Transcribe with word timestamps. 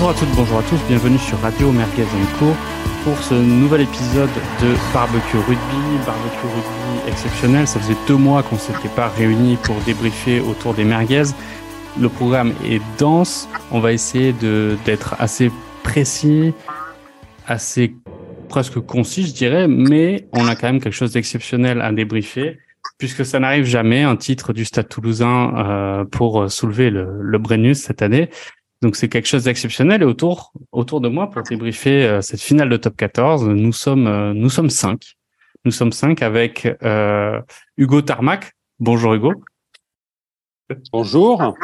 Bonjour 0.00 0.16
à 0.16 0.18
toutes, 0.18 0.34
bonjour 0.34 0.58
à 0.60 0.62
tous, 0.62 0.80
bienvenue 0.88 1.18
sur 1.18 1.38
Radio 1.40 1.70
Merguez 1.72 2.06
Co 2.38 2.46
pour 3.04 3.18
ce 3.18 3.34
nouvel 3.34 3.82
épisode 3.82 4.30
de 4.62 4.74
Barbecue 4.94 5.36
Rugby. 5.36 6.06
Barbecue 6.06 6.46
Rugby 6.46 7.06
exceptionnel, 7.06 7.66
ça 7.66 7.80
faisait 7.80 7.98
deux 8.08 8.16
mois 8.16 8.42
qu'on 8.42 8.56
s'était 8.56 8.88
pas 8.96 9.08
réunis 9.08 9.58
pour 9.62 9.76
débriefer 9.84 10.40
autour 10.40 10.72
des 10.72 10.84
merguez. 10.84 11.24
Le 12.00 12.08
programme 12.08 12.54
est 12.64 12.80
dense, 12.98 13.46
on 13.70 13.80
va 13.80 13.92
essayer 13.92 14.32
d'être 14.86 15.16
assez 15.18 15.52
précis, 15.82 16.54
assez 17.46 17.94
presque 18.48 18.80
concis 18.80 19.26
je 19.26 19.34
dirais, 19.34 19.68
mais 19.68 20.28
on 20.32 20.48
a 20.48 20.56
quand 20.56 20.68
même 20.68 20.80
quelque 20.80 20.96
chose 20.96 21.12
d'exceptionnel 21.12 21.82
à 21.82 21.92
débriefer 21.92 22.58
puisque 22.96 23.26
ça 23.26 23.38
n'arrive 23.38 23.64
jamais, 23.64 24.02
un 24.02 24.16
titre 24.16 24.54
du 24.54 24.64
Stade 24.64 24.88
toulousain 24.88 25.54
euh, 25.56 26.04
pour 26.06 26.50
soulever 26.50 26.88
le, 26.88 27.18
le 27.20 27.38
Brennus 27.38 27.82
cette 27.82 28.00
année. 28.00 28.30
Donc 28.82 28.96
c'est 28.96 29.08
quelque 29.08 29.28
chose 29.28 29.44
d'exceptionnel 29.44 30.02
et 30.02 30.06
autour 30.06 30.52
autour 30.72 31.00
de 31.02 31.08
moi 31.08 31.28
pour 31.28 31.42
débriefer 31.42 32.04
euh, 32.04 32.22
cette 32.22 32.40
finale 32.40 32.70
de 32.70 32.76
top 32.78 32.96
14, 32.96 33.46
nous 33.46 33.72
sommes 33.72 34.06
euh, 34.06 34.32
nous 34.32 34.48
sommes 34.48 34.70
cinq. 34.70 35.16
Nous 35.66 35.70
sommes 35.70 35.92
cinq 35.92 36.22
avec 36.22 36.66
euh, 36.82 37.40
Hugo 37.76 38.00
Tarmac. 38.00 38.52
Bonjour 38.78 39.12
Hugo. 39.12 39.34
Bonjour. 40.92 41.54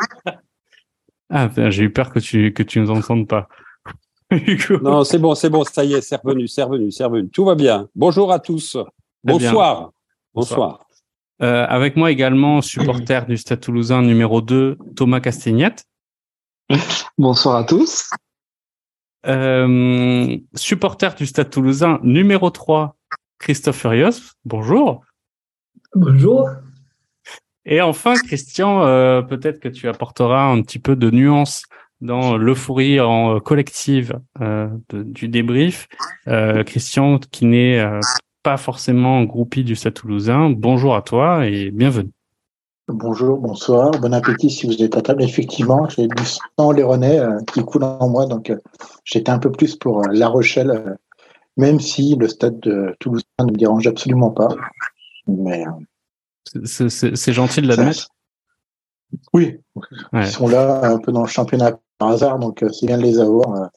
Ah, 1.30 1.48
j'ai 1.70 1.84
eu 1.84 1.90
peur 1.90 2.12
que 2.12 2.18
tu 2.18 2.52
que 2.52 2.62
tu 2.62 2.80
nous 2.80 2.90
entendes 2.90 3.26
pas. 3.26 3.48
Hugo. 4.30 4.78
Non, 4.82 5.02
c'est 5.02 5.18
bon, 5.18 5.34
c'est 5.34 5.48
bon, 5.48 5.64
ça 5.64 5.84
y 5.84 5.94
est, 5.94 6.02
c'est 6.02 6.16
revenu, 6.16 6.46
c'est 6.48 6.64
revenu, 6.64 6.92
c'est 6.92 7.04
revenu. 7.04 7.30
Tout 7.30 7.46
va 7.46 7.54
bien. 7.54 7.88
Bonjour 7.94 8.30
à 8.30 8.40
tous. 8.40 8.76
Bonsoir. 9.24 9.92
Bonsoir. 10.34 10.86
Avec 11.38 11.96
moi 11.96 12.10
également, 12.10 12.60
supporter 12.60 13.24
du 13.26 13.38
Stade 13.38 13.60
Toulousain 13.60 14.02
numéro 14.02 14.42
2, 14.42 14.76
Thomas 14.96 15.20
Castagnette. 15.20 15.86
Bonsoir 17.18 17.56
à 17.56 17.64
tous. 17.64 18.10
Euh, 19.26 20.36
supporter 20.54 21.14
du 21.14 21.26
Stade 21.26 21.50
Toulousain 21.50 21.98
numéro 22.02 22.50
3, 22.50 22.96
Christophe 23.38 23.76
Furios. 23.76 24.34
Bonjour. 24.44 25.04
Bonjour. 25.94 26.48
Et 27.64 27.80
enfin, 27.80 28.14
Christian, 28.14 28.84
euh, 28.84 29.22
peut-être 29.22 29.58
que 29.58 29.68
tu 29.68 29.88
apporteras 29.88 30.46
un 30.46 30.62
petit 30.62 30.78
peu 30.78 30.94
de 30.94 31.10
nuance 31.10 31.64
dans 32.00 32.36
l'euphorie 32.36 33.00
en 33.00 33.40
collective 33.40 34.20
euh, 34.40 34.68
de, 34.90 35.02
du 35.02 35.28
débrief. 35.28 35.88
Euh, 36.28 36.62
Christian, 36.62 37.18
qui 37.18 37.46
n'est 37.46 37.80
euh, 37.80 38.00
pas 38.42 38.56
forcément 38.56 39.24
groupie 39.24 39.64
du 39.64 39.74
Stade 39.74 39.94
Toulousain. 39.94 40.50
Bonjour 40.50 40.94
à 40.94 41.02
toi 41.02 41.46
et 41.46 41.70
bienvenue. 41.70 42.12
Bonjour, 42.88 43.38
bonsoir, 43.38 43.90
bon 43.90 44.14
appétit 44.14 44.48
si 44.48 44.66
vous 44.66 44.80
êtes 44.80 44.96
à 44.96 45.02
table. 45.02 45.22
Effectivement, 45.24 45.88
j'ai 45.88 46.06
du 46.06 46.22
sang 46.24 46.70
léronais 46.70 47.18
euh, 47.18 47.40
qui 47.52 47.64
coule 47.64 47.82
en 47.82 48.08
moi, 48.08 48.26
donc 48.26 48.48
euh, 48.50 48.58
j'étais 49.04 49.30
un 49.30 49.40
peu 49.40 49.50
plus 49.50 49.74
pour 49.74 50.00
euh, 50.04 50.12
La 50.12 50.28
Rochelle, 50.28 50.70
euh, 50.70 50.94
même 51.56 51.80
si 51.80 52.14
le 52.14 52.28
stade 52.28 52.60
de 52.60 52.94
Toulouse 53.00 53.24
ne 53.40 53.46
me 53.46 53.56
dérange 53.56 53.88
absolument 53.88 54.30
pas. 54.30 54.48
Mais 55.26 55.64
C'est- 56.64 57.32
gentil 57.32 57.60
de 57.60 57.66
l'admettre. 57.66 58.08
oui, 59.32 59.58
Ouais. 60.12 60.22
ils 60.22 60.26
sont 60.28 60.46
là 60.46 60.80
un 60.84 60.98
peu 60.98 61.10
dans 61.10 61.22
le 61.22 61.28
championnat 61.28 61.72
par 61.98 62.10
hasard, 62.10 62.38
donc 62.38 62.64
c'est 62.72 62.86
bien 62.86 62.98
de 62.98 63.02
les 63.02 63.18
avoir. 63.18 63.68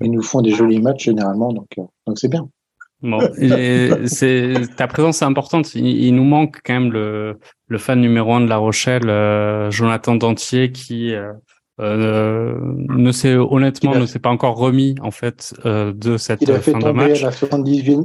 Ils 0.00 0.10
nous 0.10 0.22
font 0.22 0.42
des 0.42 0.50
jolis 0.50 0.82
matchs 0.82 1.04
généralement, 1.04 1.54
donc 1.54 1.68
donc 2.06 2.18
c'est 2.18 2.28
bien. 2.28 2.50
Bon, 3.02 3.20
c'est 4.06 4.52
ta 4.76 4.86
présence 4.86 5.22
est 5.22 5.24
importante. 5.24 5.74
Il, 5.74 5.86
il 5.86 6.14
nous 6.14 6.24
manque 6.24 6.58
quand 6.64 6.74
même 6.74 6.92
le, 6.92 7.38
le 7.68 7.78
fan 7.78 8.00
numéro 8.00 8.32
un 8.34 8.40
de 8.40 8.48
La 8.48 8.56
Rochelle, 8.56 9.08
euh, 9.08 9.70
Jonathan 9.70 10.14
Dantier, 10.16 10.72
qui 10.72 11.14
euh, 11.14 11.32
euh, 11.80 12.54
ne 12.88 13.12
s'est 13.12 13.34
honnêtement 13.36 13.92
a- 13.92 13.98
ne 14.00 14.06
s'est 14.06 14.18
pas 14.18 14.30
encore 14.30 14.56
remis 14.56 14.96
en 15.00 15.10
fait 15.12 15.54
euh, 15.64 15.92
de 15.94 16.16
cette 16.16 16.42
Il 16.42 16.50
a 16.50 16.60
fait 16.60 16.72
fin 16.72 16.78
de 16.78 16.84
tomber 16.84 17.04
à 17.04 17.08
match. 17.08 17.22
la 17.22 17.30
78 17.32 17.98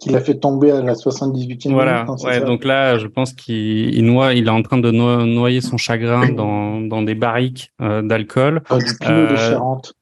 qu'il 0.00 0.16
a 0.16 0.20
fait 0.20 0.34
tomber 0.38 0.70
à 0.70 0.80
la 0.82 0.94
78e 0.94 1.70
Voilà, 1.72 2.04
minute, 2.04 2.18
c'est 2.18 2.26
ouais, 2.26 2.40
donc 2.40 2.64
là, 2.64 2.96
je 2.98 3.06
pense 3.06 3.34
qu'il 3.34 3.94
il 3.94 4.04
noie, 4.06 4.32
il 4.32 4.46
est 4.46 4.50
en 4.50 4.62
train 4.62 4.78
de 4.78 4.90
no- 4.90 5.26
noyer 5.26 5.60
son 5.60 5.76
chagrin 5.76 6.28
dans, 6.32 6.80
dans 6.80 7.02
des 7.02 7.14
barriques 7.14 7.70
euh, 7.82 8.00
d'alcool. 8.02 8.62
Du 8.70 8.76
de 9.06 9.10
euh, 9.10 9.36
Charente. 9.36 9.94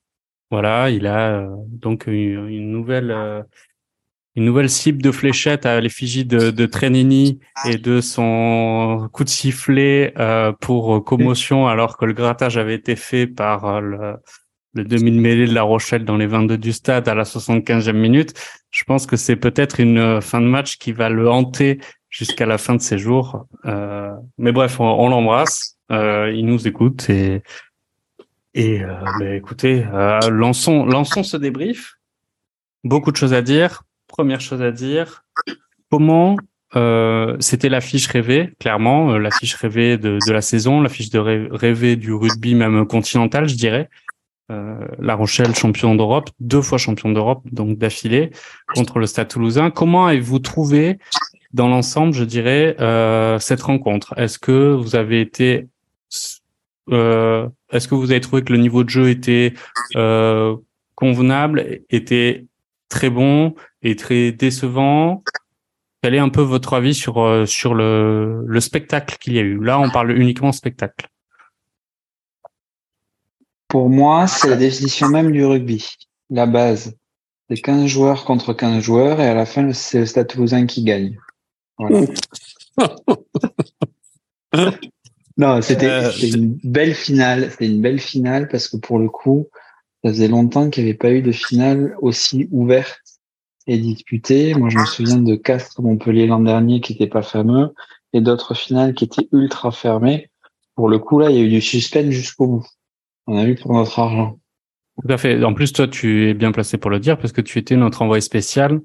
Voilà, 0.50 0.90
il 0.90 1.06
a 1.06 1.30
euh, 1.40 1.48
donc 1.68 2.06
une, 2.06 2.48
une 2.48 2.70
nouvelle 2.70 3.10
euh, 3.10 3.42
une 4.34 4.44
nouvelle 4.44 4.70
cible 4.70 5.02
de 5.02 5.10
fléchette 5.10 5.66
à 5.66 5.80
l'effigie 5.80 6.24
de, 6.24 6.50
de 6.50 6.66
Trenini 6.66 7.38
et 7.66 7.76
de 7.76 8.00
son 8.00 9.08
coup 9.12 9.24
de 9.24 9.28
sifflet 9.28 10.14
euh, 10.18 10.52
pour 10.52 11.04
commotion 11.04 11.68
alors 11.68 11.98
que 11.98 12.06
le 12.06 12.14
grattage 12.14 12.56
avait 12.56 12.74
été 12.74 12.96
fait 12.96 13.26
par 13.26 13.80
le, 13.80 14.16
le 14.74 14.84
demi 14.84 15.10
de 15.10 15.20
mêlée 15.20 15.46
de 15.46 15.54
La 15.54 15.62
Rochelle 15.62 16.04
dans 16.04 16.16
les 16.16 16.26
22 16.26 16.56
du 16.56 16.72
stade 16.72 17.08
à 17.08 17.14
la 17.14 17.24
75e 17.24 17.92
minute. 17.92 18.34
Je 18.70 18.84
pense 18.84 19.06
que 19.06 19.16
c'est 19.16 19.36
peut-être 19.36 19.80
une 19.80 19.98
euh, 19.98 20.20
fin 20.20 20.40
de 20.40 20.46
match 20.46 20.78
qui 20.78 20.92
va 20.92 21.08
le 21.08 21.30
hanter 21.30 21.78
jusqu'à 22.08 22.46
la 22.46 22.58
fin 22.58 22.74
de 22.74 22.80
ses 22.80 22.98
jours. 22.98 23.46
Euh, 23.66 24.12
mais 24.38 24.52
bref, 24.52 24.80
on, 24.80 24.84
on 24.84 25.08
l'embrasse. 25.08 25.76
Euh, 25.90 26.32
il 26.34 26.46
nous 26.46 26.66
écoute 26.66 27.08
et 27.10 27.42
et 28.54 28.82
bah, 29.18 29.34
écoutez, 29.34 29.86
lançons, 30.28 30.84
lançons 30.84 31.22
ce 31.22 31.38
débrief. 31.38 31.94
Beaucoup 32.84 33.10
de 33.10 33.16
choses 33.16 33.32
à 33.32 33.40
dire. 33.40 33.82
Première 34.12 34.40
chose 34.40 34.62
à 34.62 34.70
dire, 34.70 35.24
comment 35.90 36.36
euh, 36.76 37.36
c'était 37.40 37.68
l'affiche 37.68 38.06
rêvée, 38.06 38.52
clairement, 38.60 39.12
euh, 39.12 39.18
l'affiche 39.18 39.54
rêvée 39.54 39.96
de, 39.96 40.18
de 40.26 40.32
la 40.32 40.42
saison, 40.42 40.80
l'affiche 40.82 41.10
de 41.10 41.18
rê- 41.18 41.48
rêvée 41.50 41.96
du 41.96 42.12
rugby 42.12 42.54
même 42.54 42.86
continental, 42.86 43.48
je 43.48 43.56
dirais. 43.56 43.88
Euh, 44.50 44.86
la 44.98 45.14
Rochelle 45.14 45.54
champion 45.54 45.94
d'Europe, 45.94 46.28
deux 46.40 46.60
fois 46.60 46.76
champion 46.76 47.10
d'Europe, 47.10 47.42
donc 47.50 47.78
d'affilée 47.78 48.30
contre 48.74 48.98
le 48.98 49.06
Stade 49.06 49.28
Toulousain. 49.28 49.70
Comment 49.70 50.06
avez-vous 50.06 50.40
trouvé 50.40 50.98
dans 51.54 51.68
l'ensemble, 51.68 52.12
je 52.12 52.24
dirais, 52.24 52.76
euh, 52.80 53.38
cette 53.38 53.62
rencontre? 53.62 54.12
Est-ce 54.18 54.38
que 54.38 54.74
vous 54.74 54.94
avez 54.94 55.20
été 55.22 55.68
euh, 56.90 57.48
est-ce 57.70 57.88
que 57.88 57.94
vous 57.94 58.10
avez 58.10 58.20
trouvé 58.20 58.42
que 58.42 58.52
le 58.52 58.58
niveau 58.58 58.84
de 58.84 58.90
jeu 58.90 59.08
était 59.08 59.54
euh, 59.96 60.56
convenable, 60.96 61.80
était 61.88 62.44
très 62.92 63.10
bon 63.10 63.54
et 63.80 63.96
très 63.96 64.32
décevant 64.32 65.24
Quel 66.02 66.14
est 66.14 66.18
un 66.18 66.28
peu 66.28 66.42
votre 66.42 66.74
avis 66.74 66.94
sur 66.94 67.18
euh, 67.18 67.46
sur 67.46 67.74
le, 67.74 68.44
le 68.46 68.60
spectacle 68.60 69.16
qu'il 69.18 69.32
y 69.32 69.38
a 69.38 69.42
eu? 69.42 69.58
Là, 69.58 69.80
on 69.80 69.90
parle 69.90 70.12
uniquement 70.12 70.52
spectacle. 70.52 71.08
Pour 73.66 73.88
moi, 73.88 74.26
c'est 74.26 74.50
la 74.50 74.56
définition 74.56 75.08
même 75.08 75.32
du 75.32 75.44
rugby. 75.44 75.96
La 76.28 76.44
base, 76.44 76.94
c'est 77.48 77.56
15 77.56 77.86
joueurs 77.86 78.24
contre 78.24 78.52
15 78.52 78.82
joueurs 78.82 79.20
et 79.20 79.26
à 79.26 79.34
la 79.34 79.46
fin, 79.46 79.72
c'est 79.72 80.00
le 80.00 80.06
Stade 80.06 80.28
Toulousain 80.28 80.66
qui 80.66 80.84
gagne. 80.84 81.16
Voilà. 81.78 82.06
non, 85.38 85.62
c'était 85.62 85.88
Euh, 85.88 86.10
c'était 86.10 86.36
une 86.36 86.58
belle 86.62 86.94
finale. 86.94 87.50
C'était 87.50 87.68
une 87.68 87.80
belle 87.80 88.00
finale 88.00 88.48
parce 88.48 88.68
que 88.68 88.76
pour 88.76 88.98
le 88.98 89.08
coup, 89.08 89.48
ça 90.02 90.10
faisait 90.10 90.28
longtemps 90.28 90.70
qu'il 90.70 90.84
n'y 90.84 90.90
avait 90.90 90.98
pas 90.98 91.12
eu 91.12 91.22
de 91.22 91.32
finale 91.32 91.96
aussi 92.00 92.48
ouverte 92.50 93.00
et 93.66 93.78
disputée. 93.78 94.54
Moi, 94.54 94.68
je 94.68 94.78
me 94.78 94.84
souviens 94.84 95.18
de 95.18 95.36
Castres-Montpellier 95.36 96.26
l'an 96.26 96.40
dernier 96.40 96.80
qui 96.80 96.92
n'était 96.92 97.06
pas 97.06 97.22
fameux 97.22 97.72
et 98.12 98.20
d'autres 98.20 98.54
finales 98.54 98.94
qui 98.94 99.04
étaient 99.04 99.28
ultra 99.32 99.70
fermées. 99.70 100.30
Pour 100.74 100.88
le 100.88 100.98
coup, 100.98 101.18
là, 101.18 101.30
il 101.30 101.36
y 101.36 101.40
a 101.40 101.42
eu 101.42 101.50
du 101.50 101.60
suspense 101.60 102.10
jusqu'au 102.10 102.46
bout. 102.46 102.66
On 103.26 103.38
a 103.38 103.44
eu 103.44 103.54
pour 103.54 103.72
notre 103.72 103.98
argent. 103.98 104.38
Tout 105.00 105.12
à 105.12 105.16
fait. 105.16 105.42
En 105.44 105.54
plus, 105.54 105.72
toi, 105.72 105.86
tu 105.86 106.28
es 106.28 106.34
bien 106.34 106.52
placé 106.52 106.78
pour 106.78 106.90
le 106.90 106.98
dire 106.98 107.18
parce 107.18 107.32
que 107.32 107.40
tu 107.40 107.58
étais 107.58 107.76
notre 107.76 108.02
envoyé 108.02 108.20
spécial 108.20 108.80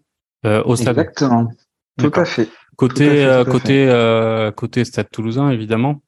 euh, 0.45 0.63
au 0.63 0.75
stade. 0.75 0.97
Exactement. 0.97 1.49
Tout 1.97 2.11
à 2.13 2.25
fait. 2.25 2.47
Côté 2.75 3.05
Tout 3.05 3.09
à 3.09 3.13
fait, 3.13 3.25
euh, 3.25 3.45
côté 3.45 3.87
euh, 3.89 4.51
côté 4.51 4.85
Stade 4.85 5.09
Toulousain, 5.09 5.49
évidemment. 5.49 6.01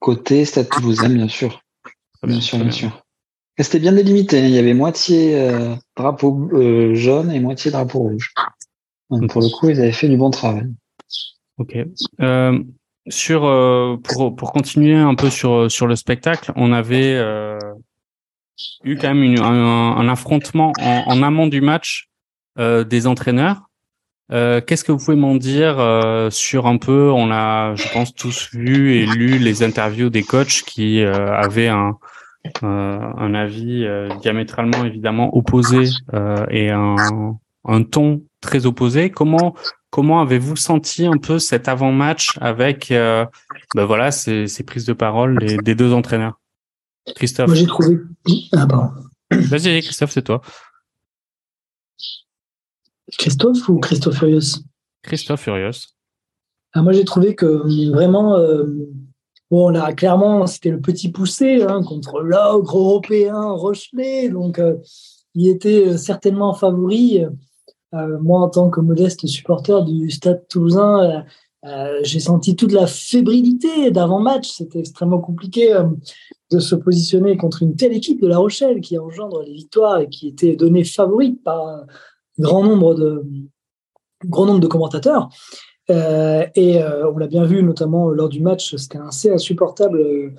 Côté 0.00 0.44
Stade 0.44 0.68
Toulousain, 0.68 1.08
bien 1.08 1.28
sûr. 1.28 1.62
Bien 2.24 2.40
sûr, 2.40 2.58
bien 2.58 2.70
sûr. 2.72 3.04
C'était 3.58 3.80
bien 3.80 3.92
délimité. 3.92 4.38
hein. 4.38 4.44
Il 4.44 4.50
y 4.50 4.58
avait 4.58 4.74
moitié 4.74 5.34
euh, 5.34 5.74
drapeau 5.96 6.48
euh, 6.52 6.94
jaune 6.94 7.32
et 7.32 7.40
moitié 7.40 7.70
drapeau 7.70 8.00
rouge. 8.00 8.32
Donc, 9.10 9.30
pour 9.30 9.40
le 9.40 9.48
coup, 9.48 9.68
ils 9.68 9.80
avaient 9.80 9.92
fait 9.92 10.08
du 10.08 10.16
bon 10.16 10.30
travail. 10.30 10.66
Ok. 11.58 11.76
Euh, 12.20 12.58
sur 13.08 13.40
pour 14.04 14.36
pour 14.36 14.52
continuer 14.52 14.94
un 14.94 15.14
peu 15.14 15.30
sur 15.30 15.70
sur 15.70 15.86
le 15.86 15.96
spectacle, 15.96 16.52
on 16.56 16.72
avait 16.72 17.18
eu 18.84 18.96
quand 18.96 19.08
même 19.08 19.22
une- 19.22 19.40
un, 19.40 20.08
affrontement 20.08 20.72
en, 20.78 21.22
amont 21.22 21.46
du 21.46 21.62
match 21.62 22.10
des 22.58 23.06
entraîneurs. 23.06 23.62
Qu'est-ce 24.30 24.84
que 24.84 24.92
vous 24.92 24.98
pouvez 25.02 25.16
m'en 25.16 25.36
dire 25.36 25.78
sur 26.30 26.66
un 26.66 26.76
peu 26.76 27.10
On 27.10 27.30
a, 27.32 27.74
je 27.76 27.88
pense, 27.94 28.14
tous 28.14 28.50
vu 28.52 28.96
et 28.96 29.06
lu 29.06 29.38
les 29.38 29.62
interviews 29.62 30.10
des 30.10 30.22
coachs 30.22 30.62
qui 30.66 31.00
avaient 31.02 31.68
un 31.68 31.96
un 32.62 33.34
avis 33.34 33.84
euh, 33.84 34.08
diamétralement 34.20 34.84
évidemment 34.84 35.36
opposé 35.36 35.90
euh, 36.14 36.46
et 36.50 36.70
un 36.70 36.96
un 37.64 37.82
ton 37.82 38.22
très 38.40 38.66
opposé. 38.66 39.10
Comment 39.10 39.54
comment 39.90 40.20
avez-vous 40.20 40.56
senti 40.56 41.06
un 41.06 41.18
peu 41.18 41.38
cet 41.38 41.68
avant-match 41.68 42.38
avec 42.40 42.90
euh, 42.90 43.26
ben 43.74 43.84
voilà 43.84 44.10
ces, 44.10 44.46
ces 44.46 44.62
prises 44.64 44.86
de 44.86 44.92
parole 44.92 45.38
des, 45.38 45.56
des 45.58 45.74
deux 45.74 45.92
entraîneurs? 45.92 46.40
Christophe 47.16 47.48
Moi, 47.48 47.56
j'ai 47.56 47.66
trouvé. 47.66 47.98
Ah, 48.52 48.66
pardon. 48.66 48.90
Vas-y, 49.30 49.80
Christophe, 49.82 50.10
c'est 50.10 50.22
toi. 50.22 50.40
Christophe 53.18 53.68
ou 53.68 53.78
Christophe 53.78 54.18
Furious 54.18 54.62
Christophe 55.02 55.40
Furious. 55.40 55.94
Ah, 56.74 56.82
moi, 56.82 56.92
j'ai 56.92 57.04
trouvé 57.04 57.34
que 57.34 57.46
vraiment, 57.90 58.36
euh, 58.36 58.66
bon, 59.50 59.68
là, 59.70 59.92
clairement, 59.92 60.46
c'était 60.46 60.70
le 60.70 60.80
petit 60.80 61.10
poussé 61.10 61.62
hein, 61.62 61.82
contre 61.82 62.20
l'ogre 62.20 62.78
européen 62.78 63.50
Rochelet. 63.52 64.28
Donc, 64.28 64.58
euh, 64.58 64.76
il 65.34 65.48
était 65.48 65.96
certainement 65.96 66.54
favori. 66.54 67.24
moi, 67.92 68.40
en 68.40 68.48
tant 68.48 68.70
que 68.70 68.80
modeste 68.80 69.26
supporter 69.26 69.84
du 69.84 70.10
Stade 70.10 70.46
Toulousain, 70.48 71.24
j'ai 72.02 72.20
senti 72.20 72.56
toute 72.56 72.72
la 72.72 72.86
fébrilité 72.86 73.90
d'avant-match. 73.90 74.48
C'était 74.48 74.80
extrêmement 74.80 75.20
compliqué 75.20 75.80
de 76.50 76.58
se 76.58 76.74
positionner 76.74 77.36
contre 77.36 77.62
une 77.62 77.76
telle 77.76 77.92
équipe 77.92 78.20
de 78.20 78.26
La 78.26 78.38
Rochelle 78.38 78.80
qui 78.80 78.98
engendre 78.98 79.42
les 79.42 79.52
victoires 79.52 80.00
et 80.00 80.08
qui 80.08 80.28
était 80.28 80.56
donnée 80.56 80.84
favorite 80.84 81.42
par 81.44 81.66
un 81.68 81.86
grand 82.38 82.64
nombre 82.64 82.94
de, 82.94 83.24
grand 84.24 84.46
nombre 84.46 84.60
de 84.60 84.66
commentateurs. 84.66 85.28
Euh, 85.90 86.46
et 86.54 86.82
euh, 86.82 87.10
on 87.10 87.18
l'a 87.18 87.26
bien 87.26 87.44
vu, 87.44 87.62
notamment 87.62 88.10
lors 88.10 88.28
du 88.28 88.40
match, 88.40 88.76
c'était 88.76 88.98
assez 88.98 89.30
insupportable 89.30 90.34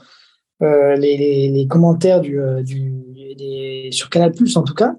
euh, 0.61 0.95
les, 0.95 1.49
les, 1.49 1.67
commentaires 1.67 2.21
du, 2.21 2.39
du 2.63 3.91
sur 3.91 4.09
Canal 4.09 4.31
Plus 4.31 4.55
en 4.57 4.63
tout 4.63 4.75
cas. 4.75 4.95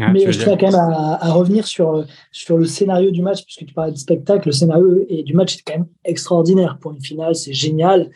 Ah, 0.00 0.12
Mais 0.12 0.30
je 0.30 0.38
tiens 0.38 0.56
quand 0.56 0.70
même 0.70 0.74
à, 0.74 1.18
à, 1.24 1.32
revenir 1.32 1.66
sur, 1.66 2.04
sur 2.30 2.56
le 2.56 2.66
scénario 2.66 3.10
du 3.10 3.20
match, 3.20 3.44
puisque 3.44 3.66
tu 3.66 3.74
parlais 3.74 3.90
de 3.90 3.96
spectacle. 3.96 4.48
Le 4.48 4.52
scénario 4.52 5.04
et 5.08 5.24
du 5.24 5.34
match 5.34 5.56
est 5.56 5.62
quand 5.66 5.74
même 5.74 5.88
extraordinaire 6.04 6.78
pour 6.80 6.92
une 6.92 7.00
finale. 7.00 7.34
C'est 7.34 7.52
génial. 7.52 8.10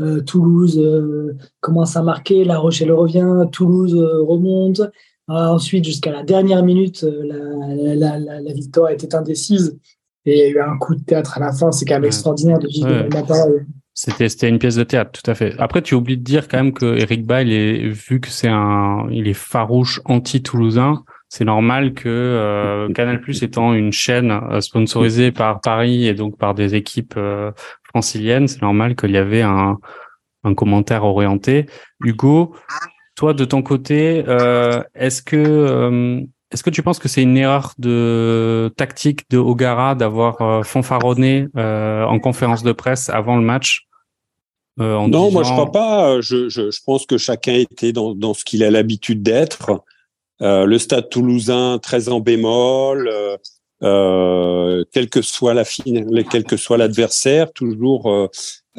Euh, 0.00 0.20
Toulouse 0.20 0.78
euh, 0.78 1.36
commence 1.60 1.96
à 1.96 2.02
marquer, 2.02 2.44
La 2.44 2.58
Rochelle 2.58 2.92
revient, 2.92 3.46
Toulouse 3.50 3.94
euh, 3.94 4.22
remonte. 4.22 4.82
ensuite, 5.28 5.84
jusqu'à 5.84 6.12
la 6.12 6.22
dernière 6.22 6.62
minute, 6.62 7.02
la, 7.02 8.18
la, 8.18 8.52
victoire 8.52 8.90
était 8.90 9.14
indécise 9.14 9.78
et 10.26 10.32
il 10.32 10.38
y 10.38 10.42
a 10.42 10.48
eu 10.48 10.60
un 10.60 10.76
coup 10.78 10.94
de 10.94 11.02
théâtre 11.02 11.38
à 11.38 11.40
la 11.40 11.52
fin. 11.52 11.72
C'est 11.72 11.84
quand 11.84 11.94
même 11.94 12.04
extraordinaire 12.04 12.58
de 12.58 12.68
vivre 12.68 12.88
C'était, 13.94 14.28
c'était 14.28 14.48
une 14.48 14.58
pièce 14.58 14.76
de 14.76 14.84
théâtre, 14.84 15.12
tout 15.12 15.30
à 15.30 15.34
fait. 15.34 15.54
Après, 15.58 15.82
tu 15.82 15.94
oublies 15.94 16.18
de 16.18 16.24
dire 16.24 16.48
quand 16.48 16.58
même 16.58 16.72
que 16.72 16.96
Eric 16.96 17.24
Bail 17.24 17.52
est, 17.52 17.88
vu 17.88 18.20
que 18.20 18.28
c'est 18.28 18.48
un, 18.48 19.06
il 19.10 19.28
est 19.28 19.34
farouche 19.34 20.00
anti-toulousain, 20.04 21.04
c'est 21.28 21.44
normal 21.44 21.94
que 21.94 22.88
Canal 22.94 23.20
Plus 23.20 23.42
étant 23.42 23.74
une 23.74 23.92
chaîne 23.92 24.40
sponsorisée 24.60 25.32
par 25.32 25.60
Paris 25.60 26.06
et 26.06 26.14
donc 26.14 26.38
par 26.38 26.54
des 26.54 26.74
équipes 26.74 27.18
francilienne, 27.96 28.46
c'est 28.46 28.60
normal 28.60 28.94
qu'il 28.94 29.12
y 29.12 29.16
avait 29.16 29.42
un, 29.42 29.78
commentaire 30.54 31.02
orienté. 31.02 31.66
Hugo, 32.04 32.54
toi 33.16 33.32
de 33.34 33.44
ton 33.44 33.62
côté, 33.62 34.22
euh, 34.28 34.80
est-ce 34.94 35.20
que 35.20 35.36
euh, 35.36 36.20
est-ce 36.52 36.62
que 36.62 36.70
tu 36.70 36.82
penses 36.82 36.98
que 36.98 37.08
c'est 37.08 37.22
une 37.22 37.36
erreur 37.36 37.74
de 37.78 38.72
tactique 38.76 39.28
de 39.30 39.38
Ogara 39.38 39.94
d'avoir 39.94 40.40
euh, 40.40 40.62
fanfaronné 40.62 41.48
en 41.54 42.18
conférence 42.18 42.62
de 42.62 42.72
presse 42.72 43.08
avant 43.10 43.36
le 43.36 43.42
match 43.42 43.86
Non, 44.78 45.30
moi 45.30 45.42
je 45.42 45.50
crois 45.50 45.72
pas. 45.72 46.20
Je, 46.20 46.84
pense 46.84 47.06
que 47.06 47.18
chacun 47.18 47.54
était 47.54 47.92
dans, 47.92 48.14
dans 48.14 48.34
ce 48.34 48.44
qu'il 48.44 48.62
a 48.62 48.70
l'habitude 48.70 49.22
d'être. 49.22 49.82
le 50.40 50.78
Stade 50.78 51.08
Toulousain 51.08 51.78
très 51.78 52.08
en 52.08 52.20
bémol. 52.20 53.10
Euh, 53.82 54.84
quel 54.92 55.10
que 55.10 55.20
soit 55.22 55.54
la 55.54 55.64
finale, 55.64 56.24
quel 56.30 56.44
que 56.44 56.56
soit 56.56 56.78
l'adversaire, 56.78 57.52
toujours 57.52 58.10
euh, 58.10 58.28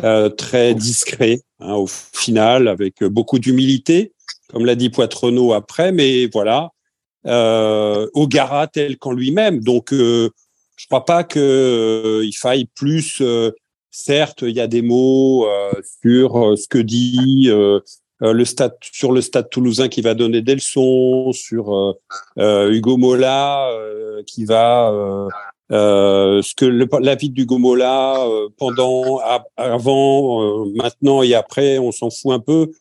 euh, 0.04 0.30
très 0.30 0.74
discret 0.74 1.42
hein, 1.60 1.76
au 1.76 1.88
final, 1.88 2.68
avec 2.68 3.04
beaucoup 3.04 3.38
d'humilité, 3.38 4.14
comme 4.50 4.66
l'a 4.66 4.76
dit 4.76 4.90
Poitrenaud 4.90 5.54
après. 5.54 5.92
Mais 5.92 6.26
voilà, 6.28 6.72
euh, 7.28 8.08
Ogara 8.14 8.68
tel 8.68 8.98
qu'en 8.98 9.12
lui-même. 9.12 9.60
Donc, 9.60 9.90
je 9.92 10.30
crois 10.88 11.06
pas 11.06 11.24
que 11.24 12.22
il 12.24 12.34
faille 12.34 12.66
plus. 12.76 13.22
certes, 13.92 14.44
il 14.44 14.56
y 14.56 14.62
a 14.62 14.68
des 14.68 14.82
mots 14.82 15.48
sur 16.04 16.58
ce 16.58 16.68
que 16.68 16.78
dit 16.78 17.52
euh, 18.24 18.34
le 18.34 18.46
stade 18.46 18.76
sur 18.82 19.12
le 19.12 19.22
toulousain 19.22 19.90
qui 19.90 20.02
va 20.02 20.16
donner 20.16 20.42
des 20.42 20.56
leçons, 20.56 21.32
sur 21.34 21.76
euh, 21.76 21.94
euh 22.40 22.72
Hugo 22.72 22.98
Mola 22.98 23.70
euh, 23.70 24.24
qui 24.26 24.46
va 24.46 24.92
ce 25.70 26.56
que 26.56 26.66
la 26.66 27.16
vie 27.16 27.30
d'Hugo 27.30 27.60
Mola 27.60 28.26
pendant, 28.58 29.20
avant, 29.58 30.66
maintenant 30.76 31.22
et 31.22 31.36
après, 31.36 31.78
on 31.78 31.92
s'en 31.92 32.10
fout 32.10 32.32
un 32.32 32.40
peu. 32.40 32.72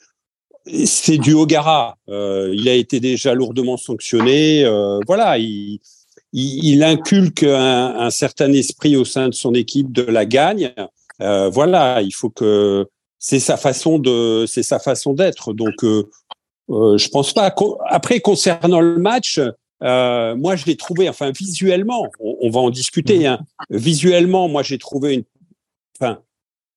C'est 0.85 1.19
du 1.19 1.33
Ogara. 1.33 1.97
il 2.09 2.69
a 2.69 2.75
été 2.75 3.01
déjà 3.01 3.35
lourdement 3.35 3.77
sanctionné. 3.77 4.65
voilà, 5.07 5.39
il, 5.39 5.81
il, 6.33 6.83
inculque 6.83 7.45
un, 7.45 7.97
un, 7.99 8.11
certain 8.11 8.53
esprit 8.53 8.97
au 8.97 9.05
sein 9.05 9.29
de 9.29 9.35
son 9.35 9.55
équipe 9.55 9.93
de 9.93 10.03
la 10.03 10.27
gagne. 10.27 10.73
voilà, 11.21 12.03
il 12.03 12.13
faut 12.13 12.31
que 12.31 12.87
c'est 13.19 13.41
sa 13.41 13.57
façon 13.57 13.99
de, 13.99 14.45
c'est 14.47 14.63
sa 14.63 14.79
façon 14.79 15.13
d'être. 15.13 15.53
Donc, 15.53 15.83
euh, 15.83 16.09
euh, 16.71 16.97
je 16.97 17.09
pense 17.09 17.33
pas. 17.33 17.53
Après, 17.89 18.21
concernant 18.21 18.81
le 18.81 18.99
match, 18.99 19.41
euh, 19.83 20.37
moi, 20.37 20.55
je 20.57 20.65
l'ai 20.67 20.77
trouvé, 20.77 21.09
enfin, 21.09 21.33
visuellement, 21.37 22.07
on, 22.21 22.51
va 22.51 22.61
en 22.61 22.71
discuter. 22.71 23.27
Hein. 23.27 23.41
Visuellement, 23.71 24.49
moi, 24.49 24.63
j'ai 24.63 24.79
trouvé 24.79 25.15
une. 25.15 25.25
Enfin, 25.99 26.21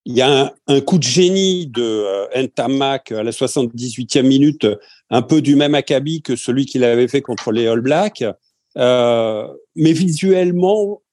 il 0.10 0.18
y 0.18 0.24
a 0.24 0.56
un, 0.66 0.82
coup 0.82 0.98
de 0.98 1.04
génie 1.04 1.68
de 1.68 1.84
euh, 1.84 2.44
Ntamak 2.44 3.12
à 3.12 3.22
la 3.22 3.30
78e 3.30 4.24
minute, 4.24 4.66
un 5.12 5.22
peu 5.22 5.40
du 5.40 5.56
même 5.56 5.76
acabit 5.76 6.24
que 6.24 6.36
celui 6.36 6.66
qu'il 6.66 6.84
avait 6.84 7.08
fait 7.08 7.22
contre 7.22 7.52
les 7.52 7.68
All 7.68 7.82
Blacks. 7.82 8.24
Euh, 8.78 9.48
mais 9.76 9.94
visuellement, 9.94 11.04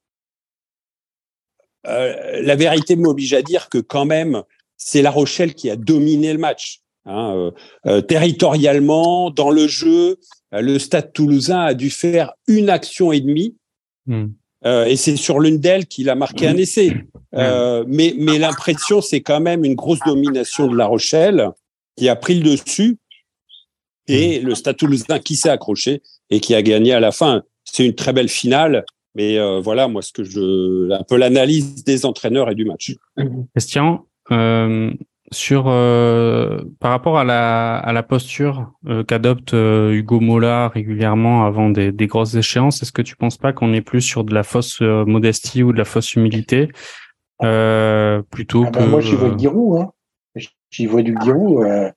euh, 1.87 2.41
la 2.41 2.57
vérité 2.57 2.97
m'oblige 2.97 3.35
à 3.35 3.43
dire 3.43 3.69
que 3.69 3.77
quand 3.77 4.07
même, 4.07 4.43
c'est 4.79 5.03
La 5.03 5.11
Rochelle 5.11 5.55
qui 5.55 5.69
a 5.69 5.77
dominé 5.77 6.33
le 6.33 6.39
match. 6.39 6.81
Hein, 7.05 7.53
euh, 7.85 8.01
territorialement, 8.01 9.31
dans 9.31 9.51
le 9.51 9.67
jeu, 9.67 10.17
le 10.53 10.79
Stade 10.79 11.13
Toulousain 11.13 11.61
a 11.61 11.75
dû 11.75 11.91
faire 11.91 12.33
une 12.49 12.71
action 12.71 13.13
et 13.13 13.21
demie, 13.21 13.59
hmm. 14.65 14.89
et 14.89 14.97
c'est 14.97 15.17
sur 15.17 15.41
l'une 15.41 15.59
d'elles 15.59 15.87
qu'il 15.87 16.11
a 16.11 16.15
marqué 16.15 16.47
un 16.47 16.57
essai. 16.57 16.91
Hmm. 17.33 17.85
mais 17.87 18.15
mais 18.17 18.39
l'impression, 18.39 19.01
c'est 19.01 19.21
quand 19.21 19.41
même 19.41 19.65
une 19.65 19.75
grosse 19.75 20.01
domination 20.07 20.69
de 20.69 20.77
La 20.77 20.87
Rochelle 20.87 21.51
qui 21.97 22.09
a 22.09 22.17
pris 22.17 22.41
le 22.41 22.51
dessus, 22.51 22.99
et 24.09 24.41
hmm. 24.41 24.47
le 24.47 24.55
Stade 24.55 24.77
Toulousain 24.77 25.19
qui 25.19 25.37
s'est 25.37 25.51
accroché 25.51 26.03
et 26.31 26.41
qui 26.41 26.55
a 26.55 26.63
gagné 26.63 26.93
à 26.93 27.01
la 27.01 27.13
fin. 27.13 27.43
C'est 27.65 27.85
une 27.85 27.95
très 27.95 28.13
belle 28.13 28.29
finale. 28.29 28.85
Mais 29.15 29.39
voilà, 29.61 29.89
moi, 29.89 30.03
ce 30.03 30.13
que 30.13 30.25
je, 30.25 30.93
un 30.93 31.03
peu 31.03 31.17
l'analyse 31.17 31.85
des 31.85 32.05
entraîneurs 32.05 32.51
et 32.51 32.55
du 32.55 32.67
match. 32.67 32.95
Christian, 33.55 34.05
euh, 34.31 34.91
sur 35.33 35.65
euh, 35.67 36.61
par 36.81 36.91
rapport 36.91 37.19
à 37.19 37.25
la, 37.25 37.77
à 37.77 37.93
la 37.93 38.03
posture 38.03 38.73
euh, 38.87 39.05
qu'adopte 39.05 39.53
Hugo 39.53 40.21
Mola 40.21 40.69
régulièrement 40.69 41.45
avant 41.45 41.71
des, 41.71 41.93
des 41.93 42.07
grosses 42.07 42.35
échéances, 42.35 42.83
est-ce 42.83 42.93
que 42.93 43.03
tu 43.03 43.17
penses 43.17 43.37
pas 43.37 43.53
qu'on 43.53 43.73
est 43.73 43.81
plus 43.81 44.01
sur 44.01 44.25
de 44.25 44.35
la 44.35 44.43
fausse 44.43 44.81
modestie 44.81 45.63
ou 45.63 45.73
de 45.73 45.79
la 45.79 45.85
fausse 45.85 46.15
humilité 46.15 46.69
plutôt 47.39 48.65
ah 48.67 48.71
ben, 48.71 48.71
que 48.71 48.85
moi 48.85 49.01
j'y 49.01 49.15
vois 49.15 49.31
du 49.31 49.39
Giroud, 49.41 49.81
hein. 49.81 49.93
j'y 50.71 50.87
vois 50.87 51.03
du 51.03 51.17
Giroud. 51.23 51.93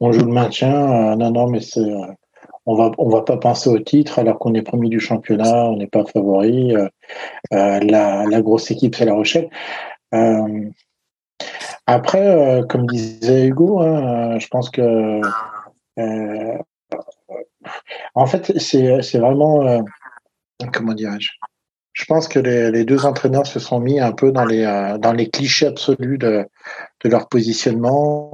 on 0.00 0.12
joue 0.12 0.26
le 0.26 0.32
maintien, 0.32 1.16
non 1.16 1.30
non 1.30 1.48
mais 1.48 1.60
c'est 1.60 1.80
on 2.66 2.74
va 2.74 2.92
on 2.98 3.08
va 3.08 3.22
pas 3.22 3.36
penser 3.36 3.70
au 3.70 3.78
titre 3.78 4.18
alors 4.18 4.38
qu'on 4.38 4.54
est 4.54 4.62
premier 4.62 4.88
du 4.88 5.00
championnat, 5.00 5.66
on 5.66 5.76
n'est 5.76 5.86
pas 5.86 6.04
favori. 6.04 6.74
la, 7.50 7.80
la 7.80 8.42
grosse 8.42 8.70
équipe 8.70 8.94
c'est 8.94 9.06
La 9.06 9.14
Rochelle. 9.14 9.48
Après, 11.86 12.26
euh, 12.26 12.64
comme 12.64 12.86
disait 12.86 13.46
Hugo, 13.46 13.80
hein, 13.80 14.34
euh, 14.34 14.38
je 14.40 14.48
pense 14.48 14.70
que 14.70 15.20
euh, 15.98 16.58
en 18.14 18.26
fait, 18.26 18.58
c'est 18.58 19.18
vraiment 19.18 19.84
comment 20.72 20.94
dirais-je 20.94 21.30
Je 21.92 22.04
pense 22.06 22.28
que 22.28 22.38
les, 22.38 22.84
deux 22.84 23.06
entraîneurs 23.06 23.46
se 23.46 23.60
sont 23.60 23.80
mis 23.80 24.00
un 24.00 24.12
peu 24.12 24.32
dans 24.32 24.44
les 24.44 24.64
dans 25.00 25.12
les 25.12 25.28
clichés 25.30 25.66
absolus 25.66 26.18
de, 26.18 26.44
de 27.04 27.08
leur 27.08 27.28
positionnement. 27.28 28.30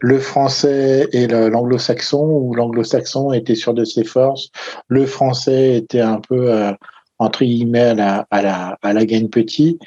Le 0.00 0.18
français 0.18 1.08
et 1.12 1.26
l'anglo-saxon, 1.26 2.24
où 2.24 2.54
l'anglo-saxon 2.54 3.32
était 3.32 3.54
sûr 3.54 3.74
de 3.74 3.84
ses 3.84 4.04
forces, 4.04 4.50
le 4.88 5.06
français 5.06 5.76
était 5.76 6.00
un 6.00 6.20
peu 6.20 6.72
entre 7.18 7.44
guillemets 7.44 7.80
à 7.80 7.94
la 7.94 8.26
à 8.30 8.42
la 8.42 8.78
à 8.82 8.92
la 8.92 9.04
gagne 9.06 9.28
petit. 9.28 9.78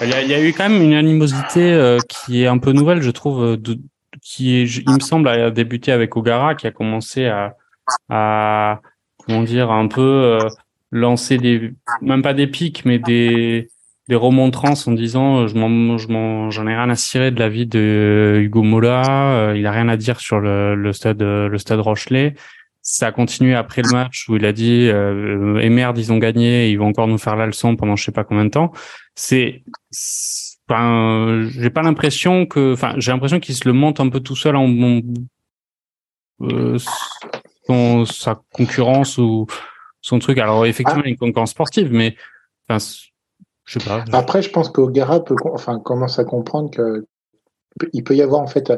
Il 0.00 0.08
y, 0.10 0.34
a, 0.34 0.40
eu 0.40 0.52
quand 0.52 0.68
même 0.68 0.80
une 0.80 0.94
animosité 0.94 1.72
euh, 1.72 1.98
qui 2.08 2.42
est 2.42 2.46
un 2.46 2.58
peu 2.58 2.72
nouvelle, 2.72 3.02
je 3.02 3.10
trouve, 3.10 3.42
euh, 3.42 3.56
de, 3.56 3.78
qui 4.22 4.62
il 4.62 4.92
me 4.92 5.00
semble, 5.00 5.28
a 5.28 5.50
débuté 5.50 5.90
avec 5.90 6.16
Ogara, 6.16 6.54
qui 6.54 6.68
a 6.68 6.70
commencé 6.70 7.26
à, 7.26 7.56
à 8.08 8.80
comment 9.26 9.42
dire, 9.42 9.72
un 9.72 9.88
peu 9.88 10.00
euh, 10.00 10.48
lancer 10.92 11.38
des, 11.38 11.72
même 12.00 12.22
pas 12.22 12.34
des 12.34 12.46
pics, 12.46 12.84
mais 12.84 12.98
des 12.98 13.68
des 14.08 14.14
remontrances 14.14 14.88
en 14.88 14.92
disant 14.92 15.46
je 15.48 15.54
m'en 15.54 15.98
je 15.98 16.08
m'en 16.08 16.50
j'en 16.50 16.66
ai 16.66 16.74
rien 16.74 16.88
à 16.88 16.94
cirer 16.94 17.30
de 17.30 17.38
la 17.38 17.50
vie 17.50 17.66
de 17.66 18.38
Hugo 18.40 18.62
Mola, 18.62 19.52
il 19.54 19.66
a 19.66 19.70
rien 19.70 19.86
à 19.90 19.98
dire 19.98 20.18
sur 20.18 20.40
le, 20.40 20.74
le 20.74 20.94
stade 20.94 21.20
le 21.20 21.58
stade 21.58 21.80
Rochelet. 21.80 22.34
Ça 22.90 23.08
a 23.08 23.12
continué 23.12 23.54
après 23.54 23.82
le 23.82 23.90
match 23.90 24.28
où 24.28 24.36
il 24.36 24.46
a 24.46 24.52
dit 24.52 24.88
euh, 24.88 25.60
et 25.60 25.68
merde 25.68 25.98
ils 25.98 26.10
ont 26.10 26.16
gagné, 26.16 26.70
ils 26.70 26.76
vont 26.76 26.86
encore 26.86 27.06
nous 27.06 27.18
faire 27.18 27.36
la 27.36 27.44
leçon 27.44 27.76
pendant 27.76 27.96
je 27.96 28.04
sais 28.04 28.12
pas 28.12 28.24
combien 28.24 28.46
de 28.46 28.50
temps. 28.50 28.72
C'est 29.14 29.62
j'ai 29.90 31.70
pas 31.70 31.82
l'impression 31.82 32.46
que 32.46 32.72
enfin 32.72 32.94
j'ai 32.96 33.12
l'impression 33.12 33.40
qu'il 33.40 33.54
se 33.54 33.68
le 33.68 33.74
monte 33.74 34.00
un 34.00 34.08
peu 34.08 34.20
tout 34.20 34.36
seul 34.36 34.56
en, 34.56 34.66
euh, 36.40 36.78
sa 38.06 38.40
concurrence 38.52 39.18
ou 39.18 39.46
son 40.00 40.18
truc. 40.18 40.38
Alors 40.38 40.64
effectivement, 40.64 41.02
ah. 41.04 41.08
une 41.08 41.18
concurrence 41.18 41.50
sportive, 41.50 41.92
mais 41.92 42.16
enfin, 42.68 42.84
je 43.64 43.78
sais 43.78 43.86
pas. 43.86 44.04
Après, 44.12 44.40
je 44.40 44.50
pense 44.50 44.70
qu'Ogara 44.70 45.22
peut, 45.22 45.36
enfin, 45.52 45.78
commence 45.78 46.18
à 46.18 46.24
comprendre 46.24 46.70
que 46.70 47.06
il 47.92 48.04
peut 48.04 48.16
y 48.16 48.22
avoir 48.22 48.40
en 48.40 48.46
fait. 48.46 48.72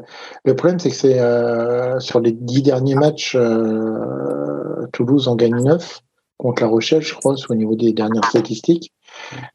Le 0.44 0.54
problème, 0.54 0.78
c'est 0.78 0.90
que 0.90 0.96
c'est 0.96 1.20
euh, 1.20 1.98
sur 2.00 2.20
les 2.20 2.32
dix 2.32 2.62
derniers 2.62 2.94
matchs, 2.94 3.36
euh, 3.36 4.86
Toulouse 4.92 5.28
en 5.28 5.36
gagne 5.36 5.62
neuf 5.62 6.00
contre 6.38 6.62
La 6.62 6.68
Rochelle, 6.68 7.02
je 7.02 7.14
crois, 7.14 7.34
au 7.48 7.54
niveau 7.54 7.76
des 7.76 7.92
dernières 7.92 8.24
statistiques. 8.24 8.92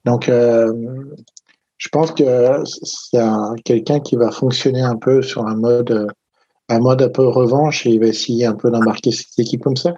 Donc, 0.06 0.30
euh, 0.30 0.72
je 1.78 1.90
pense 1.90 2.12
que 2.12 2.64
c'est 2.64 3.20
quelqu'un 3.64 4.00
qui 4.00 4.16
va 4.16 4.32
fonctionner 4.32 4.82
un 4.82 4.96
peu 4.96 5.22
sur 5.22 5.48
un 5.48 5.56
mode 5.56 6.08
un 6.70 6.80
mode 6.80 7.02
un 7.02 7.10
peu 7.10 7.28
revanche 7.28 7.86
et 7.86 7.92
il 7.92 8.00
va 8.00 8.08
essayer 8.08 8.46
un 8.46 8.56
peu 8.56 8.72
d'embarquer 8.72 9.12
cette 9.12 9.38
équipe 9.38 9.64
comme 9.64 9.76
ça. 9.76 9.94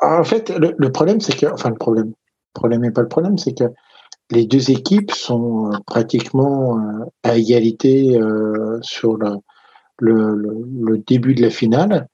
En 0.00 0.24
fait, 0.24 0.50
le, 0.50 0.92
problème, 0.92 1.20
c'est 1.20 1.36
que, 1.36 1.46
enfin, 1.46 1.70
le 1.70 1.76
problème, 1.76 2.08
le 2.08 2.52
problème 2.52 2.82
n'est 2.82 2.92
pas 2.92 3.02
le 3.02 3.08
problème, 3.08 3.38
c'est 3.38 3.54
que 3.54 3.64
les 4.30 4.46
deux 4.46 4.70
équipes 4.70 5.12
sont 5.12 5.72
euh, 5.72 5.76
pratiquement 5.86 6.78
euh, 6.78 7.04
à 7.22 7.36
égalité 7.36 8.18
sur 8.82 9.16
le, 9.16 9.36
le, 9.98 10.98
début 10.98 11.34
de 11.34 11.42
la 11.42 11.50
finale. 11.50 12.08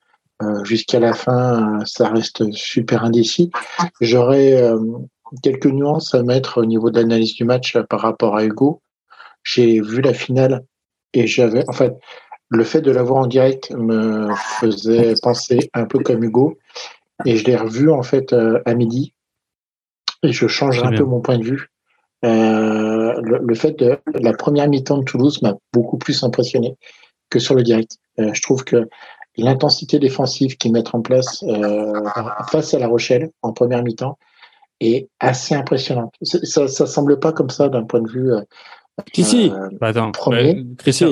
Jusqu'à 0.65 1.01
la 1.01 1.13
fin, 1.13 1.81
ça 1.85 2.09
reste 2.09 2.51
super 2.53 3.05
indécis. 3.05 3.51
J'aurais 4.01 4.73
quelques 5.43 5.67
nuances 5.67 6.15
à 6.15 6.23
mettre 6.23 6.63
au 6.63 6.65
niveau 6.65 6.91
de 6.91 6.99
l'analyse 6.99 7.35
du 7.35 7.45
match 7.45 7.77
par 7.91 8.01
rapport 8.01 8.37
à 8.37 8.45
Hugo. 8.45 8.81
J'ai 9.45 9.83
vu 9.83 10.01
la 10.01 10.15
finale 10.15 10.65
et 11.13 11.27
j'avais, 11.27 11.69
en 11.69 11.73
fait, 11.73 11.95
le 12.49 12.65
fait 12.65 12.81
de 12.81 12.91
l'avoir 12.91 13.21
en 13.21 13.27
direct 13.27 13.71
me 13.71 14.35
faisait 14.61 15.15
penser 15.23 15.71
un 15.73 15.85
peu 15.85 16.01
comme 16.01 16.23
Hugo. 16.23 16.59
Et 17.25 17.37
je 17.37 17.45
l'ai 17.45 17.57
revu, 17.57 17.91
en 17.91 18.03
fait, 18.03 18.33
euh, 18.33 18.61
à 18.67 18.75
midi. 18.75 19.15
Et 20.23 20.33
je 20.33 20.47
change 20.47 20.83
un 20.83 20.91
peu 20.91 21.05
mon 21.05 21.21
point 21.21 21.39
de 21.39 21.45
vue. 21.45 21.71
Euh, 22.25 23.21
le, 23.23 23.55
fait 23.55 23.79
de 23.79 23.99
la 24.15 24.33
première 24.33 24.69
mi-temps 24.69 24.99
de 24.99 25.05
Toulouse 25.05 25.41
m'a 25.43 25.55
beaucoup 25.73 25.97
plus 25.97 26.23
impressionné 26.23 26.77
que 27.31 27.39
sur 27.39 27.55
le 27.55 27.63
direct. 27.63 27.97
Euh, 28.19 28.31
je 28.35 28.43
trouve 28.43 28.65
que 28.65 28.89
l'intensité 29.37 29.99
défensive 29.99 30.57
qu'ils 30.57 30.73
mettent 30.73 30.95
en 30.95 31.01
place 31.01 31.45
face 32.51 32.75
à 32.75 32.79
La 32.79 32.89
Rochelle 32.89 33.31
en 33.43 33.53
première 33.53 33.83
mi-temps 33.83 34.19
est 34.81 35.09
assez 35.19 35.55
impressionnante. 35.55 36.15
Ça, 36.23 36.69
ça 36.69 36.87
semble 36.87 37.21
pas 37.21 37.33
comme 37.33 37.51
ça 37.51 37.69
d'un 37.69 37.85
point 37.85 38.01
de 38.01 38.11
vue 38.11 38.33
si, 39.13 39.25
si. 39.25 39.51
Euh, 39.51 39.69
bah, 39.81 39.89
attends, 39.89 40.13
Christian, 40.79 41.09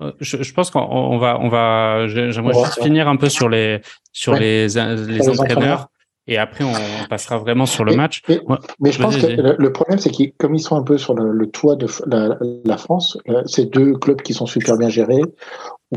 euh, 0.00 0.12
je, 0.20 0.52
pense 0.52 0.70
qu'on 0.70 1.18
va, 1.18 1.38
on 1.40 1.48
va, 1.48 2.06
j'aimerais 2.08 2.54
juste 2.54 2.82
finir 2.82 3.08
un 3.08 3.16
peu 3.16 3.28
sur 3.28 3.48
les, 3.48 3.80
sur 4.12 4.34
les, 4.34 4.68
les, 4.68 5.28
entraîneurs. 5.28 5.88
Et 6.28 6.38
après, 6.38 6.62
on 6.62 6.72
passera 7.08 7.38
vraiment 7.38 7.66
sur 7.66 7.84
le 7.84 7.96
match. 7.96 8.22
Mais, 8.28 8.92
je 8.92 9.02
pense 9.02 9.16
que 9.16 9.26
le, 9.26 9.72
problème, 9.72 9.98
c'est 9.98 10.10
qu'ils, 10.10 10.32
comme 10.34 10.54
ils 10.54 10.60
sont 10.60 10.76
un 10.76 10.82
peu 10.82 10.98
sur 10.98 11.14
le, 11.14 11.46
toit 11.46 11.74
de 11.74 11.86
la, 12.06 12.38
la 12.64 12.76
France, 12.76 13.18
euh, 13.28 13.42
c'est 13.46 13.66
deux 13.66 13.94
clubs 13.94 14.20
qui 14.22 14.34
sont 14.34 14.46
super 14.46 14.76
bien 14.76 14.90
gérés, 14.90 15.22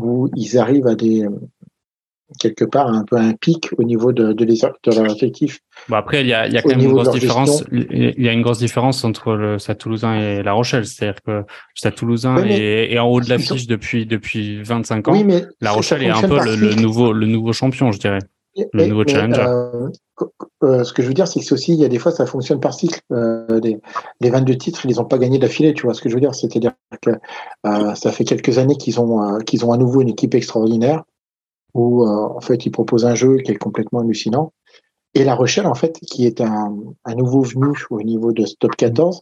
où 0.00 0.28
ils 0.34 0.58
arrivent 0.58 0.86
à 0.86 0.94
des, 0.94 1.26
quelque 2.38 2.64
part 2.64 2.88
un 2.88 3.04
peu 3.04 3.16
un 3.16 3.34
pic 3.34 3.68
au 3.78 3.82
niveau 3.82 4.12
de, 4.12 4.32
de, 4.32 4.44
de 4.44 4.94
leur 4.94 5.14
effectif. 5.14 5.60
Bon 5.88 5.96
après, 5.96 6.22
il 6.22 6.28
y 6.28 6.34
a, 6.34 6.46
il 6.46 6.52
y 6.52 6.58
a 6.58 6.62
quand 6.62 6.70
même 6.70 6.80
une 6.80 6.92
grosse 6.92 7.10
différence. 7.10 7.64
Il 7.70 8.22
y 8.22 8.28
a 8.28 8.32
une 8.32 8.42
grosse 8.42 8.58
différence 8.58 9.04
entre 9.04 9.34
le 9.34 9.58
Stade 9.58 9.78
Toulousain 9.78 10.18
et 10.18 10.42
La 10.42 10.52
Rochelle. 10.52 10.86
C'est-à-dire 10.86 11.20
que 11.22 11.30
le 11.30 11.44
Stade 11.74 11.94
Toulousain 11.94 12.44
est, 12.44 12.98
en 12.98 13.08
haut 13.08 13.20
de 13.20 13.28
l'affiche 13.28 13.66
depuis 13.66 14.06
depuis 14.06 14.62
25 14.62 15.08
ans. 15.08 15.12
Oui, 15.12 15.24
mais 15.24 15.42
La 15.60 15.72
Rochelle 15.72 16.02
est 16.02 16.10
un 16.10 16.22
peu 16.22 16.42
le, 16.44 16.74
nouveau 16.74 17.12
le 17.12 17.26
nouveau 17.26 17.52
champion, 17.52 17.92
je 17.92 17.98
dirais. 17.98 18.20
Le 18.72 18.86
nouveau 18.86 19.06
challenger. 19.06 19.40
Euh, 19.40 19.88
euh, 20.62 20.84
ce 20.84 20.92
que 20.92 21.02
je 21.02 21.08
veux 21.08 21.14
dire, 21.14 21.26
c'est 21.26 21.40
que 21.40 21.46
c'est 21.46 21.54
aussi, 21.54 21.72
il 21.72 21.80
y 21.80 21.84
a 21.84 21.88
des 21.88 21.98
fois, 21.98 22.12
ça 22.12 22.26
fonctionne 22.26 22.60
par 22.60 22.74
cycle. 22.74 23.00
Euh, 23.12 23.60
les, 23.60 23.80
les 24.20 24.30
22 24.30 24.56
titres, 24.56 24.84
ils 24.84 24.88
les 24.88 24.98
ont 24.98 25.04
pas 25.04 25.18
gagnés 25.18 25.38
d'affilée, 25.38 25.74
tu 25.74 25.84
vois 25.84 25.94
ce 25.94 26.00
que 26.00 26.08
je 26.08 26.14
veux 26.14 26.20
dire. 26.20 26.34
C'est-à-dire 26.34 26.72
que 27.00 27.10
euh, 27.66 27.94
ça 27.94 28.12
fait 28.12 28.24
quelques 28.24 28.58
années 28.58 28.76
qu'ils 28.76 29.00
ont, 29.00 29.38
qu'ils 29.38 29.64
ont 29.64 29.72
à 29.72 29.76
nouveau 29.76 30.00
une 30.00 30.08
équipe 30.08 30.34
extraordinaire 30.34 31.02
où 31.74 32.06
en 32.06 32.40
fait 32.42 32.66
il 32.66 32.70
propose 32.70 33.06
un 33.06 33.14
jeu 33.14 33.38
qui 33.38 33.50
est 33.50 33.56
complètement 33.56 34.00
hallucinant. 34.00 34.52
Et 35.14 35.24
La 35.24 35.34
Rochelle, 35.34 35.66
en 35.66 35.74
fait, 35.74 35.98
qui 36.00 36.26
est 36.26 36.42
un, 36.42 36.74
un 37.06 37.14
nouveau 37.14 37.40
venu 37.40 37.72
au 37.88 38.02
niveau 38.02 38.32
de 38.32 38.44
top 38.60 38.76
14, 38.76 39.20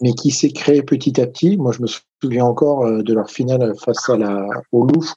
mais 0.00 0.12
qui 0.12 0.30
s'est 0.30 0.50
créé 0.50 0.82
petit 0.82 1.20
à 1.20 1.26
petit. 1.26 1.56
Moi, 1.56 1.72
je 1.72 1.82
me 1.82 1.88
souviens 2.22 2.44
encore 2.44 2.88
de 3.02 3.14
leur 3.14 3.28
finale 3.30 3.72
face 3.84 4.08
à 4.08 4.16
la, 4.16 4.46
au 4.70 4.84
Louvre 4.86 5.14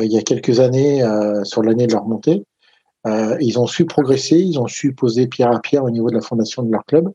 il 0.00 0.10
y 0.10 0.16
a 0.16 0.22
quelques 0.22 0.60
années, 0.60 1.02
sur 1.44 1.62
l'année 1.62 1.86
de 1.86 1.92
leur 1.92 2.06
montée. 2.06 2.46
Ils 3.06 3.58
ont 3.58 3.66
su 3.66 3.84
progresser, 3.84 4.38
ils 4.38 4.58
ont 4.58 4.66
su 4.66 4.94
poser 4.94 5.26
pierre 5.26 5.52
à 5.52 5.60
pierre 5.60 5.84
au 5.84 5.90
niveau 5.90 6.08
de 6.08 6.14
la 6.14 6.20
fondation 6.20 6.62
de 6.62 6.72
leur 6.72 6.84
club. 6.84 7.08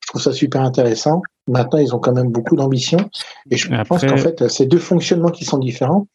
Je 0.00 0.08
trouve 0.08 0.22
ça 0.22 0.32
super 0.32 0.62
intéressant. 0.62 1.22
Maintenant, 1.46 1.78
ils 1.78 1.94
ont 1.94 1.98
quand 1.98 2.12
même 2.12 2.30
beaucoup 2.30 2.56
d'ambition. 2.56 2.98
Et 3.50 3.56
je 3.56 3.68
pense 3.84 4.04
qu'en 4.04 4.16
fait, 4.16 4.48
ces 4.48 4.66
deux 4.66 4.78
fonctionnements 4.78 5.30
qui 5.30 5.44
sont 5.44 5.58
différents, 5.58 6.08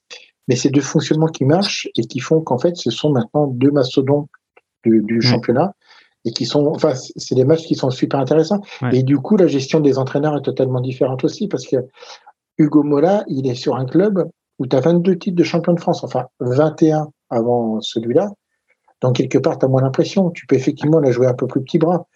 mais 0.47 0.55
c'est 0.55 0.69
deux 0.69 0.81
fonctionnements 0.81 1.27
qui 1.27 1.45
marchent 1.45 1.87
et 1.97 2.03
qui 2.03 2.19
font 2.19 2.41
qu'en 2.41 2.57
fait, 2.57 2.75
ce 2.75 2.91
sont 2.91 3.11
maintenant 3.11 3.47
deux 3.47 3.71
mastodontes 3.71 4.29
du, 4.83 5.01
du 5.01 5.21
championnat 5.21 5.73
et 6.25 6.31
qui 6.31 6.45
sont, 6.45 6.67
enfin, 6.67 6.93
c'est 6.95 7.35
des 7.35 7.45
matchs 7.45 7.65
qui 7.65 7.75
sont 7.75 7.91
super 7.91 8.19
intéressants. 8.19 8.61
Et 8.91 9.03
du 9.03 9.17
coup, 9.17 9.37
la 9.37 9.47
gestion 9.47 9.79
des 9.79 9.97
entraîneurs 9.97 10.35
est 10.35 10.41
totalement 10.41 10.81
différente 10.81 11.23
aussi 11.23 11.47
parce 11.47 11.65
que 11.65 11.77
Hugo 12.57 12.83
Mola, 12.83 13.23
il 13.27 13.47
est 13.47 13.55
sur 13.55 13.75
un 13.75 13.85
club 13.85 14.27
où 14.57 14.65
tu 14.65 14.75
as 14.75 14.79
22 14.79 15.17
titres 15.17 15.35
de 15.35 15.43
champion 15.43 15.73
de 15.73 15.79
France, 15.79 16.03
enfin 16.03 16.25
21 16.39 17.09
avant 17.29 17.79
celui-là. 17.81 18.31
Donc, 19.01 19.17
quelque 19.17 19.37
part, 19.37 19.59
tu 19.59 19.65
as 19.65 19.67
moins 19.67 19.81
l'impression. 19.81 20.31
Tu 20.31 20.45
peux 20.45 20.55
effectivement 20.55 20.99
la 20.99 21.11
jouer 21.11 21.27
un 21.27 21.33
peu 21.33 21.47
plus 21.47 21.61
petit 21.61 21.77
bras. 21.77 22.07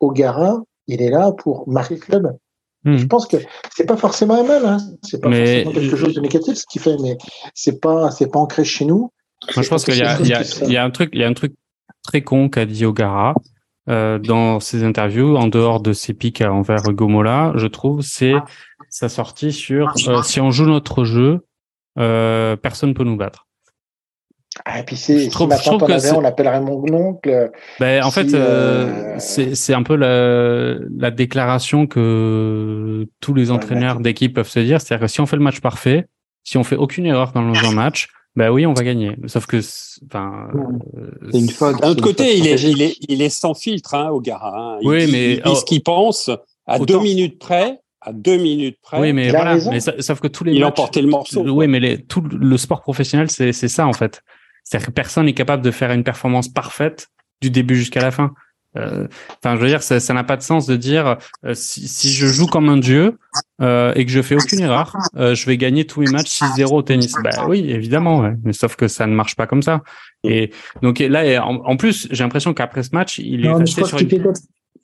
Ogara, 0.00 0.62
il 0.86 1.02
est 1.02 1.10
là 1.10 1.32
pour 1.32 1.68
marquer 1.68 1.94
le 1.94 2.00
club. 2.00 2.36
Hmm. 2.84 2.96
Je 2.96 3.06
pense 3.06 3.26
que 3.26 3.36
c'est 3.74 3.86
pas 3.86 3.96
forcément 3.96 4.40
un 4.40 4.42
mal, 4.42 4.64
hein. 4.64 4.78
c'est 5.02 5.20
pas 5.20 5.30
forcément 5.30 5.72
quelque 5.72 5.96
chose 5.96 6.14
de 6.14 6.20
négatif 6.20 6.54
ce 6.54 6.64
qu'il 6.66 6.80
fait, 6.80 6.96
mais 7.02 7.18
c'est 7.52 7.78
pas 7.78 8.10
c'est 8.10 8.30
pas 8.30 8.38
ancré 8.38 8.64
chez 8.64 8.86
nous. 8.86 9.12
Moi, 9.54 9.62
je 9.62 9.68
pense 9.68 9.84
qu'il 9.84 9.94
y 9.94 9.98
y 9.98 10.76
a 10.76 10.84
un 10.84 10.90
truc, 10.90 11.10
il 11.12 11.20
y 11.20 11.24
a 11.24 11.28
un 11.28 11.34
truc 11.34 11.54
très 12.02 12.22
con 12.22 12.48
qu'a 12.48 12.64
dit 12.64 12.86
Ogara 12.86 13.34
euh, 13.88 14.18
dans 14.18 14.60
ses 14.60 14.84
interviews, 14.84 15.36
en 15.36 15.48
dehors 15.48 15.80
de 15.80 15.92
ses 15.92 16.14
pics 16.14 16.42
envers 16.42 16.82
Gomola, 16.82 17.52
je 17.56 17.66
trouve, 17.66 18.02
c'est 18.02 18.34
sa 18.88 19.08
sortie 19.08 19.52
sur 19.52 19.92
euh, 20.08 20.22
si 20.22 20.40
on 20.40 20.50
joue 20.50 20.66
notre 20.66 21.04
jeu, 21.04 21.46
euh, 21.98 22.56
personne 22.56 22.94
peut 22.94 23.04
nous 23.04 23.16
battre. 23.16 23.46
Ah, 24.64 24.80
et 24.80 24.82
puis 24.82 24.96
c'est, 24.96 25.30
si 25.30 25.46
maintenant 25.46 25.78
on 25.80 25.90
avait, 25.90 26.12
on 26.12 26.20
l'appellerait 26.20 26.60
mon 26.60 26.82
oncle. 26.92 27.50
Ben, 27.78 28.04
en 28.04 28.10
fait, 28.10 28.34
euh, 28.34 28.36
euh, 28.36 29.14
c'est, 29.18 29.54
c'est 29.54 29.74
un 29.74 29.82
peu 29.82 29.96
la, 29.96 30.74
la 30.96 31.10
déclaration 31.10 31.86
que 31.86 33.06
tous 33.20 33.34
les 33.34 33.50
entraîneurs 33.50 34.00
d'équipe 34.00 34.34
peuvent 34.34 34.48
se 34.48 34.60
dire. 34.60 34.80
C'est-à-dire 34.80 35.06
que 35.06 35.12
si 35.12 35.20
on 35.20 35.26
fait 35.26 35.36
le 35.36 35.42
match 35.42 35.60
parfait, 35.60 36.06
si 36.44 36.58
on 36.58 36.64
fait 36.64 36.76
aucune 36.76 37.06
erreur 37.06 37.32
dans 37.32 37.42
le 37.42 37.70
match, 37.74 38.08
ben 38.36 38.50
oui, 38.50 38.64
on 38.66 38.74
va 38.74 38.84
gagner. 38.84 39.16
Sauf 39.26 39.46
que, 39.46 39.60
enfin, 40.06 40.48
euh, 40.54 41.10
c'est 41.32 41.38
une 41.38 41.50
faute. 41.50 41.80
D'un 41.80 41.90
autre 41.90 42.02
côté, 42.02 42.36
il 42.36 42.46
est, 42.46 42.62
il 42.62 42.80
est, 42.80 42.96
il 43.08 43.22
est 43.22 43.28
sans 43.28 43.54
filtre, 43.54 43.94
hein, 43.94 44.10
au 44.10 44.20
Gara. 44.20 44.52
Hein. 44.56 44.78
Oui, 44.84 45.10
mais 45.10 45.34
il 45.34 45.42
dit 45.42 45.56
ce 45.56 45.64
qu'il 45.64 45.82
pense 45.82 46.30
à 46.66 46.78
deux 46.78 47.00
minutes 47.00 47.38
près 47.38 47.80
à 48.00 48.12
deux 48.12 48.36
minutes 48.36 48.78
près. 48.82 48.98
Oui, 48.98 49.12
mais 49.12 49.30
voilà. 49.30 49.58
Mais 49.70 49.80
sauf 49.80 50.20
que 50.20 50.28
tous 50.28 50.44
les 50.44 50.52
il 50.52 50.62
a 50.62 50.68
emporté 50.68 51.02
le 51.02 51.08
morceau. 51.08 51.42
Oui, 51.42 51.66
mais 51.66 51.80
les, 51.80 52.02
tout 52.02 52.22
le 52.22 52.56
sport 52.56 52.80
professionnel, 52.80 53.30
c'est 53.30 53.52
c'est 53.52 53.68
ça 53.68 53.86
en 53.86 53.92
fait. 53.92 54.22
C'est-à-dire 54.64 54.88
que 54.88 54.92
personne 54.92 55.26
n'est 55.26 55.34
capable 55.34 55.62
de 55.62 55.70
faire 55.70 55.92
une 55.92 56.04
performance 56.04 56.48
parfaite 56.48 57.08
du 57.40 57.50
début 57.50 57.76
jusqu'à 57.76 58.00
la 58.00 58.10
fin. 58.10 58.32
Euh, 58.76 59.08
enfin, 59.42 59.56
je 59.56 59.60
veux 59.60 59.66
dire, 59.66 59.82
ça 59.82 60.14
n'a 60.14 60.22
pas 60.22 60.36
de 60.36 60.42
sens 60.42 60.66
de 60.66 60.76
dire 60.76 61.16
euh, 61.44 61.54
si, 61.54 61.88
si, 61.88 62.12
je 62.12 62.26
joue 62.28 62.46
comme 62.46 62.68
un 62.68 62.76
dieu 62.76 63.18
euh, 63.60 63.92
et 63.96 64.06
que 64.06 64.12
je 64.12 64.22
fais 64.22 64.36
aucune 64.36 64.60
erreur, 64.60 64.96
euh, 65.16 65.34
je 65.34 65.46
vais 65.46 65.56
gagner 65.56 65.86
tous 65.86 66.00
mes 66.00 66.10
matchs 66.10 66.40
6-0 66.40 66.72
au 66.72 66.82
tennis. 66.82 67.12
Bah 67.24 67.46
oui, 67.48 67.68
évidemment, 67.68 68.20
ouais. 68.20 68.34
mais 68.44 68.52
sauf 68.52 68.76
que 68.76 68.86
ça 68.86 69.06
ne 69.06 69.14
marche 69.14 69.34
pas 69.34 69.48
comme 69.48 69.62
ça. 69.62 69.82
Et 70.22 70.52
donc 70.82 71.00
là, 71.00 71.44
en, 71.44 71.76
plus, 71.76 72.06
j'ai 72.10 72.22
l'impression 72.22 72.54
qu'après 72.54 72.84
ce 72.84 72.90
match, 72.92 73.18
il 73.18 73.44
est 73.44 73.52
resté 73.52 73.84
sur 73.84 73.98
une 73.98 74.08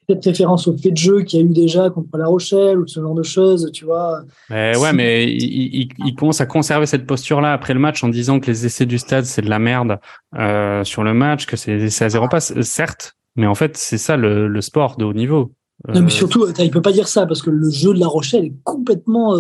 peut-être 0.07 0.25
référence 0.25 0.69
au 0.69 0.77
fait 0.77 0.91
de 0.91 0.97
jeu 0.97 1.23
qu'il 1.23 1.41
y 1.41 1.43
a 1.43 1.47
eu 1.47 1.51
déjà 1.51 1.91
contre 1.91 2.17
La 2.17 2.27
Rochelle 2.27 2.79
ou 2.79 2.87
ce 2.87 3.01
genre 3.01 3.15
de 3.15 3.23
choses, 3.23 3.71
tu 3.73 3.85
vois. 3.85 4.23
Mais 4.51 4.77
ouais, 4.77 4.93
mais 4.93 5.25
il, 5.25 5.89
il, 6.05 6.15
commence 6.15 6.41
à 6.41 6.47
conserver 6.47 6.87
cette 6.87 7.07
posture-là 7.07 7.53
après 7.53 7.75
le 7.75 7.81
match 7.81 8.03
en 8.05 8.09
disant 8.09 8.41
que 8.41 8.47
les 8.47 8.67
essais 8.67 8.87
du 8.87 8.99
stade, 8.99 9.25
c'est 9.25 9.43
de 9.43 9.51
la 9.51 9.59
merde 9.59 9.99
euh, 10.39 10.85
sur 10.85 11.03
le 11.03 11.15
match, 11.15 11.47
que 11.47 11.57
c'est 11.57 11.77
des 11.77 11.85
essais 11.87 12.05
à 12.05 12.09
zéro 12.09 12.29
passe. 12.29 12.59
Certes, 12.61 13.17
mais 13.35 13.47
en 13.47 13.55
fait, 13.55 13.77
c'est 13.77 13.99
ça 13.99 14.17
le, 14.17 14.49
le, 14.49 14.61
sport 14.61 14.97
de 14.97 15.05
haut 15.05 15.13
niveau. 15.13 15.53
Non, 15.89 16.01
mais 16.01 16.11
surtout, 16.11 16.47
il 16.59 16.71
peut 16.71 16.81
pas 16.81 16.93
dire 16.93 17.07
ça 17.07 17.27
parce 17.27 17.43
que 17.43 17.51
le 17.51 17.69
jeu 17.69 17.93
de 17.93 18.01
La 18.01 18.07
Rochelle 18.07 18.47
est 18.47 18.55
complètement. 18.65 19.37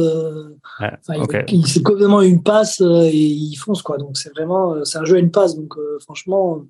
C'est 1.62 1.82
complètement 1.82 2.20
une 2.20 2.42
passe 2.42 2.80
et 2.82 3.16
ils 3.16 3.56
foncent 3.56 3.82
quoi. 3.82 3.96
Donc 3.96 4.18
c'est 4.18 4.30
vraiment, 4.30 4.84
c'est 4.84 4.98
un 4.98 5.04
jeu 5.04 5.16
à 5.16 5.18
une 5.18 5.30
passe. 5.30 5.56
Donc 5.56 5.74
franchement, 6.00 6.62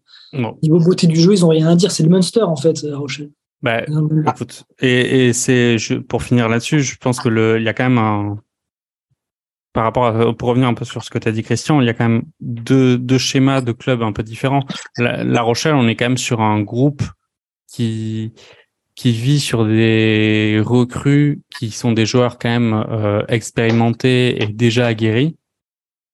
niveau 0.63 0.79
beauté 0.79 1.09
du 1.09 1.17
jeu, 1.17 1.33
ils 1.33 1.45
ont 1.45 1.49
rien 1.49 1.67
à 1.67 1.75
dire. 1.75 1.91
C'est 1.91 2.05
le 2.05 2.11
Munster 2.11 2.43
en 2.43 2.55
fait, 2.55 2.81
La 2.83 2.97
Rochelle. 2.97 3.31
Bah, 3.63 3.83
écoute, 3.83 4.65
et, 4.81 5.29
et 5.29 5.33
c'est 5.33 5.77
pour 6.09 6.23
finir 6.23 6.49
là-dessus, 6.49 6.81
je 6.81 6.97
pense 6.97 7.21
que 7.21 7.29
le, 7.29 7.59
il 7.59 7.65
y 7.65 7.69
a 7.69 7.75
quand 7.75 7.89
même 7.89 7.99
un 7.99 8.39
par 9.77 9.85
rapport 9.85 10.07
à, 10.07 10.35
pour 10.35 10.49
revenir 10.49 10.69
un 10.69 10.75
peu 10.75 10.87
sur 10.87 11.05
ce 11.05 11.11
que 11.11 11.19
tu 11.19 11.29
as 11.29 11.33
dit 11.33 11.43
Christian, 11.43 11.83
il 11.83 11.87
y 11.87 11.91
a 11.91 11.95
quand 11.95 12.09
même 12.09 12.23
deux, 12.41 12.97
deux 12.97 13.19
schémas 13.19 13.61
de 13.61 13.73
clubs 13.73 14.03
un 14.03 14.13
peu 14.13 14.23
différents. 14.23 14.65
La, 14.97 15.43
Rochelle, 15.43 15.75
on 15.75 15.87
est 15.87 15.97
quand 15.97 16.07
même 16.07 16.17
sur 16.17 16.41
un 16.41 16.63
groupe 16.63 17.03
qui 17.71 18.33
qui 18.95 19.13
vit 19.13 19.41
sur 19.41 19.67
des 19.67 20.63
recrues 20.65 21.43
qui 21.59 21.71
sont 21.71 21.93
des 21.93 22.07
joueurs 22.07 22.39
quand 22.39 22.49
même 22.49 22.73
euh, 22.89 23.23
expérimentés 23.29 24.43
et 24.43 24.47
déjà 24.47 24.87
aguerris. 24.87 25.37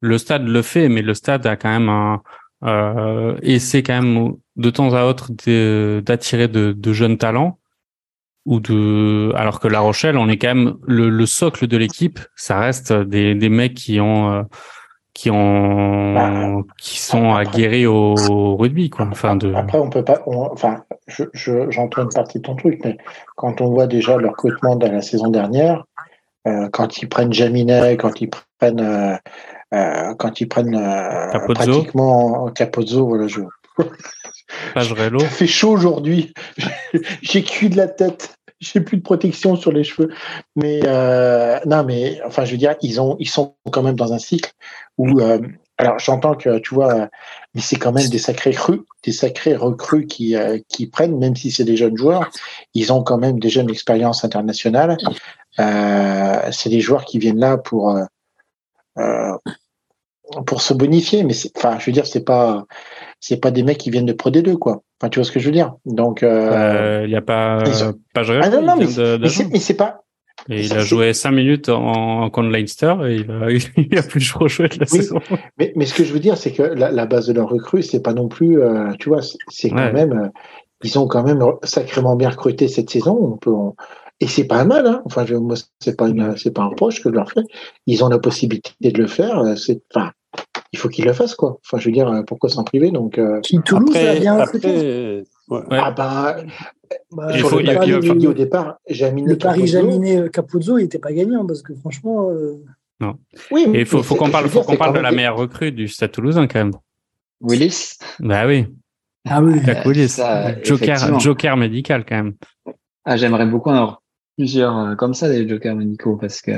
Le 0.00 0.18
stade 0.18 0.48
le 0.48 0.62
fait, 0.62 0.88
mais 0.88 1.02
le 1.02 1.14
stade 1.14 1.46
a 1.46 1.54
quand 1.54 1.68
même 1.68 1.88
un 1.88 2.22
euh, 2.64 3.36
essaie 3.42 3.84
quand 3.84 4.02
même 4.02 4.34
de 4.56 4.70
temps 4.70 4.94
à 4.94 5.04
autre 5.04 5.30
d'attirer 6.00 6.48
de, 6.48 6.72
de, 6.72 6.92
jeunes 6.92 7.18
talents 7.18 7.58
ou 8.44 8.60
de 8.60 9.32
alors 9.34 9.60
que 9.60 9.68
La 9.68 9.80
Rochelle 9.80 10.18
on 10.18 10.28
est 10.28 10.36
quand 10.36 10.48
même 10.48 10.76
le, 10.86 11.08
le 11.08 11.26
socle 11.26 11.66
de 11.66 11.76
l'équipe. 11.76 12.20
Ça 12.36 12.58
reste 12.58 12.92
des, 12.92 13.34
des 13.34 13.48
mecs 13.48 13.74
qui 13.74 14.00
ont 14.00 14.32
euh, 14.32 14.42
qui 15.14 15.30
ont 15.30 16.14
bah, 16.14 16.62
qui 16.78 16.98
sont 16.98 17.34
aguerris 17.34 17.86
au, 17.86 18.56
rugby 18.56 18.90
quoi. 18.90 19.08
Enfin 19.10 19.36
de 19.36 19.52
après 19.54 19.78
on 19.78 19.90
peut 19.90 20.04
pas 20.04 20.22
enfin 20.26 20.84
je 21.06 21.24
j'entends 21.70 22.02
une 22.02 22.08
partie 22.08 22.38
de 22.38 22.42
ton 22.42 22.56
truc 22.56 22.80
mais 22.84 22.96
quand 23.36 23.60
on 23.60 23.70
voit 23.70 23.86
déjà 23.86 24.16
leur 24.16 24.30
recrutement 24.30 24.76
de 24.76 24.86
la 24.86 25.02
saison 25.02 25.28
dernière 25.28 25.84
euh, 26.46 26.68
quand 26.72 27.02
ils 27.02 27.08
prennent 27.08 27.32
Jaminet 27.32 27.96
quand 27.98 28.20
ils 28.20 28.30
prennent 28.58 28.80
euh, 28.80 29.16
euh 29.74 30.14
quand 30.14 30.40
ils 30.40 30.48
prennent 30.48 30.76
euh, 30.76 31.38
pratiquement 31.54 32.48
Capozzo 32.50 33.06
voilà 33.06 33.26
je 33.26 33.40
Pagerello. 34.74 35.20
Ça 35.20 35.28
fait 35.28 35.46
chaud 35.46 35.70
aujourd'hui. 35.70 36.32
J'ai 37.22 37.42
cuit 37.42 37.68
de 37.68 37.76
la 37.76 37.88
tête. 37.88 38.34
J'ai 38.60 38.80
plus 38.80 38.96
de 38.96 39.02
protection 39.02 39.56
sur 39.56 39.72
les 39.72 39.84
cheveux. 39.84 40.10
Mais 40.56 40.80
euh, 40.84 41.58
non, 41.66 41.84
mais 41.84 42.20
enfin, 42.24 42.44
je 42.44 42.52
veux 42.52 42.58
dire, 42.58 42.76
ils 42.80 43.00
ont, 43.00 43.16
ils 43.18 43.28
sont 43.28 43.56
quand 43.70 43.82
même 43.82 43.96
dans 43.96 44.12
un 44.12 44.18
cycle 44.18 44.52
où. 44.98 45.20
Euh, 45.20 45.40
alors, 45.78 45.98
j'entends 45.98 46.36
que 46.36 46.58
tu 46.58 46.74
vois, 46.74 47.08
mais 47.54 47.60
c'est 47.60 47.76
quand 47.76 47.90
même 47.90 48.06
des 48.06 48.18
sacrés 48.18 48.54
des 49.02 49.10
sacrés 49.10 49.56
recrues 49.56 50.06
qui 50.06 50.36
euh, 50.36 50.58
qui 50.68 50.86
prennent, 50.86 51.18
même 51.18 51.34
si 51.34 51.50
c'est 51.50 51.64
des 51.64 51.76
jeunes 51.76 51.96
joueurs, 51.96 52.30
ils 52.74 52.92
ont 52.92 53.02
quand 53.02 53.18
même 53.18 53.40
déjà 53.40 53.62
une 53.62 53.70
expérience 53.70 54.24
internationale. 54.24 54.96
c'est 55.56 56.68
des 56.68 56.80
joueurs 56.80 57.04
qui 57.04 57.18
viennent 57.18 57.40
là 57.40 57.56
pour 57.56 57.98
pour 60.46 60.62
se 60.62 60.72
bonifier, 60.72 61.24
mais 61.24 61.34
enfin, 61.56 61.78
je 61.78 61.86
veux 61.86 61.92
dire, 61.92 62.06
c'est 62.06 62.24
pas 62.24 62.64
c'est 63.22 63.40
pas 63.40 63.52
des 63.52 63.62
mecs 63.62 63.78
qui 63.78 63.90
viennent 63.90 64.04
de 64.04 64.12
Pro 64.12 64.30
D2 64.30 64.56
quoi. 64.56 64.82
Enfin, 65.00 65.08
tu 65.08 65.20
vois 65.20 65.24
ce 65.24 65.32
que 65.32 65.40
je 65.40 65.46
veux 65.46 65.52
dire? 65.52 65.74
Donc, 65.86 66.20
il 66.22 66.28
euh, 66.28 67.06
n'y 67.06 67.14
euh, 67.14 67.18
a 67.18 67.22
pas 67.22 67.62
pas 68.12 68.22
Ah 68.42 68.50
non 68.50 68.62
non, 68.62 68.76
mais, 68.76 68.86
mais 69.50 69.58
c'est 69.58 69.74
pas. 69.74 70.02
Et 70.48 70.64
il 70.64 70.72
a 70.72 70.80
joué 70.80 71.12
5 71.12 71.30
minutes 71.30 71.68
en, 71.68 72.28
contre 72.30 72.48
Leinster 72.48 72.94
et 73.06 73.16
il 73.16 73.30
a, 73.30 73.48
il 73.76 73.96
a 73.98 74.02
plus 74.02 74.32
rejoué 74.32 74.68
de 74.68 74.80
la 74.80 74.86
saison. 74.86 75.20
Mais, 75.56 75.72
mais 75.76 75.86
ce 75.86 75.94
que 75.94 76.04
je 76.04 76.12
veux 76.12 76.18
dire, 76.18 76.36
c'est 76.36 76.52
que 76.52 76.62
la, 76.62 76.90
la, 76.90 77.06
base 77.06 77.28
de 77.28 77.32
leur 77.32 77.48
recrue, 77.48 77.82
c'est 77.82 78.02
pas 78.02 78.12
non 78.12 78.28
plus, 78.28 78.60
euh, 78.60 78.92
tu 78.98 79.08
vois, 79.08 79.20
c'est 79.48 79.70
quand 79.70 79.92
même, 79.92 80.12
euh, 80.12 80.28
ils 80.82 80.98
ont 80.98 81.06
quand 81.06 81.22
même 81.22 81.40
sacrément 81.62 82.16
bien 82.16 82.30
recruté 82.30 82.66
cette 82.66 82.90
saison. 82.90 83.16
On 83.20 83.36
peut, 83.36 83.52
et 84.18 84.26
c'est 84.26 84.44
pas 84.44 84.64
mal, 84.64 84.86
hein. 84.86 85.02
Enfin, 85.04 85.24
je, 85.26 85.36
moi, 85.36 85.54
c'est 85.80 85.96
pas 85.96 86.08
c'est 86.36 86.52
pas 86.52 86.62
un 86.62 86.70
proche 86.70 87.02
que 87.02 87.08
je 87.08 87.14
leur 87.14 87.30
fais. 87.30 87.42
Ils 87.86 88.02
ont 88.02 88.08
la 88.08 88.18
possibilité 88.18 88.72
de 88.80 88.98
le 88.98 89.06
faire. 89.06 89.56
C'est, 89.56 89.82
enfin, 89.94 90.10
il 90.72 90.78
faut 90.78 90.88
qu'il 90.88 91.04
le 91.04 91.12
fasse 91.12 91.34
quoi. 91.34 91.58
Enfin, 91.64 91.78
je 91.78 91.86
veux 91.86 91.92
dire, 91.92 92.08
euh, 92.08 92.22
pourquoi 92.22 92.48
s'en 92.48 92.64
priver 92.64 92.90
Donc, 92.90 93.18
euh, 93.18 93.40
Toulouse 93.64 93.94
après, 93.94 94.08
a 94.08 94.20
bien 94.20 94.38
après, 94.38 95.24
Ah 95.70 95.90
bah, 95.90 96.36
bah 97.12 97.28
il 97.34 97.40
faut, 97.40 97.62
pari, 97.62 97.94
au 98.26 98.32
départ, 98.32 98.78
le 98.88 99.34
pari 99.34 99.66
Jaminé 99.66 100.18
euh, 100.18 100.28
Capuzzo, 100.28 100.78
il 100.78 100.84
n'était 100.84 100.98
pas 100.98 101.12
gagnant 101.12 101.46
parce 101.46 101.62
que 101.62 101.74
franchement. 101.74 102.30
Euh... 102.30 102.62
Non. 103.00 103.16
Oui. 103.50 103.66
il 103.74 103.84
faut, 103.84 104.02
faut 104.02 104.14
qu'on 104.14 104.30
parle, 104.30 104.48
faut 104.48 104.62
qu'on 104.62 104.76
parle 104.76 104.94
de 104.94 105.00
la 105.00 105.10
meilleure 105.10 105.36
recrue 105.36 105.72
du 105.72 105.88
Stade 105.88 106.12
Toulousain 106.12 106.46
quand 106.46 106.60
même. 106.60 106.72
Willis. 107.40 107.98
Bah 108.20 108.46
oui. 108.46 108.66
Ah 109.28 109.42
oui. 109.42 109.60
Willis. 109.84 110.08
Ça, 110.08 110.62
Joker, 110.62 111.18
Joker 111.18 111.56
médical 111.56 112.04
quand 112.08 112.16
même. 112.16 112.34
Ah, 113.04 113.16
j'aimerais 113.16 113.46
beaucoup 113.46 113.70
en 113.70 113.74
avoir 113.74 114.02
plusieurs 114.36 114.96
comme 114.96 115.14
ça 115.14 115.28
des 115.28 115.46
Jokers 115.46 115.74
médicaux 115.74 116.16
parce 116.16 116.40
que 116.40 116.52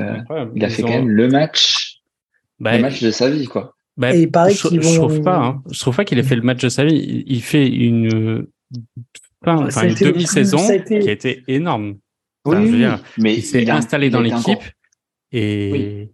il 0.55 0.63
a 0.63 0.69
fait 0.69 0.83
quand 0.83 0.89
même 0.89 1.09
le 1.09 1.27
match, 1.27 2.01
bah, 2.59 2.75
le 2.75 2.83
match 2.83 3.01
de 3.01 3.11
sa 3.11 3.29
vie 3.29 3.47
quoi. 3.47 3.74
Bah, 3.97 4.13
et 4.13 4.21
il 4.21 4.31
paraît 4.31 4.51
je, 4.51 4.57
je, 4.57 4.95
trouve 4.95 5.21
pas. 5.21 5.37
Hein. 5.37 5.63
Je 5.71 5.79
trouve 5.79 5.95
pas 5.95 6.03
qu'il 6.03 6.19
ait 6.19 6.23
fait 6.23 6.35
le 6.35 6.41
match 6.41 6.61
de 6.61 6.69
sa 6.69 6.83
vie. 6.83 7.23
Il, 7.27 7.41
fait 7.41 7.67
une, 7.67 8.47
enfin, 9.45 9.87
une 9.87 9.95
demi-saison 9.95 10.57
qui 10.85 10.93
a 10.95 11.11
été 11.11 11.43
énorme. 11.47 11.97
oui, 12.45 12.57
je 12.57 12.71
veux 12.71 12.77
dire, 12.77 12.99
mais 13.17 13.35
il 13.35 13.43
s'est 13.43 13.69
installé 13.69 14.09
dans 14.09 14.21
l'équipe 14.21 14.63
et. 15.31 16.09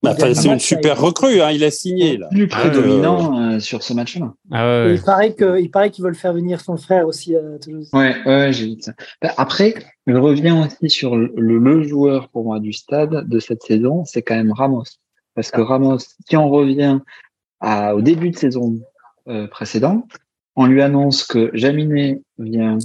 Bah, 0.00 0.14
c'est 0.16 0.46
une 0.46 0.60
super 0.60 1.00
recrue, 1.00 1.40
hein, 1.40 1.50
il 1.50 1.64
a 1.64 1.72
signé 1.72 2.18
là. 2.18 2.28
Plus 2.28 2.46
prédominant 2.46 3.36
euh, 3.40 3.58
sur 3.58 3.82
ce 3.82 3.92
match-là. 3.92 4.32
Ah, 4.52 4.84
ouais. 4.84 4.94
Il 4.94 5.02
paraît 5.02 5.34
que, 5.34 5.60
il 5.60 5.72
paraît 5.72 5.90
qu'ils 5.90 6.04
veulent 6.04 6.14
faire 6.14 6.32
venir 6.32 6.60
son 6.60 6.76
frère 6.76 7.04
aussi 7.04 7.34
à 7.34 7.58
Toulouse. 7.60 7.90
Ouais, 7.92 8.14
ouais, 8.24 8.52
j'ai 8.52 8.66
vu 8.66 8.76
ça. 8.80 8.92
Bah, 9.20 9.34
après, 9.36 9.74
je 10.06 10.14
reviens 10.14 10.64
aussi 10.64 10.88
sur 10.88 11.16
le, 11.16 11.32
le, 11.36 11.82
joueur 11.82 12.28
pour 12.28 12.44
moi 12.44 12.60
du 12.60 12.72
stade 12.72 13.28
de 13.28 13.38
cette 13.40 13.64
saison, 13.64 14.04
c'est 14.04 14.22
quand 14.22 14.36
même 14.36 14.52
Ramos. 14.52 14.84
Parce 15.38 15.52
que 15.52 15.60
Ramos, 15.60 15.98
si 16.28 16.36
on 16.36 16.50
revient 16.50 16.98
à, 17.60 17.94
au 17.94 18.02
début 18.02 18.30
de 18.30 18.36
saison 18.36 18.80
euh, 19.28 19.46
précédente, 19.46 20.10
on 20.56 20.66
lui 20.66 20.82
annonce 20.82 21.22
que 21.22 21.52
Jaminet 21.54 22.20
vient 22.40 22.78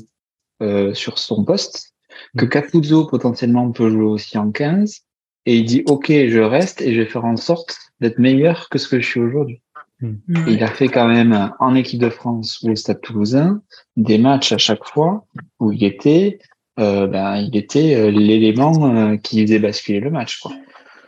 euh, 0.61 0.93
sur 0.93 1.17
son 1.17 1.43
poste, 1.45 1.95
que 2.37 2.45
Capuzzo 2.45 3.07
potentiellement 3.07 3.71
peut 3.71 3.89
jouer 3.89 4.03
aussi 4.03 4.37
en 4.37 4.51
15, 4.51 4.99
et 5.47 5.57
il 5.57 5.65
dit 5.65 5.81
ok, 5.87 6.11
je 6.11 6.39
reste 6.41 6.83
et 6.83 6.93
je 6.93 7.01
vais 7.01 7.07
faire 7.07 7.25
en 7.25 7.37
sorte 7.37 7.75
d'être 8.01 8.19
meilleur 8.19 8.69
que 8.69 8.77
ce 8.77 8.87
que 8.87 8.99
je 8.99 9.07
suis 9.07 9.19
aujourd'hui. 9.19 9.63
Hmm. 9.99 10.17
Il 10.45 10.63
a 10.63 10.69
fait 10.69 10.89
quand 10.89 11.07
même 11.07 11.51
en 11.59 11.73
équipe 11.73 12.01
de 12.01 12.11
France 12.11 12.61
ou 12.61 12.69
au 12.69 12.75
Stade 12.75 13.01
Toulousain 13.01 13.63
des 13.97 14.19
matchs 14.19 14.51
à 14.51 14.59
chaque 14.59 14.85
fois 14.85 15.25
où 15.59 15.71
il 15.71 15.83
était, 15.83 16.37
euh, 16.79 17.07
ben, 17.07 17.37
il 17.37 17.57
était 17.57 17.95
euh, 17.95 18.11
l'élément 18.11 19.17
qui 19.17 19.41
faisait 19.41 19.57
basculer 19.57 20.01
le 20.01 20.11
match. 20.11 20.39
Quoi. 20.39 20.51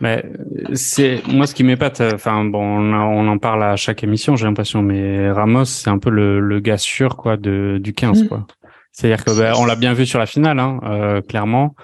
Mais 0.02 0.26
c'est 0.74 1.22
moi 1.28 1.48
ce 1.48 1.56
qui 1.56 1.64
m'épate. 1.64 2.02
Enfin 2.02 2.44
bon, 2.44 2.62
on, 2.62 2.94
on, 2.94 3.28
en 3.28 3.38
parle 3.38 3.64
à 3.64 3.76
chaque 3.76 4.04
émission, 4.04 4.36
j'ai 4.36 4.46
l'impression. 4.46 4.82
Mais 4.82 5.32
Ramos, 5.32 5.66
c'est 5.66 5.90
un 5.90 6.00
peu 6.00 6.10
le, 6.10 6.40
le, 6.40 6.60
gars 6.60 6.78
sûr 6.78 7.16
quoi 7.16 7.38
de 7.38 7.80
du 7.82 7.94
15 7.94 8.24
mm. 8.24 8.28
quoi. 8.28 8.46
C'est-à-dire 8.92 9.24
que 9.24 9.38
ben, 9.38 9.54
on 9.58 9.66
l'a 9.66 9.76
bien 9.76 9.94
vu 9.94 10.06
sur 10.06 10.20
la 10.20 10.26
finale, 10.26 10.60
hein, 10.60 10.80
euh, 10.84 11.22
clairement. 11.22 11.76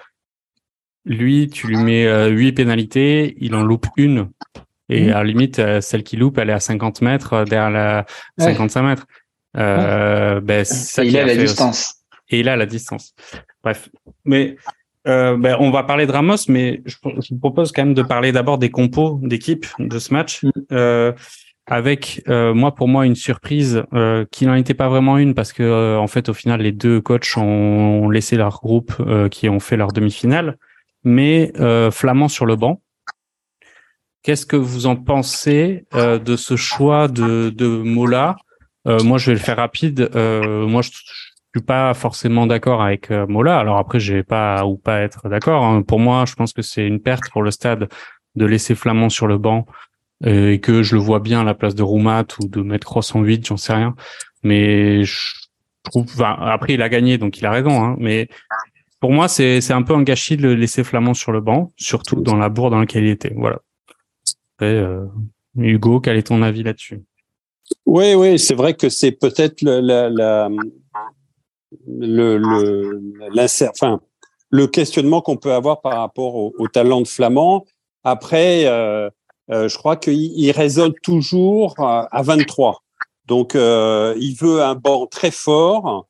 Lui, 1.06 1.50
tu 1.50 1.68
lui 1.68 1.78
mets 1.78 2.06
euh, 2.06 2.28
8 2.30 2.54
pénalités, 2.54 3.36
il 3.40 3.56
en 3.56 3.64
loupe 3.64 3.88
une. 3.98 4.30
Et 4.92 5.08
mm. 5.08 5.10
à 5.10 5.14
la 5.16 5.24
limite, 5.24 5.60
euh, 5.60 5.82
celle 5.82 6.04
qui 6.04 6.18
loupe, 6.18 6.38
elle 6.38 6.50
est 6.50 6.54
à 6.54 6.60
50 6.60 7.02
mètres 7.02 7.34
euh, 7.34 7.46
derrière 7.46 7.72
la 7.72 8.06
55 8.38 8.84
mètres. 8.84 9.06
Euh, 9.58 10.40
ben, 10.42 10.64
ça 10.64 11.04
il 11.04 11.18
a 11.18 11.26
la 11.26 11.36
distance. 11.36 11.96
Et 12.30 12.42
il 12.42 12.50
a 12.50 12.56
la 12.56 12.66
distance. 12.66 13.14
Bref. 13.64 13.90
Mais 14.26 14.56
euh, 15.08 15.38
ben, 15.38 15.58
on 15.60 15.72
va 15.72 15.84
parler 15.84 16.06
de 16.06 16.12
Ramos, 16.12 16.36
mais 16.48 16.82
je, 16.86 16.96
vous 17.04 17.40
propose 17.40 17.72
quand 17.72 17.84
même 17.84 17.94
de 17.94 18.04
parler 18.04 18.32
d'abord 18.32 18.58
des 18.58 18.70
compos 18.70 19.20
d'équipe 19.24 19.66
de 19.80 20.00
ce 20.00 20.14
match. 20.14 20.44
Mm. 20.44 20.52
Euh, 20.72 21.12
avec 21.68 22.22
euh, 22.28 22.54
moi 22.54 22.76
pour 22.76 22.88
moi 22.88 23.06
une 23.06 23.16
surprise 23.16 23.84
euh, 23.94 24.26
qui 24.32 24.46
n'en 24.46 24.56
était 24.56 24.74
pas 24.74 24.90
vraiment 24.90 25.18
une 25.18 25.34
parce 25.34 25.54
que 25.54 25.64
euh, 25.64 25.98
en 25.98 26.08
fait 26.08 26.28
au 26.28 26.34
final 26.34 26.62
les 26.62 26.72
deux 26.72 27.00
coachs 27.00 27.38
ont 27.38 28.10
laissé 28.10 28.36
leur 28.36 28.60
groupe 28.60 28.94
qui 29.30 29.48
ont 29.48 29.60
fait 29.60 29.78
leur 29.78 29.94
demi-finale 29.94 30.58
mais 31.04 31.54
Flamand 31.92 32.28
sur 32.28 32.46
le 32.46 32.56
banc 32.56 32.82
qu'est-ce 34.24 34.46
que 34.46 34.58
vous 34.58 34.86
en 34.86 34.96
pensez 34.96 35.86
de 35.94 36.36
ce 36.36 36.56
choix 36.56 37.08
de, 37.08 37.50
de 37.50 37.68
Mola? 37.68 38.36
Moi 38.86 39.18
je 39.18 39.28
vais 39.28 39.34
le 39.34 39.40
faire 39.40 39.58
rapide 39.58 40.10
moi 40.14 40.82
je, 40.82 40.92
je 41.54 41.60
suis 41.60 41.66
pas 41.66 41.94
forcément 41.94 42.48
d'accord 42.48 42.82
avec 42.82 43.12
euh, 43.12 43.28
Mola. 43.28 43.60
Alors 43.60 43.78
après, 43.78 44.00
j'ai 44.00 44.24
pas 44.24 44.66
ou 44.66 44.78
pas 44.78 45.02
être 45.02 45.28
d'accord. 45.28 45.66
Hein. 45.66 45.82
Pour 45.82 46.00
moi, 46.00 46.24
je 46.26 46.36
pense 46.36 46.54
que 46.54 46.62
c'est 46.62 46.88
une 46.88 47.02
perte 47.02 47.30
pour 47.30 47.44
le 47.44 47.52
stade 47.52 47.90
de 48.36 48.46
laisser 48.46 48.74
Flamand 48.74 49.10
sur 49.10 49.28
le 49.28 49.38
banc 49.38 49.66
euh, 50.26 50.52
et 50.52 50.60
que 50.62 50.82
je 50.82 50.96
le 50.96 51.02
vois 51.02 51.20
bien 51.20 51.42
à 51.42 51.44
la 51.44 51.54
place 51.54 51.76
de 51.76 51.84
Roumat 51.84 52.26
ou 52.40 52.48
de 52.48 52.62
mettre 52.62 52.88
Cross 52.88 53.16
en 53.16 53.22
8, 53.22 53.48
j'en 53.48 53.58
sais 53.58 53.74
rien. 53.74 53.96
Mais 54.44 55.04
je 55.04 55.18
trouve, 55.84 56.06
enfin, 56.14 56.38
après, 56.40 56.76
il 56.76 56.82
a 56.82 56.88
gagné, 56.88 57.18
donc 57.18 57.38
il 57.38 57.46
a 57.46 57.52
raison. 57.52 57.84
Hein. 57.84 57.96
Mais 58.00 58.30
pour 59.02 59.12
moi, 59.12 59.28
c'est 59.28 59.60
c'est 59.60 59.74
un 59.74 59.82
peu 59.82 59.94
un 59.94 60.04
gâchis 60.04 60.38
de 60.38 60.48
laisser 60.48 60.86
Flamand 60.86 61.14
sur 61.14 61.34
le 61.34 61.42
banc, 61.42 61.74
surtout 61.76 62.22
dans 62.22 62.38
la 62.38 62.48
bourre 62.48 62.70
dans 62.70 62.80
laquelle 62.80 63.04
il 63.04 63.10
était. 63.10 63.34
Voilà. 63.36 63.60
Euh, 64.62 65.06
Hugo, 65.58 66.00
quel 66.00 66.16
est 66.16 66.28
ton 66.28 66.42
avis 66.44 66.64
là-dessus? 66.64 67.02
Oui, 67.86 68.14
oui, 68.14 68.40
c'est 68.40 68.56
vrai 68.56 68.74
que 68.74 68.90
c'est 68.90 69.12
peut-être 69.12 69.62
la, 69.62 70.10
la, 70.10 70.50
le, 71.88 72.38
le 72.38 73.70
enfin, 73.70 74.00
le 74.52 74.68
questionnement 74.68 75.22
qu'on 75.22 75.38
peut 75.38 75.54
avoir 75.54 75.82
par 75.82 75.98
rapport 75.98 76.36
au, 76.36 76.68
talent 76.68 77.02
de 77.02 77.08
Flamand. 77.08 77.66
Après, 78.04 78.66
euh, 78.66 79.10
euh, 79.50 79.68
je 79.68 79.78
crois 79.78 79.96
qu'il 79.96 80.52
résonne 80.52 80.94
toujours 81.02 81.76
à 81.80 82.22
23. 82.22 82.84
Donc, 83.26 83.56
euh, 83.56 84.14
il 84.20 84.36
veut 84.36 84.62
un 84.62 84.76
banc 84.76 85.08
très 85.08 85.32
fort 85.32 86.08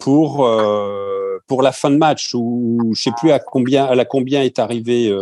pour 0.00 0.50
pour 1.46 1.62
la 1.62 1.72
fin 1.72 1.90
de 1.90 1.96
match. 1.96 2.34
Ou 2.34 2.92
je 2.94 3.02
sais 3.02 3.12
plus 3.16 3.30
à 3.30 3.38
combien 3.38 3.86
à 3.86 3.94
la 3.94 4.04
combien 4.04 4.42
est 4.42 4.58
arrivé 4.58 5.16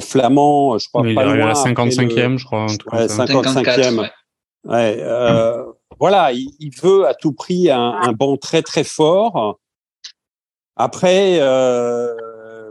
Flamand. 0.00 0.78
Je 0.78 0.88
crois 0.88 1.02
pas 1.02 1.24
loin. 1.24 1.32
À 1.32 1.36
la 1.36 1.54
55e, 1.54 2.38
je 2.38 2.44
crois. 2.44 2.66
Ouais, 2.92 3.06
55e. 3.06 4.10
Ouais. 4.64 5.65
Voilà, 5.98 6.32
il, 6.32 6.70
veut 6.82 7.06
à 7.06 7.14
tout 7.14 7.32
prix 7.32 7.70
un, 7.70 7.94
un 8.02 8.12
banc 8.12 8.36
très 8.36 8.62
très 8.62 8.84
fort. 8.84 9.58
Après, 10.76 11.38
euh, 11.40 12.14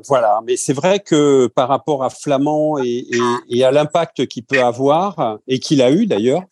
voilà, 0.08 0.42
mais 0.46 0.58
c'est 0.58 0.74
vrai 0.74 1.00
que 1.00 1.48
par 1.48 1.68
rapport 1.68 2.04
à 2.04 2.10
Flamand 2.10 2.78
et, 2.78 3.08
et, 3.50 3.64
à 3.64 3.72
l'impact 3.72 4.28
qu'il 4.28 4.44
peut 4.44 4.62
avoir 4.62 5.40
et 5.48 5.60
qu'il 5.60 5.82
a 5.82 5.92
eu 5.92 6.06
d'ailleurs, 6.06 6.44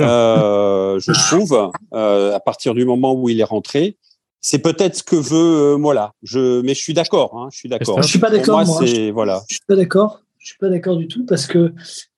euh, 0.00 0.98
je 0.98 1.12
trouve, 1.12 1.70
euh, 1.94 2.34
à 2.34 2.40
partir 2.40 2.74
du 2.74 2.84
moment 2.84 3.14
où 3.14 3.28
il 3.28 3.40
est 3.40 3.44
rentré, 3.44 3.98
c'est 4.40 4.58
peut-être 4.58 4.96
ce 4.96 5.02
que 5.02 5.16
veut 5.16 5.74
euh, 5.74 5.76
Mola. 5.76 6.12
Je, 6.22 6.60
mais 6.62 6.74
je 6.74 6.80
suis 6.80 6.94
d'accord. 6.94 7.36
Hein, 7.36 7.48
je 7.52 7.58
suis 7.58 7.68
d'accord. 7.68 8.00
Je 8.00 8.08
suis 8.08 8.18
pas 8.18 8.30
d'accord. 8.30 8.64
Moi, 8.64 8.80
moi 8.80 9.10
voilà. 9.12 9.42
Je 9.48 9.56
suis 9.56 9.64
pas 9.66 9.76
d'accord. 9.76 10.20
Je 10.46 10.52
suis 10.52 10.58
pas 10.58 10.68
d'accord 10.68 10.96
du 10.96 11.08
tout 11.08 11.26
parce 11.26 11.48
que 11.48 11.72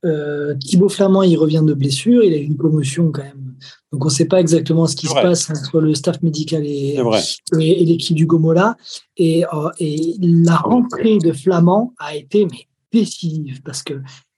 euh, 0.04 0.54
Thibaut 0.56 0.90
Flamand, 0.90 1.22
il 1.22 1.38
revient 1.38 1.62
de 1.64 1.72
blessure, 1.72 2.22
il 2.22 2.34
a 2.34 2.36
eu 2.36 2.42
une 2.42 2.58
commotion 2.58 3.10
quand 3.10 3.22
même. 3.22 3.54
Donc 3.90 4.04
on 4.04 4.08
ne 4.08 4.12
sait 4.12 4.26
pas 4.26 4.38
exactement 4.38 4.86
ce 4.86 4.96
qui 4.96 5.06
se 5.06 5.14
passe 5.14 5.48
entre 5.48 5.80
le 5.80 5.94
staff 5.94 6.20
médical 6.20 6.62
et, 6.66 7.00
et, 7.58 7.84
l'équipe 7.86 8.14
du 8.14 8.26
Gomola. 8.26 8.76
Et, 9.16 9.46
euh, 9.46 9.70
et, 9.80 10.16
la 10.20 10.56
rentrée 10.56 11.16
de 11.16 11.32
Flamand 11.32 11.94
a 11.98 12.16
été 12.16 12.44
mais, 12.44 12.68
décisive 12.92 13.62
parce 13.62 13.82
que 13.82 13.94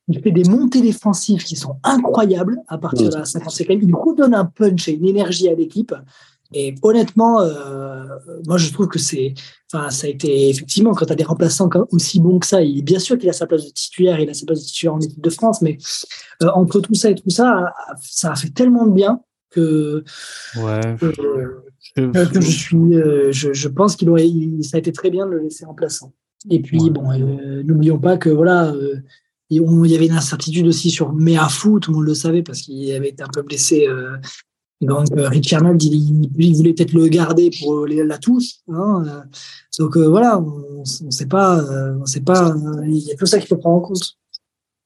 il 0.07 0.21
fait 0.21 0.31
des 0.31 0.45
montées 0.45 0.83
défensives 0.83 1.43
qui 1.43 1.57
sont 1.57 1.75
incroyables 1.83 2.59
à 2.69 2.79
partir 2.79 3.11
de 3.11 3.17
la 3.17 3.25
55e. 3.25 3.81
Il 3.83 3.93
redonne 3.93 4.35
un 4.35 4.45
punch 4.45 4.87
et 4.87 4.93
une 4.93 5.07
énergie 5.07 5.49
à 5.49 5.55
l'équipe. 5.57 5.95
Et 6.53 6.75
honnêtement, 6.83 7.41
euh, 7.41 8.05
moi 8.47 8.59
je 8.59 8.73
trouve 8.73 8.89
que 8.89 8.99
c'est, 8.99 9.35
enfin, 9.73 9.91
ça 9.91 10.07
a 10.07 10.11
été 10.11 10.49
effectivement 10.49 10.93
quand 10.95 11.07
tu 11.07 11.13
as 11.13 11.17
des 11.17 11.25
remplaçants 11.25 11.69
aussi 11.93 12.19
bons 12.19 12.41
que 12.41 12.47
ça. 12.47 12.63
Il, 12.63 12.83
bien 12.83 12.99
sûr 12.99 13.19
qu'il 13.19 13.29
a 13.29 13.33
sa 13.33 13.47
place 13.47 13.65
de 13.65 13.71
titulaire, 13.71 14.19
il 14.19 14.29
a 14.29 14.35
sa 14.35 14.47
place 14.47 14.61
de 14.61 14.65
titulaire 14.65 14.95
en 14.95 15.01
équipe 15.01 15.21
de 15.21 15.31
France, 15.31 15.63
mais 15.63 15.79
euh, 16.43 16.49
entre 16.55 16.81
tout 16.81 16.95
ça 16.95 17.11
et 17.11 17.15
tout 17.15 17.31
ça, 17.31 17.73
ça 18.03 18.33
a 18.33 18.37
fait 18.37 18.51
tellement 18.51 18.87
de 18.87 18.93
bien 18.93 19.21
que, 19.51 20.05
ouais. 20.57 20.97
je, 21.97 22.41
suis, 22.41 22.77
euh, 22.77 23.31
je, 23.33 23.53
je, 23.53 23.69
pense 23.69 23.97
qu'il 23.97 24.09
aurait, 24.11 24.29
ça 24.63 24.77
a 24.77 24.81
été 24.81 24.93
très 24.93 25.11
bien 25.11 25.27
de 25.27 25.33
le 25.33 25.41
laisser 25.41 25.65
remplaçant. 25.65 26.13
Et 26.49 26.61
puis 26.61 26.91
bon, 26.91 27.13
n'oublions 27.65 27.99
pas 27.99 28.17
que 28.17 28.31
voilà. 28.31 28.73
il 29.51 29.63
y 29.87 29.95
avait 29.95 30.07
une 30.07 30.13
incertitude 30.13 30.67
aussi 30.67 30.91
sur 30.91 31.13
Meafou, 31.13 31.79
tout 31.79 31.91
le 31.91 31.99
monde 31.99 32.07
le 32.07 32.15
savait 32.15 32.43
parce 32.43 32.63
qu'il 32.63 32.91
avait 32.93 33.11
été 33.11 33.23
un 33.23 33.29
peu 33.29 33.43
blessé 33.43 33.87
donc, 34.81 35.09
euh, 35.13 35.29
Rich 35.29 35.53
Arnold, 35.53 35.83
il, 35.83 36.55
voulait 36.57 36.73
peut-être 36.73 36.93
le 36.95 37.09
garder 37.09 37.51
pour 37.61 37.87
la 37.87 38.19
touche. 38.19 38.55
Hein, 38.69 39.05
euh. 39.07 39.21
donc 39.79 39.97
euh, 39.97 40.09
voilà, 40.09 40.39
on 40.39 40.83
ne 41.05 41.11
sait 41.11 41.27
pas, 41.27 41.63
on 42.01 42.07
sait 42.07 42.23
pas. 42.23 42.55
Il 42.85 42.97
y 42.97 43.13
a 43.13 43.17
tout 43.17 43.27
ça 43.27 43.39
qu'il 43.39 43.49
faut 43.49 43.57
prendre 43.57 43.77
en 43.77 43.81
compte. 43.81 44.17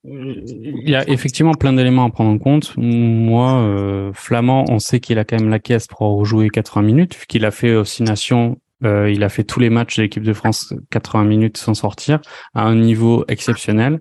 Il 0.07 0.89
y 0.89 0.95
a 0.97 1.09
effectivement 1.09 1.55
plein 1.55 1.73
d'éléments 1.73 2.05
à 2.05 2.11
prendre 2.11 2.31
en 2.31 2.39
compte. 2.39 2.75
Moi, 2.77 4.11
Flamand, 4.13 4.65
on 4.69 4.79
sait 4.79 5.01
qu'il 5.01 5.19
a 5.19 5.25
quand 5.25 5.39
même 5.39 5.49
la 5.49 5.61
caisse 5.61 5.87
pour 5.87 6.01
rejouer 6.01 6.51
80 6.51 6.83
minutes, 6.83 7.15
vu 7.15 7.27
qu'il 7.27 7.45
a 7.47 7.51
fait 7.51 7.75
aussi 7.75 8.03
Nation. 8.03 8.59
il 8.83 9.23
a 9.23 9.29
fait 9.31 9.45
tous 9.45 9.61
les 9.61 9.71
matchs 9.71 9.97
de 9.97 10.03
l'équipe 10.03 10.23
de 10.23 10.33
France 10.35 10.75
80 10.91 11.25
minutes 11.25 11.57
sans 11.57 11.73
sortir, 11.73 12.21
à 12.53 12.65
un 12.65 12.75
niveau 12.75 13.25
exceptionnel 13.29 14.01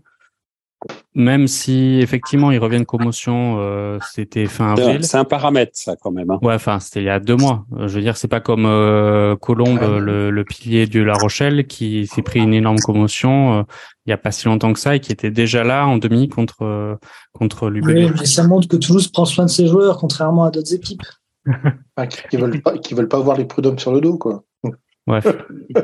même 1.15 1.47
si 1.47 1.99
effectivement 2.01 2.51
ils 2.51 2.57
reviennent 2.57 2.85
commotion, 2.85 3.57
euh, 3.59 3.99
c'était 4.11 4.45
fin 4.45 4.73
avril. 4.73 5.03
C'est 5.03 5.17
un 5.17 5.25
paramètre 5.25 5.71
ça 5.75 5.95
quand 5.95 6.11
même. 6.11 6.29
Hein. 6.31 6.39
Ouais, 6.41 6.55
enfin 6.55 6.79
c'était 6.79 7.01
il 7.01 7.05
y 7.05 7.09
a 7.09 7.19
deux 7.19 7.35
mois. 7.35 7.65
Je 7.77 7.95
veux 7.95 8.01
dire, 8.01 8.17
c'est 8.17 8.27
pas 8.27 8.39
comme 8.39 8.65
euh, 8.65 9.35
Colombe, 9.35 9.79
le, 9.81 10.31
le, 10.31 10.43
pilier 10.43 10.87
de 10.87 11.01
La 11.01 11.13
Rochelle, 11.13 11.67
qui 11.67 12.07
s'est 12.07 12.21
pris 12.21 12.39
une 12.39 12.53
énorme 12.53 12.79
commotion 12.79 13.59
euh, 13.59 13.63
il 14.05 14.09
y 14.09 14.13
a 14.13 14.17
pas 14.17 14.31
si 14.31 14.45
longtemps 14.45 14.73
que 14.73 14.79
ça 14.79 14.95
et 14.95 14.99
qui 14.99 15.11
était 15.11 15.31
déjà 15.31 15.63
là 15.63 15.85
en 15.87 15.97
demi 15.97 16.27
contre 16.27 16.63
euh, 16.63 16.95
contre 17.31 17.69
Oui, 17.69 18.09
mais 18.09 18.25
ça 18.25 18.45
montre 18.45 18.67
que 18.67 18.75
Toulouse 18.75 19.07
prend 19.07 19.25
soin 19.25 19.45
de 19.45 19.49
ses 19.49 19.67
joueurs, 19.67 19.97
contrairement 19.97 20.43
à 20.43 20.51
d'autres 20.51 20.73
équipes. 20.73 21.03
qui 22.29 22.37
veulent 22.37 22.61
pas, 22.61 22.77
qui 22.77 22.93
veulent 22.93 23.07
pas 23.07 23.17
avoir 23.17 23.37
les 23.37 23.45
prud'hommes 23.45 23.79
sur 23.79 23.93
le 23.93 24.01
dos, 24.01 24.17
quoi. 24.17 24.43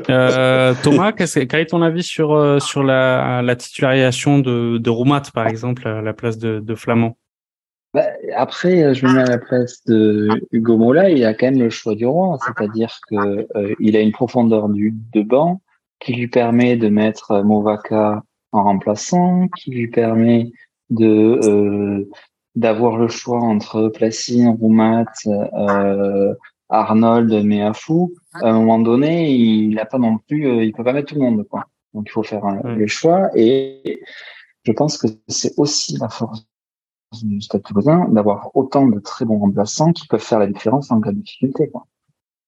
Euh, 0.08 0.74
Thomas, 0.82 1.12
quel 1.12 1.60
est 1.60 1.66
ton 1.66 1.82
avis 1.82 2.02
sur, 2.02 2.32
euh, 2.32 2.58
sur 2.58 2.82
la, 2.82 3.42
la 3.42 3.56
titularisation 3.56 4.38
de, 4.38 4.78
de 4.78 4.90
Roumat, 4.90 5.22
par 5.34 5.46
exemple, 5.46 5.86
à 5.86 6.00
la 6.00 6.12
place 6.12 6.38
de, 6.38 6.60
de 6.60 6.74
Flamand? 6.74 7.16
Bah, 7.92 8.06
Après, 8.36 8.82
euh, 8.82 8.94
je 8.94 9.06
me 9.06 9.12
mets 9.12 9.22
à 9.22 9.26
la 9.26 9.38
place 9.38 9.84
de 9.86 10.28
Hugo 10.52 10.76
Mola, 10.76 11.10
il 11.10 11.24
a 11.24 11.34
quand 11.34 11.46
même 11.46 11.60
le 11.60 11.70
choix 11.70 11.94
du 11.94 12.06
roi, 12.06 12.38
c'est-à-dire 12.46 12.98
que 13.08 13.46
euh, 13.56 13.74
il 13.78 13.96
a 13.96 14.00
une 14.00 14.12
profondeur 14.12 14.68
du, 14.68 14.94
de 15.12 15.22
banc 15.22 15.60
qui 15.98 16.14
lui 16.14 16.28
permet 16.28 16.76
de 16.76 16.88
mettre 16.88 17.42
Movaka 17.42 18.22
en 18.52 18.64
remplaçant, 18.64 19.48
qui 19.48 19.70
lui 19.70 19.88
permet 19.88 20.50
de 20.88 22.08
d'avoir 22.56 22.96
le 22.96 23.06
choix 23.06 23.38
entre 23.38 23.88
Placine, 23.90 24.48
Roumat, 24.48 25.04
Arnold 26.68 27.44
mais 27.44 27.62
à 28.34 28.48
un 28.48 28.52
moment 28.52 28.78
donné, 28.78 29.32
il 29.32 29.74
n'a 29.74 29.84
pas 29.84 29.98
non 29.98 30.18
plus, 30.18 30.46
euh, 30.46 30.64
il 30.64 30.72
peut 30.72 30.84
pas 30.84 30.92
mettre 30.92 31.08
tout 31.08 31.14
le 31.16 31.22
monde, 31.22 31.46
quoi. 31.48 31.66
Donc 31.94 32.04
il 32.06 32.12
faut 32.12 32.22
faire 32.22 32.44
le 32.62 32.86
choix 32.86 33.30
et 33.34 34.00
je 34.62 34.72
pense 34.72 34.96
que 34.96 35.08
c'est 35.26 35.52
aussi 35.56 35.96
la 35.98 36.08
force 36.08 36.46
du 37.22 37.40
Stade 37.40 37.62
Toulousain 37.62 38.08
d'avoir 38.10 38.50
autant 38.54 38.86
de 38.86 39.00
très 39.00 39.24
bons 39.24 39.38
remplaçants 39.38 39.92
qui 39.92 40.06
peuvent 40.06 40.22
faire 40.22 40.38
la 40.38 40.46
différence 40.46 40.90
en 40.92 41.00
cas 41.00 41.10
de 41.10 41.16
difficulté, 41.16 41.68
quoi. 41.68 41.86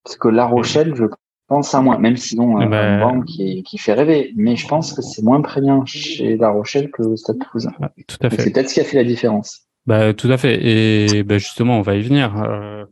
Parce 0.04 0.16
que 0.16 0.28
La 0.28 0.46
Rochelle, 0.46 0.94
je 0.94 1.04
pense 1.48 1.74
à 1.74 1.80
moins, 1.80 1.98
même 1.98 2.16
si 2.16 2.38
on 2.38 2.58
a 2.58 2.64
eh 2.64 2.68
ben, 2.68 2.76
un 2.76 3.00
banc 3.00 3.20
qui, 3.22 3.62
qui, 3.62 3.78
fait 3.78 3.92
rêver, 3.92 4.32
mais 4.36 4.56
je 4.56 4.66
pense 4.66 4.92
que 4.92 5.02
c'est 5.02 5.22
moins 5.22 5.40
prégnant 5.40 5.84
chez 5.84 6.36
La 6.36 6.50
Rochelle 6.50 6.90
que 6.90 7.02
le 7.02 7.16
Stade 7.16 7.38
Toulousain. 7.38 7.72
Tout 8.06 8.16
à 8.20 8.30
fait. 8.30 8.42
C'est 8.42 8.52
peut-être 8.52 8.68
ce 8.68 8.74
qui 8.74 8.80
a 8.80 8.84
fait 8.84 8.96
la 8.96 9.04
différence. 9.04 9.62
Bah, 9.86 10.14
tout 10.14 10.30
à 10.30 10.36
fait. 10.36 10.58
Et 10.62 11.22
bah, 11.24 11.38
justement, 11.38 11.78
on 11.78 11.82
va 11.82 11.96
y 11.96 12.02
venir. 12.02 12.40
Euh, 12.42 12.84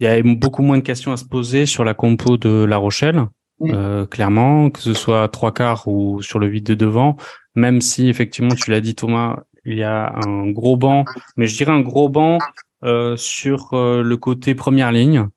il 0.00 0.04
y 0.04 0.06
a 0.06 0.22
beaucoup 0.22 0.62
moins 0.62 0.78
de 0.78 0.82
questions 0.82 1.12
à 1.12 1.16
se 1.16 1.24
poser 1.24 1.66
sur 1.66 1.84
la 1.84 1.94
compo 1.94 2.36
de 2.36 2.64
La 2.64 2.78
Rochelle, 2.78 3.26
euh, 3.62 4.06
clairement, 4.06 4.70
que 4.70 4.80
ce 4.80 4.94
soit 4.94 5.28
trois 5.28 5.52
quarts 5.52 5.86
ou 5.86 6.22
sur 6.22 6.38
le 6.38 6.46
8 6.46 6.62
de 6.62 6.74
devant, 6.74 7.16
même 7.54 7.80
si 7.80 8.08
effectivement, 8.08 8.54
tu 8.54 8.70
l'as 8.70 8.80
dit 8.80 8.94
Thomas, 8.94 9.40
il 9.64 9.76
y 9.76 9.82
a 9.82 10.14
un 10.24 10.50
gros 10.50 10.76
banc, 10.76 11.04
mais 11.36 11.46
je 11.46 11.56
dirais 11.56 11.72
un 11.72 11.80
gros 11.80 12.08
banc 12.08 12.38
euh, 12.82 13.16
sur 13.16 13.74
euh, 13.74 14.02
le 14.02 14.16
côté 14.16 14.54
première 14.54 14.90
ligne 14.90 15.28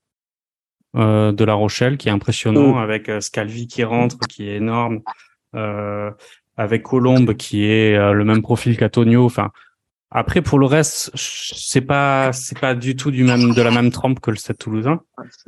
euh, 0.96 1.32
de 1.32 1.44
La 1.44 1.54
Rochelle, 1.56 1.98
qui 1.98 2.08
est 2.08 2.12
impressionnant, 2.12 2.78
avec 2.78 3.12
Scalvi 3.20 3.68
qui 3.68 3.84
rentre, 3.84 4.18
qui 4.30 4.48
est 4.48 4.56
énorme, 4.58 5.02
avec 6.56 6.84
Colombe 6.84 7.34
qui 7.34 7.66
est 7.66 7.98
le 8.14 8.24
même 8.24 8.42
profil 8.42 8.78
qu'Antonio, 8.78 9.26
enfin 9.26 9.52
après, 10.16 10.44
pour 10.44 10.60
le 10.60 10.68
reste, 10.68 11.12
c'est 11.16 11.82
pas 11.82 12.32
c'est 12.34 12.60
pas 12.60 12.76
du 12.76 12.96
tout 12.96 13.10
du 13.10 13.24
même 13.24 13.52
de 13.54 13.62
la 13.64 13.72
même 13.72 13.90
trempe 13.90 14.20
que 14.20 14.30
le 14.30 14.38
Stade 14.38 14.60
Toulousain. 14.60 15.02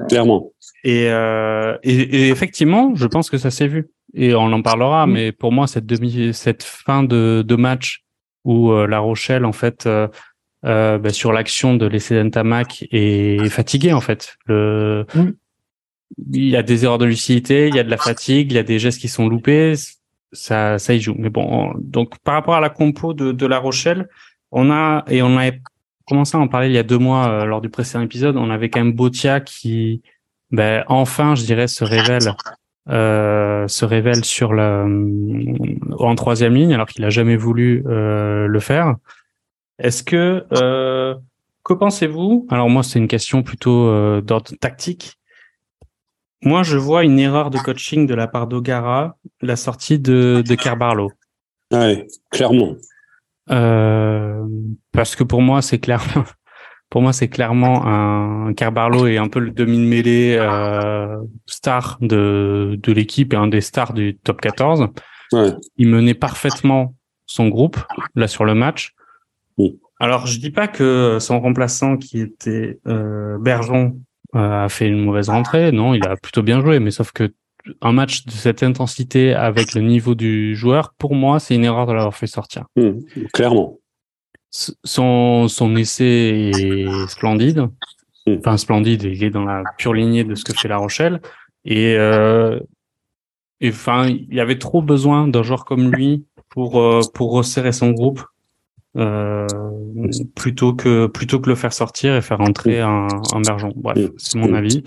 Clairement. 0.10 0.51
Et, 0.84 1.08
euh, 1.10 1.78
et, 1.84 2.30
effectivement, 2.30 2.95
je 2.95 3.06
pense 3.06 3.30
que 3.30 3.38
ça 3.38 3.51
s'est 3.51 3.67
vu. 3.67 3.91
Et 4.15 4.34
on 4.34 4.51
en 4.51 4.62
parlera. 4.63 5.06
Mais 5.06 5.32
pour 5.32 5.51
moi, 5.51 5.67
cette 5.67 5.86
demi 5.86 6.34
cette 6.34 6.63
fin 6.63 7.04
de, 7.04 7.43
de 7.45 7.56
match 7.56 8.04
où 8.43 8.71
euh, 8.71 8.88
La 8.88 8.97
Rochelle, 8.97 9.45
en 9.45 9.51
fait, 9.51 9.86
euh, 9.86 10.08
euh 10.65 10.97
bah, 10.97 11.12
sur 11.12 11.32
l'action 11.32 11.75
de 11.75 11.86
l'essai 11.86 12.15
d'Entamac 12.15 12.88
est 12.91 13.49
fatigué 13.49 13.93
en 13.93 14.01
fait. 14.01 14.36
Le 14.47 15.06
il 16.32 16.49
y 16.49 16.56
a 16.56 16.63
des 16.63 16.86
erreurs 16.86 16.97
de 16.97 17.06
lucidité, 17.06 17.67
il 17.67 17.75
y 17.75 17.80
a 17.80 17.84
de 17.84 17.89
la 17.89 17.97
fatigue, 17.97 18.51
il 18.51 18.56
y 18.56 18.60
a 18.60 18.63
des 18.63 18.80
gestes 18.80 19.01
qui 19.01 19.10
sont 19.10 19.28
loupés. 19.28 19.73
Ça, 20.32 20.80
ça 20.80 20.93
y 20.93 20.99
joue. 20.99 21.15
Mais 21.17 21.30
bon, 21.30 21.71
donc 21.78 22.17
par 22.19 22.34
rapport 22.34 22.56
à 22.56 22.62
la 22.62 22.69
compo 22.69 23.13
de, 23.13 23.32
de 23.32 23.45
La 23.45 23.60
Rochelle, 23.60 24.08
on 24.51 24.71
a 24.71 25.03
et 25.08 25.21
on 25.21 25.38
a 25.38 25.51
commencé 26.05 26.38
à 26.38 26.39
en 26.39 26.47
parler 26.47 26.67
il 26.67 26.73
y 26.73 26.77
a 26.77 26.84
deux 26.84 26.97
mois 26.97 27.27
euh, 27.27 27.45
lors 27.45 27.62
du 27.62 27.69
précédent 27.69 28.03
épisode. 28.03 28.38
On 28.38 28.49
avait 28.49 28.69
quand 28.69 28.79
même 28.79 28.93
Botia 28.93 29.39
qui, 29.39 30.01
ben, 30.51 30.84
enfin, 30.88 31.36
je 31.36 31.43
dirais, 31.43 31.67
se 31.67 31.84
révèle, 31.84 32.34
euh, 32.89 33.67
se 33.67 33.86
révèle 33.86 34.23
sur 34.23 34.53
la 34.53 34.86
en 34.86 36.15
troisième 36.15 36.53
ligne 36.53 36.73
alors 36.73 36.88
qu'il 36.88 37.03
a 37.03 37.10
jamais 37.10 37.36
voulu 37.36 37.84
euh, 37.88 38.47
le 38.47 38.60
faire. 38.60 38.95
Est-ce 39.79 40.03
que 40.03 40.45
que 41.63 41.73
pensez-vous? 41.73 42.45
Alors 42.51 42.69
moi, 42.69 42.84
c'est 42.84 42.99
une 42.99 43.08
question 43.08 43.41
plutôt 43.41 44.21
d'ordre 44.21 44.51
tactique. 44.60 45.17
Moi, 46.43 46.62
je 46.62 46.77
vois 46.77 47.03
une 47.03 47.17
erreur 47.17 47.49
de 47.49 47.58
coaching 47.58 48.05
de 48.05 48.13
la 48.13 48.27
part 48.27 48.45
d'Ogara, 48.45 49.17
la 49.41 49.55
sortie 49.55 49.97
de, 49.97 50.43
de 50.47 50.55
Kerbarlo. 50.55 51.12
Ouais, 51.71 52.05
clairement. 52.29 52.75
Euh, 53.51 54.45
parce 54.91 55.15
que 55.15 55.23
pour 55.23 55.41
moi, 55.41 55.62
c'est 55.62 55.79
clair. 55.79 56.03
Pour 56.91 57.01
moi, 57.01 57.13
c'est 57.13 57.27
clairement 57.27 57.86
un 57.88 58.53
Carbarlo 58.53 59.08
et 59.08 59.17
un 59.17 59.27
peu 59.27 59.39
le 59.39 59.49
demi-mêlée 59.49 60.38
euh, 60.39 61.17
star 61.47 61.97
de, 61.99 62.79
de 62.81 62.91
l'équipe 62.93 63.34
et 63.34 63.36
un 63.36 63.47
des 63.47 63.60
stars 63.60 63.91
du 63.91 64.17
top 64.23 64.39
14. 64.39 64.89
Ouais. 65.34 65.51
Il 65.77 65.89
menait 65.89 66.13
parfaitement 66.13 66.95
son 67.25 67.49
groupe 67.49 67.77
là 68.13 68.27
sur 68.27 68.45
le 68.45 68.53
match. 68.53 68.93
Alors, 69.99 70.27
je 70.27 70.39
dis 70.39 70.51
pas 70.51 70.67
que 70.67 71.17
son 71.19 71.39
remplaçant 71.39 71.97
qui 71.97 72.19
était 72.19 72.79
euh, 72.88 73.38
Bergeron 73.39 73.99
euh, 74.36 74.65
a 74.65 74.69
fait 74.69 74.88
une 74.88 75.03
mauvaise 75.03 75.29
rentrée. 75.29 75.71
Non, 75.71 75.93
il 75.93 76.05
a 76.05 76.17
plutôt 76.17 76.43
bien 76.43 76.62
joué, 76.62 76.79
mais 76.79 76.91
sauf 76.91 77.12
que 77.12 77.34
un 77.82 77.91
match 77.91 78.25
de 78.25 78.32
cette 78.32 78.63
intensité 78.63 79.34
avec 79.34 79.73
le 79.73 79.82
niveau 79.82 80.15
du 80.15 80.56
joueur, 80.56 80.93
pour 80.97 81.15
moi, 81.15 81.39
c'est 81.39 81.56
une 81.56 81.63
erreur 81.63 81.86
de 81.88 81.93
l'avoir 81.93 82.15
fait 82.15 82.28
sortir. 82.28 82.65
Mmh, 82.75 82.91
clairement. 83.34 83.78
Son, 84.49 85.47
son 85.47 85.75
essai 85.75 86.51
est 86.54 87.08
splendide. 87.08 87.67
Mmh. 88.28 88.36
Enfin, 88.39 88.58
splendide, 88.58 89.04
il 89.04 89.23
est 89.23 89.30
dans 89.30 89.43
la 89.43 89.63
pure 89.78 89.93
lignée 89.93 90.23
de 90.23 90.36
ce 90.36 90.43
que 90.43 90.54
fait 90.54 90.67
La 90.67 90.78
Rochelle. 90.78 91.21
Et, 91.65 91.95
euh, 91.97 92.60
enfin, 93.63 94.08
il 94.08 94.34
y 94.34 94.39
avait 94.39 94.60
trop 94.60 94.82
besoin 94.82 95.28
d'un 95.28 95.43
joueur 95.43 95.65
comme 95.65 95.91
lui 95.91 96.25
pour, 96.49 96.80
euh, 96.80 97.01
pour 97.13 97.32
resserrer 97.32 97.71
son 97.71 97.91
groupe 97.91 98.23
euh, 98.97 99.45
plutôt 100.36 100.73
que 100.73 101.08
plutôt 101.08 101.41
que 101.41 101.49
le 101.49 101.56
faire 101.56 101.73
sortir 101.73 102.15
et 102.15 102.21
faire 102.21 102.39
entrer 102.39 102.80
un, 102.80 103.08
un 103.34 103.41
Bergeron. 103.41 103.73
Bref, 103.75 104.12
c'est 104.17 104.38
mon 104.38 104.54
avis. 104.54 104.84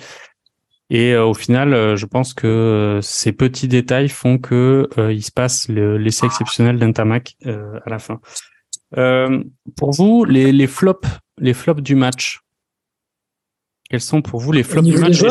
Et 0.90 1.12
euh, 1.12 1.26
au 1.26 1.34
final, 1.34 1.74
euh, 1.74 1.96
je 1.96 2.06
pense 2.06 2.32
que 2.32 3.00
ces 3.02 3.32
petits 3.32 3.68
détails 3.68 4.08
font 4.08 4.38
que 4.38 4.88
il 5.10 5.22
se 5.22 5.32
passe 5.32 5.68
l'essai 5.68 6.26
exceptionnel 6.26 6.78
d'Entamac 6.78 7.36
à 7.44 7.90
la 7.90 7.98
fin. 7.98 8.20
pour 9.76 9.92
vous, 9.92 10.24
les, 10.24 10.52
les 10.52 10.66
flops, 10.66 11.08
les 11.38 11.54
flops 11.54 11.82
du 11.82 11.94
match. 11.94 12.40
Quels 13.90 14.02
sont 14.02 14.20
pour 14.20 14.40
vous 14.40 14.52
les 14.52 14.62
flops 14.62 14.86
du 14.86 14.98
match? 14.98 15.22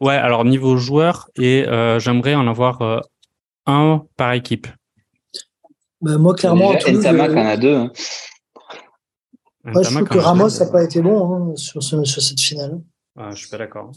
Ouais, 0.00 0.14
alors 0.14 0.44
niveau 0.44 0.76
joueur 0.76 1.28
et 1.36 1.64
j'aimerais 1.98 2.34
en 2.34 2.46
avoir 2.46 3.02
un 3.66 4.02
par 4.16 4.32
équipe. 4.32 4.66
Bah, 6.04 6.18
moi, 6.18 6.34
clairement. 6.34 6.74
Entamac 6.86 7.30
en 7.30 7.46
a 7.46 7.56
deux. 7.56 7.76
Hein. 7.76 7.90
je 9.64 9.80
trouve 9.80 10.04
que 10.04 10.18
Ramos 10.18 10.58
n'a 10.60 10.66
pas 10.66 10.84
été 10.84 11.00
bon 11.00 11.52
hein, 11.52 11.56
sur, 11.56 11.82
sur, 11.82 12.04
cette 12.06 12.40
finale. 12.40 12.80
Ah, 13.16 13.30
je 13.30 13.36
suis 13.36 13.48
pas 13.48 13.56
d'accord. 13.56 13.90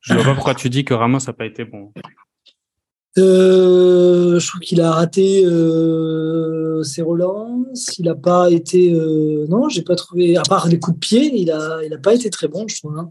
Je 0.00 0.12
ne 0.12 0.18
vois 0.18 0.26
pas 0.26 0.34
pourquoi 0.34 0.54
tu 0.54 0.70
dis 0.70 0.84
que 0.84 0.94
Ramos 0.94 1.18
n'a 1.26 1.32
pas 1.32 1.46
été 1.46 1.64
bon. 1.64 1.92
Euh, 3.18 4.38
je 4.38 4.46
trouve 4.46 4.60
qu'il 4.60 4.80
a 4.80 4.92
raté 4.92 5.44
euh, 5.44 6.82
ses 6.82 7.02
relances. 7.02 7.98
Il 7.98 8.04
n'a 8.04 8.14
pas 8.14 8.50
été. 8.50 8.92
Euh, 8.92 9.46
non, 9.48 9.68
j'ai 9.68 9.82
pas 9.82 9.96
trouvé. 9.96 10.36
À 10.36 10.42
part 10.42 10.68
les 10.68 10.78
coups 10.78 10.96
de 10.96 11.00
pied, 11.00 11.32
il 11.34 11.46
n'a 11.46 11.84
il 11.84 11.92
a 11.92 11.98
pas 11.98 12.14
été 12.14 12.30
très 12.30 12.48
bon, 12.48 12.66
je 12.68 12.76
trouve. 12.76 12.96
Hein. 12.98 13.10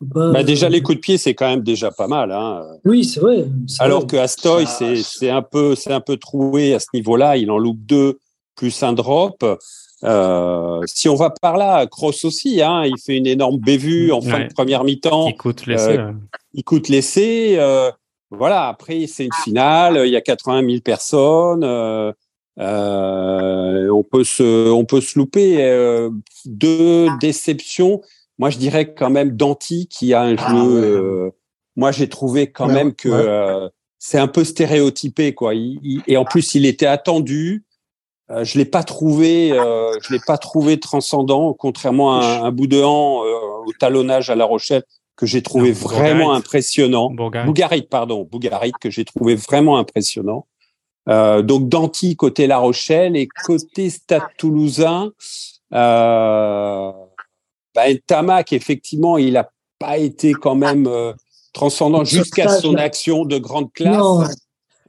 Bah 0.00 0.44
déjà, 0.44 0.68
les 0.68 0.80
coups 0.80 0.96
de 0.96 1.00
pied, 1.00 1.18
c'est 1.18 1.34
quand 1.34 1.48
même 1.48 1.62
déjà 1.62 1.90
pas 1.90 2.06
mal. 2.06 2.30
Hein. 2.30 2.64
Oui, 2.84 3.04
c'est 3.04 3.18
vrai. 3.18 3.46
Alors 3.80 4.06
que 4.06 4.16
Astoy, 4.16 4.64
c'est 4.66 5.30
un, 5.30 5.42
peu, 5.42 5.74
un 5.86 6.00
peu 6.00 6.16
troué 6.16 6.72
à 6.74 6.78
ce 6.78 6.86
niveau-là. 6.94 7.36
Il 7.36 7.50
en 7.50 7.58
loupe 7.58 7.84
deux 7.84 8.18
plus 8.54 8.80
un 8.84 8.92
drop. 8.92 9.44
Euh, 10.04 10.80
si 10.86 11.08
on 11.08 11.14
va 11.14 11.30
par 11.30 11.56
là, 11.56 11.86
Cross 11.86 12.24
aussi, 12.24 12.62
hein, 12.62 12.84
il 12.84 12.98
fait 12.98 13.16
une 13.16 13.26
énorme 13.26 13.58
bévue 13.58 14.12
en 14.12 14.20
fin 14.20 14.46
de 14.46 14.52
première 14.52 14.84
mi-temps. 14.84 15.28
Il 15.28 15.36
coûte 15.36 15.66
l'essai. 15.66 15.98
Euh, 15.98 16.12
il 16.54 16.64
coûte 16.64 16.88
l'essai. 16.88 17.56
Euh, 17.58 17.90
voilà, 18.30 18.68
après, 18.68 19.06
c'est 19.06 19.24
une 19.24 19.32
finale. 19.44 20.02
Il 20.04 20.10
y 20.12 20.16
a 20.16 20.20
80 20.20 20.68
000 20.68 20.80
personnes. 20.80 21.64
on, 21.64 22.14
peut 24.10 24.24
se, 24.24 24.70
on 24.70 24.84
peut 24.84 25.00
se 25.00 25.18
louper. 25.18 26.08
deux 26.46 27.08
déceptions 27.20 28.00
moi, 28.38 28.50
je 28.50 28.58
dirais 28.58 28.94
quand 28.94 29.10
même 29.10 29.36
Danti 29.36 29.88
qui 29.88 30.14
a 30.14 30.22
un 30.22 30.36
ah 30.38 30.50
jeu. 30.50 30.84
Euh, 30.84 31.30
moi, 31.76 31.92
j'ai 31.92 32.08
trouvé 32.08 32.50
quand 32.50 32.68
même 32.68 32.94
que 32.94 33.08
euh, 33.08 33.68
c'est 33.98 34.18
un 34.18 34.28
peu 34.28 34.44
stéréotypé, 34.44 35.34
quoi. 35.34 35.52
et 35.54 36.16
en 36.16 36.24
plus, 36.24 36.54
il 36.54 36.64
était 36.64 36.86
attendu. 36.86 37.64
Euh, 38.30 38.44
je 38.44 38.58
l'ai 38.58 38.64
pas 38.64 38.82
trouvé, 38.82 39.48
je 39.50 40.12
l'ai 40.12 40.20
pas 40.26 40.38
trouvé 40.38 40.78
transcendant, 40.78 41.54
contrairement 41.54 42.20
à 42.20 42.40
un, 42.44 42.52
bout 42.52 42.66
de 42.66 42.82
hand 42.82 43.24
au 43.66 43.72
talonnage 43.78 44.30
à 44.30 44.34
La 44.34 44.44
Rochelle 44.44 44.82
que 45.16 45.26
j'ai 45.26 45.42
trouvé 45.42 45.72
vraiment 45.72 46.32
impressionnant. 46.32 47.10
Bougarit. 47.10 47.82
pardon, 47.82 48.28
Bougarit 48.30 48.72
que 48.80 48.90
j'ai 48.90 49.04
trouvé 49.04 49.34
vraiment 49.34 49.78
impressionnant. 49.78 50.46
donc 51.06 51.68
Danti 51.68 52.16
côté 52.16 52.46
La 52.46 52.58
Rochelle 52.58 53.16
et 53.16 53.28
côté 53.46 53.90
Stade 53.90 54.22
Toulousain. 54.36 55.12
Euh, 55.74 56.92
bah, 57.74 57.82
Tamac, 58.06 58.52
effectivement, 58.52 59.18
il 59.18 59.34
n'a 59.34 59.50
pas 59.78 59.98
été 59.98 60.32
quand 60.32 60.54
même 60.54 60.86
euh, 60.86 61.12
transcendant 61.52 62.04
jusqu'à 62.04 62.48
son 62.48 62.74
action 62.74 63.24
de 63.24 63.38
grande 63.38 63.72
classe. 63.72 63.96
Non. 63.96 64.24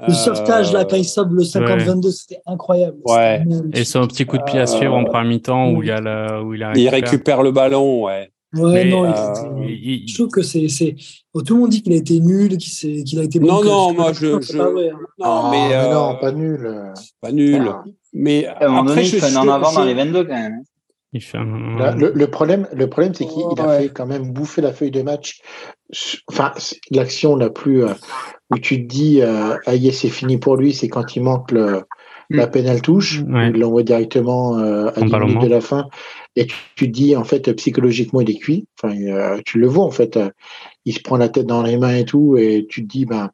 Le 0.07 0.13
sauvetage, 0.13 0.71
là, 0.71 0.85
quand 0.85 0.95
il 0.95 1.05
sauve 1.05 1.33
le 1.33 1.43
50-22, 1.43 2.11
c'était 2.11 2.41
incroyable. 2.45 2.97
Ouais. 3.05 3.43
Et 3.73 3.83
son 3.83 4.07
petit 4.07 4.25
coup 4.25 4.37
de 4.37 4.43
pied 4.43 4.59
à 4.59 4.65
suivre 4.65 4.95
en 4.95 5.03
premier 5.03 5.29
mi-temps 5.29 5.71
où, 5.71 5.83
il, 5.83 5.91
a 5.91 6.41
où 6.41 6.53
il 6.53 6.63
a 6.63 6.71
Il 6.75 6.87
récupère 6.89 7.43
le 7.43 7.51
ballon, 7.51 8.05
ouais. 8.05 8.31
Ouais, 8.53 8.85
non, 8.85 9.05
euh, 9.05 9.11
je 10.07 10.13
trouve 10.15 10.29
que 10.29 10.41
c'est. 10.41 10.95
Oh, 11.35 11.43
tout 11.43 11.53
le 11.53 11.59
monde 11.59 11.69
dit 11.69 11.83
qu'il 11.83 11.93
a 11.93 11.97
été 11.97 12.19
nul, 12.19 12.57
qu'il 12.57 13.19
a 13.19 13.23
été 13.23 13.39
bon. 13.39 13.47
Non, 13.47 13.63
non, 13.63 13.93
moi, 13.93 14.11
je. 14.11 14.41
je... 14.41 14.57
Pas 14.57 14.71
vrai, 14.71 14.89
hein. 14.89 14.97
Non, 15.19 15.51
mais, 15.51 15.75
euh... 15.75 15.93
non, 15.93 16.17
pas 16.19 16.31
nul. 16.31 16.93
Pas 17.21 17.31
nul. 17.31 17.71
Mais. 18.11 18.47
À 18.47 18.65
un 18.65 18.69
moment 18.69 18.83
donné, 18.85 19.03
il 19.03 19.21
faut 19.21 19.37
en 19.37 19.47
avoir 19.47 19.71
dans 19.71 19.85
les 19.85 19.93
22 19.93 20.23
quand 20.23 20.33
même. 20.33 20.63
Le, 21.11 22.25
problème, 22.27 22.67
le 22.71 22.87
problème, 22.87 23.13
c'est 23.13 23.25
qu'il 23.25 23.59
a 23.59 23.79
fait 23.79 23.89
quand 23.89 24.05
même 24.05 24.31
bouffer 24.31 24.61
la 24.61 24.73
feuille 24.73 24.91
de 24.91 25.01
match. 25.01 25.41
Enfin, 26.27 26.53
l'action 26.91 27.35
la 27.35 27.49
plus 27.49 27.83
euh, 27.83 27.93
où 28.51 28.57
tu 28.57 28.81
te 28.81 28.87
dis 28.87 29.21
euh, 29.21 29.57
ah 29.65 29.73
c'est 29.91 30.09
fini 30.09 30.37
pour 30.37 30.55
lui, 30.55 30.73
c'est 30.73 30.87
quand 30.87 31.15
il 31.15 31.23
manque 31.23 31.51
le, 31.51 31.83
la 32.29 32.47
mm. 32.47 32.51
pénale 32.51 32.81
touche, 32.81 33.21
il 33.27 33.59
l'envoie 33.59 33.83
directement 33.83 34.57
euh, 34.57 34.89
à 34.95 35.01
10 35.01 35.13
minutes 35.13 35.41
de 35.41 35.47
la 35.47 35.61
fin, 35.61 35.87
et 36.35 36.47
tu, 36.47 36.55
te 36.75 36.91
dis 36.91 37.15
en 37.15 37.23
fait 37.23 37.51
psychologiquement 37.53 38.21
il 38.21 38.29
est 38.29 38.39
cuit. 38.39 38.67
Enfin, 38.81 38.95
euh, 38.95 39.39
tu 39.45 39.59
le 39.59 39.67
vois 39.67 39.85
en 39.85 39.91
fait, 39.91 40.19
il 40.85 40.93
se 40.93 41.01
prend 41.01 41.17
la 41.17 41.29
tête 41.29 41.45
dans 41.45 41.63
les 41.63 41.77
mains 41.77 41.95
et 41.95 42.05
tout, 42.05 42.37
et 42.37 42.65
tu 42.69 42.83
te 42.83 42.87
dis 42.87 43.05
ben 43.05 43.31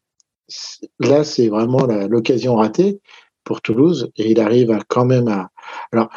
là 1.00 1.24
c'est 1.24 1.48
vraiment 1.48 1.86
l'occasion 1.86 2.56
ratée 2.56 3.00
pour 3.44 3.62
Toulouse, 3.62 4.12
et 4.18 4.32
il 4.32 4.40
arrive 4.40 4.72
à, 4.72 4.80
quand 4.88 5.06
même 5.06 5.28
à. 5.28 5.50
Alors 5.92 6.10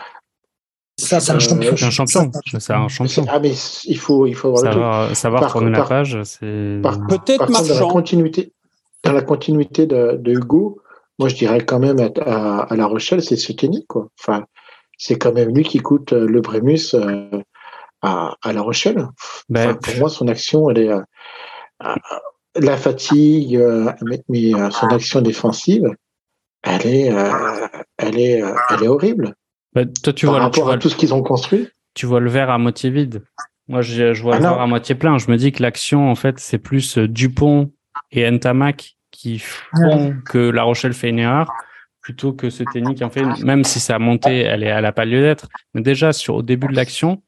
ça, 0.99 1.21
c'est 1.21 1.33
un 1.33 1.39
champion. 1.39 1.77
C'est 1.77 1.85
un 1.85 1.91
champion. 1.91 2.31
C'est 2.59 2.73
un 2.73 2.89
champion. 2.89 3.25
Ah, 3.29 3.39
mais 3.39 3.53
il 3.85 3.99
faut, 3.99 4.27
il 4.27 4.35
faut 4.35 4.49
avoir 4.49 4.73
savoir, 4.73 5.01
le 5.01 5.07
truc. 5.07 5.17
Savoir 5.17 5.41
par, 5.43 5.53
tourner 5.53 5.71
la 5.71 5.85
page, 5.85 6.19
c'est. 6.25 6.81
Peut-être 7.09 7.47
dans 7.51 7.87
la 7.87 7.93
continuité, 7.93 8.53
dans 9.05 9.13
la 9.13 9.23
continuité 9.23 9.87
de, 9.87 10.17
de, 10.17 10.33
Hugo, 10.33 10.83
moi 11.21 11.29
je 11.29 11.37
dirais 11.37 11.65
quand 11.65 11.79
même 11.79 11.99
à, 12.27 12.61
à, 12.63 12.77
La 12.77 12.87
Rochelle, 12.87 13.23
c'est 13.23 13.37
Soteni, 13.37 13.87
quoi. 13.87 14.09
Enfin, 14.21 14.45
c'est 14.97 15.17
quand 15.19 15.33
même 15.33 15.55
lui 15.55 15.63
qui 15.63 15.79
coûte 15.79 16.13
euh, 16.13 16.27
le 16.27 16.41
Brémus 16.41 16.95
euh, 16.95 17.41
à, 18.03 18.35
à, 18.43 18.53
La 18.53 18.63
Rochelle. 18.63 19.07
Ben, 19.49 19.75
pour 19.75 19.95
moi, 19.99 20.09
son 20.09 20.27
action, 20.27 20.69
elle 20.69 20.79
est 20.79 20.91
euh, 20.91 21.95
la 22.57 22.77
fatigue, 22.77 23.57
mais, 24.03 24.21
mais 24.29 24.51
son 24.73 24.89
action 24.89 25.21
défensive, 25.21 25.89
elle 26.65 26.87
est, 26.87 27.15
elle 27.99 28.19
est, 28.19 28.43
elle 28.71 28.83
est 28.83 28.89
horrible. 28.89 29.37
Bah, 29.74 29.83
toi, 30.02 30.12
tu 30.12 30.26
vois, 30.26 30.50
tu 30.50 30.61
vois 30.61 30.78
tout 30.78 30.88
ce 30.88 30.96
qu'ils 30.96 31.14
ont 31.14 31.22
construit. 31.22 31.68
Tu 31.94 32.07
vois 32.07 32.20
le 32.20 32.31
verre 32.31 32.50
à 32.50 32.59
moitié 32.59 32.90
vide. 32.90 33.22
Moi, 33.68 33.83
je, 33.83 34.20
vois 34.20 34.38
le 34.38 34.46
ah 34.46 34.50
verre 34.50 34.61
à 34.61 34.66
moitié 34.66 34.94
plein. 34.94 35.18
Je 35.18 35.31
me 35.31 35.37
dis 35.37 35.52
que 35.52 35.62
l'action, 35.62 36.11
en 36.11 36.14
fait, 36.14 36.38
c'est 36.38 36.59
plus 36.59 36.98
euh, 36.98 37.09
Dupont 37.09 37.70
et 38.11 38.31
Ntamak 38.31 38.96
qui 39.11 39.38
font 39.38 40.14
que 40.24 40.38
La 40.38 40.62
Rochelle 40.62 40.94
fait 40.94 41.09
une 41.09 41.18
erreur 41.18 41.50
plutôt 42.00 42.33
que 42.33 42.48
ce 42.48 42.62
tennis 42.62 42.96
qui 42.96 43.04
en 43.04 43.11
fait, 43.11 43.22
même 43.42 43.64
si 43.64 43.81
ça 43.81 43.96
a 43.96 43.98
monté, 43.98 44.38
elle 44.38 44.62
est, 44.62 44.68
elle 44.68 44.87
a 44.87 44.92
pas 44.92 45.04
lieu 45.04 45.20
d'être. 45.20 45.48
Mais 45.74 45.83
déjà, 45.83 46.14
sur, 46.14 46.37
au 46.37 46.42
début 46.42 46.68
de 46.68 46.74
l'action, 46.74 47.22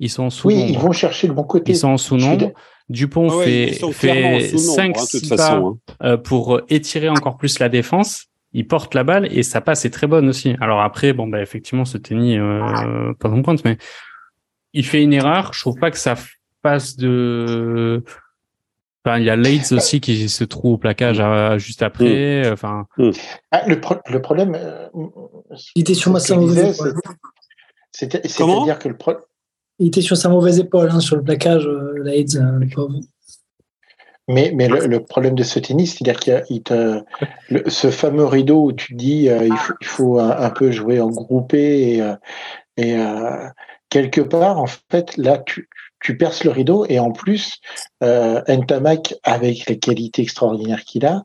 ils 0.00 0.10
sont 0.10 0.30
sous 0.30 0.48
Oui, 0.48 0.66
ils 0.70 0.78
vont 0.78 0.90
chercher 0.90 1.28
le 1.28 1.34
bon 1.34 1.44
côté. 1.44 1.70
Ils 1.72 1.76
sont 1.76 1.96
sous 1.96 2.16
nombre. 2.16 2.52
Dupont 2.88 3.28
ah 3.30 3.44
fait, 3.44 3.78
fait 3.92 4.58
5 4.58 4.96
hein, 4.98 5.36
pas 5.36 5.52
hein. 5.52 5.76
euh, 6.02 6.16
pour 6.16 6.60
étirer 6.68 7.08
encore 7.08 7.36
plus 7.36 7.58
la 7.58 7.68
défense 7.68 8.26
il 8.54 8.68
porte 8.68 8.94
la 8.94 9.02
balle 9.02 9.26
et 9.30 9.42
sa 9.42 9.60
passe 9.60 9.84
est 9.84 9.90
très 9.90 10.06
bonne 10.06 10.28
aussi. 10.28 10.54
Alors 10.60 10.80
après, 10.80 11.12
bon, 11.12 11.26
bah, 11.26 11.42
effectivement, 11.42 11.84
ce 11.84 11.98
tennis, 11.98 12.38
euh, 12.40 13.12
pas 13.18 13.28
en 13.28 13.42
pointe, 13.42 13.64
mais 13.64 13.76
il 14.72 14.86
fait 14.86 15.02
une 15.02 15.12
erreur. 15.12 15.52
Je 15.52 15.60
trouve 15.60 15.76
pas 15.76 15.90
que 15.90 15.98
ça 15.98 16.14
passe 16.62 16.96
de. 16.96 18.02
Enfin, 19.04 19.18
il 19.18 19.24
y 19.24 19.30
a 19.30 19.36
Leeds 19.36 19.72
aussi 19.72 20.00
qui 20.00 20.28
se 20.28 20.44
trouve 20.44 20.74
au 20.74 20.78
plaquage 20.78 21.18
euh, 21.20 21.58
juste 21.58 21.82
après. 21.82 22.48
Mm. 22.48 22.52
Enfin. 22.52 22.86
Mm. 22.96 23.10
Ah, 23.50 23.62
le, 23.66 23.80
le, 24.08 24.22
problème. 24.22 24.56
Euh, 24.56 24.88
il 25.74 25.80
était 25.80 25.94
sur 25.94 26.18
sa 26.20 26.36
mauvaise 26.36 26.80
épaule. 26.80 26.94
C'est-à-dire 27.90 28.78
que 28.78 28.88
le 28.88 28.96
Il 29.80 29.88
était 29.88 30.00
sur 30.00 30.16
sa 30.16 30.28
mauvaise 30.28 30.60
épaule, 30.60 30.90
hein, 30.90 31.00
sur 31.00 31.16
le 31.16 31.22
plaquage, 31.22 31.68
Leeds, 32.04 32.38
le 32.38 32.68
pauvre. 32.72 33.00
Mais, 34.26 34.52
mais 34.54 34.68
le, 34.68 35.00
problème 35.04 35.34
de 35.34 35.42
ce 35.42 35.58
tennis, 35.58 35.96
c'est-à-dire 35.96 36.44
qu'il 36.44 36.62
te, 36.62 37.02
ce 37.66 37.90
fameux 37.90 38.24
rideau 38.24 38.64
où 38.64 38.72
tu 38.72 38.94
dis 38.94 39.28
euh, 39.28 39.46
il 39.46 39.56
faut, 39.56 39.74
il 39.82 39.86
faut 39.86 40.18
un, 40.18 40.50
peu 40.50 40.70
jouer 40.70 40.98
en 40.98 41.10
groupé 41.10 41.92
et, 41.92 42.00
euh, 42.00 42.14
et 42.78 42.96
euh, 42.96 43.48
quelque 43.90 44.20
part, 44.20 44.58
en 44.58 44.66
fait, 44.66 45.16
là, 45.16 45.38
tu, 45.38 45.68
tu 46.00 46.16
perces 46.16 46.44
le 46.44 46.50
rideau 46.50 46.84
et 46.88 46.98
en 46.98 47.12
plus, 47.12 47.60
euh, 48.02 48.42
Ntamak, 48.48 49.14
avec 49.22 49.66
les 49.66 49.78
qualités 49.78 50.22
extraordinaires 50.22 50.84
qu'il 50.84 51.06
a, 51.06 51.22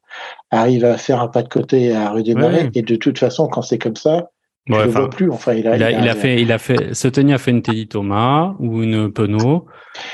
arrive 0.52 0.86
à 0.86 0.98
faire 0.98 1.22
un 1.22 1.28
pas 1.28 1.44
de 1.44 1.50
côté 1.50 1.86
et 1.86 1.96
à 1.96 2.10
redémarrer. 2.10 2.70
Et 2.74 2.82
de 2.82 2.96
toute 2.96 3.18
façon, 3.18 3.48
quand 3.48 3.62
c'est 3.62 3.78
comme 3.78 3.96
ça, 3.96 4.30
tu 4.70 4.80
ne 4.80 4.84
le 4.84 4.90
vois 4.92 5.10
plus. 5.10 5.32
Enfin, 5.32 5.54
il 5.54 5.68
a, 5.68 5.76
il 5.76 5.84
a, 5.84 5.92
il 5.92 6.08
a, 6.08 6.16
fait, 6.16 6.42
il 6.42 6.52
a 6.52 6.58
fait, 6.58 6.94
Soteni 6.94 7.34
a 7.34 7.38
fait 7.38 7.52
une 7.52 7.62
Teddy 7.62 7.88
Thomas 7.88 8.56
ou 8.60 8.84
une 8.84 9.12
Penaud 9.12 9.66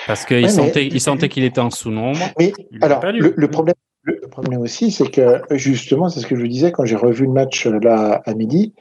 parce 0.08 0.26
qu'il 0.26 0.50
sentait, 0.50 0.88
il 0.88 1.02
sentait 1.02 1.30
qu'il 1.30 1.44
était 1.44 1.62
en 1.62 1.70
sous-nombre. 1.70 2.20
Oui. 2.40 2.54
Alors, 2.82 3.02
le, 3.04 3.48
problème, 3.48 3.76
le 4.04 4.20
problème 4.30 4.62
aussi, 4.62 4.92
c'est 4.92 5.10
que 5.10 5.42
justement, 5.52 6.10
c'est 6.10 6.22
ce 6.22 6.28
que 6.28 6.36
je 6.36 6.42
vous 6.42 6.48
disais 6.48 6.72
quand 6.72 6.86
j'ai 6.86 6.96
revu 6.96 7.26
le 7.26 7.32
match 7.32 7.68
euh, 7.68 7.80
là 7.82 8.22
à 8.26 8.34
midi. 8.34 8.74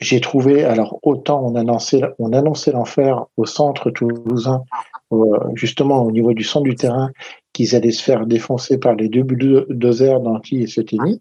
J'ai 0.00 0.20
trouvé, 0.20 0.62
alors 0.62 1.00
autant 1.02 1.44
on 1.44 1.56
annonçait, 1.56 2.02
on 2.20 2.32
annonçait 2.32 2.70
l'enfer 2.70 3.26
au 3.36 3.46
centre 3.46 3.90
toulousain, 3.90 4.62
euh, 5.12 5.16
justement 5.54 6.04
au 6.04 6.12
niveau 6.12 6.34
du 6.34 6.44
centre 6.44 6.62
du 6.62 6.76
terrain, 6.76 7.10
qu'ils 7.52 7.74
allaient 7.74 7.90
se 7.90 8.04
faire 8.04 8.24
défoncer 8.24 8.78
par 8.78 8.94
les 8.94 9.08
deux 9.08 9.24
bulldozers 9.24 10.20
d'Anti 10.20 10.62
et 10.62 10.68
Setini. 10.68 11.20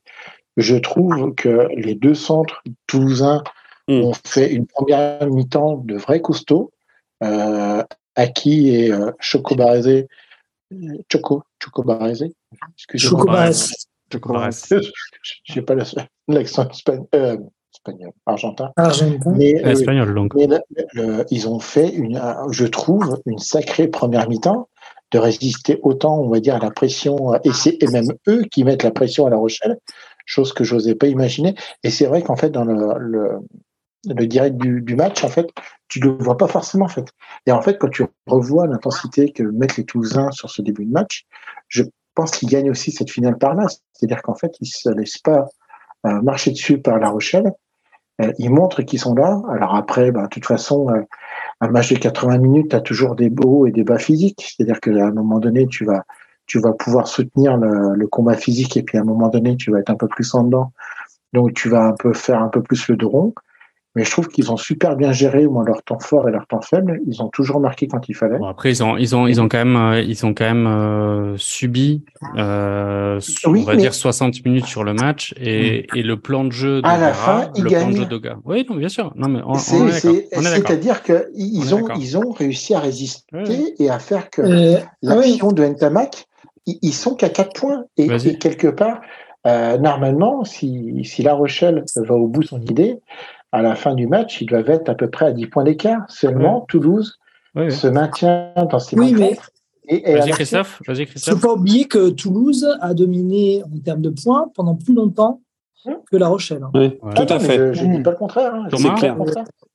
Je 0.58 0.76
trouve 0.76 1.34
que 1.34 1.68
les 1.76 1.96
deux 1.96 2.14
centres 2.14 2.62
toulousains 2.86 3.44
hmm. 3.88 4.04
ont 4.04 4.14
fait 4.26 4.52
une 4.52 4.66
première 4.66 5.28
mi-temps 5.28 5.78
de 5.78 5.96
vrais 5.96 6.22
costauds. 6.22 6.72
Euh, 7.24 7.84
Aki 8.18 8.70
et 8.76 8.92
euh, 8.92 9.12
Choco 9.20 9.56
Barézé. 9.56 10.08
Choco, 11.10 11.44
Choco 11.64 11.84
Barézé. 11.84 12.34
Choco 12.96 13.26
Barézé. 13.26 13.76
Barézé. 14.12 14.80
J'ai 15.44 15.62
pas 15.62 15.76
l'accent 16.28 16.70
espagnol. 16.70 17.08
Euh, 17.16 17.38
espagnol, 17.74 18.12
argentin. 18.26 18.72
Argentin. 18.76 19.32
Mais, 19.36 19.64
euh, 19.64 19.72
espagnol, 19.72 20.14
donc. 20.14 20.34
ils 21.30 21.48
ont 21.48 21.60
fait, 21.60 21.90
une, 21.90 22.22
je 22.52 22.66
trouve, 22.66 23.22
une 23.26 23.38
sacrée 23.38 23.88
première 23.88 24.28
mi-temps 24.28 24.68
de 25.12 25.20
résister 25.20 25.80
autant, 25.84 26.20
on 26.20 26.30
va 26.30 26.40
dire, 26.40 26.56
à 26.56 26.60
la 26.60 26.72
pression, 26.72 27.34
et 27.36 27.52
c'est 27.54 27.82
même 27.92 28.12
eux 28.28 28.44
qui 28.52 28.66
mettent 28.66 28.84
la 28.84 28.92
pression 28.92 29.26
à 29.26 29.30
La 29.30 29.38
Rochelle, 29.38 29.78
chose 30.26 30.52
que 30.52 30.66
je 30.66 30.76
n'osais 30.76 30.96
pas 30.96 31.08
imaginer. 31.08 31.56
Et 31.84 31.92
c'est 31.92 32.08
vrai 32.08 32.22
qu'en 32.24 32.36
fait, 32.36 32.50
dans 32.50 32.66
le, 32.66 32.76
le, 33.00 33.40
le 34.08 34.28
direct 34.28 34.58
du, 34.58 34.82
du, 34.82 34.96
match, 34.96 35.24
en 35.24 35.30
fait, 35.30 35.48
tu 35.88 36.00
ne 36.00 36.06
le 36.06 36.24
vois 36.24 36.38
pas 36.38 36.48
forcément, 36.48 36.86
en 36.86 36.90
fait. 36.90 37.08
Et 37.46 37.52
en 37.52 37.62
fait, 37.62 37.78
quand 37.78 37.90
tu 37.90 38.04
revois 38.26 38.68
l'intensité 38.68 39.32
que 39.32 39.44
mettent 39.44 39.78
les 39.78 39.86
Toulousains 39.86 40.32
sur 40.32 40.50
ce 40.50 40.62
début 40.62 40.86
de 40.86 40.92
match, 40.92 41.26
je 41.68 41.84
pense 42.16 42.32
qu'ils 42.32 42.50
gagnent 42.50 42.72
aussi 42.72 42.92
cette 42.92 43.12
finale 43.12 43.38
par 43.38 43.54
là. 43.54 43.68
C'est-à-dire 43.94 44.22
qu'en 44.22 44.36
fait, 44.36 44.52
ils 44.60 44.68
se 44.68 44.90
laissent 44.90 45.20
pas 45.20 45.48
euh, 46.06 46.22
marcher 46.22 46.52
dessus 46.52 46.80
par 46.80 47.00
La 47.00 47.10
Rochelle. 47.10 47.52
Euh, 48.22 48.32
ils 48.40 48.50
montrent 48.50 48.82
qu'ils 48.82 49.00
sont 49.00 49.14
là. 49.14 49.42
Alors 49.50 49.76
après, 49.76 50.12
bah, 50.12 50.24
de 50.24 50.30
toute 50.30 50.46
façon, 50.46 50.90
euh, 50.90 51.02
un 51.62 51.70
match 51.70 51.94
de 51.94 51.98
80 51.98 52.40
minutes, 52.40 52.72
tu 52.72 52.84
toujours 52.84 53.16
des 53.16 53.32
hauts 53.44 53.68
et 53.68 53.72
des 53.72 53.84
bas 53.84 54.00
physiques. 54.00 54.56
C'est-à-dire 54.56 54.80
qu'à 54.80 54.92
un 54.92 55.12
moment 55.12 55.40
donné, 55.40 55.68
tu 55.68 55.86
vas, 55.86 56.04
tu 56.48 56.60
vas 56.60 56.74
pouvoir 56.74 57.08
soutenir 57.08 57.58
le, 57.58 57.96
le, 57.96 58.08
combat 58.08 58.36
physique 58.36 58.78
et 58.78 58.84
puis 58.84 58.98
à 58.98 59.02
un 59.02 59.04
moment 59.04 59.30
donné, 59.30 59.56
tu 59.56 59.72
vas 59.72 59.80
être 59.80 59.90
un 59.90 59.96
peu 59.96 60.08
plus 60.08 60.34
en 60.34 60.44
dedans. 60.44 60.72
Donc 61.34 61.54
tu 61.54 61.70
vas 61.70 61.84
un 61.84 61.94
peu 61.94 62.14
faire 62.14 62.42
un 62.42 62.50
peu 62.50 62.62
plus 62.62 62.88
le 62.88 62.96
dos 62.96 63.10
rond. 63.10 63.34
Mais 63.98 64.04
je 64.04 64.12
trouve 64.12 64.28
qu'ils 64.28 64.52
ont 64.52 64.58
super 64.58 64.96
bien 64.96 65.12
géré 65.12 65.48
moins 65.48 65.66
leur 65.66 65.82
temps 65.82 65.98
fort 65.98 66.30
et 66.30 66.32
leur 66.32 66.46
temps 66.46 66.62
faible. 66.62 67.00
Ils 67.08 67.20
ont 67.24 67.30
toujours 67.30 67.60
marqué 67.60 67.88
quand 67.88 68.08
il 68.08 68.14
fallait. 68.14 68.38
Bon, 68.38 68.46
après, 68.46 68.70
ils 68.70 68.84
ont, 68.84 68.96
ils 68.96 69.16
ont, 69.16 69.26
ils 69.26 69.42
ont 69.42 69.50
quand 69.50 69.58
même, 69.58 69.76
euh, 69.76 70.02
ils 70.02 70.24
ont 70.24 70.36
quand 70.36 70.46
même 70.46 70.68
euh, 70.68 71.34
subi, 71.38 72.04
euh, 72.38 73.20
on 73.48 73.64
va 73.64 73.76
dire 73.76 73.96
60 73.96 74.46
minutes 74.46 74.68
sur 74.68 74.84
le 74.84 74.94
match 74.94 75.34
et, 75.42 75.88
et 75.96 76.04
le 76.04 76.16
plan 76.20 76.44
de 76.44 76.52
jeu 76.52 76.84
de 76.84 76.88
à 76.88 77.00
la 77.00 77.12
fin, 77.12 77.50
le 77.58 77.68
plan 77.68 77.90
de 77.90 77.96
jeu 77.96 78.06
de. 78.06 78.22
Oui, 78.46 78.68
non, 78.70 78.76
bien 78.76 78.88
sûr. 78.88 79.12
Non, 79.16 79.30
mais 79.30 79.42
c'est-à-dire 79.96 81.02
qu'ils 81.02 81.74
ont, 81.74 81.88
ils 81.98 82.20
ont 82.20 82.30
réussi 82.30 82.76
à 82.76 82.80
résister 82.80 83.74
et 83.80 83.90
à 83.90 83.98
faire 83.98 84.30
que 84.30 84.44
l'action 85.02 85.52
de 85.52 85.66
Ntamak, 85.66 86.28
ils 86.68 86.94
sont 86.94 87.16
qu'à 87.16 87.30
4 87.30 87.60
points 87.60 87.86
et, 87.98 88.06
et 88.06 88.38
quelque 88.38 88.68
part. 88.68 89.02
normalement, 89.44 90.46
si, 90.46 91.04
si 91.04 91.24
La 91.24 91.34
Rochelle 91.34 91.84
va 91.96 92.14
au 92.14 92.28
bout 92.28 92.42
de 92.42 92.48
son 92.48 92.62
idée, 92.62 93.00
à 93.52 93.62
la 93.62 93.76
fin 93.76 93.96
du 93.96 94.08
match, 94.08 94.42
ils 94.42 94.48
doivent 94.48 94.70
être 94.70 94.90
à 94.90 94.96
peu 94.96 95.10
près 95.10 95.28
à 95.28 95.32
10 95.32 95.48
points 95.48 95.64
d'écart. 95.64 96.06
Seulement, 96.10 96.66
Toulouse 96.68 97.20
se 97.56 97.88
maintient 97.88 98.52
dans 98.70 98.80
ses 98.80 98.98
oui, 98.98 99.14
mais... 99.18 99.38
Vas-y 99.90 100.32
Christophe, 100.32 100.82
vas-y 100.86 101.06
Christophe. 101.06 101.34
Il 101.34 101.36
ne 101.38 101.40
faut 101.40 101.48
pas 101.48 101.54
oublier 101.54 101.86
que 101.86 102.10
Toulouse 102.10 102.68
a 102.82 102.94
dominé 102.94 103.64
en 103.64 103.80
termes 103.80 104.02
de 104.02 104.10
points 104.10 104.52
pendant 104.54 104.76
plus 104.76 104.94
longtemps 104.94 105.42
que 106.12 106.18
La 106.18 106.28
Rochelle. 106.28 106.64
Hein. 106.64 106.72
Oui, 106.74 106.98
tout 107.16 107.34
à 107.34 107.40
fait. 107.40 107.74
Je 107.74 107.86
ne 107.86 107.98
dis 107.98 108.04
pas 108.04 108.12
le 108.12 108.18
contraire. 108.18 108.54
Hein. 108.54 108.68
Thomas, 108.70 108.96
clair. 108.96 109.16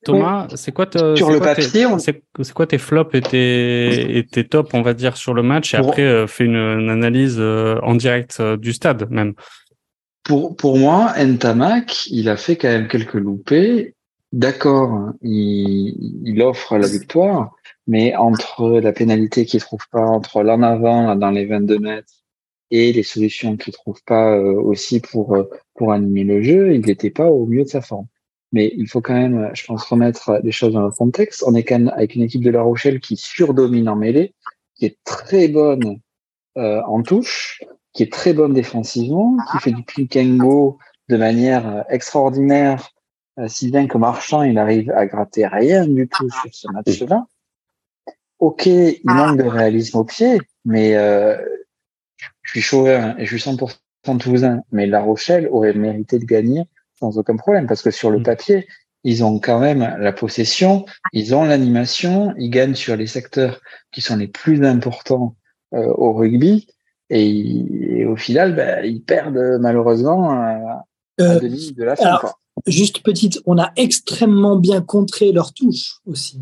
Thomas 0.03 0.47
c'est 0.55 0.71
quoi, 0.71 0.85
sur 1.15 1.31
le 1.31 1.39
papier, 1.39 1.87
c'est 1.97 2.53
quoi 2.53 2.67
tes 2.67 2.77
flops 2.77 3.15
et 3.15 3.21
tes, 3.21 4.17
et 4.17 4.25
tes 4.25 4.43
tops, 4.43 4.73
on 4.73 4.81
va 4.81 4.93
dire, 4.93 5.17
sur 5.17 5.33
le 5.33 5.43
match? 5.43 5.73
Et 5.73 5.77
après, 5.77 6.03
euh, 6.03 6.27
fais 6.27 6.45
une, 6.45 6.89
analyse 6.89 7.37
euh, 7.39 7.79
en 7.83 7.95
direct 7.95 8.37
euh, 8.39 8.57
du 8.57 8.73
stade 8.73 9.09
même 9.09 9.33
pour, 10.23 10.55
pour 10.55 10.77
moi, 10.77 11.13
Ntamak, 11.21 12.07
il 12.07 12.29
a 12.29 12.37
fait 12.37 12.55
quand 12.55 12.69
même 12.69 12.87
quelques 12.87 13.13
loupés. 13.13 13.95
D'accord, 14.31 15.11
il, 15.21 16.21
il 16.25 16.41
offre 16.41 16.77
la 16.77 16.87
victoire, 16.87 17.55
mais 17.85 18.15
entre 18.15 18.79
la 18.79 18.91
pénalité 18.91 19.45
qu'il 19.45 19.59
trouve 19.59 19.87
pas, 19.91 20.01
entre 20.01 20.41
l'en 20.41 20.63
avant 20.63 21.15
dans 21.15 21.29
les 21.29 21.45
22 21.45 21.77
mètres 21.77 22.13
et 22.71 22.91
les 22.91 23.03
solutions 23.03 23.55
qu'il 23.57 23.73
trouve 23.73 24.01
pas 24.03 24.35
euh, 24.35 24.59
aussi 24.59 24.99
pour 24.99 25.35
euh, 25.35 25.47
pour 25.75 25.91
animer 25.91 26.23
le 26.23 26.41
jeu, 26.41 26.73
il 26.73 26.81
n'était 26.81 27.11
pas 27.11 27.29
au 27.29 27.45
mieux 27.45 27.63
de 27.63 27.69
sa 27.69 27.81
forme. 27.81 28.07
Mais 28.51 28.73
il 28.75 28.87
faut 28.87 29.01
quand 29.01 29.13
même, 29.13 29.51
je 29.53 29.65
pense, 29.65 29.83
remettre 29.83 30.39
les 30.43 30.51
choses 30.51 30.73
dans 30.73 30.85
le 30.85 30.91
contexte. 30.91 31.43
On 31.45 31.55
est 31.55 31.63
quand 31.63 31.77
même 31.79 31.93
avec 31.95 32.15
une 32.15 32.23
équipe 32.23 32.43
de 32.43 32.51
La 32.51 32.61
Rochelle 32.61 32.99
qui 32.99 33.17
surdomine 33.17 33.89
en 33.89 33.95
mêlée, 33.95 34.33
qui 34.75 34.85
est 34.85 34.97
très 35.03 35.47
bonne 35.47 35.99
euh, 36.57 36.81
en 36.87 37.01
touche, 37.03 37.63
qui 37.93 38.03
est 38.03 38.11
très 38.11 38.33
bonne 38.33 38.53
défensivement, 38.53 39.37
qui 39.51 39.59
fait 39.59 39.71
du 39.71 39.83
pick 39.83 40.17
and 40.17 40.37
go 40.37 40.79
de 41.09 41.17
manière 41.17 41.67
euh, 41.67 41.81
extraordinaire, 41.89 42.89
euh, 43.39 43.47
si 43.47 43.69
bien 43.69 43.87
que 43.87 43.97
Marchand, 43.97 44.43
il 44.43 44.57
arrive 44.57 44.91
à 44.91 45.05
gratter 45.05 45.45
rien 45.47 45.87
du 45.87 46.07
tout 46.07 46.29
sur 46.29 46.53
ce 46.53 46.71
match-là. 46.71 47.25
Ok, 48.39 48.65
il 48.65 48.99
manque 49.05 49.37
de 49.37 49.43
réalisme 49.43 49.97
au 49.97 50.03
pied, 50.03 50.39
mais 50.65 50.95
euh, 50.95 51.37
je 52.41 52.51
suis 52.51 52.61
chauvin 52.61 53.15
et 53.17 53.25
je 53.25 53.37
suis 53.37 53.49
100% 53.49 54.17
toulousain, 54.17 54.61
mais 54.71 54.85
La 54.85 55.01
Rochelle 55.01 55.47
aurait 55.49 55.73
mérité 55.73 56.19
de 56.19 56.25
gagner 56.25 56.63
sans 56.99 57.17
aucun 57.17 57.37
problème, 57.37 57.67
parce 57.67 57.81
que 57.81 57.91
sur 57.91 58.09
le 58.09 58.19
mm. 58.19 58.23
papier, 58.23 58.67
ils 59.03 59.23
ont 59.23 59.39
quand 59.39 59.59
même 59.59 59.97
la 59.99 60.13
possession, 60.13 60.85
ils 61.11 61.35
ont 61.35 61.43
l'animation, 61.43 62.33
ils 62.37 62.49
gagnent 62.49 62.75
sur 62.75 62.95
les 62.95 63.07
secteurs 63.07 63.59
qui 63.91 64.01
sont 64.01 64.15
les 64.15 64.29
plus 64.29 64.63
importants 64.65 65.35
au 65.71 66.13
rugby. 66.13 66.67
Et, 67.09 68.05
au 68.05 68.15
final, 68.15 68.55
bah, 68.55 68.85
ils 68.85 69.01
perdent 69.01 69.59
malheureusement 69.59 70.31
à, 70.31 70.85
euh, 71.21 71.39
de 71.39 71.83
la 71.83 71.95
fin. 71.95 72.19
juste 72.67 73.03
petite, 73.03 73.39
on 73.45 73.57
a 73.57 73.71
extrêmement 73.75 74.55
bien 74.55 74.81
contré 74.81 75.31
leur 75.31 75.53
touche 75.53 75.99
aussi. 76.05 76.39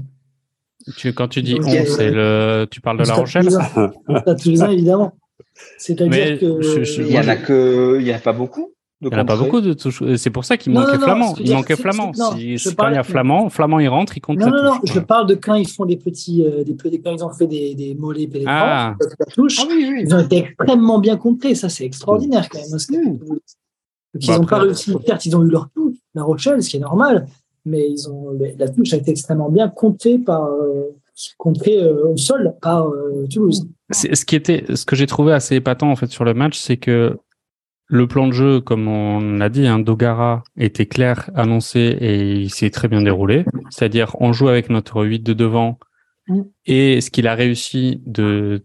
Tu, 0.97 1.13
quand 1.13 1.27
tu 1.27 1.43
dis 1.43 1.57
on, 1.59 1.69
c'est 1.85 2.09
le, 2.09 2.67
tu 2.69 2.81
parles 2.81 2.99
de 2.99 3.07
La 3.07 3.13
Rochelle 3.13 3.47
Toulousain, 4.41 4.71
évidemment. 4.71 5.13
C'est-à-dire 5.77 6.39
que. 6.39 7.01
il 7.01 7.11
y 7.11 7.19
en 7.19 7.27
a 7.27 7.35
que, 7.35 7.97
il 7.99 8.07
y 8.07 8.11
a 8.11 8.19
pas 8.19 8.33
beaucoup. 8.33 8.73
Il 9.01 9.07
n'y 9.07 9.15
en 9.15 9.19
a 9.19 9.25
pas 9.25 9.35
beaucoup 9.35 9.61
de 9.61 9.73
touches. 9.73 10.03
C'est 10.17 10.29
pour 10.29 10.45
ça 10.45 10.57
qu'il 10.57 10.73
manquait 10.73 10.97
Flamand. 10.97 11.35
Il 11.39 11.53
manquait 11.53 11.75
Flamand. 11.75 12.13
Si, 12.13 12.57
quand 12.77 12.89
il 12.89 12.95
y 12.95 12.97
a 12.97 13.03
Flamand, 13.03 13.49
Flamand 13.49 13.79
il 13.79 13.87
rentre, 13.87 14.15
il 14.15 14.21
compte. 14.21 14.37
Non, 14.37 14.49
non, 14.49 14.63
non. 14.63 14.79
Je 14.83 14.99
parle 14.99 15.27
de 15.27 15.35
quand 15.35 15.55
ils 15.55 15.67
font 15.67 15.85
des 15.85 15.97
petits, 15.97 16.45
euh, 16.45 16.63
des 16.63 16.75
petits 16.75 17.01
quand 17.01 17.11
ils 17.11 17.23
ont 17.23 17.31
fait 17.31 17.47
des, 17.47 17.73
des 17.73 17.95
mollets 17.95 18.27
pénétrants, 18.27 18.53
ah. 18.53 18.95
la 19.19 19.25
touche. 19.25 19.57
Ah, 19.59 19.65
oui, 19.67 19.87
oui. 19.89 20.03
Ils 20.05 20.13
ont 20.13 20.19
été 20.19 20.37
extrêmement 20.37 20.99
bien 20.99 21.17
comptés. 21.17 21.55
Ça, 21.55 21.69
c'est 21.69 21.85
extraordinaire 21.85 22.47
quand 22.49 22.59
même. 22.59 22.67
Mmh. 22.69 23.17
ils 24.19 24.29
n'ont 24.29 24.39
bah, 24.39 24.45
pas 24.47 24.59
réussi. 24.59 24.93
Certes, 25.05 25.25
ils 25.25 25.35
ont 25.35 25.43
eu 25.43 25.49
leur 25.49 25.69
touche, 25.73 25.95
la 26.13 26.23
Rochelle, 26.23 26.61
ce 26.61 26.69
qui 26.69 26.77
est 26.77 26.81
normal, 26.81 27.27
mais 27.65 27.89
ils 27.89 28.07
ont 28.07 28.37
la 28.57 28.69
touche 28.69 28.93
a 28.93 28.97
été 28.97 29.11
extrêmement 29.11 29.49
bien 29.49 29.67
comptée 29.67 30.19
par. 30.19 30.45
Euh, 30.45 30.95
euh, 31.67 32.13
au 32.13 32.17
sol 32.17 32.53
par 32.61 32.87
euh, 32.87 33.27
Toulouse. 33.31 33.67
Ce 33.91 34.25
qui 34.25 34.35
était, 34.35 34.63
ce 34.73 34.85
que 34.85 34.95
j'ai 34.95 35.05
trouvé 35.05 35.33
assez 35.33 35.55
épatant 35.55 35.91
en 35.91 35.95
fait 35.95 36.09
sur 36.09 36.23
le 36.23 36.33
match, 36.33 36.57
c'est 36.57 36.77
que 36.77 37.17
le 37.91 38.07
plan 38.07 38.27
de 38.27 38.31
jeu, 38.31 38.61
comme 38.61 38.87
on 38.87 39.19
l'a 39.37 39.49
dit, 39.49 39.67
hein, 39.67 39.77
Dogara 39.77 40.45
était 40.57 40.85
clair, 40.85 41.29
annoncé 41.35 41.97
et 41.99 42.35
il 42.35 42.49
s'est 42.49 42.69
très 42.69 42.87
bien 42.87 43.01
déroulé. 43.01 43.43
C'est-à-dire, 43.69 44.15
on 44.21 44.31
joue 44.31 44.47
avec 44.47 44.69
notre 44.69 45.03
8 45.03 45.19
de 45.19 45.33
devant 45.33 45.77
et 46.65 47.01
ce 47.01 47.09
qu'il 47.09 47.27
a 47.27 47.35
réussi 47.35 48.01
de 48.05 48.63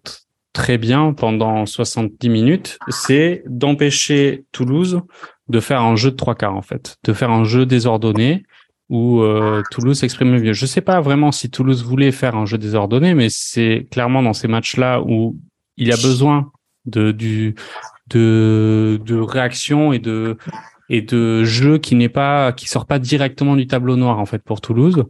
très 0.52 0.78
bien 0.78 1.12
pendant 1.12 1.66
70 1.66 2.28
minutes, 2.28 2.78
c'est 2.88 3.42
d'empêcher 3.46 4.44
Toulouse 4.52 5.02
de 5.48 5.58
faire 5.58 5.82
un 5.82 5.96
jeu 5.96 6.12
de 6.12 6.16
trois 6.16 6.36
quarts 6.36 6.54
en 6.54 6.62
fait, 6.62 6.96
de 7.02 7.12
faire 7.12 7.32
un 7.32 7.42
jeu 7.42 7.66
désordonné 7.66 8.44
où 8.88 9.22
euh, 9.22 9.62
Toulouse 9.72 9.98
s'exprime 9.98 10.38
mieux. 10.38 10.52
Je 10.52 10.66
sais 10.66 10.80
pas 10.80 11.00
vraiment 11.00 11.32
si 11.32 11.50
Toulouse 11.50 11.84
voulait 11.84 12.12
faire 12.12 12.36
un 12.36 12.46
jeu 12.46 12.58
désordonné, 12.58 13.14
mais 13.14 13.26
c'est 13.28 13.88
clairement 13.90 14.22
dans 14.22 14.34
ces 14.34 14.46
matchs-là 14.46 15.02
où 15.02 15.36
il 15.76 15.92
a 15.92 15.96
besoin 15.96 16.52
de 16.84 17.10
du 17.10 17.56
de, 18.08 19.00
de 19.04 19.16
réaction 19.16 19.92
et 19.92 19.98
de 19.98 20.36
et 20.88 21.02
de 21.02 21.42
jeu 21.42 21.78
qui 21.78 21.96
n'est 21.96 22.08
pas 22.08 22.52
qui 22.52 22.68
sort 22.68 22.86
pas 22.86 22.98
directement 22.98 23.56
du 23.56 23.66
tableau 23.66 23.96
noir 23.96 24.18
en 24.18 24.26
fait 24.26 24.42
pour 24.42 24.60
Toulouse 24.60 25.04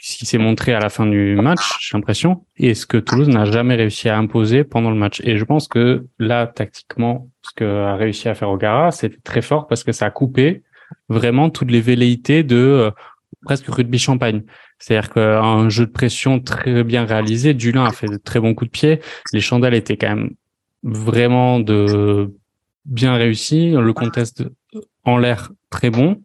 ce 0.00 0.16
qui 0.16 0.26
s'est 0.26 0.38
montré 0.38 0.72
à 0.72 0.80
la 0.80 0.88
fin 0.88 1.06
du 1.06 1.36
match, 1.36 1.60
j'ai 1.80 1.96
l'impression, 1.96 2.46
et 2.56 2.74
ce 2.74 2.86
que 2.86 2.96
Toulouse 2.96 3.28
n'a 3.28 3.44
jamais 3.44 3.74
réussi 3.74 4.08
à 4.08 4.16
imposer 4.16 4.64
pendant 4.64 4.90
le 4.90 4.96
match. 4.96 5.20
Et 5.24 5.36
je 5.36 5.44
pense 5.44 5.68
que 5.68 6.06
là, 6.18 6.46
tactiquement, 6.46 7.28
ce 7.42 7.50
qu'a 7.54 7.96
réussi 7.96 8.28
à 8.28 8.34
faire 8.34 8.48
Ogara, 8.48 8.92
c'était 8.92 9.18
très 9.22 9.42
fort 9.42 9.66
parce 9.66 9.84
que 9.84 9.92
ça 9.92 10.06
a 10.06 10.10
coupé 10.10 10.62
vraiment 11.10 11.50
toutes 11.50 11.70
les 11.70 11.82
velléités 11.82 12.42
de 12.42 12.56
euh, 12.56 12.90
presque 13.44 13.66
rugby 13.66 13.98
champagne. 13.98 14.42
C'est-à-dire 14.78 15.10
qu'un 15.10 15.68
jeu 15.68 15.84
de 15.84 15.92
pression 15.92 16.40
très 16.40 16.82
bien 16.82 17.04
réalisé, 17.04 17.52
Dulin 17.52 17.84
a 17.84 17.92
fait 17.92 18.08
de 18.08 18.16
très 18.16 18.40
bons 18.40 18.54
coups 18.54 18.70
de 18.70 18.72
pied, 18.72 19.00
les 19.34 19.40
chandelles 19.40 19.74
étaient 19.74 19.98
quand 19.98 20.16
même 20.16 20.30
vraiment 20.82 21.60
de 21.60 22.34
bien 22.84 23.14
réussi, 23.14 23.70
le 23.70 23.92
contest 23.92 24.44
en 25.04 25.18
l'air 25.18 25.50
très 25.70 25.90
bon. 25.90 26.20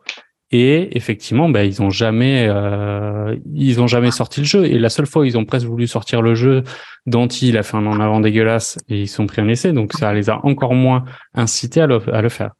Et 0.51 0.95
effectivement, 0.95 1.49
bah, 1.49 1.65
ils 1.65 1.81
ont 1.81 1.89
jamais, 1.89 2.47
euh, 2.47 3.35
ils 3.53 3.81
ont 3.81 3.87
jamais 3.87 4.11
sorti 4.11 4.41
le 4.41 4.45
jeu. 4.45 4.65
Et 4.65 4.77
la 4.77 4.89
seule 4.89 5.07
fois 5.07 5.23
où 5.23 5.25
ils 5.25 5.37
ont 5.37 5.45
presque 5.45 5.65
voulu 5.65 5.87
sortir 5.87 6.21
le 6.21 6.35
jeu, 6.35 6.63
Danti, 7.07 7.49
il 7.49 7.57
a 7.57 7.63
fait 7.63 7.75
un 7.75 7.85
en 7.87 7.99
avant 7.99 8.19
dégueulasse 8.19 8.77
et 8.87 9.01
ils 9.01 9.07
sont 9.07 9.25
pris 9.25 9.41
un 9.41 9.47
essai. 9.47 9.73
Donc 9.73 9.93
ça 9.93 10.13
les 10.13 10.29
a 10.29 10.45
encore 10.45 10.73
moins 10.73 11.03
incités 11.33 11.81
à 11.81 11.87
le, 11.87 11.99
à 12.13 12.21
le 12.21 12.29
faire. 12.29 12.51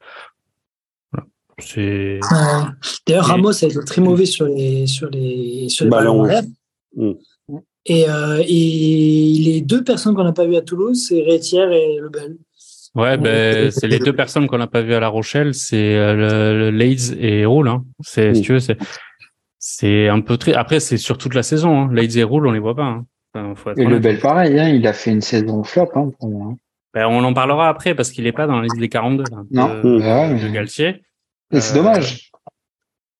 C'est. 1.59 2.19
D'ailleurs, 3.07 3.25
Ramos 3.25 3.63
a 3.63 3.67
été 3.67 3.79
très 3.85 4.01
mauvais 4.01 4.25
sur 4.25 4.45
les 4.45 4.87
sur 4.87 5.09
les 5.09 5.69
sur 5.69 5.85
les 5.85 5.91
ballons. 5.91 6.27
Mm. 6.95 7.11
Et, 7.87 8.09
euh, 8.09 8.43
et 8.45 9.37
les 9.39 9.61
deux 9.61 9.83
personnes 9.83 10.15
qu'on 10.15 10.23
n'a 10.23 10.33
pas 10.33 10.45
vues 10.45 10.55
à 10.55 10.61
Toulouse, 10.61 11.05
c'est 11.07 11.21
Rétière 11.21 11.71
et 11.71 11.97
Lebel. 12.01 12.37
Ouais, 12.95 13.17
ben, 13.17 13.71
c'est 13.71 13.87
les 13.87 13.99
deux 13.99 14.13
personnes 14.13 14.47
qu'on 14.47 14.57
n'a 14.57 14.67
pas 14.67 14.81
vues 14.81 14.93
à 14.93 14.99
La 14.99 15.09
Rochelle, 15.09 15.53
c'est 15.53 15.95
euh, 15.95 16.51
le, 16.53 16.71
le 16.71 17.23
et 17.23 17.45
Roule. 17.45 17.67
Hein. 17.67 17.83
C'est, 18.01 18.33
si 18.33 18.41
tu 18.41 18.53
veux, 18.53 18.59
c'est, 18.59 18.77
c'est 19.59 20.07
un 20.07 20.21
peu 20.21 20.37
très. 20.37 20.53
Après, 20.53 20.79
c'est 20.79 20.97
sur 20.97 21.17
toute 21.17 21.33
la 21.33 21.43
saison. 21.43 21.89
Hein. 21.89 21.95
et 21.95 22.23
Roule, 22.23 22.47
on 22.47 22.51
les 22.51 22.59
voit 22.59 22.75
pas. 22.75 22.83
Hein. 23.35 23.53
et 23.77 23.85
le 23.85 23.99
Bel, 23.99 24.19
pareil, 24.19 24.59
hein, 24.59 24.69
il 24.69 24.87
a 24.87 24.93
fait 24.93 25.11
une 25.11 25.21
saison 25.21 25.63
flop 25.63 25.89
hein, 25.95 26.09
pour 26.19 26.29
moi. 26.29 26.47
Hein. 26.51 26.57
Ben, 26.93 27.07
on 27.07 27.23
en 27.25 27.33
parlera 27.33 27.67
après 27.67 27.93
parce 27.93 28.09
qu'il 28.09 28.25
est 28.25 28.31
pas 28.31 28.47
dans 28.47 28.55
la 28.55 28.63
liste 28.63 28.79
des 28.79 28.87
42 28.87 29.23
là, 29.29 29.43
non. 29.51 29.81
de, 29.83 29.99
bah 29.99 30.49
Galtier. 30.49 31.01
Et 31.51 31.59
c'est 31.59 31.75
dommage. 31.75 32.31
Euh, 32.33 32.37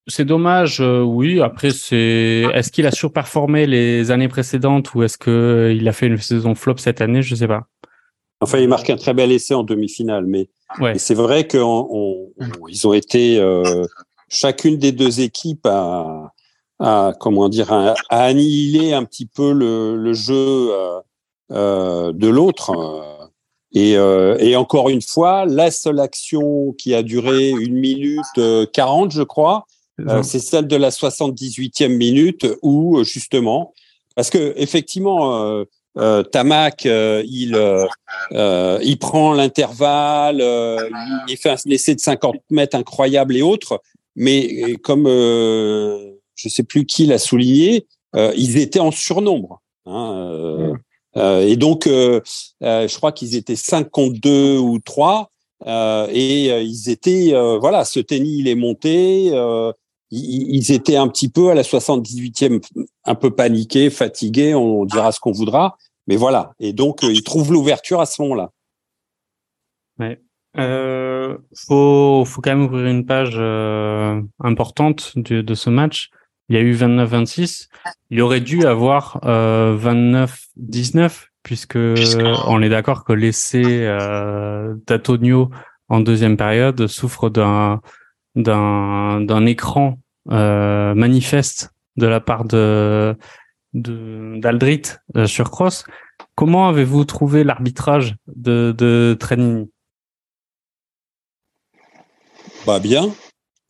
c'est 0.07 0.23
dommage, 0.23 0.79
euh, 0.79 1.01
oui. 1.01 1.41
Après, 1.41 1.71
c'est 1.71 2.45
est-ce 2.53 2.71
qu'il 2.71 2.85
a 2.85 2.91
surperformé 2.91 3.65
les 3.65 4.11
années 4.11 4.29
précédentes 4.29 4.93
ou 4.93 5.03
est-ce 5.03 5.17
que 5.17 5.75
il 5.75 5.85
a 5.89 5.91
fait 5.91 6.07
une 6.07 6.17
saison 6.17 6.55
flop 6.55 6.77
cette 6.77 7.01
année? 7.01 7.21
Je 7.21 7.35
sais 7.35 7.47
pas. 7.47 7.67
Enfin, 8.41 8.59
il 8.59 8.67
marque 8.67 8.89
un 8.89 8.97
très 8.97 9.13
bel 9.13 9.31
essai 9.31 9.53
en 9.53 9.63
demi-finale, 9.63 10.25
mais 10.25 10.49
c'est 10.97 11.13
vrai 11.13 11.47
qu'ils 11.47 11.61
ont 11.61 12.93
été 12.93 13.39
euh, 13.39 13.85
chacune 14.27 14.77
des 14.77 14.91
deux 14.91 15.21
équipes 15.21 15.67
à, 15.67 17.13
comment 17.19 17.47
dire 17.47 17.71
à, 17.71 17.95
annihiler 18.09 18.93
un 18.93 19.05
petit 19.05 19.25
peu 19.25 19.53
le, 19.53 20.13
jeu 20.13 20.35
euh, 20.35 20.99
euh, 21.51 22.11
de 22.13 22.27
l'autre. 22.27 22.71
Et, 23.73 24.55
encore 24.55 24.89
une 24.89 25.01
fois, 25.01 25.45
la 25.45 25.71
seule 25.71 25.99
action 25.99 26.73
qui 26.73 26.93
a 26.93 27.03
duré 27.03 27.49
une 27.49 27.75
minute 27.75 28.69
40, 28.73 29.11
je 29.11 29.23
crois, 29.23 29.65
c'est 30.23 30.39
celle 30.39 30.67
de 30.67 30.75
la 30.75 30.89
78e 30.89 31.87
minute 31.87 32.45
où 32.61 33.01
justement, 33.03 33.73
parce 34.15 34.29
que 34.29 34.53
effectivement, 34.57 35.63
euh, 35.97 36.23
Tamac, 36.23 36.85
euh, 36.85 37.23
il, 37.27 37.55
euh, 37.55 37.85
euh, 38.33 38.79
il 38.83 38.97
prend 38.97 39.33
l'intervalle, 39.33 40.43
il 41.27 41.37
fait 41.37 41.51
un 41.51 41.69
essai 41.69 41.95
de 41.95 41.99
50 41.99 42.35
mètres 42.49 42.77
incroyable 42.77 43.35
et 43.35 43.41
autres, 43.41 43.81
mais 44.15 44.75
comme 44.83 45.05
je 45.07 46.49
sais 46.49 46.63
plus 46.63 46.85
qui 46.85 47.05
l'a 47.05 47.17
souligné, 47.17 47.87
ils 48.13 48.57
étaient 48.57 48.79
en 48.79 48.91
surnombre. 48.91 49.61
Hein, 49.85 50.73
et 51.15 51.55
donc, 51.55 51.85
je 51.87 52.95
crois 52.95 53.11
qu'ils 53.11 53.35
étaient 53.35 53.55
5 53.55 53.89
contre 53.89 54.19
2 54.19 54.57
ou 54.57 54.79
3. 54.79 55.31
et 55.65 56.61
ils 56.61 56.89
étaient, 56.89 57.33
voilà, 57.59 57.85
ce 57.85 57.99
tennis, 57.99 58.39
il 58.39 58.47
est 58.47 58.55
monté 58.55 59.31
ils 60.11 60.71
étaient 60.71 60.95
un 60.95 61.07
petit 61.07 61.29
peu 61.29 61.49
à 61.49 61.53
la 61.53 61.63
78e, 61.63 62.61
un 63.05 63.15
peu 63.15 63.31
paniqués, 63.31 63.89
fatigués, 63.89 64.53
on 64.55 64.85
dira 64.85 65.11
ce 65.11 65.19
qu'on 65.19 65.31
voudra. 65.31 65.77
Mais 66.07 66.15
voilà. 66.15 66.53
Et 66.59 66.73
donc, 66.73 67.03
euh, 67.03 67.11
ils 67.11 67.23
trouvent 67.23 67.51
l'ouverture 67.51 67.99
à 68.01 68.05
ce 68.05 68.21
moment-là. 68.21 68.51
Ouais. 69.99 70.21
Euh, 70.57 71.37
faut, 71.67 72.23
faut 72.25 72.41
quand 72.41 72.51
même 72.51 72.65
ouvrir 72.65 72.87
une 72.87 73.05
page 73.05 73.35
euh, 73.35 74.21
importante 74.39 75.17
de, 75.17 75.41
de, 75.41 75.53
ce 75.53 75.69
match. 75.69 76.09
Il 76.47 76.55
y 76.55 76.59
a 76.59 76.61
eu 76.61 76.73
29-26. 76.73 77.67
Il 78.11 78.21
aurait 78.21 78.39
dû 78.39 78.65
avoir 78.65 79.19
euh, 79.25 79.77
29-19 79.77 81.27
puisque 81.43 81.77
on 82.47 82.61
est 82.61 82.69
d'accord 82.69 83.05
que 83.05 83.13
l'essai 83.13 83.63
euh, 83.65 84.73
d'Atonio 84.87 85.51
en 85.89 85.99
deuxième 85.99 86.37
période 86.37 86.87
souffre 86.87 87.29
d'un 87.29 87.81
d'un 88.35 89.21
d'un 89.21 89.45
écran 89.45 89.99
euh, 90.31 90.95
manifeste 90.95 91.71
de 91.97 92.07
la 92.07 92.19
part 92.19 92.45
de 92.45 93.15
d'Aldrit 93.75 94.81
euh, 95.15 95.27
sur 95.27 95.51
Cross. 95.51 95.83
Comment 96.33 96.67
avez-vous 96.69 97.05
trouvé 97.05 97.43
l'arbitrage 97.43 98.15
de, 98.27 98.73
de 98.77 99.15
Trenini? 99.19 99.69
Bah 102.65 102.79
bien. 102.79 103.13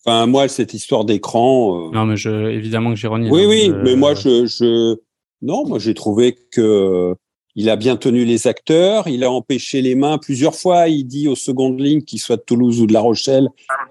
Enfin 0.05 0.27
moi 0.27 0.47
cette 0.47 0.73
histoire 0.73 1.03
d'écran. 1.05 1.89
Euh, 1.89 1.91
non 1.91 2.05
mais 2.05 2.17
je 2.17 2.49
évidemment 2.49 2.91
que 2.91 2.95
j'ironie. 2.95 3.29
Oui 3.29 3.45
oui 3.45 3.71
mais 3.83 3.95
moi 3.95 4.13
je, 4.13 4.45
je 4.45 4.95
non 5.41 5.67
moi 5.67 5.79
j'ai 5.79 5.93
trouvé 5.93 6.37
que 6.51 7.15
il 7.55 7.69
a 7.69 7.77
bien 7.77 7.95
tenu 7.95 8.25
les 8.25 8.47
acteurs, 8.47 9.07
il 9.07 9.23
a 9.23 9.31
empêché 9.31 9.81
les 9.81 9.95
mains 9.95 10.17
plusieurs 10.17 10.55
fois. 10.55 10.89
Il 10.89 11.05
dit 11.05 11.27
aux 11.27 11.35
secondes 11.35 11.79
lignes, 11.79 12.01
qu'ils 12.01 12.19
soient 12.19 12.35
de 12.35 12.41
Toulouse 12.41 12.81
ou 12.81 12.85
de 12.85 12.93
La 12.93 12.99
Rochelle, 12.99 13.47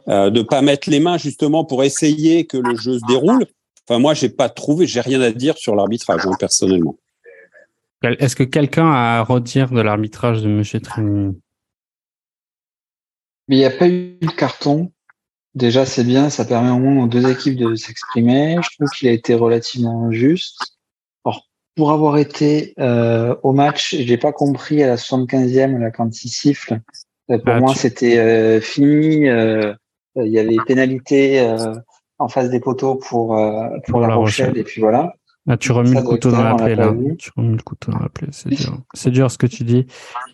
euh, 0.09 0.29
de 0.31 0.43
pas 0.43 0.61
mettre 0.61 0.91
les 0.91 1.01
mains 1.01 1.17
justement 1.17 1.65
pour 1.65 1.83
essayer 1.83 2.45
que 2.45 2.59
le 2.59 2.77
jeu 2.77 2.99
se 2.99 3.07
déroule. 3.09 3.47
Enfin, 3.87 3.99
moi, 3.99 4.14
j'ai 4.14 4.30
pas 4.30 4.49
trouvé, 4.49 4.87
j'ai 4.87 5.01
rien 5.01 5.20
à 5.20 5.30
dire 5.30 5.59
sur 5.59 5.74
l'arbitrage, 5.74 6.26
hein, 6.26 6.32
personnellement. 6.39 6.97
Est-ce 8.03 8.37
que 8.37 8.43
quelqu'un 8.43 8.91
a 8.91 9.18
à 9.18 9.22
redire 9.22 9.70
de 9.70 9.80
l'arbitrage 9.80 10.43
de 10.43 10.49
M. 10.49 10.62
Trini 10.80 11.41
Il 13.49 13.57
n'y 13.57 13.64
a 13.64 13.70
pas 13.70 13.89
eu 13.89 14.18
de 14.20 14.30
carton. 14.30 14.93
Déjà, 15.55 15.87
c'est 15.87 16.05
bien, 16.05 16.30
ça 16.30 16.45
permet 16.45 16.70
au 16.70 16.78
moins 16.78 17.05
aux 17.05 17.09
deux 17.09 17.30
équipes 17.30 17.57
de 17.57 17.74
s'exprimer. 17.74 18.57
Je 18.62 18.76
trouve 18.76 18.89
qu'il 18.91 19.09
a 19.09 19.12
été 19.12 19.35
relativement 19.35 20.11
juste. 20.11 20.76
Alors, 21.24 21.47
pour 21.76 21.93
avoir 21.93 22.18
été 22.18 22.74
euh, 22.78 23.37
au 23.43 23.53
match, 23.53 23.95
j'ai 23.95 24.18
pas 24.18 24.32
compris 24.32 24.82
à 24.82 24.89
la 24.89 24.97
75e, 24.97 25.78
là, 25.78 25.91
quand 25.91 26.24
il 26.24 26.28
siffle. 26.28 26.80
Euh, 27.30 27.39
pour 27.39 27.55
ah, 27.55 27.61
moi, 27.61 27.74
c'était 27.74 28.18
euh, 28.18 28.61
fini. 28.61 29.26
il 29.26 30.32
y 30.32 30.39
avait 30.39 30.57
pénalité 30.66 31.41
en 32.19 32.29
face 32.29 32.51
des 32.51 32.61
poteaux 32.61 32.97
pour, 32.97 33.37
euh, 33.37 33.69
pour, 33.87 34.01
la, 34.01 34.15
Rochelle, 34.15 34.57
et 34.57 34.65
puis 34.65 34.81
voilà. 34.81 35.15
Ah, 35.47 35.59
tu 35.59 35.73
remets 35.73 36.01
le 36.01 36.03
couteau 36.03 36.31
dans 36.31 36.43
la 36.43 36.55
plaie 36.55 36.75
là. 36.75 36.91
Tu 37.19 37.31
remets 37.37 37.57
le 37.57 37.62
couteau 37.62 37.93
dans 37.93 37.99
la 37.99 38.09
plaie, 38.09 38.29
c'est 38.31 38.49
dur. 38.49 38.79
C'est 38.95 39.11
dur 39.11 39.31
ce 39.31 39.37
que 39.37 39.47
tu 39.47 39.62
dis. 39.62 39.87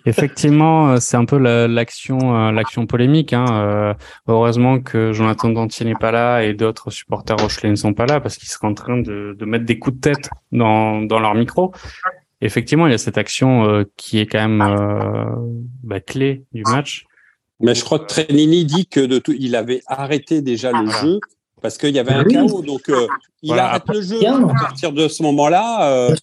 Effectivement, 0.06 0.90
euh, 0.90 0.96
c'est 1.00 1.16
un 1.16 1.24
peu 1.24 1.36
l'action, 1.36 2.36
euh, 2.36 2.52
l'action 2.52 2.86
polémique. 2.86 3.32
Hein. 3.32 3.96
heureusement 4.28 4.78
que 4.78 5.12
Jonathan 5.12 5.48
Dantier 5.48 5.84
n'est 5.84 5.96
pas 5.96 6.12
là 6.12 6.44
et 6.44 6.54
d'autres 6.54 6.90
supporters 6.90 7.36
rochelais 7.38 7.70
ne 7.70 7.74
sont 7.74 7.92
pas 7.92 8.06
là 8.06 8.20
parce 8.20 8.36
qu'ils 8.36 8.48
seraient 8.48 8.68
en 8.68 8.74
train 8.74 8.98
de, 8.98 9.34
de 9.36 9.44
mettre 9.44 9.64
des 9.64 9.80
coups 9.80 9.96
de 9.96 10.00
tête 10.00 10.30
dans, 10.52 11.02
dans 11.02 11.18
leur 11.18 11.34
micro. 11.34 11.72
Effectivement, 12.40 12.86
il 12.86 12.92
y 12.92 12.94
a 12.94 12.98
cette 12.98 13.18
action 13.18 13.84
qui 13.96 14.20
est 14.20 14.26
quand 14.26 14.48
même 14.48 14.64
bah, 15.82 16.00
clé 16.00 16.44
du 16.52 16.62
match. 16.62 17.04
Mais 17.58 17.74
je 17.74 17.84
crois 17.84 17.98
que 17.98 18.06
Trenini 18.06 18.64
dit 18.64 18.86
que 18.86 19.00
de 19.00 19.18
tout, 19.18 19.34
il 19.38 19.54
avait 19.54 19.82
arrêté 19.86 20.40
déjà 20.40 20.72
le 20.72 20.88
jeu 20.88 21.20
parce 21.60 21.78
qu'il 21.78 21.94
y 21.94 21.98
avait 21.98 22.12
un 22.12 22.24
chaos. 22.24 22.62
Donc, 22.62 22.88
euh, 22.88 23.06
il 23.42 23.58
arrête 23.58 23.82
le 23.88 24.00
jeu 24.00 24.26
à 24.26 24.54
partir 24.60 24.92
de 24.92 25.08
ce 25.08 25.22
moment-là. 25.22 25.90
Euh, 25.90 26.14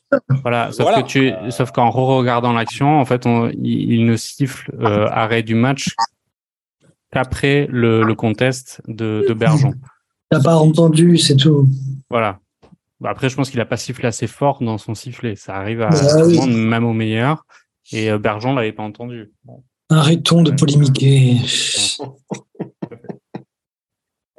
voilà, 0.41 0.71
sauf 0.71 0.87
que 0.95 1.01
tu, 1.01 1.31
sauf 1.49 1.71
qu'en 1.71 1.89
re-regardant 1.89 2.53
l'action, 2.53 2.99
en 2.99 3.05
fait, 3.05 3.25
on, 3.25 3.49
il, 3.49 4.05
ne 4.05 4.15
siffle 4.15 4.71
euh, 4.79 5.07
arrêt 5.11 5.43
du 5.43 5.55
match 5.55 5.95
qu'après 7.11 7.67
le, 7.69 8.03
le 8.03 8.15
contest 8.15 8.81
de, 8.87 9.25
de 9.27 9.33
Bergeon. 9.33 9.73
T'as 10.29 10.41
pas 10.41 10.57
entendu, 10.57 11.17
c'est 11.17 11.37
tout. 11.37 11.67
Voilà. 12.09 12.39
Bah, 12.99 13.09
après, 13.11 13.29
je 13.29 13.35
pense 13.35 13.49
qu'il 13.49 13.61
a 13.61 13.65
pas 13.65 13.77
sifflé 13.77 14.07
assez 14.07 14.27
fort 14.27 14.61
dans 14.61 14.77
son 14.77 14.93
sifflet. 14.93 15.35
Ça 15.35 15.55
arrive 15.55 15.81
à 15.81 15.89
bah, 15.89 15.99
tout 15.99 16.29
le 16.29 16.35
monde, 16.35 16.53
même 16.53 16.83
au 16.83 16.93
meilleur. 16.93 17.45
Et 17.93 18.11
Bergeon 18.17 18.53
l'avait 18.53 18.73
pas 18.73 18.83
entendu. 18.83 19.31
Arrêtons 19.89 20.41
de 20.41 20.51
polémiquer. 20.51 21.37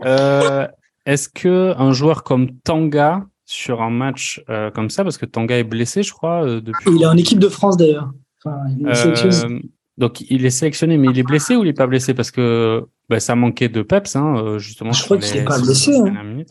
Euh, 0.04 0.68
est-ce 1.08 1.28
que 1.28 1.74
un 1.76 1.92
joueur 1.92 2.22
comme 2.22 2.58
Tanga 2.60 3.26
sur 3.44 3.80
un 3.82 3.90
match 3.90 4.42
euh, 4.50 4.70
comme 4.70 4.90
ça, 4.90 5.02
parce 5.04 5.16
que 5.18 5.26
Tanga 5.26 5.56
est 5.58 5.64
blessé, 5.64 6.02
je 6.02 6.12
crois, 6.12 6.44
euh, 6.44 6.60
depuis. 6.60 6.90
Il 6.94 7.02
est 7.02 7.06
en 7.06 7.16
équipe 7.16 7.38
de 7.38 7.48
France 7.48 7.76
d'ailleurs. 7.76 8.10
Euh, 8.46 9.58
donc 9.96 10.20
il 10.30 10.44
est 10.46 10.50
sélectionné, 10.50 10.96
mais 10.96 11.08
il 11.10 11.18
est 11.18 11.22
blessé 11.24 11.56
ou 11.56 11.62
il 11.64 11.68
est 11.68 11.72
pas 11.72 11.86
blessé? 11.86 12.14
Parce 12.14 12.30
que 12.30 12.84
bah, 13.08 13.18
ça 13.20 13.34
manquait 13.34 13.68
de 13.68 13.82
peps, 13.82 14.14
hein, 14.16 14.58
justement. 14.58 14.92
Je 14.92 15.02
crois 15.02 15.18
qu'il 15.18 15.36
est 15.36 15.44
pas 15.44 15.58
blessé. 15.60 15.96
Hein. 15.96 16.44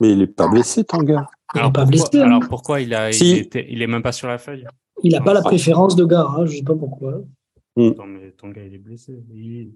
Mais 0.00 0.12
il 0.12 0.22
est 0.22 0.26
pas 0.28 0.48
blessé, 0.48 0.84
Tanga. 0.84 1.26
alors, 1.54 1.72
pas 1.72 1.82
pourquoi, 1.82 1.84
blessé. 1.86 2.20
hein. 2.20 2.26
alors 2.26 2.42
pourquoi 2.48 2.80
il 2.80 2.94
a, 2.94 3.12
Si. 3.12 3.30
il, 3.32 3.38
était- 3.38 3.66
il 3.68 3.82
est 3.82 3.86
même 3.88 4.02
pas 4.02 4.12
sur 4.12 4.28
la 4.28 4.38
feuille? 4.38 4.64
Il 5.02 5.12
n'a 5.12 5.20
pas 5.20 5.34
la 5.34 5.42
préférence 5.42 5.94
de 5.96 6.04
Gara, 6.04 6.46
je 6.46 6.56
sais 6.56 6.62
pas 6.62 6.74
pourquoi. 6.76 7.20
Attends, 7.76 8.06
mais 8.06 8.30
ton 8.32 8.48
gars 8.48 8.62
il 8.64 8.74
est 8.74 8.78
blessé. 8.78 9.18
Il- 9.34 9.72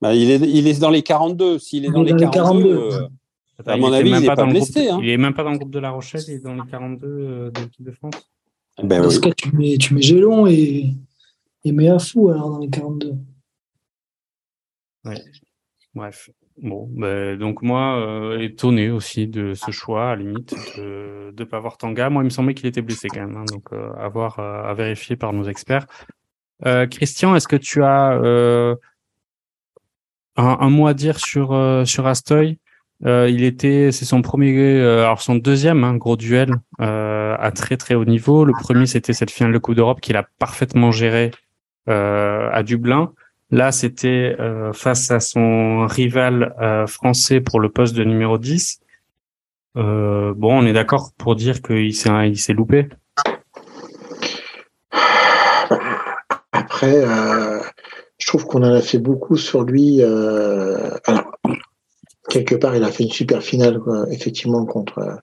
Bah, 0.00 0.14
il, 0.14 0.30
est, 0.30 0.36
il 0.38 0.66
est 0.68 0.80
dans 0.80 0.90
les 0.90 1.02
42. 1.02 1.58
S'il 1.58 1.84
est 1.84 1.88
Il 1.88 1.92
dans 1.94 2.02
est 2.02 2.04
les 2.06 2.10
dans 2.12 2.16
les 2.18 2.30
42, 2.30 2.62
42. 2.62 2.94
euh, 2.96 3.08
Attends, 3.58 3.70
À 3.72 3.76
mon 3.76 3.92
avis, 3.92 4.10
même 4.10 4.20
il 4.22 4.24
est 4.24 4.28
pas 4.28 4.36
dans 4.36 4.46
le 4.46 4.52
blessé, 4.52 4.84
groupe- 4.86 4.92
hein. 4.94 5.00
Il 5.02 5.08
est 5.08 5.16
même 5.16 5.34
pas 5.34 5.42
dans 5.44 5.50
le 5.50 5.58
groupe 5.58 5.70
de 5.72 5.78
La 5.80 5.90
Rochelle, 5.90 6.22
il 6.28 6.34
est 6.34 6.38
dans 6.38 6.54
les 6.54 6.62
42 6.70 7.06
euh, 7.08 7.50
de 7.50 7.60
l'équipe 7.60 7.84
de 7.84 7.90
France. 7.90 8.14
ben 8.82 9.02
Dans 9.02 9.08
oui. 9.08 9.14
ce 9.14 9.20
cas, 9.20 9.32
tu 9.36 9.50
mets, 9.56 9.76
tu 9.78 9.94
mets 9.94 10.02
Gélon 10.02 10.46
et, 10.46 10.92
et 11.64 11.72
Méafou 11.72 12.28
alors 12.30 12.50
dans 12.50 12.58
les 12.60 12.68
42. 12.70 13.14
Bref. 15.94 16.30
Bon, 16.60 16.88
ben, 16.92 17.38
donc 17.38 17.62
moi, 17.62 17.96
euh, 18.00 18.38
étonné 18.40 18.90
aussi 18.90 19.26
de 19.28 19.54
ce 19.54 19.70
choix, 19.70 20.10
à 20.10 20.16
la 20.16 20.22
limite, 20.22 20.54
de 20.76 21.32
ne 21.36 21.44
pas 21.44 21.60
voir 21.60 21.78
Tanga. 21.78 22.10
Moi, 22.10 22.22
il 22.22 22.26
me 22.26 22.30
semblait 22.30 22.54
qu'il 22.54 22.66
était 22.66 22.82
blessé 22.82 23.08
quand 23.08 23.20
même, 23.20 23.36
hein, 23.36 23.44
donc 23.48 23.72
euh, 23.72 23.92
à 23.96 24.08
voir, 24.08 24.38
euh, 24.40 24.62
à 24.64 24.74
vérifier 24.74 25.14
par 25.16 25.32
nos 25.32 25.44
experts. 25.44 25.86
Euh, 26.66 26.86
Christian, 26.88 27.36
est-ce 27.36 27.46
que 27.46 27.54
tu 27.56 27.82
as 27.84 28.12
euh, 28.20 28.74
un, 30.38 30.56
un 30.60 30.70
mot 30.70 30.86
à 30.86 30.94
dire 30.94 31.18
sur 31.18 31.52
euh, 31.52 31.84
sur 31.84 32.06
Astoy 32.06 32.58
Euh, 33.06 33.28
Il 33.30 33.44
était, 33.44 33.92
c'est 33.92 34.04
son 34.04 34.22
premier, 34.22 34.52
euh, 34.80 35.04
alors 35.04 35.22
son 35.22 35.36
deuxième 35.36 35.84
hein, 35.84 35.94
gros 35.94 36.16
duel 36.16 36.50
à 36.80 37.52
très 37.54 37.76
très 37.76 37.94
haut 37.94 38.04
niveau. 38.04 38.44
Le 38.44 38.52
premier, 38.52 38.86
c'était 38.86 39.12
cette 39.12 39.30
finale 39.30 39.52
de 39.52 39.58
Coupe 39.58 39.76
d'Europe 39.76 40.00
qu'il 40.00 40.16
a 40.16 40.24
parfaitement 40.38 40.90
géré 40.90 41.30
euh, 41.88 42.50
à 42.52 42.62
Dublin. 42.64 43.12
Là, 43.50 43.72
c'était 43.72 44.36
face 44.74 45.10
à 45.10 45.20
son 45.20 45.86
rival 45.86 46.54
français 46.86 47.40
pour 47.40 47.60
le 47.60 47.70
poste 47.70 47.94
de 47.96 48.04
numéro 48.04 48.36
10. 48.36 48.80
Euh, 49.76 50.34
bon, 50.36 50.58
on 50.58 50.66
est 50.66 50.72
d'accord 50.72 51.12
pour 51.16 51.36
dire 51.36 51.62
qu'il 51.62 51.94
s'est 51.94 52.10
il 52.28 52.38
s'est 52.38 52.52
loupé. 52.52 52.88
Après, 56.52 57.04
trouve 58.28 58.46
qu'on 58.46 58.62
en 58.62 58.72
a 58.74 58.80
fait 58.80 58.98
beaucoup 58.98 59.36
sur 59.36 59.62
lui. 59.62 60.02
euh, 60.02 60.90
alors, 61.06 61.32
quelque 62.28 62.54
part, 62.54 62.76
il 62.76 62.84
a 62.84 62.90
fait 62.92 63.04
une 63.04 63.10
super 63.10 63.42
finale, 63.42 63.80
quoi, 63.80 64.04
effectivement, 64.10 64.64
contre, 64.66 65.18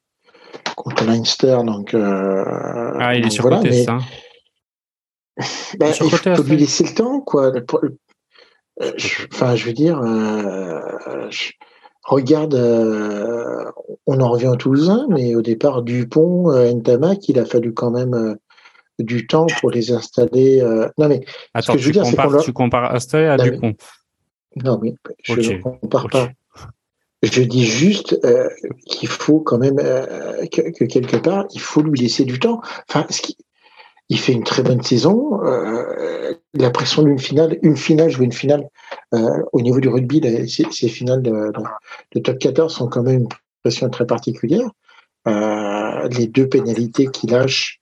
contre 0.76 1.06
Leinster. 1.06 1.58
Donc, 1.66 1.94
euh, 1.94 2.44
Ah, 3.00 3.16
il 3.16 3.26
est 3.26 3.30
surcoté, 3.30 3.56
voilà, 3.56 3.70
mais- 3.70 3.84
ça. 3.84 3.98
Bah, 5.80 5.88
Il 6.00 6.06
il 6.06 6.36
faut 6.36 6.44
lui 6.44 6.58
laisser 6.58 6.84
le 6.86 6.94
temps, 6.94 7.20
quoi. 7.22 7.52
Euh, 8.82 8.92
je- 8.98 9.26
Enfin, 9.34 9.56
je 9.56 9.66
veux 9.66 9.74
dire, 9.74 10.00
euh, 10.02 10.80
je- 11.30 11.52
regarde, 12.04 12.54
on 14.08 14.20
en 14.20 14.30
revient 14.30 14.48
au 14.48 14.56
Toulousain, 14.56 15.08
mais 15.10 15.36
au 15.36 15.42
départ, 15.42 15.82
Dupont, 15.82 16.52
Ntamak, 16.74 17.28
il 17.30 17.40
a 17.40 17.46
fallu 17.46 17.74
quand 17.74 17.92
même 17.92 18.38
du 19.00 19.28
temps 19.28 19.48
pour 19.60 19.72
les 19.72 19.92
installer. 19.92 20.62
euh, 20.62 20.88
Non, 20.98 21.08
mais 21.10 21.22
Attends, 21.54 21.74
que 21.74 21.80
je 21.80 21.86
veux 21.88 21.92
tu, 21.92 22.00
dire, 22.00 22.04
compares, 22.04 22.42
tu 22.42 22.54
compares 22.54 22.94
Astoy 22.94 23.26
à 23.26 23.38
Non, 23.38 23.44
mais- 23.44 23.52
Dupont. 23.52 23.74
non, 24.64 24.80
mais 24.82 24.94
je 25.24 25.34
ne 25.54 25.62
compare 25.62 26.06
ok. 26.06 26.12
pas. 26.12 26.30
Je 27.24 27.42
dis 27.42 27.66
juste 27.66 28.20
euh, 28.24 28.48
qu'il 28.86 29.10
faut 29.10 29.40
quand 29.40 29.58
même 29.58 29.80
euh, 29.80 30.46
que, 30.48 30.62
que 30.78 30.84
quelque 30.86 31.18
part, 31.18 31.46
il 31.54 31.60
faut 31.60 31.82
lui 31.82 32.00
laisser 32.00 32.24
du 32.24 32.40
temps. 32.40 32.62
Enfin, 32.90 33.06
ce 33.10 33.22
qui, 33.22 33.36
il 34.10 34.20
fait 34.20 34.34
une 34.34 34.44
très 34.44 34.62
bonne 34.62 34.84
saison. 34.84 35.40
La 36.54 36.70
pression 36.70 37.02
d'une 37.04 37.18
finale, 37.18 37.58
une 37.64 37.76
finale, 37.76 38.10
jouer 38.12 38.26
une 38.26 38.32
finale 38.32 38.68
au 39.12 39.62
niveau 39.62 39.80
du 39.80 39.88
rugby, 39.90 40.22
ces, 40.48 40.66
ces 40.72 40.88
finales 40.90 41.24
de, 41.24 41.52
top 42.22 42.38
14 42.38 42.72
sont 42.72 42.88
quand 42.88 43.02
même 43.02 43.22
une 43.22 43.28
pression 43.64 43.90
très 43.90 44.06
particulière. 44.06 44.70
Les 45.26 46.28
deux 46.28 46.48
pénalités 46.48 47.08
qu'il 47.08 47.32
lâche, 47.32 47.80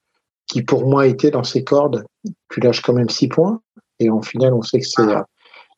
qui 0.54 0.62
pour 0.62 0.86
moi 0.86 1.08
étaient 1.08 1.32
dans 1.32 1.42
ses 1.42 1.64
cordes, 1.64 2.04
tu 2.48 2.60
lâches 2.60 2.80
quand 2.80 2.92
même 2.92 3.08
six 3.08 3.26
points. 3.26 3.60
Et 3.98 4.08
en 4.08 4.22
finale, 4.22 4.54
on 4.54 4.62
sait 4.62 4.78
que 4.78 4.86
c'est 4.86 5.02
euh, 5.02 5.20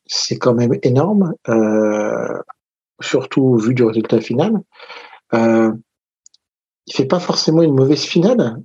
c'est 0.04 0.36
quand 0.36 0.52
même 0.52 0.74
énorme, 0.82 1.32
euh, 1.48 2.38
surtout 3.00 3.56
vu 3.56 3.72
du 3.72 3.84
résultat 3.84 4.20
final. 4.20 4.52
Euh, 5.32 5.72
il 6.86 6.92
fait 6.94 7.06
pas 7.06 7.20
forcément 7.20 7.62
une 7.62 7.74
mauvaise 7.74 8.04
finale, 8.04 8.58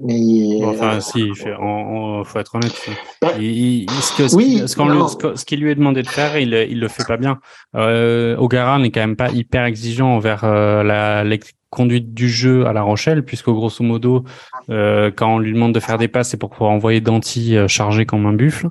mais 0.00 0.64
enfin, 0.64 0.96
euh, 0.96 1.00
si, 1.00 1.20
il 1.20 1.36
fait, 1.36 1.54
on, 1.60 2.20
on- 2.20 2.24
faut 2.24 2.40
être 2.40 2.56
honnête. 2.56 2.74
Bah, 3.22 3.32
Il- 3.38 3.84
il- 3.84 3.90
ce 3.90 4.12
que- 4.16 4.34
oui, 4.34 4.44
qu'il- 4.56 4.68
ce 4.68 4.74
qu'on 4.74 4.88
lui- 4.88 4.98
ce 5.08 5.36
ce 5.36 5.44
qu'il 5.44 5.60
lui 5.60 5.70
est 5.70 5.76
demandé 5.76 6.02
de 6.02 6.08
faire, 6.08 6.36
il, 6.38 6.52
il 6.52 6.80
le 6.80 6.88
fait 6.88 7.04
pas 7.06 7.16
bien. 7.16 7.38
Euh, 7.76 8.36
O'Gara 8.36 8.80
n'est 8.80 8.90
quand 8.90 9.00
même 9.00 9.16
pas 9.16 9.30
hyper 9.30 9.64
exigeant 9.64 10.08
envers 10.16 10.42
euh, 10.44 10.82
la, 10.82 11.22
la 11.22 11.36
conduite 11.70 12.12
du 12.14 12.28
jeu 12.28 12.66
à 12.66 12.72
La 12.72 12.82
Rochelle, 12.82 13.24
puisque 13.24 13.48
grosso 13.48 13.82
modo, 13.84 14.24
euh, 14.68 15.10
quand 15.14 15.34
on 15.36 15.38
lui 15.38 15.52
demande 15.52 15.72
de 15.72 15.80
faire 15.80 15.98
des 15.98 16.08
passes, 16.08 16.30
c'est 16.30 16.36
pour 16.36 16.50
pouvoir 16.50 16.70
envoyer 16.72 17.00
Danti 17.00 17.56
euh, 17.56 17.68
chargé 17.68 18.06
comme 18.06 18.26
un 18.26 18.32
buffle. 18.32 18.68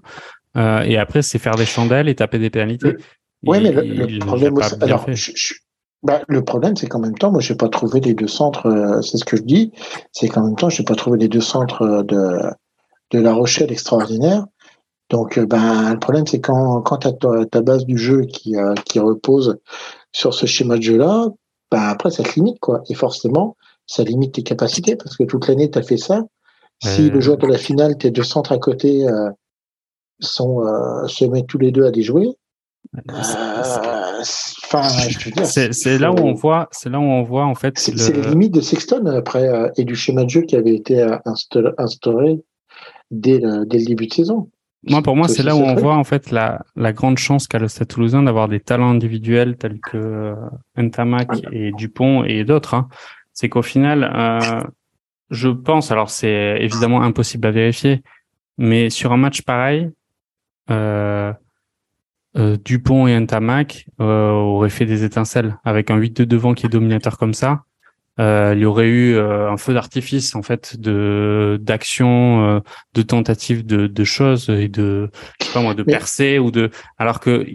Euh, 0.57 0.81
et 0.81 0.97
après, 0.97 1.21
c'est 1.21 1.39
faire 1.39 1.55
des 1.55 1.65
chandelles 1.65 2.09
et 2.09 2.15
taper 2.15 2.39
des 2.39 2.49
pénalités. 2.49 2.95
Il- 3.43 3.51
mais 3.51 3.59
le, 3.71 4.19
problème 4.19 4.53
aussi, 4.57 4.75
alors, 4.81 5.05
je- 5.09 5.31
je- 5.33 5.53
bah, 6.03 6.21
le 6.27 6.43
problème, 6.43 6.75
c'est 6.75 6.87
qu'en 6.87 6.99
même 6.99 7.17
temps, 7.17 7.31
moi, 7.31 7.39
j'ai 7.39 7.55
pas 7.55 7.69
trouvé 7.69 7.99
les 8.01 8.13
deux 8.13 8.27
centres. 8.27 8.65
euh, 8.67 9.01
c'est 9.01 9.17
ce 9.17 9.23
que 9.25 9.37
je 9.37 9.43
dis, 9.43 9.71
c'est 10.11 10.27
qu'en 10.27 10.43
même 10.43 10.55
temps, 10.55 10.69
j'ai 10.69 10.83
pas 10.83 10.95
trouvé 10.95 11.17
les 11.17 11.27
deux 11.29 11.41
centres 11.41 12.03
de 12.03 12.39
de 13.11 13.19
La 13.19 13.33
Rochelle 13.33 13.71
extraordinaires. 13.71 14.45
Donc, 15.09 15.39
ben, 15.39 15.93
le 15.93 15.99
problème, 15.99 16.27
c'est 16.27 16.39
quand 16.41 16.81
quand 16.81 16.97
t'as 16.97 17.13
ta, 17.13 17.45
ta 17.45 17.61
base 17.61 17.85
du 17.85 17.97
jeu 17.97 18.21
qui 18.25 18.55
euh, 18.57 18.75
qui 18.85 18.99
repose 18.99 19.57
sur 20.11 20.33
ce 20.33 20.45
schéma 20.45 20.77
de 20.77 20.83
jeu-là, 20.83 21.27
ben 21.71 21.81
après, 21.81 22.09
ça 22.11 22.23
te 22.23 22.33
limite, 22.35 22.59
quoi. 22.59 22.81
Et 22.89 22.93
forcément, 22.93 23.55
ça 23.85 24.03
limite 24.03 24.33
tes 24.35 24.43
capacités 24.43 24.95
parce 24.95 25.15
que 25.17 25.23
toute 25.23 25.47
l'année, 25.47 25.69
t'as 25.69 25.83
fait 25.83 25.97
ça. 25.97 26.23
Si 26.83 27.07
Euh. 27.07 27.11
le 27.11 27.19
jour 27.21 27.37
de 27.37 27.45
la 27.47 27.57
finale, 27.57 27.97
tes 27.97 28.09
deux 28.11 28.23
centres 28.23 28.51
à 28.51 28.57
côté 28.57 29.07
euh, 29.07 29.29
sont 30.19 30.65
euh, 30.65 31.07
se 31.07 31.25
mettent 31.25 31.47
tous 31.47 31.57
les 31.57 31.71
deux 31.71 31.85
à 31.85 31.91
déjouer. 31.91 32.29
Euh, 32.95 34.23
C'est 34.23 35.97
là 35.99 36.11
où 36.11 36.17
on 36.19 36.33
voit, 36.33 36.67
c'est 36.71 36.89
là 36.89 36.99
où 36.99 37.03
on 37.03 37.23
voit 37.23 37.45
en 37.45 37.55
fait. 37.55 37.77
C'est 37.77 37.91
le- 37.91 37.97
c'est 37.97 38.13
les 38.13 38.21
limites 38.29 38.53
de 38.53 38.61
Sexton 38.61 39.05
après 39.07 39.47
euh, 39.47 39.69
et 39.77 39.83
du 39.83 39.95
schéma 39.95 40.23
de 40.23 40.29
jeu 40.29 40.41
qui 40.41 40.55
avait 40.55 40.75
été 40.75 41.01
euh, 41.01 41.17
insta- 41.25 41.73
instauré 41.77 42.39
dès 43.11 43.39
le, 43.39 43.65
dès 43.65 43.79
le 43.79 43.85
début 43.85 44.07
de 44.07 44.13
saison. 44.13 44.49
Moi, 44.87 45.01
pour 45.01 45.15
moi, 45.15 45.27
C'est 45.27 45.43
là 45.43 45.55
où 45.55 45.59
on 45.59 45.75
voit 45.75 45.95
en 45.95 46.03
fait 46.05 46.31
la, 46.31 46.61
la 46.75 46.93
grande 46.93 47.17
chance 47.17 47.47
qu'a 47.47 47.59
le 47.59 47.67
Stade 47.67 47.89
Toulousain 47.89 48.23
d'avoir 48.23 48.47
des 48.47 48.59
talents 48.61 48.89
individuels 48.91 49.57
tels 49.57 49.79
que 49.79 49.97
euh, 49.97 50.35
Ntamak 50.77 51.29
et 51.51 51.71
Dupont 51.73 52.23
et 52.23 52.45
d'autres. 52.45 52.73
hein. 52.75 52.87
C'est 53.33 53.49
qu'au 53.49 53.61
final, 53.61 54.09
euh, 54.15 54.61
je 55.31 55.49
pense, 55.49 55.91
alors 55.91 56.09
c'est 56.09 56.57
évidemment 56.61 57.01
impossible 57.01 57.47
à 57.47 57.51
vérifier, 57.51 58.03
mais 58.57 58.89
sur 58.89 59.11
un 59.11 59.17
match 59.17 59.41
pareil, 59.41 59.89
euh, 60.69 61.33
euh, 62.37 62.57
Dupont 62.63 63.07
et 63.07 63.19
Ntamak 63.19 63.87
euh, 63.99 64.29
auraient 64.31 64.69
fait 64.69 64.85
des 64.85 65.03
étincelles 65.03 65.57
avec 65.65 65.91
un 65.91 65.97
8 65.97 66.17
de 66.21 66.25
devant 66.25 66.53
qui 66.53 66.65
est 66.65 66.69
dominateur 66.69 67.17
comme 67.17 67.33
ça. 67.33 67.63
Euh, 68.19 68.53
il 68.55 68.61
y 68.61 68.65
aurait 68.65 68.87
eu 68.87 69.15
euh, 69.15 69.49
un 69.49 69.57
feu 69.57 69.73
d'artifice 69.73 70.35
en 70.35 70.41
fait 70.41 70.77
de 70.77 71.57
d'action, 71.61 72.43
euh, 72.45 72.59
de 72.93 73.01
tentatives 73.01 73.65
de, 73.65 73.87
de 73.87 74.03
choses 74.03 74.49
et 74.49 74.67
de 74.67 75.09
je 75.39 75.45
sais 75.45 75.53
pas 75.53 75.61
moi 75.61 75.73
de 75.73 75.83
percer 75.83 76.37
ou 76.37 76.51
de 76.51 76.69
alors 76.97 77.21
que 77.21 77.45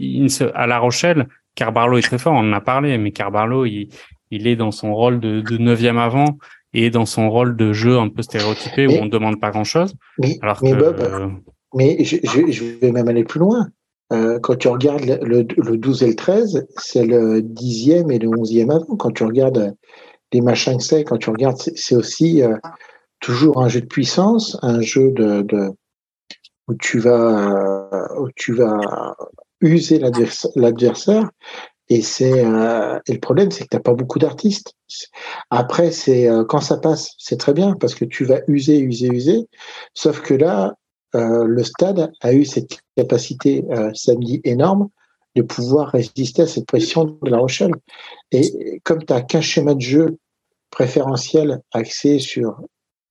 à 0.54 0.66
La 0.66 0.78
Rochelle, 0.78 1.28
Carbarlo 1.54 1.98
est 1.98 2.02
très 2.02 2.18
fort, 2.18 2.32
on 2.32 2.48
en 2.48 2.52
a 2.52 2.60
parlé, 2.62 2.96
mais 2.96 3.10
Carbarlo 3.10 3.66
il 3.66 3.88
il 4.30 4.46
est 4.46 4.56
dans 4.56 4.70
son 4.70 4.94
rôle 4.94 5.20
de, 5.20 5.42
de 5.42 5.58
neuvième 5.58 5.98
avant 5.98 6.38
et 6.72 6.90
dans 6.90 7.06
son 7.06 7.30
rôle 7.30 7.56
de 7.56 7.72
jeu 7.72 7.98
un 7.98 8.08
peu 8.08 8.22
stéréotypé 8.22 8.86
où 8.86 8.92
on 9.00 9.04
ne 9.04 9.10
demande 9.10 9.38
pas 9.40 9.50
grand 9.50 9.64
chose. 9.64 9.94
Mais, 10.18 10.38
Alors 10.40 10.58
mais 10.62 10.72
que 10.72 10.76
Bob, 10.76 11.32
mais 11.74 12.02
je, 12.02 12.16
je, 12.22 12.50
je 12.50 12.64
vais 12.80 12.90
même 12.90 13.08
aller 13.08 13.24
plus 13.24 13.40
loin. 13.40 13.68
Euh, 14.12 14.38
quand 14.38 14.56
tu 14.56 14.68
regardes 14.68 15.04
le, 15.04 15.42
le, 15.42 15.46
le 15.56 15.76
12 15.76 16.02
et 16.02 16.08
le 16.08 16.14
13, 16.14 16.66
c'est 16.76 17.04
le 17.04 17.40
10e 17.40 18.10
et 18.10 18.18
le 18.18 18.28
11e 18.28 18.70
avant. 18.70 18.96
Quand 18.96 19.10
tu 19.12 19.24
regardes 19.24 19.74
les 20.32 20.40
machins 20.40 20.76
que 20.76 20.82
c'est, 20.82 21.04
quand 21.04 21.18
tu 21.18 21.30
regardes, 21.30 21.58
c'est 21.58 21.94
aussi 21.96 22.42
euh, 22.42 22.56
toujours 23.20 23.62
un 23.62 23.68
jeu 23.68 23.80
de 23.80 23.86
puissance, 23.86 24.58
un 24.62 24.80
jeu 24.80 25.12
de, 25.12 25.70
où 26.68 26.74
tu 26.74 26.98
vas 26.98 27.92
euh, 27.92 28.20
où 28.20 28.28
tu 28.34 28.52
vas 28.54 29.14
user 29.60 29.98
l'adversaire- 29.98 31.30
et 31.88 32.00
c'est 32.00 32.44
euh, 32.44 32.98
et 33.06 33.12
le 33.12 33.20
problème 33.20 33.50
c'est 33.50 33.64
que 33.64 33.68
t'as 33.68 33.80
pas 33.80 33.92
beaucoup 33.92 34.18
d'artistes. 34.18 34.72
Après 35.50 35.90
c'est 35.90 36.28
quand 36.48 36.60
ça 36.60 36.78
passe 36.78 37.10
c'est 37.18 37.38
très 37.38 37.52
bien 37.52 37.74
parce 37.74 37.94
que 37.94 38.06
tu 38.06 38.24
vas 38.24 38.40
user 38.48 38.78
user 38.78 39.08
user. 39.08 39.48
Sauf 39.92 40.20
que 40.22 40.34
là 40.34 40.74
le 41.12 41.62
stade 41.62 42.10
a 42.22 42.32
eu 42.32 42.44
cette 42.44 42.78
capacité 42.96 43.64
samedi 43.94 44.40
énorme 44.44 44.88
de 45.37 45.43
pouvoir 45.43 45.89
résister 45.89 46.43
à 46.43 46.47
cette 46.47 46.66
pression 46.66 47.05
de 47.05 47.30
La 47.30 47.39
Rochelle 47.39 47.72
et 48.30 48.80
comme 48.85 49.05
tu 49.05 49.12
as 49.12 49.22
qu'un 49.22 49.41
schéma 49.41 49.74
de 49.74 49.80
jeu 49.80 50.18
préférentiel 50.70 51.61
axé 51.72 52.18
sur 52.18 52.61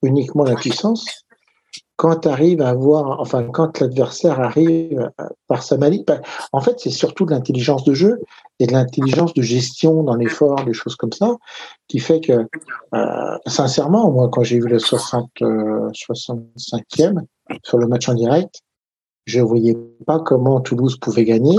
uniquement 0.02 0.44
la 0.44 0.56
puissance 0.56 1.24
quand 1.96 2.22
tu 2.22 2.28
arrives 2.28 2.62
à 2.62 2.70
avoir, 2.70 3.20
enfin, 3.20 3.44
quand 3.44 3.80
l'adversaire 3.80 4.40
arrive 4.40 5.00
euh, 5.00 5.30
par 5.48 5.64
sa 5.64 5.78
malice, 5.78 6.04
bah, 6.06 6.22
en 6.52 6.60
fait, 6.60 6.80
c'est 6.80 6.90
surtout 6.90 7.26
de 7.26 7.32
l'intelligence 7.32 7.84
de 7.84 7.94
jeu. 7.94 8.20
et 8.60 8.68
de 8.68 8.74
l'intelligence 8.74 9.34
de 9.34 9.42
gestion 9.42 10.04
dans 10.04 10.16
l'effort, 10.16 10.64
des 10.64 10.74
choses 10.74 10.96
comme 10.96 11.12
ça, 11.12 11.38
qui 11.88 12.00
fait 12.00 12.22
que, 12.22 12.46
euh, 12.94 13.38
sincèrement, 13.48 14.12
moi, 14.12 14.30
quand 14.32 14.44
j'ai 14.44 14.60
vu 14.60 14.68
le 14.68 14.80
60, 14.80 15.30
65e 15.40 17.22
sur 17.64 17.78
le 17.78 17.88
match 17.88 18.08
en 18.10 18.14
direct, 18.14 18.62
je 19.26 19.42
voyais 19.42 19.76
pas 20.06 20.20
comment 20.20 20.62
Toulouse 20.62 20.98
pouvait 20.98 21.26
gagner. 21.26 21.58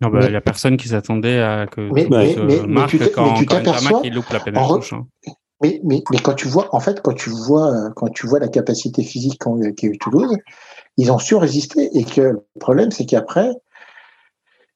Non, 0.00 0.08
bah, 0.10 0.20
il 0.24 0.30
n'y 0.30 0.36
a 0.36 0.40
personne 0.42 0.76
qui 0.76 0.88
s'attendait 0.88 1.40
à 1.40 1.66
que 1.66 1.80
mais, 1.80 2.06
mais, 2.10 2.36
mais, 2.36 2.66
marque 2.66 2.94
mais 2.94 3.06
tu 3.06 3.12
quand, 3.12 3.32
mais 3.32 3.38
tu 3.38 3.46
quand 3.46 4.04
loupe 4.12 4.28
la 4.30 4.40
pénalité. 4.40 4.94
Hein. 4.94 5.06
Mais, 5.62 5.80
mais, 5.84 6.02
mais 6.10 6.18
quand 6.18 6.34
tu 6.34 6.48
vois, 6.48 6.68
en 6.74 6.80
fait, 6.80 7.00
quand 7.00 7.14
tu 7.14 7.30
vois, 7.30 7.90
quand 7.96 8.08
tu 8.08 8.26
vois 8.26 8.38
la 8.38 8.48
capacité 8.48 9.02
physique 9.02 9.40
qu'a 9.40 9.86
eu 9.86 9.98
Toulouse, 9.98 10.36
ils 10.98 11.10
ont 11.10 11.18
su 11.18 11.34
résister. 11.34 11.96
Et 11.96 12.04
que 12.04 12.20
le 12.20 12.44
problème, 12.60 12.90
c'est 12.90 13.06
qu'après, 13.06 13.50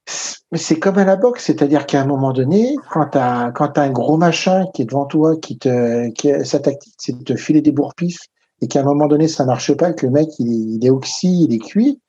c'est 0.06 0.78
comme 0.78 0.96
à 0.96 1.04
la 1.04 1.16
boxe, 1.16 1.44
c'est-à-dire 1.44 1.84
qu'à 1.84 2.00
un 2.00 2.06
moment 2.06 2.32
donné, 2.32 2.76
quand 2.90 3.06
tu 3.10 3.18
as, 3.18 3.52
as 3.54 3.80
un 3.80 3.90
gros 3.90 4.16
machin 4.16 4.66
qui 4.72 4.82
est 4.82 4.86
devant 4.86 5.04
toi, 5.04 5.36
qui 5.36 5.58
te, 5.58 6.08
qui, 6.12 6.32
sa 6.46 6.60
tactique, 6.60 6.94
c'est 6.98 7.18
de 7.18 7.22
te 7.22 7.36
filer 7.36 7.60
des 7.60 7.72
bourre-pifs, 7.72 8.20
et 8.62 8.68
qu'à 8.68 8.80
un 8.80 8.84
moment 8.84 9.06
donné, 9.06 9.28
ça 9.28 9.44
marche 9.44 9.74
pas, 9.74 9.92
que 9.92 10.06
le 10.06 10.12
mec, 10.12 10.28
il, 10.38 10.84
est 10.84 10.90
oxy, 10.90 11.44
il 11.44 11.54
est 11.54 11.58
cuit, 11.58 12.00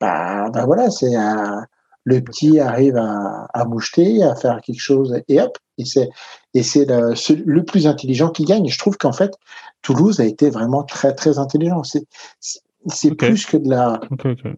bah, 0.00 0.50
bah 0.50 0.66
voilà, 0.66 0.90
c'est 0.90 1.14
le 2.08 2.22
petit 2.22 2.58
arrive 2.58 2.96
à, 2.96 3.46
à 3.52 3.64
moucheter, 3.66 4.22
à 4.22 4.34
faire 4.34 4.60
quelque 4.62 4.80
chose, 4.80 5.20
et 5.28 5.40
hop, 5.40 5.58
et 5.76 5.84
c'est, 5.84 6.08
et 6.54 6.62
c'est 6.62 6.86
le, 6.86 7.14
le, 7.44 7.64
plus 7.64 7.86
intelligent 7.86 8.30
qui 8.30 8.44
gagne. 8.44 8.68
Je 8.68 8.78
trouve 8.78 8.96
qu'en 8.96 9.12
fait, 9.12 9.34
Toulouse 9.82 10.18
a 10.18 10.24
été 10.24 10.48
vraiment 10.48 10.82
très, 10.84 11.14
très 11.14 11.38
intelligent. 11.38 11.84
C'est, 11.84 12.06
c'est 12.86 13.14
plus 13.14 13.44
que 13.44 13.58
de 13.58 13.68
la. 13.68 14.00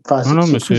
Enfin, 0.04 0.22
non, 0.28 0.42
non, 0.42 0.46
mais 0.46 0.60
c'est. 0.60 0.76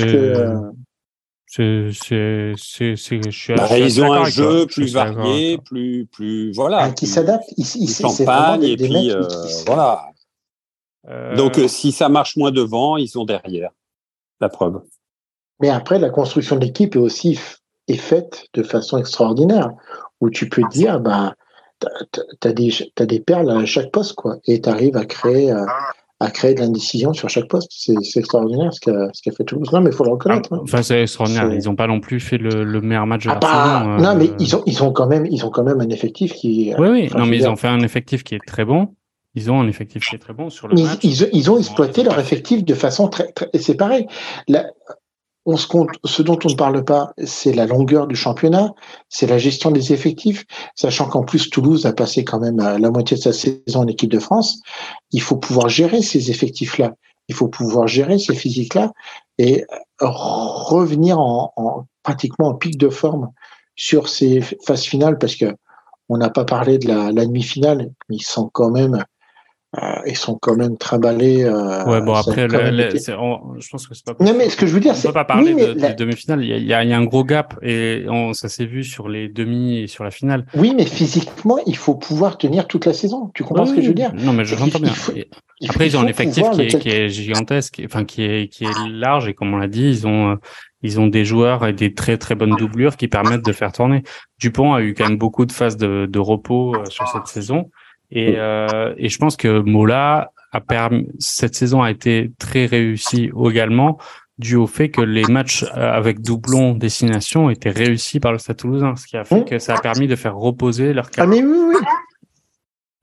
C'est, 1.54 1.90
c'est, 1.92 2.54
c'est, 2.56 2.96
je 2.96 3.30
suis 3.30 3.54
bah, 3.56 3.78
ils 3.78 4.02
ont 4.02 4.14
un 4.14 4.24
jeu 4.24 4.66
plus 4.68 4.94
varié, 4.94 5.58
plus, 5.58 6.06
plus, 6.06 6.54
voilà. 6.54 6.78
Ah, 6.84 6.92
qui 6.92 7.08
s'adapte. 7.08 7.44
Champagne, 8.00 8.64
et 8.64 8.78
puis, 8.78 9.12
euh, 9.12 9.28
voilà. 9.66 10.06
Euh... 11.10 11.36
Donc, 11.36 11.58
euh, 11.58 11.68
si 11.68 11.92
ça 11.92 12.08
marche 12.08 12.38
moins 12.38 12.52
devant, 12.52 12.96
ils 12.96 13.10
sont 13.10 13.26
derrière. 13.26 13.72
La 14.40 14.48
preuve. 14.48 14.82
Mais 15.62 15.70
après, 15.70 16.00
la 16.00 16.10
construction 16.10 16.56
de 16.56 16.66
l'équipe 16.66 16.96
est 16.96 17.00
aussi 17.00 17.40
est 17.88 17.96
faite 17.96 18.46
de 18.54 18.64
façon 18.64 18.98
extraordinaire, 18.98 19.72
où 20.22 20.30
tu 20.30 20.50
peux 20.50 20.64
dire, 20.72 21.00
bah, 21.00 21.36
t'as 21.80 22.50
as 22.50 22.54
des, 22.54 22.72
as 23.00 23.06
des 23.06 23.20
perles 23.20 23.50
à 23.50 23.66
chaque 23.66 23.92
poste, 23.92 24.14
quoi, 24.14 24.38
et 24.46 24.62
tu 24.62 24.70
arrives 24.70 24.98
à 24.98 25.06
créer, 25.06 25.52
euh, 25.52 25.66
à 26.20 26.30
créer 26.30 26.54
de 26.54 26.62
l'indécision 26.62 27.14
sur 27.14 27.30
chaque 27.30 27.48
poste. 27.48 27.72
C'est 27.72 28.20
extraordinaire 28.20 28.74
ce 28.74 28.80
qu'a 28.80 29.08
ce 29.14 29.30
fait 29.32 29.44
Toulouse. 29.44 29.72
Non, 29.72 29.82
mais 29.82 29.90
il 29.90 29.96
faut 29.96 30.04
le 30.04 30.12
reconnaître. 30.12 30.54
Hein. 30.54 30.60
Enfin, 30.64 30.84
c'est 30.84 31.02
extraordinaire. 31.02 31.52
Ils 31.52 31.66
n'ont 31.66 31.76
pas 31.76 31.88
non 31.88 32.00
plus 32.00 32.20
fait 32.20 32.38
le, 32.38 32.64
le 32.64 32.82
meilleur 32.82 33.08
match 33.08 33.26
de 33.26 33.32
ah 33.32 33.40
bah, 33.42 33.98
Non, 34.00 34.16
mais 34.16 34.30
euh. 34.30 34.36
ils 34.40 34.56
ont, 34.56 34.64
ils 34.68 34.84
ont 34.84 34.92
quand 34.92 35.08
même, 35.08 35.26
ils 35.26 35.46
ont 35.46 35.50
quand 35.50 35.64
même 35.64 35.82
un 35.82 35.90
effectif 35.90 36.34
qui. 36.34 36.74
Oui, 36.78 36.90
oui. 36.90 37.10
non, 37.16 37.26
mais 37.26 37.38
ils 37.38 37.48
ont 37.48 37.56
fait 37.56 37.68
un 37.68 37.82
effectif 37.82 38.24
qui 38.24 38.36
est 38.36 38.46
très 38.46 38.66
bon. 38.66 38.96
Ils 39.34 39.50
ont 39.50 39.62
un 39.62 39.68
effectif 39.70 40.04
qui 40.04 40.16
est 40.16 40.20
très 40.20 40.34
bon 40.34 40.50
sur 40.50 40.68
le 40.68 40.76
match. 40.76 41.00
Ils, 41.04 41.30
ils, 41.32 41.50
ont 41.50 41.58
exploité 41.58 42.04
leur 42.04 42.20
effectif 42.20 42.66
de 42.66 42.74
façon 42.74 43.08
très, 43.08 43.32
très 43.32 43.50
c'est 43.54 43.76
pareil. 43.76 44.06
La, 44.50 44.66
on 45.46 45.58
se 45.58 45.68
compte, 45.68 45.90
ce 46.06 46.22
dont 46.22 46.38
on 46.46 46.50
ne 46.50 46.56
parle 46.56 46.84
pas, 46.84 47.14
c'est 47.24 47.54
la 47.54 47.66
longueur 47.66 48.08
du 48.08 48.16
championnat, 48.16 48.74
c'est 49.10 49.26
la 49.26 49.38
gestion 49.38 49.72
des 49.72 49.92
effectifs, 49.92 50.46
sachant 50.76 51.08
qu'en 51.08 51.24
plus 51.24 51.50
Toulouse 51.50 51.86
a 51.86 51.94
passé 51.94 52.24
quand 52.24 52.40
même 52.40 52.58
la 52.58 52.92
moitié 52.92 53.18
de 53.18 53.22
sa 53.22 53.34
saison 53.34 53.80
en 53.82 53.88
équipe 53.88 54.12
de 54.12 54.20
France. 54.20 54.62
Il 55.12 55.22
faut 55.22 55.38
pouvoir 55.38 55.68
gérer 55.68 56.02
ces 56.02 56.30
effectifs-là, 56.30 56.94
il 57.28 57.34
faut 57.34 57.48
pouvoir 57.48 57.88
gérer 57.88 58.20
ces 58.20 58.36
physiques-là 58.36 58.92
et 59.40 59.66
revenir 60.00 61.20
en, 61.20 61.88
pratiquement 62.04 62.50
en 62.50 62.54
pic 62.54 62.78
de 62.78 62.90
forme 62.90 63.32
sur 63.76 64.10
ces 64.10 64.42
phases 64.42 64.84
finales, 64.84 65.18
parce 65.18 65.36
que 65.36 65.56
on 66.10 66.18
n'a 66.18 66.30
pas 66.30 66.46
parlé 66.46 66.78
de 66.78 66.88
la, 66.88 67.12
la 67.12 67.26
demi-finale, 67.26 67.92
ils 68.10 68.22
sont 68.22 68.50
quand 68.52 68.70
même 68.70 69.04
euh, 69.78 70.02
ils 70.06 70.18
sont 70.18 70.38
quand 70.38 70.58
même 70.58 70.78
trimballés. 70.78 71.46
Euh, 71.46 71.86
ouais, 71.86 72.02
bon, 72.02 72.14
après, 72.14 72.50
je 72.50 73.70
pense 73.72 73.88
que 73.88 73.96
c'est 73.96 74.06
pas 74.06 74.16
Non, 74.20 74.34
mais 74.38 74.50
ce 74.50 74.58
que 74.58 74.68
je 74.68 74.74
veux 74.74 74.82
dire, 74.82 74.96
c'est. 74.96 75.08
On 75.08 75.12
peut 75.12 75.20
pas 75.20 75.26
parler 75.26 75.54
de, 75.54 75.80
la... 75.80 75.94
demi-finale. 75.94 76.44
Il 76.44 76.50
y, 76.50 76.74
a, 76.74 76.84
il 76.84 76.90
y, 76.90 76.94
a, 76.94 76.98
un 76.98 77.06
gros 77.06 77.24
gap 77.24 77.58
et 77.62 78.06
on, 78.10 78.34
ça 78.34 78.50
s'est 78.50 78.66
vu 78.66 78.84
sur 78.84 79.08
les 79.08 79.30
demi 79.30 79.80
et 79.80 79.88
sur 79.88 80.04
la 80.04 80.12
finale. 80.12 80.46
Oui, 80.56 80.74
mais 80.76 80.86
physiquement, 80.86 81.58
il 81.66 81.78
faut 81.78 81.96
pouvoir 81.96 82.38
tenir 82.38 82.68
toute 82.68 82.86
la 82.86 82.92
saison. 82.92 83.32
Tu 83.34 83.44
comprends 83.44 83.66
ce 83.66 83.74
que 83.74 83.82
je 83.82 83.88
veux 83.88 83.94
dire? 83.94 84.12
Non, 84.14 84.34
mais 84.34 84.44
je 84.44 84.58
j'entends 84.58 84.80
bien. 84.80 84.92
après, 85.70 85.88
ils 85.88 85.96
ont 85.96 86.02
un 86.02 86.08
effectif 86.08 86.50
qui 86.52 86.62
est, 86.64 86.80
qui 86.80 86.90
est, 86.90 87.08
gigantesque, 87.08 87.82
enfin, 87.86 88.04
qui 88.04 88.24
est, 88.24 88.50
qui 88.50 88.66
est 88.66 88.90
large 88.90 89.30
et 89.30 89.34
comme 89.34 89.54
on 89.54 89.58
l'a 89.58 89.68
dit, 89.70 89.88
ils 89.88 90.06
ont, 90.06 90.38
ils 90.84 91.00
ont 91.00 91.08
des 91.08 91.26
joueurs 91.26 91.66
et 91.66 91.74
des 91.74 91.94
très 91.94 92.18
très 92.18 92.36
bonnes 92.36 92.56
doublures 92.56 92.98
qui 92.98 93.08
permettent 93.08 93.46
de 93.46 93.54
faire 93.54 93.72
tourner. 93.72 94.04
Dupont 94.40 94.74
a 94.74 94.82
eu 94.82 94.94
quand 94.94 95.08
même 95.08 95.18
beaucoup 95.18 95.46
de 95.46 95.52
phases 95.52 95.78
de, 95.78 96.08
de 96.08 96.20
repos 96.20 96.76
euh, 96.76 96.86
sur 96.90 97.08
cette 97.08 97.28
saison. 97.28 97.70
Et, 98.12 98.36
euh, 98.38 98.94
et 98.98 99.10
je 99.10 99.18
pense 99.18 99.38
que 99.38 99.60
Mola 99.62 100.32
a 100.52 100.62
permis, 100.62 101.08
cette 101.20 101.56
saison 101.56 101.82
a 101.82 101.92
été 101.92 102.32
très 102.38 102.66
réussie 102.66 103.32
également 103.48 103.98
dû 104.38 104.56
au 104.56 104.68
fait 104.68 104.90
que 104.90 105.02
les 105.02 105.24
matchs 105.24 105.64
euh, 105.64 105.92
avec 105.92 106.22
doublon 106.22 106.74
destination 106.74 107.50
étaient 107.50 107.70
réussis 107.70 108.20
par 108.20 108.32
le 108.32 108.38
Stade 108.40 108.58
Toulousain, 108.58 108.96
ce 108.96 109.06
qui 109.06 109.16
a 109.16 109.24
fait 109.24 109.46
que 109.46 109.60
ça 109.60 109.76
a 109.76 109.80
permis 109.80 110.08
de 110.08 110.16
faire 110.16 110.36
reposer 110.36 110.94
leur 110.94 111.10
carrière. 111.12 111.42
Ah 111.42 111.46
mais 111.46 111.48
oui, 111.48 111.76
oui. 111.76 111.86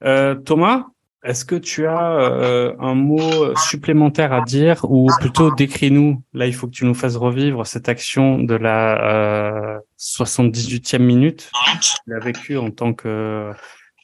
Euh, 0.04 0.34
Thomas, 0.34 0.86
est-ce 1.24 1.44
que 1.44 1.56
tu 1.56 1.86
as 1.86 2.12
euh, 2.12 2.74
un 2.78 2.94
mot 2.94 3.54
supplémentaire 3.56 4.32
à 4.32 4.42
dire 4.42 4.84
ou 4.88 5.10
plutôt 5.18 5.52
décris-nous, 5.52 6.22
là 6.32 6.46
il 6.46 6.54
faut 6.54 6.68
que 6.68 6.72
tu 6.72 6.84
nous 6.84 6.94
fasses 6.94 7.16
revivre 7.16 7.66
cette 7.66 7.88
action 7.88 8.38
de 8.38 8.54
la 8.54 9.74
euh, 9.74 9.78
78e 9.98 10.98
minute 11.00 11.50
qu'il 11.80 12.14
a 12.14 12.20
vécu 12.20 12.56
en 12.56 12.70
tant 12.70 12.94
que 12.94 13.50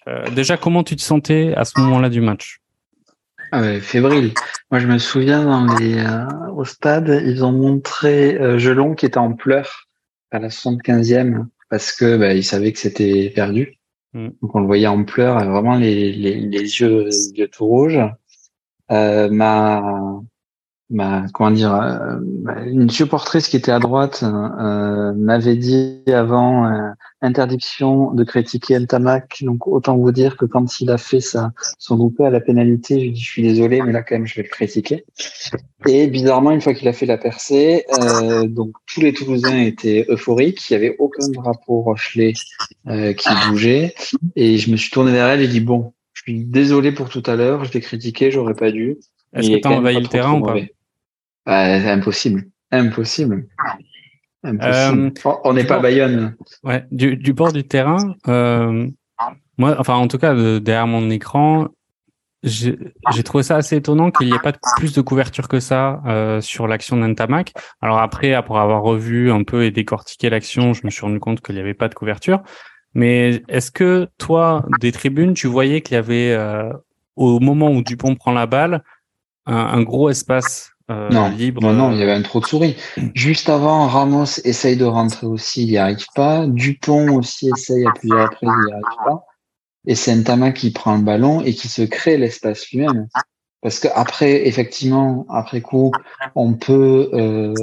euh, 0.09 0.29
déjà, 0.31 0.57
comment 0.57 0.83
tu 0.83 0.97
te 0.97 1.03
sentais 1.03 1.55
à 1.57 1.65
ce 1.65 1.79
moment-là 1.81 2.09
du 2.09 2.21
match? 2.21 2.61
Ah 3.53 3.63
Fébrile. 3.81 4.33
Moi, 4.71 4.81
je 4.81 4.87
me 4.87 4.99
souviens 4.99 5.45
dans 5.45 5.77
les, 5.77 5.99
euh, 5.99 6.27
au 6.57 6.65
stade, 6.65 7.23
ils 7.25 7.45
ont 7.45 7.53
montré 7.53 8.37
euh, 8.37 8.59
Gelon 8.59 8.95
qui 8.95 9.07
était 9.07 9.19
en 9.19 9.33
pleurs 9.33 9.89
à 10.31 10.39
la 10.39 10.49
75e 10.49 11.47
parce 11.71 11.93
que 11.93 12.17
bah, 12.17 12.35
ils 12.35 12.45
savaient 12.45 12.73
que 12.73 12.79
c'était 12.79 13.31
perdu. 13.35 13.79
Mm. 14.13 14.29
Donc 14.43 14.55
on 14.55 14.61
le 14.61 14.67
voyait 14.67 14.87
en 14.87 15.05
pleurs, 15.05 15.45
vraiment 15.49 15.77
les, 15.77 16.13
les, 16.13 16.41
les 16.41 16.81
yeux, 16.81 17.05
les 17.05 17.31
yeux 17.31 17.49
tout 17.49 17.67
rouges. 17.67 18.01
Euh, 18.91 19.29
ma 19.31 19.83
bah, 20.91 21.25
comment 21.33 21.51
dire, 21.51 21.75
euh, 21.75 22.19
bah, 22.21 22.63
une 22.67 22.91
supportrice 22.91 23.49
qui 23.49 23.57
était 23.57 23.73
à 23.73 23.79
droite 23.79 24.23
euh, 24.23 25.13
m'avait 25.15 25.57
dit 25.57 26.03
avant 26.07 26.67
euh, 26.67 26.91
interdiction 27.25 28.12
de 28.12 28.25
critiquer 28.25 28.79
Ntamak. 28.79 29.39
Donc 29.43 29.66
autant 29.66 29.97
vous 29.97 30.12
dire 30.12 30.37
que 30.37 30.45
quand 30.45 30.81
il 30.81 30.91
a 30.91 30.99
fait 30.99 31.20
son 31.20 31.97
loupé 31.97 32.25
à 32.25 32.31
la 32.31 32.41
pénalité, 32.41 32.99
je 32.99 33.05
lui 33.05 33.12
dis 33.12 33.20
je 33.20 33.31
suis 33.31 33.43
désolé, 33.43 33.83
mais 33.83 33.93
là 33.93 34.03
quand 34.03 34.14
même 34.14 34.27
je 34.27 34.37
vais 34.37 34.43
le 34.43 34.49
critiquer. 34.49 35.05
Et 35.87 36.07
bizarrement, 36.07 36.51
une 36.51 36.61
fois 36.61 36.75
qu'il 36.75 36.89
a 36.89 36.93
fait 36.93 37.07
la 37.07 37.18
percée, 37.18 37.85
euh, 38.01 38.47
donc 38.47 38.72
tous 38.87 39.01
les 39.01 39.12
Toulousains 39.12 39.61
étaient 39.61 40.07
euphoriques. 40.09 40.70
Il 40.70 40.75
y 40.75 40.77
avait 40.77 40.97
aucun 40.99 41.29
drapeau 41.29 41.83
Rochelet 41.83 42.35
qui 42.85 43.29
bougeait. 43.49 43.95
Et 44.37 44.59
je 44.59 44.70
me 44.70 44.77
suis 44.77 44.91
tourné 44.91 45.12
vers 45.12 45.27
elle 45.27 45.41
et 45.41 45.49
dit 45.49 45.61
bon, 45.61 45.93
je 46.12 46.22
suis 46.22 46.45
désolé 46.45 46.93
pour 46.93 47.09
tout 47.09 47.22
à 47.27 47.37
l'heure, 47.37 47.64
je 47.64 47.72
l'ai 47.72 47.81
critiqué, 47.81 48.31
j'aurais 48.31 48.55
pas 48.55 48.70
dû. 48.70 48.97
Est-ce 49.35 49.51
que 49.51 49.61
tu 49.61 49.68
as 49.68 49.70
envahi 49.70 50.01
le 50.01 50.07
terrain 50.07 50.35
ou 50.35 50.43
pas 50.43 50.55
c'est 51.47 51.91
impossible. 51.91 52.45
Impossible. 52.70 53.47
Euh, 54.45 55.11
on 55.45 55.53
n'est 55.55 55.64
pas 55.64 55.78
Bayonne. 55.78 56.36
Ouais, 56.62 56.84
du, 56.90 57.16
du 57.16 57.32
bord 57.32 57.53
du 57.53 57.64
terrain, 57.64 58.14
euh, 58.28 58.86
moi, 59.57 59.76
enfin, 59.78 59.95
en 59.95 60.09
tout 60.09 60.18
cas, 60.18 60.34
derrière 60.34 60.86
mon 60.86 61.09
écran, 61.11 61.68
j'ai 62.42 62.76
trouvé 63.24 63.42
ça 63.42 63.57
assez 63.57 63.76
étonnant 63.76 64.11
qu'il 64.11 64.26
n'y 64.26 64.34
ait 64.34 64.42
pas 64.42 64.53
plus 64.76 64.92
de 64.92 65.01
couverture 65.01 65.49
que 65.49 65.61
ça 65.61 66.03
euh, 66.07 66.42
sur 66.42 66.66
l'action 66.66 66.97
d'Entamac. 66.99 67.55
Alors 67.80 67.99
après, 67.99 68.34
après 68.34 68.59
avoir 68.59 68.82
revu 68.82 69.30
un 69.32 69.45
peu 69.45 69.64
et 69.64 69.70
décortiqué 69.70 70.28
l'action, 70.28 70.74
je 70.74 70.82
me 70.84 70.90
suis 70.90 71.03
rendu 71.03 71.20
compte 71.20 71.40
qu'il 71.40 71.55
n'y 71.55 71.61
avait 71.61 71.72
pas 71.72 71.88
de 71.88 71.95
couverture. 71.95 72.42
Mais 72.92 73.42
est-ce 73.49 73.70
que 73.70 74.09
toi, 74.18 74.66
des 74.80 74.92
tribunes, 74.92 75.32
tu 75.32 75.47
voyais 75.47 75.80
qu'il 75.80 75.95
y 75.95 75.99
avait, 75.99 76.38
au 77.16 77.40
moment 77.40 77.70
où 77.70 77.82
Dupont 77.82 78.14
prend 78.14 78.32
la 78.32 78.47
balle, 78.47 78.84
un 79.47 79.82
gros 79.82 80.11
espace 80.11 80.74
euh, 80.91 81.09
non, 81.09 81.30
libre. 81.30 81.62
Non, 81.62 81.72
non, 81.72 81.93
il 81.93 81.99
y 81.99 82.03
avait 82.03 82.12
un 82.12 82.22
trop 82.22 82.41
de 82.41 82.47
souris. 82.47 82.76
Juste 83.14 83.49
avant, 83.49 83.87
Ramos 83.87 84.41
essaye 84.45 84.76
de 84.76 84.85
rentrer 84.85 85.26
aussi, 85.26 85.62
il 85.62 85.70
n'y 85.70 85.78
arrive 85.78 86.07
pas. 86.14 86.47
Dupont 86.47 87.16
aussi 87.16 87.49
essaye 87.49 87.87
à 87.87 87.93
plusieurs 87.93 88.30
reprises, 88.30 88.51
il 88.51 88.66
n'y 88.66 88.72
arrive 88.72 89.05
pas. 89.05 89.26
Et 89.87 89.95
c'est 89.95 90.14
Ntama 90.14 90.53
qui 90.53 90.70
prend 90.70 90.97
le 90.97 91.03
ballon 91.03 91.41
et 91.41 91.55
qui 91.55 91.68
se 91.68 91.82
crée 91.82 92.16
l'espace 92.16 92.68
lui-même. 92.70 93.09
Parce 93.62 93.78
que 93.78 93.89
après, 93.95 94.47
effectivement, 94.47 95.26
après 95.30 95.62
coup, 95.62 95.91
on 96.35 96.53
peut 96.55 97.11
euh, 97.14 97.55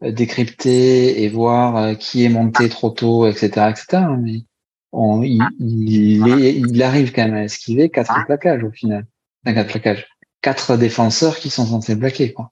décrypter 0.00 1.22
et 1.22 1.28
voir 1.28 1.76
euh, 1.76 1.94
qui 1.94 2.24
est 2.24 2.30
monté 2.30 2.68
trop 2.70 2.90
tôt, 2.90 3.26
etc., 3.26 3.70
etc. 3.70 4.04
Mais 4.18 4.44
on, 4.92 5.22
il, 5.22 5.42
il, 5.60 6.82
arrive 6.82 7.12
quand 7.12 7.24
même 7.24 7.34
à 7.34 7.44
esquiver 7.44 7.90
quatre 7.90 8.14
plaquages 8.26 8.64
au 8.64 8.70
final. 8.70 9.06
quatre 9.44 9.68
plaquages. 9.68 10.06
Quatre 10.40 10.76
défenseurs 10.76 11.36
qui 11.36 11.50
sont 11.50 11.66
censés 11.66 11.98
plaquer, 11.98 12.32
quoi. 12.32 12.50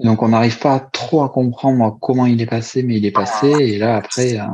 Donc 0.00 0.22
on 0.22 0.28
n'arrive 0.28 0.58
pas 0.58 0.78
trop 0.80 1.22
à 1.22 1.28
comprendre 1.28 1.98
comment 2.00 2.26
il 2.26 2.40
est 2.40 2.46
passé, 2.46 2.82
mais 2.82 2.96
il 2.96 3.06
est 3.06 3.12
passé. 3.12 3.48
Et 3.48 3.78
là 3.78 3.96
après, 3.96 4.38
euh, 4.38 4.44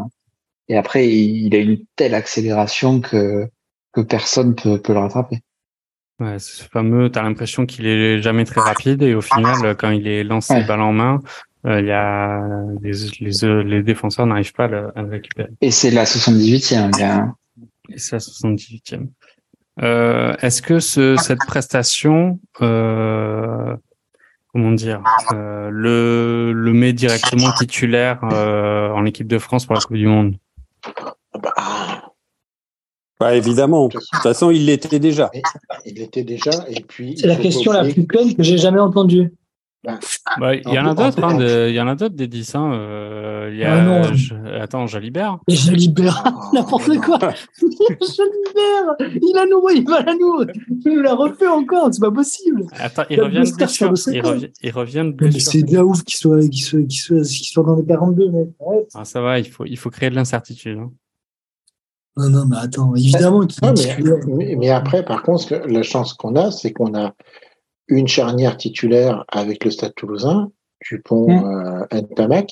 Et 0.68 0.76
après, 0.76 1.08
il, 1.08 1.54
a 1.54 1.58
une 1.58 1.84
telle 1.96 2.14
accélération 2.14 3.00
que, 3.00 3.48
que 3.92 4.00
personne 4.00 4.54
peut, 4.54 4.80
peut 4.80 4.92
le 4.92 5.00
rattraper. 5.00 5.40
Ouais, 6.20 6.38
c'est 6.38 6.62
ce 6.62 6.68
fameux, 6.68 7.10
tu 7.10 7.18
as 7.18 7.22
l'impression 7.22 7.66
qu'il 7.66 7.86
est 7.86 8.22
jamais 8.22 8.44
très 8.44 8.60
rapide 8.60 9.02
et 9.02 9.14
au 9.14 9.20
final, 9.20 9.76
quand 9.76 9.90
il 9.90 10.06
est 10.06 10.22
lancé 10.22 10.62
balle 10.62 10.80
en 10.80 10.92
main, 10.92 11.20
euh, 11.66 11.80
il 11.80 11.86
y 11.86 11.92
a 11.92 12.42
les, 12.82 12.92
les, 13.20 13.64
les 13.64 13.82
défenseurs 13.82 14.26
n'arrivent 14.26 14.52
pas 14.52 14.64
à 14.64 14.68
le, 14.68 14.92
récupérer. 14.96 15.48
Et 15.60 15.70
c'est 15.70 15.90
la 15.90 16.04
78e, 16.04 16.96
bien. 16.96 17.34
Et 17.88 17.98
c'est 17.98 18.16
la 18.16 18.20
78e. 18.20 19.08
Euh, 19.82 20.36
Est-ce 20.40 20.62
que 20.62 20.78
ce, 20.78 21.16
cette 21.16 21.44
prestation, 21.46 22.38
euh, 22.60 23.76
comment 24.54 24.70
dire, 24.70 25.02
euh, 25.32 25.68
le, 25.68 26.52
le 26.52 26.72
met 26.72 26.92
directement 26.92 27.50
titulaire 27.58 28.20
euh, 28.32 28.88
en 28.90 29.04
équipe 29.04 29.26
de 29.26 29.38
France 29.38 29.66
pour 29.66 29.74
la 29.74 29.80
Coupe 29.80 29.96
du 29.96 30.06
Monde 30.06 30.36
bah, 33.18 33.34
évidemment. 33.34 33.88
De 33.88 33.92
toute 33.92 34.22
façon, 34.22 34.50
il 34.50 34.66
l'était 34.66 34.98
déjà. 34.98 35.30
Il 35.86 35.94
l'était 35.94 36.24
déjà. 36.24 36.50
Et 36.68 36.80
puis. 36.82 37.16
C'est 37.16 37.26
la 37.26 37.36
question 37.36 37.72
la 37.72 37.84
plus 37.84 38.04
pleine 38.06 38.34
que 38.34 38.42
j'ai 38.42 38.58
jamais 38.58 38.80
entendue. 38.80 39.32
Bah, 40.40 40.54
il 40.54 40.72
y 40.72 40.78
en 40.78 40.86
a 40.86 40.94
d'autres, 40.94 41.22
hein, 41.22 41.38
il 41.68 41.74
y 41.74 41.80
en 41.80 41.86
a 41.86 41.94
d'autres 41.94 42.14
des 42.14 42.26
10. 42.26 42.54
Hein. 42.54 42.72
Euh, 42.72 43.50
il 43.52 43.58
y 43.58 43.64
a, 43.64 43.74
ah 43.74 43.82
non. 43.82 44.02
Attends, 44.60 44.86
Jalibert. 44.86 45.38
Jalibert, 45.48 46.24
n'importe 46.52 46.96
quoi. 47.00 47.18
Jalibert, 47.60 48.96
il 49.00 49.36
a 49.36 49.46
nous, 49.46 49.68
il 49.74 49.84
va 49.86 49.96
à 49.96 50.14
nous. 50.14 50.44
Il 50.84 50.96
nous 50.96 51.02
l'a 51.02 51.14
refait 51.14 51.46
encore, 51.46 51.88
c'est 51.92 52.00
pas 52.00 52.10
possible. 52.10 52.64
Attends, 52.78 53.04
il, 53.10 53.20
revient 53.20 53.42
de 53.42 53.56
blessure. 53.56 53.92
Il 54.12 54.20
revient, 54.20 54.50
il 54.62 54.70
revient 54.70 55.04
de 55.04 55.12
blessure. 55.12 55.52
C'est 55.52 55.62
bien 55.62 55.82
ouf 55.82 56.02
qu'il 56.04 56.16
soit, 56.16 56.40
qu'il 56.40 56.62
soit, 56.62 56.82
qu'il 56.82 56.98
soit, 56.98 57.22
qu'il 57.22 57.46
soit, 57.46 57.62
dans 57.62 57.76
les 57.76 57.84
42, 57.84 58.30
mais. 58.30 58.48
Ah, 58.94 59.04
ça 59.04 59.20
va, 59.20 59.38
il 59.38 59.48
faut, 59.48 59.66
il 59.66 59.76
faut 59.76 59.90
créer 59.90 60.10
de 60.10 60.14
l'incertitude. 60.14 60.78
Hein. 60.78 60.90
Non, 62.16 62.30
non, 62.30 62.46
mais 62.46 62.56
attends, 62.58 62.94
évidemment. 62.94 63.40
mais, 64.28 64.56
mais, 64.56 64.70
après, 64.70 65.04
par 65.04 65.22
contre, 65.22 65.52
la 65.66 65.82
chance 65.82 66.14
qu'on 66.14 66.36
a, 66.36 66.52
c'est 66.52 66.72
qu'on 66.72 66.94
a 66.94 67.12
une 67.88 68.08
charnière 68.08 68.56
titulaire 68.56 69.24
avec 69.28 69.64
le 69.64 69.70
Stade 69.70 69.94
Toulousain, 69.94 70.50
Dupont, 70.88 71.28
mmh. 71.28 71.86
euh, 71.92 72.00
Ntamak, 72.00 72.50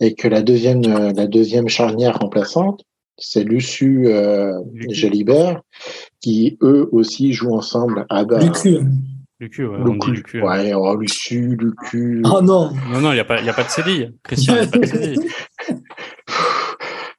et 0.00 0.14
que 0.14 0.28
la 0.28 0.42
deuxième, 0.42 0.84
euh, 0.84 1.12
la 1.14 1.26
deuxième 1.26 1.68
charnière 1.68 2.18
remplaçante, 2.18 2.84
c'est 3.18 3.44
Lucu 3.44 4.08
euh, 4.08 4.52
Jalibert, 4.88 5.62
qui 6.20 6.58
eux 6.62 6.88
aussi 6.92 7.32
jouent 7.32 7.54
ensemble 7.54 8.06
à 8.08 8.24
bas. 8.24 8.40
Lucu. 8.40 8.78
Lucu, 9.40 9.66
ouais, 9.66 9.78
on 9.84 9.96
dit 9.96 10.10
Lucu. 10.10 10.42
Ouais, 10.42 10.72
oh, 10.74 10.96
Lucu, 10.96 11.56
Lucu. 11.56 12.22
Oh 12.24 12.40
non. 12.40 12.70
Non, 12.90 13.00
non, 13.00 13.10
il 13.10 13.14
n'y 13.14 13.20
a, 13.20 13.24
pas, 13.24 13.40
y 13.42 13.48
a 13.48 13.52
pas 13.52 13.64
de 13.64 13.68
CDI. 13.68 14.08
Christian, 14.22 14.54
il 14.54 14.60
n'y 14.60 14.66
a 14.66 14.70
pas 14.70 14.78
de 14.78 14.86
CDI. 14.86 15.18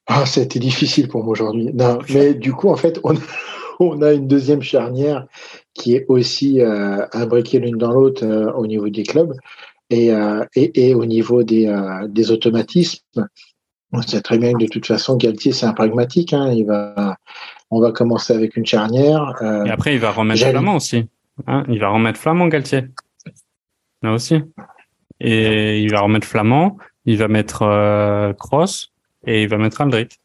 Ah, 0.06 0.26
c'était 0.26 0.60
difficile 0.60 1.08
pour 1.08 1.24
moi 1.24 1.32
aujourd'hui. 1.32 1.72
Non, 1.74 2.00
mais 2.14 2.34
du 2.34 2.52
coup, 2.52 2.70
en 2.70 2.76
fait, 2.76 3.00
on, 3.04 3.16
on 3.80 4.02
a 4.02 4.12
une 4.12 4.28
deuxième 4.28 4.62
charnière 4.62 5.26
qui 5.74 5.96
est 5.96 6.06
aussi 6.08 6.62
euh, 6.62 7.06
imbriquée 7.14 7.60
l'une 7.60 7.78
dans 7.78 7.92
l'autre 7.92 8.26
euh, 8.26 8.52
au 8.54 8.68
niveau 8.68 8.90
des 8.90 9.04
clubs 9.04 9.34
et, 9.90 10.12
euh, 10.12 10.46
et, 10.56 10.90
et, 10.90 10.96
au 10.96 11.06
niveau 11.06 11.44
des, 11.44 11.68
euh, 11.68 12.08
des 12.08 12.32
automatismes. 12.32 13.28
On 13.92 14.02
sait 14.02 14.22
très 14.22 14.38
bien 14.38 14.54
que 14.54 14.64
de 14.64 14.68
toute 14.68 14.86
façon, 14.86 15.18
Galtier, 15.18 15.52
c'est 15.52 15.68
un 15.68 15.74
pragmatique. 15.74 16.34
Hein, 16.34 16.52
il 16.52 16.66
va, 16.66 17.18
on 17.70 17.80
va 17.80 17.92
commencer 17.92 18.34
avec 18.34 18.56
une 18.58 18.66
charnière. 18.66 19.36
et 19.66 19.70
après, 19.70 19.94
il 19.94 20.00
va 20.00 20.12
remettre 20.12 20.42
Flamand 20.50 20.78
aussi. 20.78 21.06
Hein, 21.46 21.64
il 21.70 21.80
va 21.80 21.90
remettre 21.90 22.20
Flamand, 22.20 22.48
Galtier. 22.48 22.86
Là 24.02 24.14
aussi. 24.14 24.42
Et 25.20 25.80
il 25.80 25.92
va 25.92 26.02
remettre 26.02 26.28
Flamand, 26.28 26.78
il 27.06 27.18
va 27.18 27.28
mettre 27.28 28.34
Cross 28.40 28.92
et 29.26 29.44
il 29.44 29.50
va 29.50 29.58
mettre 29.58 29.82
Aldric. 29.82 30.20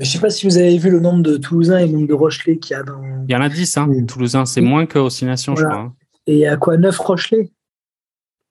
Je 0.00 0.06
ne 0.06 0.10
sais 0.10 0.18
pas 0.18 0.30
si 0.30 0.46
vous 0.46 0.56
avez 0.56 0.76
vu 0.78 0.90
le 0.90 0.98
nombre 0.98 1.22
de 1.22 1.36
Toulousains 1.36 1.78
et 1.78 1.86
le 1.86 1.92
nombre 1.92 2.08
de 2.08 2.14
Rochelais 2.14 2.56
qu'il 2.56 2.76
y 2.76 2.80
a 2.80 2.82
dans. 2.82 3.00
Il 3.28 3.32
y 3.32 3.36
en 3.36 3.40
a 3.40 3.48
10, 3.48 3.76
hein, 3.76 3.88
Toulousains. 4.08 4.46
C'est 4.46 4.60
moins 4.60 4.86
que 4.86 5.24
Nations, 5.24 5.54
je 5.54 5.64
crois. 5.64 5.76
Hein. 5.76 5.94
Et 6.26 6.32
il 6.34 6.38
y 6.38 6.46
a 6.46 6.56
quoi 6.56 6.76
9 6.76 6.98
Rochelais? 6.98 7.52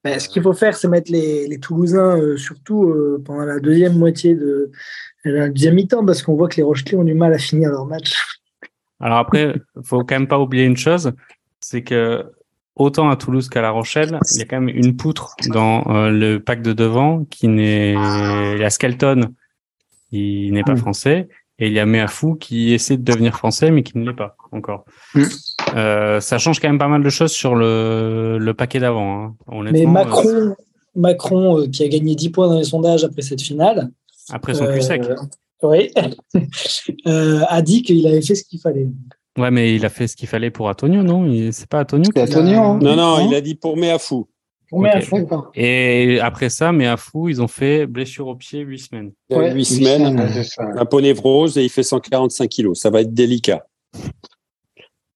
Ben, 0.04 0.20
Ce 0.20 0.30
qu'il 0.30 0.41
faut 0.41 0.54
faire, 0.54 0.78
c'est 0.78 0.88
mettre 0.88 1.12
les, 1.12 1.60
Toulousains, 1.60 2.18
euh, 2.18 2.38
surtout 2.38 2.86
euh, 2.86 3.22
pendant 3.26 3.45
la 3.45 3.60
deuxième 3.60 3.97
moitié 3.97 4.36
de 4.36 4.72
la 5.26 5.50
deuxième 5.50 5.76
mi-temps, 5.76 6.06
parce 6.06 6.22
qu'on 6.22 6.36
voit 6.36 6.47
que 6.47 6.56
les 6.56 6.64
Rochelais 6.64 6.95
ont 6.95 7.04
du 7.04 7.14
mal 7.14 7.34
à 7.34 7.38
finir 7.38 7.72
leur 7.72 7.86
match. 7.86 8.16
Alors 9.02 9.18
après, 9.18 9.56
il 9.76 9.84
faut 9.84 10.04
quand 10.04 10.16
même 10.16 10.28
pas 10.28 10.39
oublier 10.39 10.64
une 10.64 10.78
chose 10.78 11.12
c'est 11.62 11.84
que 11.84 12.26
autant 12.76 13.10
à 13.10 13.16
Toulouse 13.16 13.50
qu'à 13.50 13.62
La 13.62 13.72
Rochelle, 13.72 14.20
il 14.32 14.39
y 14.39 14.41
a 14.41 14.45
quand 14.45 14.62
même 14.62 14.76
une 14.76 14.95
poutre 14.95 15.36
dans 15.47 15.86
euh, 15.88 16.10
le 16.10 16.39
pack 16.39 16.62
de 16.62 16.74
devant 16.74 17.26
qui 17.26 17.47
n'est. 17.47 17.93
Il 17.93 18.60
y 18.60 18.64
a 18.64 18.70
Skelton 18.70 19.34
qui 20.10 20.50
n'est 20.52 20.64
pas 20.64 20.76
français 20.76 21.30
et 21.60 21.68
il 21.68 21.74
y 21.74 21.80
a 21.80 21.86
Meafou 21.86 22.36
qui 22.36 22.74
essaie 22.74 22.97
de 22.97 23.03
devenir 23.03 23.36
français 23.36 23.70
mais 23.72 23.84
qui 23.84 23.97
ne 23.97 24.05
l'est 24.05 24.16
pas 24.16 24.36
encore. 24.51 24.86
Mm. 25.14 25.24
Euh, 25.76 26.20
ça 26.22 26.38
change 26.38 26.60
quand 26.60 26.70
même 26.70 26.80
pas 26.80 26.88
mal 26.88 27.03
de 27.03 27.10
choses 27.10 27.32
sur 27.32 27.55
le, 27.55 28.38
le 28.39 28.53
paquet 28.53 28.80
d'avant. 28.80 29.36
Hein. 29.51 29.64
Mais 29.72 29.86
Macron, 29.86 30.28
euh, 30.28 30.53
Macron 30.95 31.60
euh, 31.60 31.68
qui 31.68 31.84
a 31.84 31.88
gagné 31.88 32.16
10 32.16 32.30
points 32.30 32.47
dans 32.47 32.57
les 32.57 32.64
sondages 32.64 33.03
après 33.03 33.22
cette 33.22 33.41
finale. 33.41 33.89
Après 34.32 34.53
son 34.53 34.66
cul 34.68 34.82
sec. 34.82 35.03
Oui. 35.62 35.91
a 37.05 37.62
dit 37.62 37.84
qu'il 37.84 38.07
avait 38.07 38.22
fait 38.22 38.36
ce 38.36 38.43
qu'il 38.45 38.60
fallait. 38.60 38.88
Ouais, 39.38 39.51
mais 39.51 39.76
il 39.76 39.86
a 39.86 39.89
fait 39.89 40.07
ce 40.07 40.16
qu'il 40.16 40.28
fallait 40.28 40.51
pour 40.51 40.68
Antonio, 40.68 41.03
non? 41.03 41.30
C'est 41.51 41.68
pas 41.68 41.82
Antonio 41.82 42.10
C'est 42.14 42.24
Antonio. 42.24 42.60
Hein. 42.60 42.80
Non, 42.82 42.95
non, 42.95 43.28
il 43.28 43.36
a 43.36 43.41
dit 43.41 43.55
pour 43.55 43.78
Meafou. 43.78 44.28
Et 45.55 46.20
après 46.20 46.49
ça, 46.49 46.72
mais 46.72 46.88
à 46.88 46.97
fou, 46.97 47.30
ils 47.30 47.41
ont 47.41 47.47
fait 47.47 47.86
blessure 47.86 48.28
au 48.28 48.36
pied 48.36 48.61
8 48.61 48.80
semaines. 48.80 49.11
8 49.32 49.65
semaines, 49.65 50.30
un 50.59 50.86
ponévrose 50.86 51.57
et 51.57 51.63
il 51.63 51.70
fait 51.70 51.84
145 51.84 52.47
kilos. 52.47 52.80
Ça 52.80 52.89
va 52.89 53.01
être 53.01 53.13
délicat. 53.13 53.65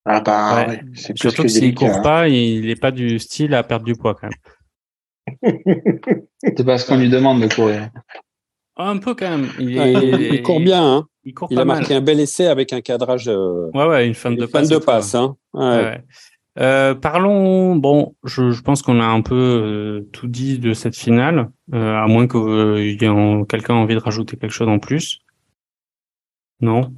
Ah 0.05 0.19
bah, 0.19 0.67
Surtout 1.15 1.43
que 1.43 1.47
s'il 1.47 1.73
court 1.75 2.01
pas, 2.01 2.27
il 2.27 2.67
n'est 2.67 2.75
pas 2.75 2.91
du 2.91 3.19
style 3.19 3.53
à 3.53 3.63
perdre 3.63 3.85
du 3.85 3.95
poids 3.95 4.15
quand 4.15 4.27
même. 4.27 5.57
C'est 6.43 6.65
parce 6.65 6.83
qu'on 6.83 6.97
lui 6.97 7.09
demande 7.09 7.41
de 7.41 7.53
courir. 7.53 7.89
un 8.75 8.97
peu 8.97 9.15
quand 9.15 9.29
même. 9.29 9.49
Il, 9.59 10.41
court 10.41 10.59
bien. 10.59 10.83
Hein. 10.83 11.07
Il, 11.23 11.59
a 11.59 11.63
marqué 11.63 11.95
un 11.95 12.01
bel 12.01 12.19
essai 12.19 12.47
avec 12.47 12.73
un 12.73 12.81
cadrage. 12.81 13.29
Euh, 13.29 13.69
ouais, 13.73 13.85
ouais, 13.85 14.07
une 14.07 14.13
fin 14.13 14.31
de 14.31 14.45
passe. 14.45 14.67
de 14.67 14.77
passe. 14.77 15.15
Hein. 15.15 15.37
Ouais. 15.53 16.03
Euh, 16.59 16.93
parlons, 16.93 17.75
bon, 17.75 18.15
je, 18.23 18.51
je 18.51 18.61
pense 18.61 18.83
qu'on 18.83 18.99
a 19.01 19.05
un 19.05 19.21
peu 19.21 19.35
euh, 19.35 20.09
tout 20.11 20.27
dit 20.27 20.59
de 20.59 20.73
cette 20.73 20.95
finale, 20.95 21.49
euh, 21.73 21.95
à 21.95 22.07
moins 22.07 22.27
que 22.27 22.37
euh, 22.37 23.45
quelqu'un 23.45 23.73
ait 23.75 23.79
envie 23.79 23.95
de 23.95 23.99
rajouter 23.99 24.37
quelque 24.37 24.51
chose 24.51 24.67
en 24.67 24.79
plus. 24.79 25.19
Non? 26.61 26.93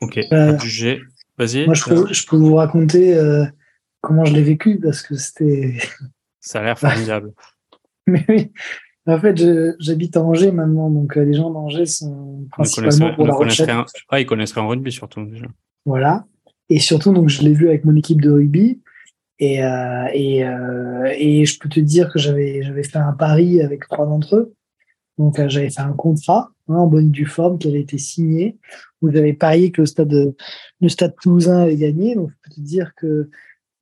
Ok, 0.00 0.20
jugé. 0.60 1.00
Vas-y. 1.38 1.64
Moi, 1.64 1.74
je 1.74 1.84
peux, 1.84 2.12
je 2.12 2.26
peux, 2.26 2.36
vous 2.36 2.54
raconter 2.54 3.16
comment 4.00 4.24
je 4.24 4.34
l'ai 4.34 4.42
vécu 4.42 4.78
parce 4.78 5.02
que 5.02 5.14
c'était. 5.14 5.78
Ça 6.40 6.60
a 6.60 6.64
l'air 6.64 6.78
formidable. 6.78 7.32
Mais 8.06 8.24
oui, 8.28 8.52
en 9.06 9.18
fait, 9.18 9.40
j'habite 9.78 10.16
à 10.16 10.22
Angers 10.22 10.50
maintenant, 10.50 10.90
donc 10.90 11.14
les 11.14 11.32
gens 11.32 11.50
d'Angers 11.50 11.86
sont 11.86 12.46
principalement 12.50 13.14
pour 13.14 13.26
la 13.26 13.34
recherche. 13.34 13.90
Ah, 14.08 14.20
ils 14.20 14.26
connaissent 14.26 14.56
en 14.56 14.68
rugby 14.68 14.92
surtout 14.92 15.24
déjà. 15.24 15.46
Voilà. 15.86 16.26
Et 16.68 16.78
surtout, 16.78 17.12
donc, 17.12 17.28
je 17.28 17.42
l'ai 17.42 17.52
vu 17.52 17.68
avec 17.68 17.84
mon 17.84 17.94
équipe 17.96 18.20
de 18.20 18.30
rugby. 18.30 18.80
Et, 19.38 19.64
euh, 19.64 20.06
et, 20.12 20.44
euh, 20.44 21.12
et 21.18 21.44
je 21.44 21.58
peux 21.58 21.68
te 21.68 21.80
dire 21.80 22.12
que 22.12 22.18
j'avais, 22.18 22.62
j'avais 22.62 22.84
fait 22.84 22.98
un 22.98 23.12
pari 23.12 23.60
avec 23.60 23.88
trois 23.88 24.06
d'entre 24.06 24.36
eux. 24.36 24.54
Donc, 25.18 25.38
euh, 25.38 25.48
j'avais 25.48 25.70
fait 25.70 25.80
un 25.80 25.92
contrat 25.92 26.52
hein, 26.68 26.76
en 26.76 26.86
bonne 26.86 27.10
due 27.10 27.26
forme 27.26 27.58
qui 27.58 27.68
avait 27.68 27.80
été 27.80 27.98
signé, 27.98 28.56
où 29.00 29.10
j'avais 29.10 29.32
parié 29.32 29.72
que 29.72 29.82
le 29.82 29.86
stade, 29.86 30.34
le 30.80 30.88
stade 30.88 31.14
toulousain 31.20 31.62
avait 31.62 31.76
gagné. 31.76 32.14
Donc, 32.14 32.30
je 32.30 32.34
peux 32.42 32.54
te 32.54 32.60
dire 32.60 32.92
que 32.96 33.30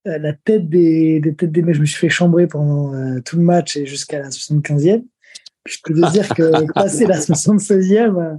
la 0.07 0.33
tête 0.33 0.71
des, 0.71 1.21
des 1.21 1.35
têtes 1.35 1.53
des 1.53 1.61
mecs, 1.61 1.75
je 1.75 1.81
me 1.83 1.87
suis 1.87 1.99
fait 1.99 2.09
chambrer 2.09 2.47
pendant 2.47 3.21
tout 3.21 3.37
le 3.37 3.43
match 3.43 3.77
et 3.77 3.85
jusqu'à 3.85 4.19
la 4.19 4.31
75e. 4.31 5.05
Je 5.67 5.79
peux 5.85 5.95
te 5.95 6.11
dire 6.11 6.29
que 6.29 6.73
passer 6.75 7.07
la 7.07 7.19
76e, 7.19 8.39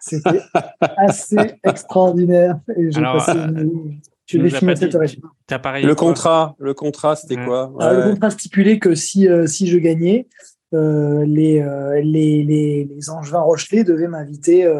c'était 0.00 0.40
assez 0.80 1.58
extraordinaire. 1.64 2.58
Et 2.76 2.90
j'ai 2.90 3.00
passé 3.00 3.32
une, 3.32 4.00
le 4.34 5.94
contrat, 5.94 6.54
le 6.58 6.74
contrat, 6.74 7.16
c'était 7.16 7.36
quoi 7.36 7.72
Le 7.80 8.10
contrat 8.10 8.30
stipulait 8.30 8.78
que 8.78 8.94
si, 8.94 9.26
euh, 9.28 9.46
si 9.46 9.66
je 9.66 9.78
gagnais, 9.78 10.28
euh, 10.74 11.24
les, 11.24 11.62
euh, 11.62 12.00
les, 12.02 12.44
les, 12.44 12.84
les 12.84 13.10
Angevins 13.10 13.40
Rochelais 13.40 13.84
devaient 13.84 14.08
m'inviter 14.08 14.70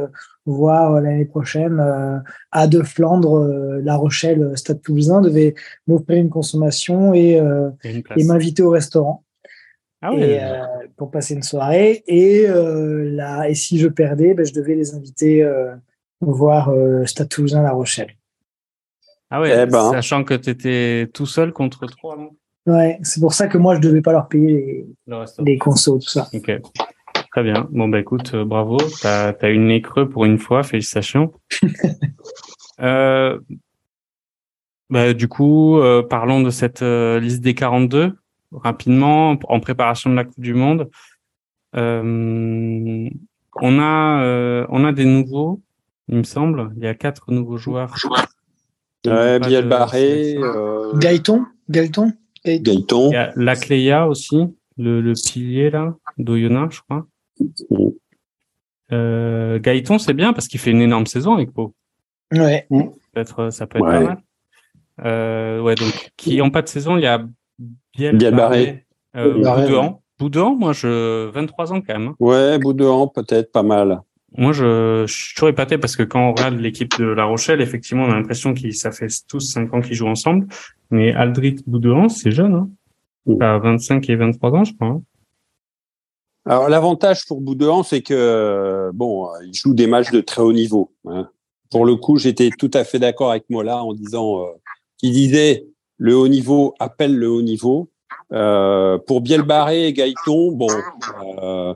voir 0.45 1.01
l'année 1.01 1.27
prochaine 1.27 1.83
à 2.53 2.67
De 2.67 2.83
Flandre, 2.83 3.47
La 3.83 3.97
Rochelle, 3.97 4.53
Stade 4.57 4.83
Toulousain, 4.83 5.21
devait 5.21 5.55
m'offrir 5.87 6.19
une 6.19 6.31
consommation 6.31 7.15
et, 7.15 7.41
et 7.85 8.25
m'inviter 8.25 8.63
au 8.63 8.71
restaurant. 8.71 9.25
Ah 10.01 10.13
pour 10.97 11.11
passer 11.11 11.35
une 11.35 11.43
soirée. 11.43 12.05
Et, 12.07 12.47
là, 12.47 13.49
et 13.49 13.55
si 13.55 13.79
je 13.79 13.89
perdais, 13.89 14.35
ben, 14.35 14.47
je 14.47 14.53
devais 14.53 14.75
les 14.75 14.95
inviter 14.95 15.45
voir 16.21 16.73
Stade 17.05 17.29
Toulousain, 17.29 17.63
La 17.63 17.73
Rochelle. 17.73 18.15
Ah 19.31 19.41
ouais, 19.41 19.63
eh 19.63 19.67
ben. 19.67 19.91
sachant 19.91 20.25
que 20.25 20.35
tu 20.35 20.51
étais 20.51 21.11
tout 21.13 21.27
seul 21.27 21.53
contre 21.53 21.87
trois, 21.87 22.17
non? 22.17 22.31
Ouais, 22.67 22.99
c'est 23.03 23.21
pour 23.21 23.33
ça 23.33 23.47
que 23.47 23.59
moi, 23.59 23.75
je 23.75 23.81
devais 23.81 24.03
pas 24.03 24.13
leur 24.13 24.29
payer 24.29 24.87
les, 25.07 25.17
les 25.39 25.59
consos, 25.59 25.99
tout 25.99 26.09
ça. 26.09 26.29
Ok. 26.35 26.51
Très 27.33 27.43
bien. 27.43 27.69
Bon, 27.71 27.89
bah 27.89 27.99
écoute, 27.99 28.33
euh, 28.35 28.45
bravo. 28.45 28.77
Tu 28.79 29.07
as, 29.07 29.35
une 29.45 29.69
nez 29.69 29.81
creux 29.81 30.09
pour 30.09 30.25
une 30.25 30.39
fois. 30.39 30.63
Félicitations. 30.63 31.33
euh, 32.81 33.39
bah, 34.91 35.15
du 35.15 35.29
coup, 35.29 35.79
euh, 35.79 36.03
parlons 36.03 36.43
de 36.43 36.51
cette 36.51 36.83
euh, 36.83 37.21
liste 37.21 37.41
des 37.41 37.55
42 37.55 38.17
rapidement 38.53 39.39
en 39.49 39.61
préparation 39.61 40.11
de 40.11 40.15
la 40.17 40.25
Coupe 40.25 40.41
du 40.41 40.55
Monde. 40.55 40.91
on 41.75 43.11
a 43.63 44.67
on 44.71 44.85
a 44.85 44.93
des 44.93 45.05
nouveaux, 45.05 45.61
il 46.09 46.19
me 46.19 46.23
semble. 46.25 46.73
Il 46.77 46.85
y 46.85 46.87
a 46.87 46.95
quatre 46.95 47.31
nouveaux 47.33 47.59
joueurs. 47.59 47.95
Ouais, 49.07 49.39
Biel 49.39 49.69
Barré. 49.69 50.37
Gaëton, 50.95 51.45
Gaëton. 51.69 52.13
Gaëton. 52.45 53.11
Il 53.11 53.15
y 53.15 53.17
a 53.17 53.33
Lacleya 53.37 54.09
aussi, 54.09 54.39
le, 54.77 55.01
le 55.01 55.13
pilier 55.13 55.71
là, 55.71 55.95
d'Oyonnax, 56.19 56.77
je 56.77 56.81
crois. 56.83 57.07
Euh, 58.93 59.59
Gaëton, 59.59 59.99
c'est 59.99 60.15
bien 60.15 60.33
parce 60.33 60.49
qu'il 60.49 60.61
fait 60.61 60.71
une 60.71 60.81
énorme 60.81 61.07
saison 61.07 61.35
avec 61.35 61.53
Pau. 61.53 61.75
Ouais. 62.33 62.67
Ça 62.71 62.87
peut 63.13 63.21
être, 63.21 63.51
ça 63.51 63.67
peut 63.67 63.79
être 63.79 63.85
pas 63.85 64.01
mal. 64.01 64.23
Euh, 65.05 65.61
ouais, 65.61 65.75
donc, 65.75 66.11
qui 66.17 66.41
ont 66.43 66.51
pas 66.51 66.63
de 66.63 66.69
saison, 66.69 66.97
il 66.97 67.03
y 67.03 67.07
a 67.07 67.25
Biel, 67.97 68.17
Biel 68.17 68.35
Barré. 68.35 68.87
Euh, 69.17 69.35
Boudouan. 69.35 70.03
Boudouan, 70.19 70.55
moi, 70.57 70.73
je, 70.73 71.29
23 71.31 71.73
ans 71.73 71.81
quand 71.81 71.99
même. 71.99 72.09
Hein. 72.09 72.17
Ouais, 72.21 72.59
Boudouan, 72.59 73.09
peut-être 73.09 73.53
pas 73.53 73.63
mal. 73.63 74.01
Moi, 74.37 74.53
je, 74.53 75.05
je, 75.07 75.13
suis 75.13 75.35
toujours 75.35 75.49
épaté 75.49 75.79
parce 75.79 75.97
que 75.97 76.03
quand 76.03 76.21
on 76.21 76.33
regarde 76.33 76.59
l'équipe 76.59 76.99
de 76.99 77.07
La 77.07 77.25
Rochelle, 77.25 77.61
effectivement, 77.61 78.05
on 78.05 78.11
a 78.11 78.15
l'impression 78.15 78.53
qu'ils, 78.53 78.75
ça 78.75 78.93
fait 78.93 79.09
tous 79.27 79.41
5 79.41 79.73
ans 79.75 79.81
qu'ils 79.81 79.95
jouent 79.95 80.09
ensemble. 80.09 80.47
Mais 80.91 81.13
Aldrit 81.13 81.57
Boudouan, 81.67 82.09
c'est 82.09 82.31
jeune, 82.31 82.55
hein. 82.55 82.71
Mm. 83.27 83.43
À 83.43 83.59
25 83.59 84.09
et 84.11 84.17
23 84.17 84.53
ans, 84.53 84.65
je 84.65 84.75
crois. 84.75 84.89
Hein. 84.89 85.03
Alors 86.47 86.69
l'avantage 86.71 87.27
pour 87.27 87.43
Boudouan, 87.43 87.83
c'est 87.83 88.01
que 88.01 88.91
bon, 88.95 89.29
il 89.45 89.55
joue 89.55 89.75
des 89.75 89.87
matchs 89.87 90.11
de 90.11 90.23
très 90.23 90.41
haut 90.41 90.55
niveau. 90.55 90.93
Hein. 91.07 91.29
Pour 91.71 91.85
le 91.85 91.97
coup, 91.97 92.17
j'étais 92.17 92.49
tout 92.49 92.71
à 92.73 92.85
fait 92.85 92.99
d'accord 92.99 93.31
avec 93.31 93.45
Mola 93.51 93.85
en 93.85 93.93
disant, 93.93 94.41
euh, 94.41 94.47
il 95.03 95.13
disait 95.13 95.67
le 95.99 96.17
haut 96.17 96.29
niveau 96.29 96.75
appelle 96.79 97.15
le 97.17 97.29
haut 97.29 97.43
niveau. 97.43 97.91
Euh, 98.33 98.99
pour 98.99 99.21
Bielbarré 99.21 99.87
et 99.87 99.93
Gaëton, 99.93 100.53
bon, 100.53 100.69
euh, 101.43 101.75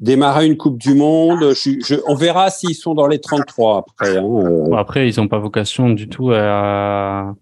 démarrer 0.00 0.46
une 0.46 0.56
Coupe 0.56 0.78
du 0.78 0.94
Monde, 0.94 1.52
je, 1.54 2.00
on 2.06 2.14
verra 2.14 2.50
s'ils 2.50 2.74
sont 2.74 2.94
dans 2.94 3.06
les 3.06 3.20
33 3.20 3.78
après. 3.78 4.16
Hein, 4.16 4.24
euh. 4.24 4.74
après, 4.74 5.08
ils 5.08 5.20
n'ont 5.20 5.28
pas 5.28 5.38
vocation 5.38 5.90
du 5.90 6.08
tout 6.08 6.32
à. 6.32 7.34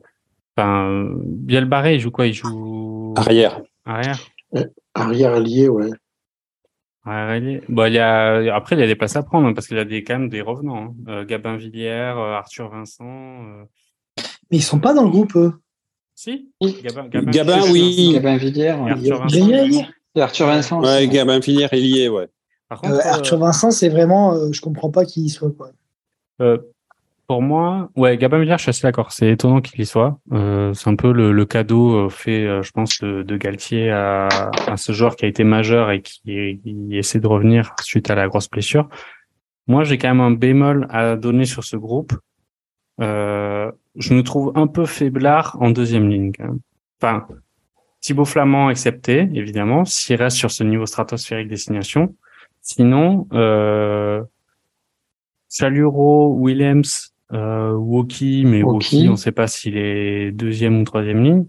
Enfin, 0.56 1.08
Bielbarré, 1.24 1.94
il 1.94 2.00
joue 2.00 2.10
quoi? 2.10 2.26
Il 2.26 2.34
joue 2.34 3.14
arrière. 3.16 3.60
Arrière. 3.84 4.18
Arrière 4.94 5.34
allié, 5.34 5.68
ouais. 5.68 5.90
Bon, 7.68 7.86
il 7.86 7.94
y 7.94 7.98
a, 7.98 8.54
après, 8.54 8.76
il 8.76 8.80
y 8.80 8.82
a 8.82 8.86
des 8.86 8.94
places 8.94 9.16
à 9.16 9.22
prendre 9.22 9.48
hein, 9.48 9.54
parce 9.54 9.66
qu'il 9.66 9.76
y 9.76 9.80
a 9.80 9.84
des, 9.84 10.04
quand 10.04 10.18
même 10.18 10.28
des 10.28 10.42
revenants. 10.42 10.84
Hein. 10.84 10.94
Euh, 11.08 11.24
Gabin 11.24 11.56
Villière, 11.56 12.18
euh, 12.18 12.34
Arthur 12.34 12.68
Vincent. 12.68 13.04
Euh. 13.04 13.64
Mais 14.50 14.58
ils 14.58 14.62
sont 14.62 14.80
pas 14.80 14.92
dans 14.92 15.04
le 15.04 15.10
groupe, 15.10 15.34
eux. 15.36 15.54
Si 16.22 16.50
Gabin, 16.82 17.08
Gabin, 17.08 17.62
oui. 17.72 18.10
Gabin 18.12 18.36
Villière. 18.36 18.78
Arthur 18.82 19.20
Vincent. 19.20 19.86
Et 20.14 20.20
Arthur 20.20 20.46
Vincent. 20.48 20.82
Ouais, 20.82 21.08
Gabin 21.08 21.38
Villière 21.38 21.72
est 21.72 21.80
lié, 21.80 22.08
ouais. 22.10 22.28
Par 22.68 22.82
contre, 22.82 23.06
Arthur 23.06 23.38
Vincent, 23.38 23.70
c'est 23.70 23.88
vraiment, 23.88 24.52
je 24.52 24.60
comprends 24.60 24.90
pas 24.90 25.06
qui 25.06 25.24
il 25.24 25.30
soit, 25.30 25.50
quoi. 25.50 25.70
Pour 27.26 27.40
moi, 27.40 27.88
ouais, 27.96 28.18
Gabin 28.18 28.38
Villiers, 28.38 28.58
je 28.58 28.64
suis 28.64 28.68
assez 28.70 28.82
d'accord. 28.82 29.12
C'est 29.12 29.30
étonnant 29.30 29.62
qu'il 29.62 29.80
y 29.80 29.86
soit. 29.86 30.18
Euh, 30.32 30.74
c'est 30.74 30.90
un 30.90 30.96
peu 30.96 31.10
le, 31.10 31.32
le 31.32 31.44
cadeau 31.46 31.94
euh, 31.94 32.08
fait, 32.10 32.44
euh, 32.44 32.60
je 32.62 32.70
pense, 32.72 32.98
de, 32.98 33.22
de 33.22 33.36
Galtier 33.38 33.90
à, 33.90 34.28
à, 34.66 34.76
ce 34.76 34.92
joueur 34.92 35.16
qui 35.16 35.24
a 35.24 35.28
été 35.28 35.42
majeur 35.42 35.90
et 35.90 36.02
qui, 36.02 36.60
qui, 36.62 36.88
essaie 36.90 37.20
de 37.20 37.26
revenir 37.26 37.72
suite 37.80 38.10
à 38.10 38.14
la 38.14 38.28
grosse 38.28 38.50
blessure. 38.50 38.90
Moi, 39.68 39.84
j'ai 39.84 39.96
quand 39.96 40.08
même 40.08 40.20
un 40.20 40.32
bémol 40.32 40.86
à 40.90 41.16
donner 41.16 41.46
sur 41.46 41.64
ce 41.64 41.76
groupe. 41.76 42.12
Euh, 43.00 43.70
je 43.96 44.14
me 44.14 44.22
trouve 44.22 44.52
un 44.54 44.66
peu 44.66 44.86
faiblard 44.86 45.56
en 45.60 45.70
deuxième 45.70 46.08
ligne. 46.08 46.32
Quand 46.32 46.44
même. 46.44 46.60
Enfin, 47.00 47.26
Thibaut 48.00 48.24
Flamand 48.24 48.70
excepté, 48.70 49.28
évidemment, 49.34 49.84
s'il 49.84 50.16
reste 50.16 50.36
sur 50.36 50.50
ce 50.50 50.64
niveau 50.64 50.86
stratosphérique 50.86 51.48
destination. 51.48 52.14
Sinon, 52.62 53.26
euh, 53.32 54.22
Chaluro, 55.50 56.34
Williams, 56.34 57.14
euh, 57.32 57.72
Woki, 57.72 58.44
mais 58.46 58.62
Woki, 58.62 59.06
on 59.08 59.12
ne 59.12 59.16
sait 59.16 59.32
pas 59.32 59.46
s'il 59.46 59.76
est 59.76 60.30
deuxième 60.32 60.80
ou 60.80 60.84
troisième 60.84 61.22
ligne. 61.22 61.46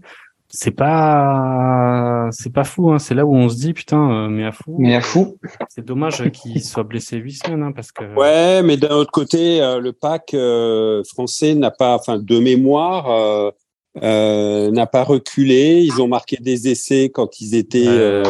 C'est 0.54 0.70
pas, 0.70 2.28
c'est 2.30 2.52
pas 2.52 2.64
fou. 2.64 2.92
Hein. 2.92 2.98
C'est 2.98 3.14
là 3.14 3.24
où 3.24 3.34
on 3.34 3.48
se 3.48 3.56
dit 3.56 3.72
putain, 3.72 4.10
euh, 4.10 4.28
mais 4.28 4.44
à 4.44 4.52
fou. 4.52 4.76
Mais 4.78 4.94
à 4.94 5.00
fou. 5.00 5.38
C'est 5.70 5.84
dommage 5.84 6.30
qu'il 6.30 6.62
soit 6.62 6.82
blessé 6.82 7.16
huit 7.16 7.42
semaines, 7.42 7.62
hein, 7.62 7.72
parce 7.72 7.90
que. 7.90 8.04
Ouais, 8.14 8.62
mais 8.62 8.76
d'un 8.76 8.94
autre 8.96 9.10
côté, 9.10 9.62
euh, 9.62 9.80
le 9.80 9.94
pack 9.94 10.34
euh, 10.34 11.02
français 11.04 11.54
n'a 11.54 11.70
pas, 11.70 11.94
enfin, 11.94 12.18
de 12.18 12.38
mémoire. 12.38 13.52
n'a 13.96 14.86
pas 14.86 15.04
reculé. 15.04 15.80
Ils 15.80 16.02
ont 16.02 16.08
marqué 16.08 16.36
des 16.36 16.68
essais 16.68 17.08
quand 17.08 17.40
ils 17.40 17.54
étaient. 17.54 17.88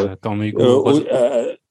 attends, 0.09 0.37
mais 0.37 0.55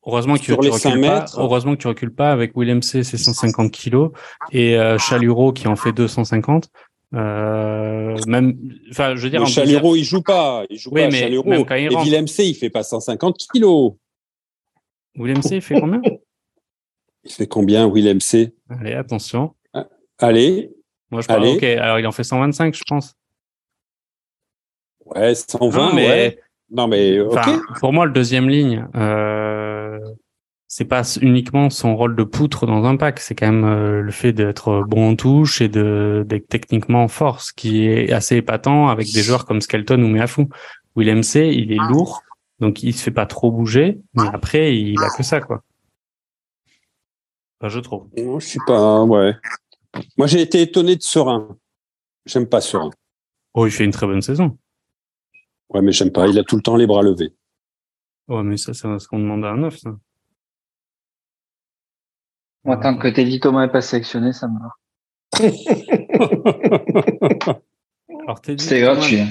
Heureusement 0.06 0.36
que 0.36 0.42
tu 0.42 0.54
recules 0.54 1.02
pas. 1.02 1.26
Heureusement 1.38 1.76
que 1.76 1.82
tu 1.82 1.88
recules 1.88 2.14
pas 2.14 2.32
avec 2.32 2.58
William 2.58 2.82
C, 2.82 3.04
c'est 3.04 3.18
150 3.18 3.72
kilos 3.72 4.12
et 4.52 4.78
euh, 4.78 4.98
Chaluro 4.98 5.54
qui 5.54 5.68
en 5.68 5.76
fait 5.76 5.92
250. 5.92 6.70
Euh, 7.14 8.18
même, 8.28 8.58
enfin, 8.90 9.16
je 9.16 9.24
veux 9.24 9.30
dire. 9.30 9.46
Chaluro, 9.46 9.96
il 9.96 10.04
joue 10.04 10.22
pas. 10.22 10.64
Il 10.70 10.78
joue 10.78 10.92
oui, 10.94 11.02
pas. 11.02 11.10
Mais 11.10 11.20
Chaluro. 11.20 11.50
Même 11.50 11.66
quand 11.66 11.76
il 11.76 11.92
et 11.92 11.96
Willem 11.96 12.28
C, 12.28 12.46
il 12.46 12.56
fait 12.56 12.70
pas 12.70 12.84
150 12.84 13.38
kilos. 13.52 13.94
Willem 15.16 15.42
C, 15.42 15.58
il 15.58 15.62
fait 15.62 15.80
combien? 15.80 16.02
Il 17.24 17.32
fait 17.32 17.46
combien, 17.46 17.88
Willem 17.88 18.20
C 18.20 18.56
Allez, 18.68 18.94
attention. 18.94 19.54
Ah, 19.76 19.88
allez. 20.18 20.72
Moi, 21.12 21.22
je 21.22 21.28
parle. 21.28 21.46
Ok, 21.46 21.62
alors 21.62 22.00
il 22.00 22.08
en 22.08 22.12
fait 22.12 22.24
125, 22.24 22.74
je 22.74 22.82
pense. 22.88 23.14
Ouais, 25.06 25.36
120, 25.36 25.94
mais. 25.94 26.08
Ouais. 26.08 26.40
Non, 26.72 26.88
mais. 26.88 27.20
Okay. 27.20 27.58
Pour 27.80 27.94
moi, 27.94 28.08
le 28.08 28.12
deuxième 28.12 28.50
ligne. 28.50 28.88
Euh 28.96 30.00
c'est 30.74 30.86
pas 30.86 31.04
uniquement 31.18 31.70
son 31.70 31.98
rôle 31.98 32.16
de 32.16 32.24
poutre 32.24 32.66
dans 32.66 32.86
un 32.86 32.96
pack, 32.96 33.20
c'est 33.20 33.36
quand 33.36 33.52
même 33.52 33.66
euh, 33.66 34.02
le 34.02 34.12
fait 34.12 34.32
d'être 34.32 34.86
bon 34.88 35.10
en 35.10 35.16
touche 35.18 35.60
et 35.60 35.68
de 35.68 36.24
d'être 36.26 36.48
techniquement 36.48 37.10
fort, 37.10 37.42
ce 37.42 37.52
qui 37.52 37.88
est 37.88 38.14
assez 38.14 38.38
épatant 38.38 38.88
avec 38.88 39.12
des 39.12 39.22
joueurs 39.22 39.44
comme 39.44 39.60
Skelton 39.60 40.02
ou 40.02 40.08
Meafou. 40.08 40.48
Willem 40.96 41.24
C, 41.24 41.52
il 41.54 41.74
est 41.74 41.90
lourd, 41.90 42.24
donc 42.62 42.84
il 42.84 42.96
se 42.96 43.04
fait 43.04 43.12
pas 43.12 43.26
trop 43.26 43.52
bouger, 43.52 44.00
mais 44.14 44.30
après 44.32 44.74
il 44.78 44.98
a 45.04 45.10
que 45.10 45.24
ça 45.24 45.42
quoi. 45.42 45.62
Enfin, 47.60 47.68
je 47.68 47.80
trouve. 47.82 48.08
Non, 48.18 48.40
je 48.40 48.48
suis 48.48 48.62
pas, 48.66 49.04
ouais. 49.04 49.36
Moi 50.18 50.28
j'ai 50.28 50.40
été 50.40 50.62
étonné 50.62 50.96
de 50.96 51.02
Serein. 51.02 51.58
J'aime 52.26 52.48
pas 52.48 52.62
Serein. 52.62 52.92
Oh, 53.56 53.68
il 53.68 53.72
fait 53.72 53.84
une 53.84 53.92
très 53.92 54.08
bonne 54.08 54.22
saison. 54.22 54.58
Ouais, 55.68 55.82
mais 55.82 55.92
j'aime 55.92 56.14
pas. 56.14 56.30
Il 56.30 56.40
a 56.40 56.46
tout 56.46 56.56
le 56.56 56.62
temps 56.62 56.78
les 56.78 56.88
bras 56.88 57.02
levés. 57.02 57.34
Ouais, 58.30 58.44
mais 58.44 58.56
ça, 58.56 58.74
c'est 58.74 58.88
ce 59.00 59.08
qu'on 59.10 59.20
demande 59.20 59.44
à 59.44 59.50
un 59.50 59.58
neuf, 59.58 59.78
ça. 59.78 59.90
Moi, 62.64 62.78
tant 62.78 62.96
que 62.98 63.08
Teddy 63.08 63.40
Thomas 63.40 63.66
n'est 63.66 63.72
pas 63.72 63.82
sélectionné, 63.82 64.34
ça 64.34 64.48
me 64.48 64.60
va. 64.60 64.76
C'était 68.44 68.82
gratuit. 68.82 69.20
Hein. 69.20 69.30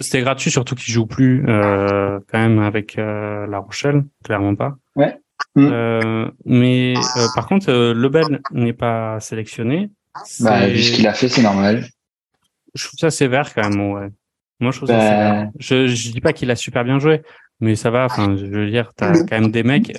C'était 0.00 0.20
gratuit, 0.20 0.50
surtout 0.50 0.74
qu'il 0.74 0.92
joue 0.92 1.06
plus 1.06 1.44
euh, 1.48 2.18
quand 2.30 2.38
même 2.38 2.58
avec 2.58 2.98
euh, 2.98 3.46
La 3.46 3.58
Rochelle, 3.58 4.04
clairement 4.24 4.54
pas. 4.54 4.76
Ouais. 4.94 5.18
Euh, 5.58 6.30
mais 6.44 6.94
euh, 6.96 7.26
par 7.34 7.46
contre, 7.46 7.70
euh, 7.70 7.94
Lebel 7.94 8.40
n'est 8.52 8.72
pas 8.72 9.20
sélectionné. 9.20 9.90
Bah, 10.40 10.66
vu 10.66 10.82
ce 10.82 10.92
qu'il 10.92 11.06
a 11.06 11.14
fait, 11.14 11.28
c'est 11.28 11.42
normal. 11.42 11.86
Je 12.74 12.86
trouve 12.86 12.98
ça 12.98 13.10
sévère 13.10 13.54
quand 13.54 13.68
même. 13.68 13.92
Ouais. 13.92 14.08
Moi, 14.60 14.70
je 14.70 14.78
trouve 14.78 14.88
ça 14.88 14.98
bah, 14.98 15.02
sévère. 15.02 15.50
Je, 15.58 15.86
je 15.86 16.12
dis 16.12 16.20
pas 16.20 16.32
qu'il 16.32 16.50
a 16.50 16.56
super 16.56 16.84
bien 16.84 16.98
joué, 16.98 17.22
mais 17.60 17.74
ça 17.74 17.90
va. 17.90 18.06
Enfin, 18.06 18.36
je 18.36 18.44
veux 18.44 18.70
dire, 18.70 18.92
t'as 18.94 19.12
quand 19.12 19.40
même 19.40 19.50
des 19.50 19.62
mecs. 19.62 19.96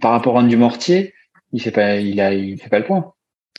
Par 0.00 0.12
rapport 0.12 0.38
à 0.38 0.42
du 0.42 0.56
Mortier, 0.56 1.12
il 1.52 1.60
fait 1.60 1.70
pas, 1.70 1.96
il 1.96 2.20
a, 2.20 2.34
il 2.34 2.58
fait 2.58 2.68
pas 2.68 2.78
le 2.78 2.86
point. 2.86 3.12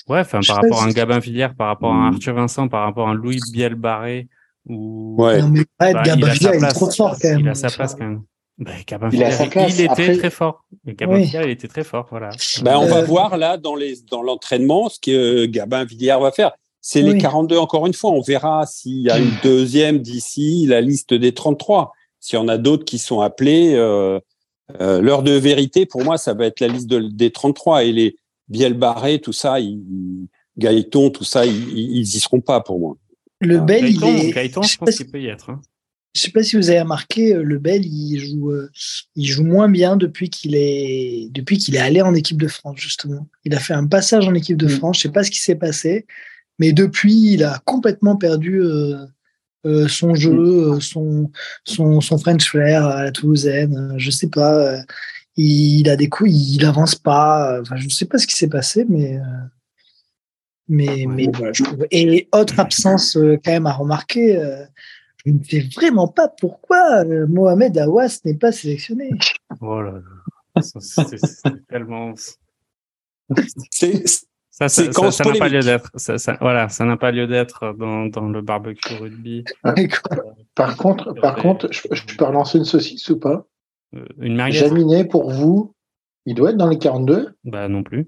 Ouais, 0.08 0.20
enfin, 0.20 0.39
par 0.46 0.58
rapport 0.58 0.82
à 0.82 0.86
un 0.86 0.91
Gabin 0.91 1.20
Villière, 1.20 1.56
par 1.56 1.68
rapport 1.68 1.91
à 1.91 1.96
un 1.96 2.14
Arthur 2.14 2.34
Vincent, 2.34 2.68
par 2.68 2.84
rapport 2.84 3.08
à 3.08 3.12
un 3.12 3.14
Louis 3.14 3.39
Biel 3.54 3.76
Barré, 3.76 4.28
ou. 4.68 5.16
Ouais. 5.18 5.41
Non, 5.41 5.50
mais 5.50 5.60
ouais, 5.60 5.94
bah, 5.94 6.04
Gabin 6.04 6.30
Villière, 6.30 6.56
il 6.56 6.64
est 6.64 6.68
trop 6.70 6.91
fort 6.91 7.16
quand 7.22 7.30
même. 7.30 7.39
Il 7.39 7.50
a 7.50 7.56
sa 7.56 7.70
place 7.70 7.96
quand 7.96 8.06
même. 8.06 8.24
Bah, 8.58 8.72
Gabin 8.86 9.08
il, 9.08 9.12
Villière, 9.12 9.70
il 9.70 9.82
était 9.82 10.18
très 10.18 10.30
fort. 10.30 10.66
Gabin 10.86 11.16
oui. 11.16 11.24
Villière, 11.24 11.44
il 11.44 11.52
était 11.52 11.68
très 11.68 11.84
fort, 11.84 12.08
voilà. 12.10 12.30
Bah, 12.62 12.80
on 12.80 12.84
euh... 12.84 12.88
va 12.88 13.02
voir 13.02 13.38
là 13.38 13.58
dans 13.58 13.76
les 13.76 13.96
dans 14.10 14.22
l'entraînement 14.22 14.89
ce 14.89 15.00
que 15.00 15.46
Gabin 15.46 15.86
Villière 15.86 16.20
va 16.20 16.32
faire. 16.32 16.52
C'est 16.82 17.02
oui. 17.02 17.14
les 17.14 17.18
42 17.18 17.58
encore 17.58 17.88
une 17.88 17.94
fois. 17.94 18.12
On 18.12 18.22
verra 18.22 18.66
s'il 18.66 19.04
y 19.04 19.10
a 19.10 19.18
une 19.18 19.32
deuxième 19.41 20.00
d'ici 20.00 20.66
la 20.68 20.82
liste 20.82 21.14
des 21.14 21.34
33. 21.34 21.94
S'il 22.20 22.38
y 22.38 22.41
en 22.41 22.48
a 22.48 22.58
d'autres 22.58 22.86
qui 22.86 23.00
sont 23.00 23.22
appelés, 23.22 23.74
euh, 23.76 24.20
euh, 24.82 25.01
l'heure 25.01 25.24
de 25.24 25.32
vérité, 25.32 25.86
pour 25.86 26.03
moi, 26.03 26.17
ça 26.17 26.34
va 26.34 26.45
être 26.45 26.59
la 26.59 26.67
liste 26.67 26.88
de, 26.88 26.99
des 26.99 27.32
33 27.32 27.84
et 27.84 27.91
les 27.91 28.15
Biel 28.47 28.74
Barré, 28.74 29.19
tout 29.19 29.34
ça, 29.34 29.59
ils, 29.59 30.28
Gaëton, 30.57 31.09
tout 31.09 31.24
ça, 31.24 31.45
ils, 31.45 31.69
ils 31.78 32.01
y 32.01 32.19
seront 32.19 32.41
pas 32.41 32.61
pour 32.61 32.80
moi. 32.80 32.97
Le 33.41 33.59
bel, 33.59 33.86
Gaëton, 33.86 34.07
il 34.07 34.26
est... 34.26 34.32
Gaëton, 34.32 34.61
je 34.63 34.78
pense 34.78 34.95
qu'il 34.95 35.09
peut 35.09 35.21
y 35.21 35.28
être. 35.28 35.49
Hein. 35.49 35.61
je 36.15 36.21
sais 36.21 36.32
pas 36.32 36.43
si 36.43 36.55
vous 36.55 36.69
avez 36.69 36.82
remarqué, 36.82 37.34
Le 37.34 37.57
Bel, 37.59 37.86
il 37.86 38.19
joue, 38.19 38.53
il 39.15 39.26
joue 39.26 39.43
moins 39.43 39.69
bien 39.69 39.95
depuis 39.95 40.30
qu'il 40.30 40.55
est, 40.55 41.30
depuis 41.32 41.57
qu'il 41.57 41.76
est 41.76 41.80
allé 41.80 42.01
en 42.01 42.13
équipe 42.13 42.41
de 42.41 42.47
France, 42.47 42.78
justement. 42.80 43.28
Il 43.45 43.53
a 43.55 43.59
fait 43.59 43.74
un 43.74 43.88
passage 43.88 44.28
en 44.28 44.34
équipe 44.34 44.57
de 44.57 44.67
mm. 44.67 44.78
France. 44.78 44.97
Je 44.97 45.03
sais 45.03 45.11
pas 45.11 45.24
ce 45.24 45.32
qui 45.32 45.39
s'est 45.39 45.55
passé, 45.55 46.05
mais 46.59 46.71
depuis, 46.71 47.34
il 47.34 47.43
a 47.43 47.61
complètement 47.65 48.15
perdu 48.15 48.61
son 49.88 50.16
jeu, 50.16 50.80
son, 50.80 51.32
son, 51.64 52.01
son 52.01 52.18
French 52.18 52.49
flair 52.49 52.86
à 52.86 53.03
la 53.03 53.11
Toulousaine. 53.11 53.93
Je 53.97 54.11
sais 54.11 54.28
pas 54.28 54.84
il 55.36 55.89
a 55.89 55.95
des 55.95 56.09
coups, 56.09 56.32
il 56.32 56.66
avance 56.66 56.95
pas. 56.95 57.59
Enfin, 57.61 57.76
je 57.76 57.86
ne 57.86 57.89
sais 57.89 58.05
pas 58.05 58.18
ce 58.18 58.28
qui 58.28 58.36
s'est 58.36 58.49
passé, 58.49 58.86
mais 58.88 59.18
euh, 59.18 59.22
mais 60.68 61.05
mais 61.07 61.30
voilà, 61.34 61.53
je 61.53 61.64
trouve. 61.64 61.86
Et 61.91 62.28
autre 62.32 62.59
absence 62.59 63.18
euh, 63.18 63.38
quand 63.43 63.51
même 63.51 63.68
à 63.68 63.74
remarquer. 63.74 64.38
Euh, 64.38 64.64
je 65.26 65.32
ne 65.32 65.43
sais 65.43 65.61
vraiment 65.74 66.09
pas 66.09 66.28
pourquoi 66.28 67.05
Mohamed 67.05 67.78
Awas 67.78 68.20
n'est 68.26 68.34
pas 68.34 68.51
sélectionné. 68.51 69.09
Oh 69.61 69.82
là 69.82 70.01
là, 70.55 70.61
c'est 70.61 71.68
tellement. 71.70 72.14
Ça, 74.56 74.70
ça, 74.70 75.12
ça, 75.12 75.24
n'a 75.24 75.39
pas 75.39 75.49
lieu 75.49 75.62
d'être. 75.62 75.89
voilà, 76.39 76.70
ça 76.70 76.86
n'a 76.86 76.95
pas 76.95 77.12
lieu 77.12 77.26
d'être 77.26 77.74
dans, 77.74 78.06
dans, 78.06 78.30
le 78.30 78.39
barbecue 78.43 78.93
rugby. 78.93 79.43
Par 80.54 80.78
contre, 80.78 81.12
par 81.14 81.38
contre, 81.38 81.70
je, 81.72 81.82
je 81.89 82.16
peux 82.16 82.24
relancer 82.24 82.60
une 82.60 82.64
saucisse 82.64 83.10
ou 83.10 83.20
pas? 83.20 83.47
Euh, 83.95 84.06
une 84.20 84.36
merguez 84.36 84.60
Jaminet, 84.60 85.06
pour 85.06 85.32
vous, 85.32 85.74
il 86.28 86.36
doit 86.36 86.51
être 86.51 86.58
dans 86.58 86.70
les 86.70 86.78
42 86.78 87.36
Bah 87.45 87.68
non 87.68 87.82
plus. 87.82 88.08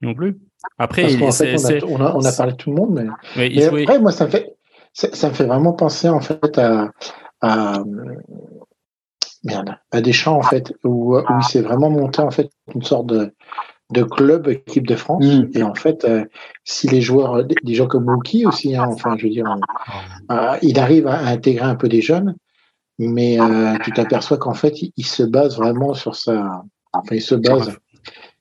Non 0.00 0.14
plus. 0.14 0.38
Après, 0.78 1.04
on, 1.16 1.28
a, 1.28 2.14
on, 2.16 2.24
a, 2.24 2.32
parlé 2.32 2.52
de 2.52 2.56
tout 2.56 2.70
le 2.70 2.76
monde, 2.76 3.04
mais, 3.36 3.62
après, 3.62 3.98
moi, 3.98 4.10
ça 4.10 4.24
me 4.24 4.30
fait, 4.30 4.56
ça, 4.94 5.28
me 5.28 5.34
fait 5.34 5.44
vraiment 5.44 5.74
penser 5.74 6.08
en 6.08 6.20
fait 6.20 6.56
à, 6.56 6.92
à 7.42 7.82
merde, 9.44 9.76
à 9.90 10.00
Deschamps 10.00 10.38
en 10.38 10.42
fait, 10.42 10.72
où, 10.82 11.14
où 11.18 11.38
il 11.40 11.44
s'est 11.44 11.60
vraiment 11.60 11.90
monté 11.90 12.22
en 12.22 12.30
fait 12.30 12.48
une 12.74 12.82
sorte 12.82 13.06
de, 13.06 13.34
de 13.90 14.02
club 14.02 14.48
équipe 14.48 14.86
de 14.86 14.96
France. 14.96 15.24
Mm. 15.24 15.48
Et 15.54 15.62
en 15.62 15.74
fait, 15.74 16.04
euh, 16.04 16.24
si 16.64 16.88
les 16.88 17.00
joueurs, 17.00 17.44
des, 17.44 17.74
gens 17.74 17.86
comme 17.86 18.04
Mookie 18.04 18.46
aussi, 18.46 18.76
hein, 18.76 18.86
enfin, 18.88 19.16
je 19.16 19.24
veux 19.24 19.32
dire, 19.32 19.46
euh, 20.30 20.56
il 20.62 20.78
arrive 20.78 21.06
à 21.06 21.18
intégrer 21.20 21.64
un 21.64 21.74
peu 21.74 21.88
des 21.88 22.02
jeunes 22.02 22.34
mais 22.98 23.40
euh, 23.40 23.76
tu 23.84 23.92
t'aperçois 23.92 24.38
qu'en 24.38 24.54
fait, 24.54 24.74
il, 24.96 25.06
se 25.06 25.22
base 25.22 25.56
vraiment 25.56 25.94
sur 25.94 26.16
ça. 26.16 26.64
Enfin, 26.92 27.14
il 27.14 27.22
se 27.22 27.34
base. 27.36 27.78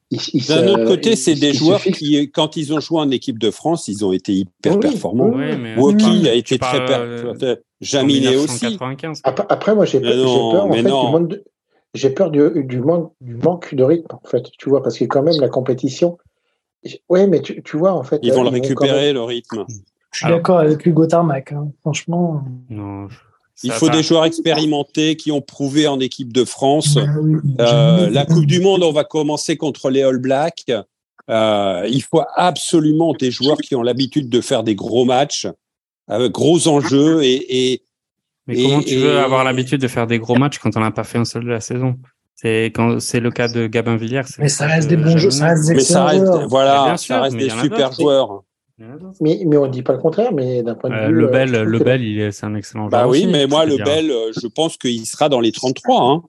D'un 0.10 0.68
autre 0.68 0.86
côté, 0.86 1.16
c'est 1.16 1.36
des 1.36 1.54
joueurs 1.54 1.82
qui, 1.82 2.32
quand 2.32 2.56
ils 2.56 2.74
ont 2.74 2.80
joué 2.80 3.00
en 3.00 3.12
équipe 3.12 3.38
de 3.38 3.52
France, 3.52 3.88
ils 3.88 4.04
ont 4.04 4.14
été 4.14 4.34
hyper 4.34 4.80
performants. 4.80 5.32
Oui, 5.36 6.28
a 6.28 6.34
été 6.34 6.58
très 6.58 6.86
performant. 6.86 7.56
Jaminet 7.82 8.36
aussi. 8.36 8.78
Après, 9.24 9.76
moi, 9.76 9.86
j'ai 9.86 10.00
peur, 10.00 10.28
en 10.28 10.72
fait, 10.72 10.84
du 10.84 11.38
j'ai 11.98 12.10
peur 12.10 12.32
du, 12.32 12.64
du, 12.64 12.80
manque, 12.80 13.12
du 13.22 13.36
manque 13.36 13.74
de 13.74 13.84
rythme, 13.84 14.16
en 14.16 14.28
fait, 14.28 14.44
tu 14.58 14.70
vois, 14.70 14.84
parce 14.84 14.98
que 14.98 15.06
quand 15.06 15.24
même, 15.24 15.40
la 15.40 15.50
compétition. 15.50 16.18
Oui, 17.10 17.28
mais 17.28 17.42
tu, 17.42 17.62
tu, 17.64 17.78
vois, 17.78 17.94
en 17.94 18.04
fait. 18.04 18.20
Ils 18.22 18.34
vont 18.34 18.44
le 18.44 18.50
récupérer, 18.50 19.12
le 19.14 19.24
rythme. 19.24 19.66
Je 20.12 20.20
suis 20.20 20.28
d'accord 20.28 20.60
avec 20.60 20.86
Hugo 20.86 21.06
Tarmac, 21.06 21.52
hein. 21.52 21.72
franchement. 21.82 22.44
Non, 22.70 23.08
il 23.64 23.72
faut 23.72 23.90
des 23.90 24.04
joueurs 24.04 24.26
expérimentés 24.26 25.16
qui 25.16 25.32
ont 25.32 25.42
prouvé 25.42 25.88
en 25.88 26.00
équipe 26.00 26.32
de 26.32 26.46
France. 26.46 26.98
Euh, 27.60 28.10
la 28.10 28.26
Coupe 28.26 28.46
du 28.46 28.60
Monde, 28.60 28.84
on 28.84 28.92
va 28.92 29.04
commencer 29.04 29.58
contre 29.58 29.90
les 29.90 30.04
All 30.04 30.20
Blacks. 30.20 30.72
Euh, 31.30 31.88
il 31.90 32.02
faut 32.04 32.22
absolument 32.36 33.14
des 33.14 33.32
joueurs 33.32 33.58
qui 33.58 33.76
ont 33.76 33.82
l'habitude 33.82 34.30
de 34.30 34.42
faire 34.42 34.64
des 34.64 34.76
gros 34.76 35.06
matchs, 35.06 35.48
avec 36.08 36.32
gros 36.32 36.68
enjeux 36.68 37.24
et. 37.24 37.72
et 37.74 37.82
mais 38.48 38.64
comment 38.64 38.82
tu 38.82 38.96
veux 38.96 39.20
avoir 39.20 39.44
l'habitude 39.44 39.82
de 39.82 39.88
faire 39.88 40.08
des 40.08 40.20
gros 40.20 40.36
matchs 40.36 40.60
quand 40.60 40.76
on 40.78 40.80
n'a 40.80 40.92
pas 40.92 41.04
fait 41.04 41.18
un 41.18 41.26
seul 41.26 41.44
de 41.44 41.50
la 41.50 41.62
saison? 41.62 41.98
C'est 42.36 42.66
quand 42.66 43.00
c'est 43.00 43.20
le 43.20 43.32
cas 43.32 43.48
de 43.48 43.68
Gabin 43.68 43.98
Villiers. 43.98 44.22
Mais 44.38 44.48
ça 44.48 44.68
reste 44.68 44.88
des 44.88 44.98
bons 44.98 45.18
jeux, 45.18 45.32
ça 45.32 45.48
reste 45.48 45.68
des 45.68 45.76
mais 45.76 45.80
ça 45.82 46.06
reste, 46.06 46.32
voilà, 46.50 46.96
ça 46.98 47.22
reste 47.22 47.36
des 47.36 47.50
super 47.50 47.92
joueurs. 47.92 48.44
Mais, 49.22 49.42
mais 49.46 49.58
on 49.58 49.66
ne 49.66 49.72
dit 49.72 49.82
pas 49.82 49.94
le 49.94 50.00
contraire, 50.00 50.32
mais 50.32 50.62
d'un 50.62 50.76
point 50.76 50.92
de 50.92 50.96
euh, 50.96 51.08
vue. 51.08 51.14
Le 51.14 51.28
Bel, 51.28 51.56
euh, 51.56 51.64
le 51.64 51.80
Bel 51.80 52.32
c'est 52.32 52.46
un 52.46 52.54
excellent 52.54 52.90
bah 52.90 53.00
joueur. 53.00 53.06
Bah 53.06 53.12
oui, 53.12 53.26
mais 53.26 53.48
moi, 53.48 53.66
le 53.66 53.78
Bel, 53.78 54.12
euh, 54.12 54.32
je 54.40 54.48
pense 54.48 54.78
qu'il 54.78 55.04
sera 55.08 55.30
dans 55.30 55.40
les 55.40 55.52
33. 55.52 56.04
Hein. 56.04 56.22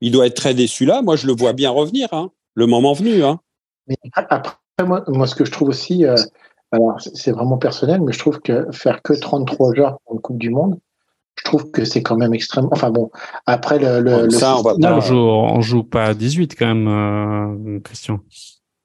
Il 0.00 0.12
doit 0.12 0.26
être 0.26 0.36
très 0.36 0.54
déçu 0.54 0.84
là. 0.84 1.02
Moi, 1.02 1.16
je 1.16 1.26
le 1.26 1.32
vois 1.32 1.52
bien 1.52 1.70
revenir, 1.70 2.08
hein. 2.12 2.30
le 2.54 2.66
moment 2.66 2.92
venu. 2.92 3.24
Hein. 3.24 3.40
Mais 3.88 3.96
après, 4.14 4.54
moi, 4.86 5.04
moi, 5.08 5.26
ce 5.26 5.34
que 5.34 5.44
je 5.44 5.50
trouve 5.50 5.68
aussi, 5.68 6.04
alors 6.70 7.00
c'est 7.00 7.32
vraiment 7.32 7.58
personnel, 7.58 8.00
mais 8.02 8.12
je 8.12 8.20
trouve 8.20 8.38
que 8.38 8.70
faire 8.70 9.02
que 9.02 9.12
33 9.12 9.74
joueurs 9.74 9.98
pour 10.04 10.14
une 10.14 10.20
Coupe 10.20 10.38
du 10.38 10.50
Monde, 10.50 10.78
je 11.40 11.44
trouve 11.44 11.70
que 11.70 11.84
c'est 11.84 12.02
quand 12.02 12.16
même 12.16 12.34
extrêmement. 12.34 12.70
Enfin 12.72 12.90
bon, 12.90 13.10
après 13.46 13.78
le. 13.78 14.00
le, 14.00 14.30
ça, 14.30 14.56
on, 14.58 14.62
va 14.62 14.74
on, 14.74 15.00
joue, 15.00 15.16
on 15.16 15.60
joue 15.62 15.84
pas 15.84 16.04
à 16.04 16.14
18 16.14 16.54
quand 16.58 16.74
même, 16.74 17.80
Christian. 17.82 18.20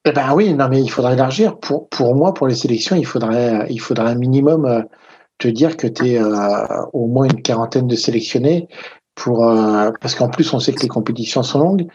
Eh 0.07 0.11
ben 0.11 0.33
oui, 0.35 0.53
non, 0.53 0.69
mais 0.69 0.81
il 0.81 0.89
faudrait 0.89 1.13
élargir. 1.13 1.57
Pour, 1.59 1.89
pour 1.89 2.15
moi, 2.15 2.33
pour 2.33 2.47
les 2.47 2.53
sélections, 2.53 2.95
il 2.95 3.07
faudrait, 3.07 3.65
il 3.71 3.79
faudrait 3.79 4.11
un 4.11 4.15
minimum 4.15 4.65
euh, 4.65 4.81
te 5.39 5.47
dire 5.47 5.77
que 5.77 5.87
tu 5.87 6.11
es 6.11 6.21
euh, 6.21 6.83
au 6.93 7.07
moins 7.07 7.25
une 7.25 7.41
quarantaine 7.41 7.87
de 7.87 7.95
sélectionnés. 7.95 8.67
Pour, 9.15 9.49
euh, 9.49 9.91
parce 10.01 10.13
qu'en 10.13 10.29
plus, 10.29 10.53
on 10.53 10.59
sait 10.59 10.73
que 10.73 10.81
les 10.81 10.89
compétitions 10.89 11.41
sont 11.41 11.59
longues. 11.59 11.87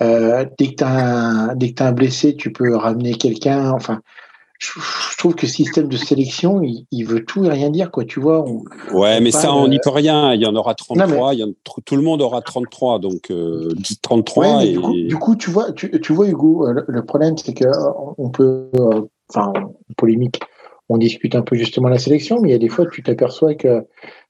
dès 0.00 0.66
que 0.68 0.74
tu 0.76 0.84
as, 0.84 1.84
un 1.86 1.92
blessé, 1.92 2.36
tu 2.36 2.52
peux 2.52 2.76
ramener 2.76 3.14
quelqu'un. 3.14 3.72
Enfin, 3.72 4.00
je, 4.58 5.18
trouve 5.18 5.34
que 5.34 5.42
le 5.42 5.48
système 5.48 5.88
de 5.88 5.96
sélection, 5.96 6.62
il, 6.62 7.04
veut 7.04 7.24
tout 7.24 7.44
et 7.44 7.48
rien 7.48 7.70
dire, 7.70 7.90
quoi. 7.90 8.04
Tu 8.04 8.20
vois. 8.20 8.44
ouais, 8.92 9.20
mais 9.20 9.30
ça, 9.30 9.54
on 9.54 9.68
n'y 9.68 9.78
peut 9.78 9.90
rien. 9.90 10.32
Il 10.34 10.40
y 10.40 10.46
en 10.46 10.54
aura 10.54 10.74
33. 10.74 11.34
il 11.34 11.40
y 11.40 11.54
tout 11.84 11.96
le 11.96 12.02
monde 12.02 12.22
aura 12.22 12.40
33, 12.40 12.98
donc 12.98 13.32
33. 14.02 14.64
et... 14.64 14.76
du, 15.06 15.16
coup, 15.16 15.36
tu 15.36 15.50
vois, 15.50 15.72
tu, 15.72 16.00
tu 16.00 16.12
vois, 16.12 16.26
Hugo, 16.28 16.66
euh, 16.66 16.84
le, 16.86 17.04
problème, 17.04 17.36
c'est 17.36 17.54
que 17.54 17.64
euh, 17.64 17.92
on 18.18 18.30
peut, 18.30 18.70
euh, 18.76 19.02
enfin, 19.28 19.52
polémique, 19.96 20.40
on 20.88 20.96
discute 20.98 21.34
un 21.34 21.42
peu 21.42 21.56
justement 21.56 21.88
la 21.88 21.98
sélection, 21.98 22.40
mais 22.40 22.50
il 22.50 22.52
y 22.52 22.56
a 22.56 22.58
des 22.58 22.68
fois, 22.68 22.86
tu 22.86 23.02
t'aperçois 23.02 23.54
que 23.54 23.84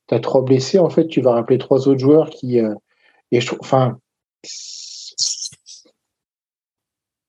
tu 0.09 0.15
as 0.15 0.21
trois 0.21 0.43
blessés. 0.43 0.79
En 0.79 0.91
fait, 0.91 1.07
tu 1.07 1.21
vas 1.21 1.33
rappeler 1.33 1.59
trois 1.59 1.89
autres 1.89 2.01
joueurs 2.01 2.31
qui, 2.31 2.59
et 3.33 3.41
enfin 3.61 3.99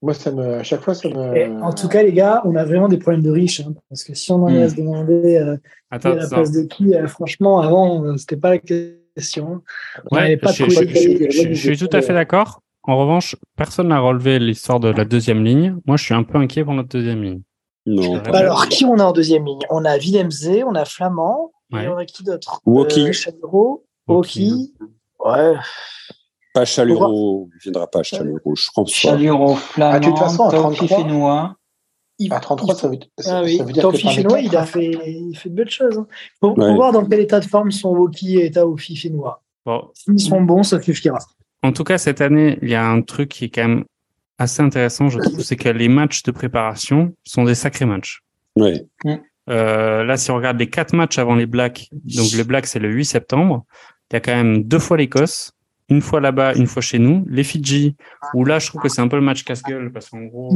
moi, 0.02 0.14
ça 0.14 0.32
me, 0.32 0.56
à 0.56 0.64
chaque 0.64 0.82
fois, 0.82 0.94
ça 0.94 1.10
me. 1.10 1.64
en 1.64 1.74
tout 1.74 1.88
cas, 1.88 2.04
les 2.04 2.14
gars, 2.14 2.42
on 2.46 2.56
a 2.56 2.66
vraiment 2.66 2.88
des 2.88 2.98
problèmes 2.98 3.24
de 3.24 3.32
riches. 3.32 3.62
Hein, 3.62 3.74
parce 3.90 4.04
que 4.04 4.14
si 4.14 4.32
on 4.32 4.44
en 4.44 4.56
a 4.56 4.70
se 4.70 4.76
demander 4.76 5.38
euh, 5.38 5.58
à 5.90 5.98
la 5.98 6.28
place 6.28 6.52
de 6.52 6.64
qui, 6.64 6.94
euh, 6.94 7.08
franchement, 7.08 7.60
avant, 7.62 8.04
euh, 8.04 8.18
c'était 8.18 8.38
pas 8.38 8.52
la 8.52 8.60
question. 8.60 9.64
Ouais, 10.12 10.38
pas 10.38 10.52
je, 10.52 10.66
je, 10.66 11.54
suis 11.54 11.78
tout 11.78 11.90
à 11.92 12.02
fait 12.02 12.14
d'accord. 12.14 12.62
En 12.84 12.98
revanche, 12.98 13.36
personne 13.56 13.88
n'a 13.88 14.00
relevé 14.00 14.38
l'histoire 14.38 14.80
de 14.80 14.90
la 14.90 15.04
deuxième 15.04 15.44
ligne. 15.44 15.76
Moi, 15.86 15.98
je 15.98 16.04
suis 16.04 16.14
un 16.14 16.24
peu 16.24 16.38
inquiet 16.38 16.64
pour 16.64 16.74
notre 16.74 16.90
deuxième 16.90 17.24
ligne. 17.24 17.42
Non. 17.88 18.18
Bah 18.18 18.40
alors, 18.40 18.68
qui 18.68 18.86
on 18.86 19.00
a 19.00 19.04
en 19.04 19.14
deuxième 19.14 19.46
ligne? 19.46 19.62
On 19.70 19.84
a 19.84 19.98
Willemse, 19.98 20.50
on 20.66 20.76
a 20.76 20.86
Flamand, 20.86 21.52
et 21.74 21.88
on 21.88 21.98
a 21.98 22.06
qui 22.06 22.24
d'autre? 22.24 22.62
Woki. 22.66 23.10
Woki. 24.08 24.74
Ouais. 25.26 25.56
Pas 26.58 26.66
Chaluro, 26.66 27.50
il 27.54 27.60
viendra 27.62 27.86
pas 27.86 28.02
Chaluro, 28.02 28.56
je 28.56 28.68
pense 28.74 28.92
Chaluro, 28.92 29.56
Flamand, 29.56 29.94
ah, 29.94 30.00
de 30.00 30.06
toute 30.06 30.18
façon, 30.18 30.48
à 30.48 30.52
33, 30.52 30.88
Fénois. 30.88 31.56
À 32.32 32.40
33, 32.40 32.74
ça 32.76 32.88
veut, 32.88 32.98
ah, 33.28 33.42
oui. 33.44 33.58
ça 33.58 33.64
veut 33.64 33.72
dire 33.72 33.84
Taufi 33.84 34.08
que 34.08 34.14
Fénois, 34.14 34.40
il 34.40 34.56
a 34.58 34.66
fait, 34.66 34.90
il 35.06 35.38
fait 35.38 35.50
de 35.50 35.54
belles 35.54 35.70
choses. 35.70 36.00
Hein. 36.00 36.08
Faut, 36.40 36.56
voir 36.56 36.92
dans 36.94 37.06
quel 37.06 37.20
état 37.20 37.40
de 37.40 37.46
forme 37.46 37.72
sont 37.72 37.90
Woki 37.90 38.40
et 38.40 38.50
Taufi 38.50 38.96
Fénois. 38.96 39.44
Bon. 39.68 39.84
S'ils 39.94 40.20
sont 40.20 40.42
bons, 40.42 40.64
ça 40.64 40.82
suffira. 40.82 41.20
En 41.62 41.72
tout 41.72 41.84
cas, 41.84 42.00
cette 42.00 42.22
année, 42.22 42.58
il 42.64 42.70
y 42.70 42.76
a 42.76 42.88
un 42.88 43.04
truc 43.04 43.30
qui 43.30 43.46
est 43.46 43.50
quand 43.50 43.68
même 43.68 43.86
assez 44.40 44.64
intéressant, 44.64 45.10
je 45.10 45.20
trouve, 45.20 45.42
c'est 45.42 45.58
que 45.58 45.70
les 45.70 45.90
matchs 45.90 46.24
de 46.24 46.32
préparation 46.32 47.14
sont 47.24 47.44
des 47.44 47.56
sacrés 47.56 47.86
matchs. 47.86 48.24
Oui. 48.56 48.82
Euh, 49.50 50.04
là, 50.04 50.18
si 50.18 50.32
on 50.32 50.36
regarde 50.36 50.58
les 50.58 50.70
quatre 50.72 50.96
matchs 50.96 51.20
avant 51.20 51.36
les 51.36 51.46
Blacks, 51.46 51.88
donc 51.92 52.32
les 52.32 52.44
Blacks, 52.44 52.66
c'est 52.66 52.80
le 52.80 52.90
8 52.90 53.06
septembre, 53.06 53.64
il 54.10 54.16
y 54.16 54.18
a 54.18 54.20
quand 54.22 54.36
même 54.36 54.64
deux 54.64 54.80
fois 54.80 54.98
l'Écosse, 54.98 55.52
une 55.90 56.02
fois 56.02 56.20
là-bas, 56.20 56.54
une 56.56 56.68
fois 56.68 56.82
chez 56.82 57.00
nous. 57.00 57.26
Les 57.30 57.44
Fidji, 57.44 57.96
où 58.34 58.44
là, 58.44 58.60
je 58.60 58.68
trouve 58.68 58.82
que 58.82 58.90
c'est 58.90 59.02
un 59.02 59.08
peu 59.08 59.16
le 59.16 59.22
match 59.22 59.44
casse-gueule 59.44 59.92
parce 59.92 60.10
qu'en 60.10 60.24
gros, 60.24 60.52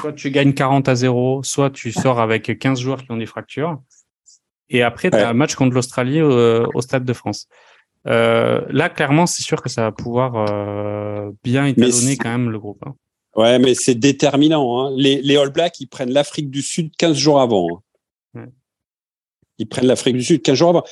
soit 0.00 0.12
tu 0.12 0.30
gagnes 0.30 0.54
40 0.54 0.88
à 0.88 0.94
0, 0.94 1.42
soit 1.42 1.70
tu 1.70 1.92
sors 1.92 2.20
avec 2.20 2.58
15 2.58 2.80
joueurs 2.80 3.02
qui 3.02 3.10
ont 3.10 3.16
des 3.16 3.26
fractures. 3.26 3.80
Et 4.68 4.82
après, 4.82 5.10
tu 5.10 5.16
as 5.16 5.28
un 5.28 5.32
match 5.32 5.56
contre 5.56 5.74
l'Australie 5.74 6.22
au, 6.22 6.80
Stade 6.80 7.04
de 7.04 7.12
France. 7.12 7.48
Euh, 8.06 8.62
là, 8.70 8.88
clairement, 8.88 9.26
c'est 9.26 9.42
sûr 9.42 9.60
que 9.60 9.68
ça 9.68 9.82
va 9.82 9.92
pouvoir 9.92 10.36
euh, 10.36 11.30
bien 11.44 11.66
étalonner 11.66 12.16
quand 12.16 12.30
même 12.30 12.48
le 12.48 12.58
groupe. 12.58 12.82
Hein. 12.86 12.94
Ouais, 13.36 13.58
mais 13.58 13.74
c'est 13.74 13.94
déterminant. 13.94 14.86
Hein. 14.86 14.94
Les, 14.96 15.20
les, 15.20 15.36
All 15.36 15.50
Blacks, 15.50 15.80
ils 15.80 15.86
prennent 15.86 16.12
l'Afrique 16.12 16.50
du 16.50 16.62
Sud 16.62 16.92
15 16.96 17.16
jours 17.16 17.40
avant. 17.40 17.82
Hein. 18.34 18.46
Ils 19.58 19.68
prennent 19.68 19.86
l'Afrique 19.86 20.16
du 20.16 20.22
Sud 20.22 20.40
15 20.40 20.56
jours 20.56 20.68
avant 20.70 20.84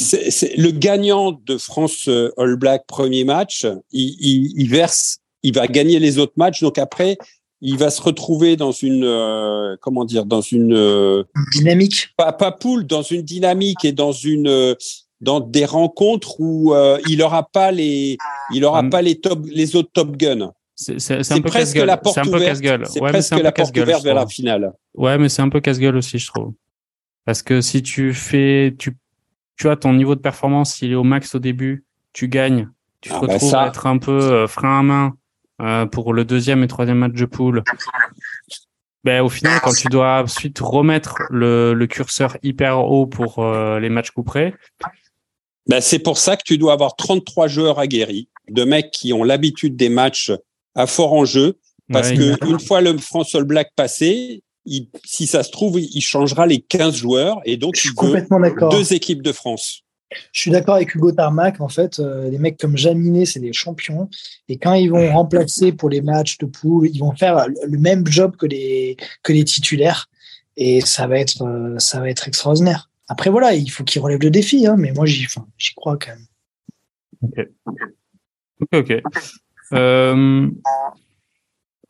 c'est 0.00 0.56
le 0.56 0.70
gagnant 0.70 1.32
de 1.32 1.58
France 1.58 2.08
euh, 2.08 2.32
All 2.38 2.56
Black 2.56 2.86
premier 2.86 3.24
match, 3.24 3.66
il, 3.92 4.68
verse, 4.68 5.18
il 5.42 5.54
va 5.54 5.66
gagner 5.66 5.98
les 5.98 6.18
autres 6.18 6.34
matchs. 6.36 6.60
Donc 6.62 6.78
après, 6.78 7.18
il 7.60 7.76
va 7.76 7.90
se 7.90 8.00
retrouver 8.00 8.56
dans 8.56 8.70
une 8.70 9.04
euh, 9.04 9.76
comment 9.80 10.04
dire, 10.04 10.24
dans 10.24 10.40
une 10.40 10.72
euh, 10.72 11.24
dynamique. 11.52 12.10
Pas, 12.16 12.32
pas 12.32 12.52
poule, 12.52 12.86
dans 12.86 13.02
une 13.02 13.22
dynamique 13.22 13.84
et 13.84 13.92
dans 13.92 14.12
une 14.12 14.76
dans 15.20 15.40
des 15.40 15.64
rencontres 15.64 16.40
où 16.40 16.74
euh, 16.74 16.98
il 17.08 17.22
aura 17.22 17.48
pas 17.48 17.72
les, 17.72 18.16
il 18.52 18.64
aura 18.64 18.84
pas 18.84 19.02
les 19.02 19.16
top, 19.20 19.44
les 19.46 19.74
autres 19.74 19.90
top 19.92 20.16
guns. 20.16 20.52
C'est 20.76 21.40
presque 21.42 21.76
la 21.76 21.96
porte 21.96 22.24
ouverte. 22.24 22.62
C'est 22.86 23.00
presque 23.00 23.36
la 23.36 23.52
porte 23.52 23.76
ouverte 23.76 24.04
vers 24.04 24.14
la 24.14 24.26
finale. 24.26 24.72
Ouais, 24.94 25.18
mais 25.18 25.28
c'est 25.28 25.42
un 25.42 25.48
peu 25.48 25.60
casse-gueule 25.60 25.96
aussi, 25.96 26.18
je 26.18 26.28
trouve. 26.28 26.52
Parce 27.24 27.42
que 27.42 27.60
si 27.60 27.82
tu 27.82 28.14
fais, 28.14 28.74
tu, 28.78 28.96
tu 29.58 29.68
as 29.68 29.76
ton 29.76 29.92
niveau 29.92 30.14
de 30.14 30.20
performance, 30.20 30.80
il 30.80 30.92
est 30.92 30.94
au 30.94 31.04
max 31.04 31.34
au 31.34 31.40
début, 31.40 31.84
tu 32.12 32.28
gagnes, 32.28 32.68
tu 33.00 33.10
te 33.10 33.14
ah, 33.14 33.20
bah 33.20 33.32
retrouves 33.34 33.54
à 33.54 33.66
être 33.66 33.86
un 33.86 33.98
peu 33.98 34.12
euh, 34.12 34.46
frein 34.46 34.78
à 34.78 34.82
main 34.82 35.14
euh, 35.60 35.86
pour 35.86 36.14
le 36.14 36.24
deuxième 36.24 36.62
et 36.62 36.68
troisième 36.68 36.98
match 36.98 37.14
de 37.14 37.26
poule. 37.26 37.62
Ben, 39.04 39.22
au 39.22 39.28
final, 39.28 39.60
quand 39.60 39.72
tu 39.72 39.88
dois 39.88 40.22
ensuite 40.22 40.58
remettre 40.58 41.16
le, 41.30 41.72
le 41.74 41.86
curseur 41.86 42.36
hyper 42.42 42.78
haut 42.78 43.06
pour 43.06 43.38
euh, 43.38 43.78
les 43.80 43.88
matchs 43.88 44.10
couperés. 44.10 44.54
Ben, 45.66 45.80
c'est 45.80 45.98
pour 45.98 46.18
ça 46.18 46.36
que 46.36 46.42
tu 46.44 46.58
dois 46.58 46.72
avoir 46.72 46.96
33 46.96 47.48
joueurs 47.48 47.78
aguerris, 47.78 48.28
de 48.48 48.64
mecs 48.64 48.90
qui 48.90 49.12
ont 49.12 49.24
l'habitude 49.24 49.76
des 49.76 49.88
matchs 49.88 50.32
à 50.74 50.86
fort 50.86 51.12
enjeu, 51.12 51.58
parce 51.92 52.12
que 52.12 52.46
une 52.46 52.60
fois 52.60 52.80
le 52.80 52.96
France 52.98 53.34
All 53.34 53.44
Black 53.44 53.72
passé, 53.74 54.42
il, 54.68 54.88
si 55.04 55.26
ça 55.26 55.42
se 55.42 55.50
trouve, 55.50 55.80
il 55.80 56.00
changera 56.00 56.46
les 56.46 56.60
15 56.60 56.94
joueurs 56.94 57.40
et 57.44 57.56
donc 57.56 57.78
il 57.84 57.90
veut 58.00 58.26
deux 58.70 58.92
équipes 58.92 59.22
de 59.22 59.32
France. 59.32 59.84
Je 60.32 60.40
suis 60.40 60.50
d'accord 60.50 60.76
avec 60.76 60.94
Hugo 60.94 61.12
Tarmac. 61.12 61.60
En 61.60 61.68
fait, 61.68 61.98
euh, 61.98 62.30
les 62.30 62.38
mecs 62.38 62.58
comme 62.58 62.76
Jaminet, 62.76 63.26
c'est 63.26 63.40
des 63.40 63.52
champions. 63.52 64.08
Et 64.48 64.56
quand 64.56 64.72
ils 64.72 64.90
vont 64.90 65.12
remplacer 65.12 65.72
pour 65.72 65.90
les 65.90 66.00
matchs 66.00 66.38
de 66.38 66.46
poule, 66.46 66.88
ils 66.88 66.98
vont 66.98 67.14
faire 67.14 67.46
le 67.46 67.78
même 67.78 68.06
job 68.06 68.36
que 68.36 68.46
les, 68.46 68.96
que 69.22 69.32
les 69.32 69.44
titulaires. 69.44 70.08
Et 70.56 70.80
ça 70.80 71.06
va 71.06 71.18
être, 71.18 71.42
euh, 71.42 71.78
ça 71.78 72.00
va 72.00 72.08
être 72.08 72.26
extraordinaire. 72.26 72.90
Après, 73.08 73.30
voilà, 73.30 73.54
il 73.54 73.70
faut 73.70 73.84
qu'ils 73.84 74.00
relèvent 74.00 74.22
le 74.22 74.30
défi. 74.30 74.66
Hein, 74.66 74.76
mais 74.78 74.92
moi, 74.92 75.04
j'y 75.04 75.26
j'y 75.58 75.74
crois 75.74 75.98
quand 75.98 76.12
même. 76.12 76.26
Ok. 77.22 77.48
Ok, 78.60 78.68
ok. 78.72 79.02
Euh, 79.72 80.48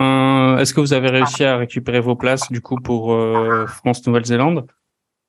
Est-ce 0.00 0.74
que 0.74 0.80
vous 0.80 0.92
avez 0.92 1.08
réussi 1.08 1.44
à 1.44 1.56
récupérer 1.56 2.00
vos 2.00 2.16
places 2.16 2.50
du 2.50 2.60
coup 2.60 2.76
pour 2.76 3.12
euh, 3.12 3.66
France-Nouvelle-Zélande 3.66 4.66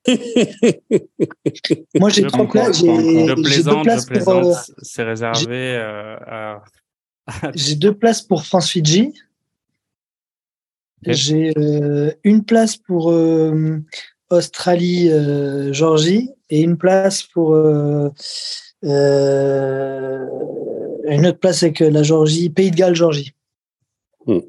Moi, 1.99 2.09
j'ai 2.09 2.23
trois 2.23 2.47
places. 2.47 2.79
Je 2.79 3.33
plaisante, 3.41 3.89
je 3.89 4.05
plaisante. 4.05 4.45
Euh, 4.45 4.53
c'est 4.81 5.03
réservé 5.03 5.75
euh, 5.75 6.15
à. 6.25 6.63
j'ai 7.53 7.75
deux 7.75 7.93
places 7.93 8.21
pour 8.21 8.43
France-Fidji. 8.43 9.13
J'ai 11.05 11.53
euh, 11.57 12.11
une 12.23 12.43
place 12.43 12.77
pour 12.77 13.13
Australie-Georgie 14.29 16.31
et 16.49 16.61
une 16.61 16.77
place 16.77 17.23
pour 17.23 17.55
une 17.55 18.11
autre 21.25 21.39
place 21.39 21.63
avec 21.63 21.79
la 21.79 22.03
Georgie, 22.03 22.49
Pays 22.49 22.71
de 22.71 22.75
Galles, 22.75 22.95
Georgie. 22.95 23.33
Hmm. 24.25 24.39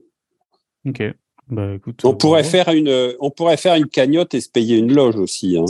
Ok. 0.86 1.02
Bah, 1.48 1.72
on 2.04 2.14
pourrait 2.14 2.44
faire 2.44 2.68
une, 2.68 3.14
on 3.18 3.30
pourrait 3.30 3.56
faire 3.56 3.74
une 3.74 3.88
cagnotte 3.88 4.34
et 4.34 4.40
se 4.40 4.48
payer 4.48 4.78
une 4.78 4.92
loge 4.92 5.16
aussi. 5.16 5.56
Hein. 5.56 5.64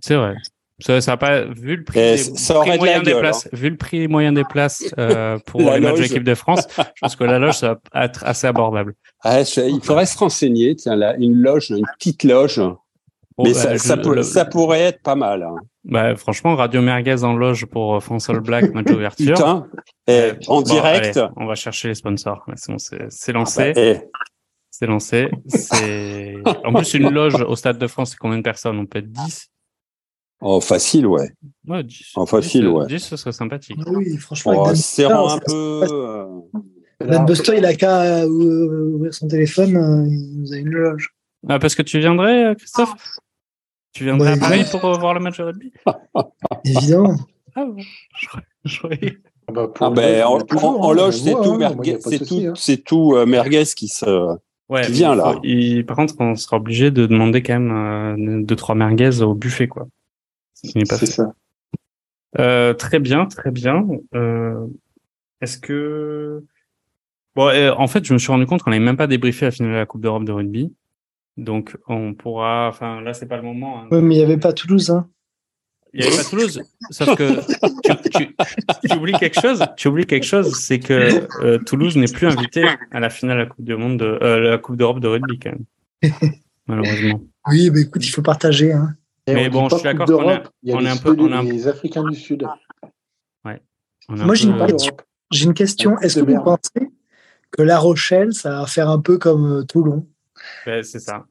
C'est 0.00 0.16
vrai. 0.16 0.34
Ça, 0.80 1.00
ça 1.00 1.16
pas 1.16 1.44
vu 1.44 1.76
le 1.76 1.84
prix, 1.84 2.00
des, 2.00 2.76
moyen 2.78 3.00
des 3.00 3.14
places, 3.14 3.48
vu 3.52 3.70
le 3.70 3.76
prix 3.76 4.08
moyen 4.08 4.32
des 4.32 4.42
places 4.42 4.84
euh, 4.98 5.38
pour 5.46 5.60
les 5.60 5.78
matchs 5.78 5.98
de 5.98 6.02
l'équipe 6.02 6.24
de 6.24 6.34
France, 6.34 6.66
je 6.76 7.00
pense 7.00 7.14
que 7.14 7.22
la 7.22 7.38
loge 7.38 7.58
ça 7.58 7.78
va 7.94 8.04
être 8.04 8.24
assez 8.24 8.48
abordable. 8.48 8.94
Ah, 9.22 9.42
il 9.42 9.80
faudrait 9.82 10.06
se 10.06 10.18
renseigner. 10.18 10.74
Tiens, 10.74 10.96
là, 10.96 11.14
une 11.16 11.36
loge, 11.36 11.70
une 11.70 11.86
petite 11.96 12.24
loge. 12.24 12.60
mais 13.38 13.52
bah, 13.52 13.78
ça, 13.78 13.78
ça, 13.78 14.44
pourrait 14.44 14.80
être 14.80 15.00
pas 15.00 15.14
mal. 15.14 15.44
Hein. 15.44 15.54
Bah, 15.84 16.16
franchement, 16.16 16.56
Radio 16.56 16.82
Merguez 16.82 17.22
en 17.22 17.36
loge 17.36 17.66
pour 17.66 18.02
France 18.02 18.28
All 18.28 18.40
Black, 18.40 18.74
match 18.74 18.86
d'ouverture. 18.86 19.36
Putain, 19.36 19.66
et 20.08 20.32
en 20.48 20.60
direct. 20.60 21.20
on 21.36 21.46
va 21.46 21.54
chercher 21.54 21.88
les 21.88 21.94
sponsors. 21.94 22.44
C'est 23.10 23.32
lancé. 23.32 23.72
Ah 23.76 23.80
bah, 23.80 24.00
c'est 24.76 24.86
lancé. 24.86 25.30
C'est 25.46 26.34
en 26.64 26.72
plus 26.72 26.94
une 26.94 27.10
loge 27.10 27.40
au 27.40 27.54
Stade 27.54 27.78
de 27.78 27.86
France. 27.86 28.10
C'est 28.10 28.18
combien 28.18 28.38
de 28.38 28.42
personnes? 28.42 28.76
On 28.76 28.86
peut 28.86 28.98
être 28.98 29.10
10 29.10 29.50
Oh, 30.40 30.60
facile, 30.60 31.06
ouais. 31.06 31.30
ouais 31.68 31.84
10, 31.84 32.12
en 32.16 32.26
facile, 32.26 32.66
ouais. 32.66 32.86
10, 32.86 32.98
ce 32.98 33.16
serait 33.16 33.32
sympathique. 33.32 33.78
Oui, 33.86 34.16
franchement. 34.16 34.64
Oh, 34.66 34.74
serrant 34.74 35.30
un 35.30 35.38
peu. 35.38 35.86
Euh... 35.90 37.18
Buster, 37.20 37.54
il 37.56 37.64
a 37.64 37.74
qu'à 37.74 38.26
ouvrir 38.26 39.14
son 39.14 39.28
téléphone. 39.28 39.76
Euh, 39.76 40.06
il 40.08 40.40
nous 40.40 40.52
a 40.52 40.56
une 40.56 40.70
loge. 40.70 41.14
Ah, 41.48 41.60
parce 41.60 41.76
que 41.76 41.82
tu 41.82 42.00
viendrais, 42.00 42.46
euh, 42.46 42.54
Christophe? 42.54 42.94
Tu 43.92 44.02
viendrais 44.02 44.32
à 44.32 44.36
Paris 44.36 44.64
pour 44.70 44.84
euh, 44.84 44.98
voir 44.98 45.14
le 45.14 45.20
match 45.20 45.38
de 45.38 45.44
rugby? 45.44 45.72
Évidemment. 46.64 47.16
Ah 47.54 47.64
bon, 47.66 47.82
je 48.64 48.78
croyais. 48.78 49.18
Ah, 49.46 49.52
bah, 49.52 49.70
ah 49.80 49.90
ben, 49.90 50.24
en, 50.24 50.40
en, 50.62 50.92
loge, 50.92 51.20
c'est 51.20 51.32
tout, 51.32 51.56
merguez, 51.56 51.98
c'est 52.00 52.18
tout, 52.18 52.56
c'est 52.56 52.78
tout 52.78 53.24
merguez 53.24 53.64
qui 53.76 53.86
se, 53.86 54.36
Ouais, 54.68 54.88
viens 54.90 55.14
là. 55.14 55.34
par 55.86 55.96
contre, 55.96 56.14
on 56.20 56.34
sera 56.36 56.56
obligé 56.56 56.90
de 56.90 57.06
demander 57.06 57.42
quand 57.42 57.60
même 57.60 57.72
euh, 57.72 58.42
deux 58.42 58.56
trois 58.56 58.74
merguez 58.74 59.20
au 59.20 59.34
buffet, 59.34 59.68
quoi. 59.68 59.88
Ce 60.54 60.78
n'est 60.78 60.84
pas 60.84 60.96
fait. 60.96 61.06
ça. 61.06 61.34
Euh, 62.38 62.74
très 62.74 62.98
bien, 62.98 63.26
très 63.26 63.50
bien. 63.50 63.86
Euh, 64.14 64.66
Est-ce 65.40 65.58
que 65.58 66.42
bon, 67.36 67.48
euh, 67.48 67.72
en 67.76 67.86
fait, 67.86 68.04
je 68.04 68.12
me 68.12 68.18
suis 68.18 68.32
rendu 68.32 68.46
compte 68.46 68.62
qu'on 68.62 68.70
n'avait 68.70 68.84
même 68.84 68.96
pas 68.96 69.06
débriefé 69.06 69.46
la 69.46 69.50
finale 69.50 69.72
de 69.72 69.76
la 69.76 69.86
Coupe 69.86 70.00
d'Europe 70.00 70.24
de 70.24 70.32
rugby. 70.32 70.72
Donc, 71.36 71.76
on 71.88 72.14
pourra. 72.14 72.68
Enfin, 72.68 73.00
là, 73.00 73.12
c'est 73.12 73.26
pas 73.26 73.36
le 73.36 73.42
moment. 73.42 73.80
Hein. 73.82 73.88
Oui, 73.90 74.00
mais 74.00 74.14
il 74.14 74.18
n'y 74.18 74.24
avait 74.24 74.38
pas 74.38 74.52
Toulouse, 74.52 74.90
hein. 74.90 75.08
Il 75.94 76.00
n'y 76.00 76.06
avait 76.08 76.16
pas 76.16 76.24
Toulouse. 76.24 76.60
Sauf 76.90 77.16
que 77.16 77.40
tu, 78.86 78.96
oublies 78.96 79.12
quelque 79.12 79.40
chose. 79.40 79.64
Tu 79.76 79.88
oublies 79.88 80.06
quelque 80.06 80.26
chose, 80.26 80.52
c'est 80.58 80.80
que 80.80 81.26
euh, 81.40 81.58
Toulouse 81.58 81.96
n'est 81.96 82.12
plus 82.12 82.26
invité 82.26 82.66
à 82.90 82.98
la 82.98 83.10
finale 83.10 83.36
de 83.36 83.42
la 83.42 83.48
Coupe 83.48 83.64
du 83.64 83.76
Monde, 83.76 83.98
de, 83.98 84.18
euh, 84.20 84.50
la 84.50 84.58
Coupe 84.58 84.76
d'Europe 84.76 84.98
de 84.98 85.06
rugby 85.06 85.38
quand 85.38 85.52
même. 85.52 86.12
Malheureusement. 86.66 87.22
Oui, 87.48 87.70
mais 87.70 87.82
écoute, 87.82 88.04
il 88.04 88.10
faut 88.10 88.22
partager. 88.22 88.72
Hein. 88.72 88.94
mais 89.28 89.48
bon, 89.48 89.68
je 89.68 89.76
suis 89.76 89.84
d'accord 89.84 90.06
qu'on 90.06 90.30
est, 90.30 90.42
on 90.72 90.84
est 90.84 90.88
un 90.88 90.96
peu, 90.96 91.14
on 91.16 91.42
les 91.42 91.68
Africains 91.68 92.02
du 92.02 92.16
Sud. 92.16 92.44
Ouais. 93.44 93.62
Moi, 94.08 94.34
j'ai 94.34 94.48
une, 94.48 94.66
j'ai 95.30 95.44
une 95.44 95.54
question. 95.54 95.96
Est-ce 96.00 96.20
que 96.20 96.30
vous 96.30 96.42
pensez 96.42 96.90
que 97.52 97.62
La 97.62 97.78
Rochelle, 97.78 98.32
ça 98.32 98.60
va 98.60 98.66
faire 98.66 98.90
un 98.90 99.00
peu 99.00 99.18
comme 99.18 99.60
euh, 99.60 99.62
Toulon? 99.62 100.06
Ben, 100.66 100.82
C'est 100.82 100.98
ça. 100.98 101.24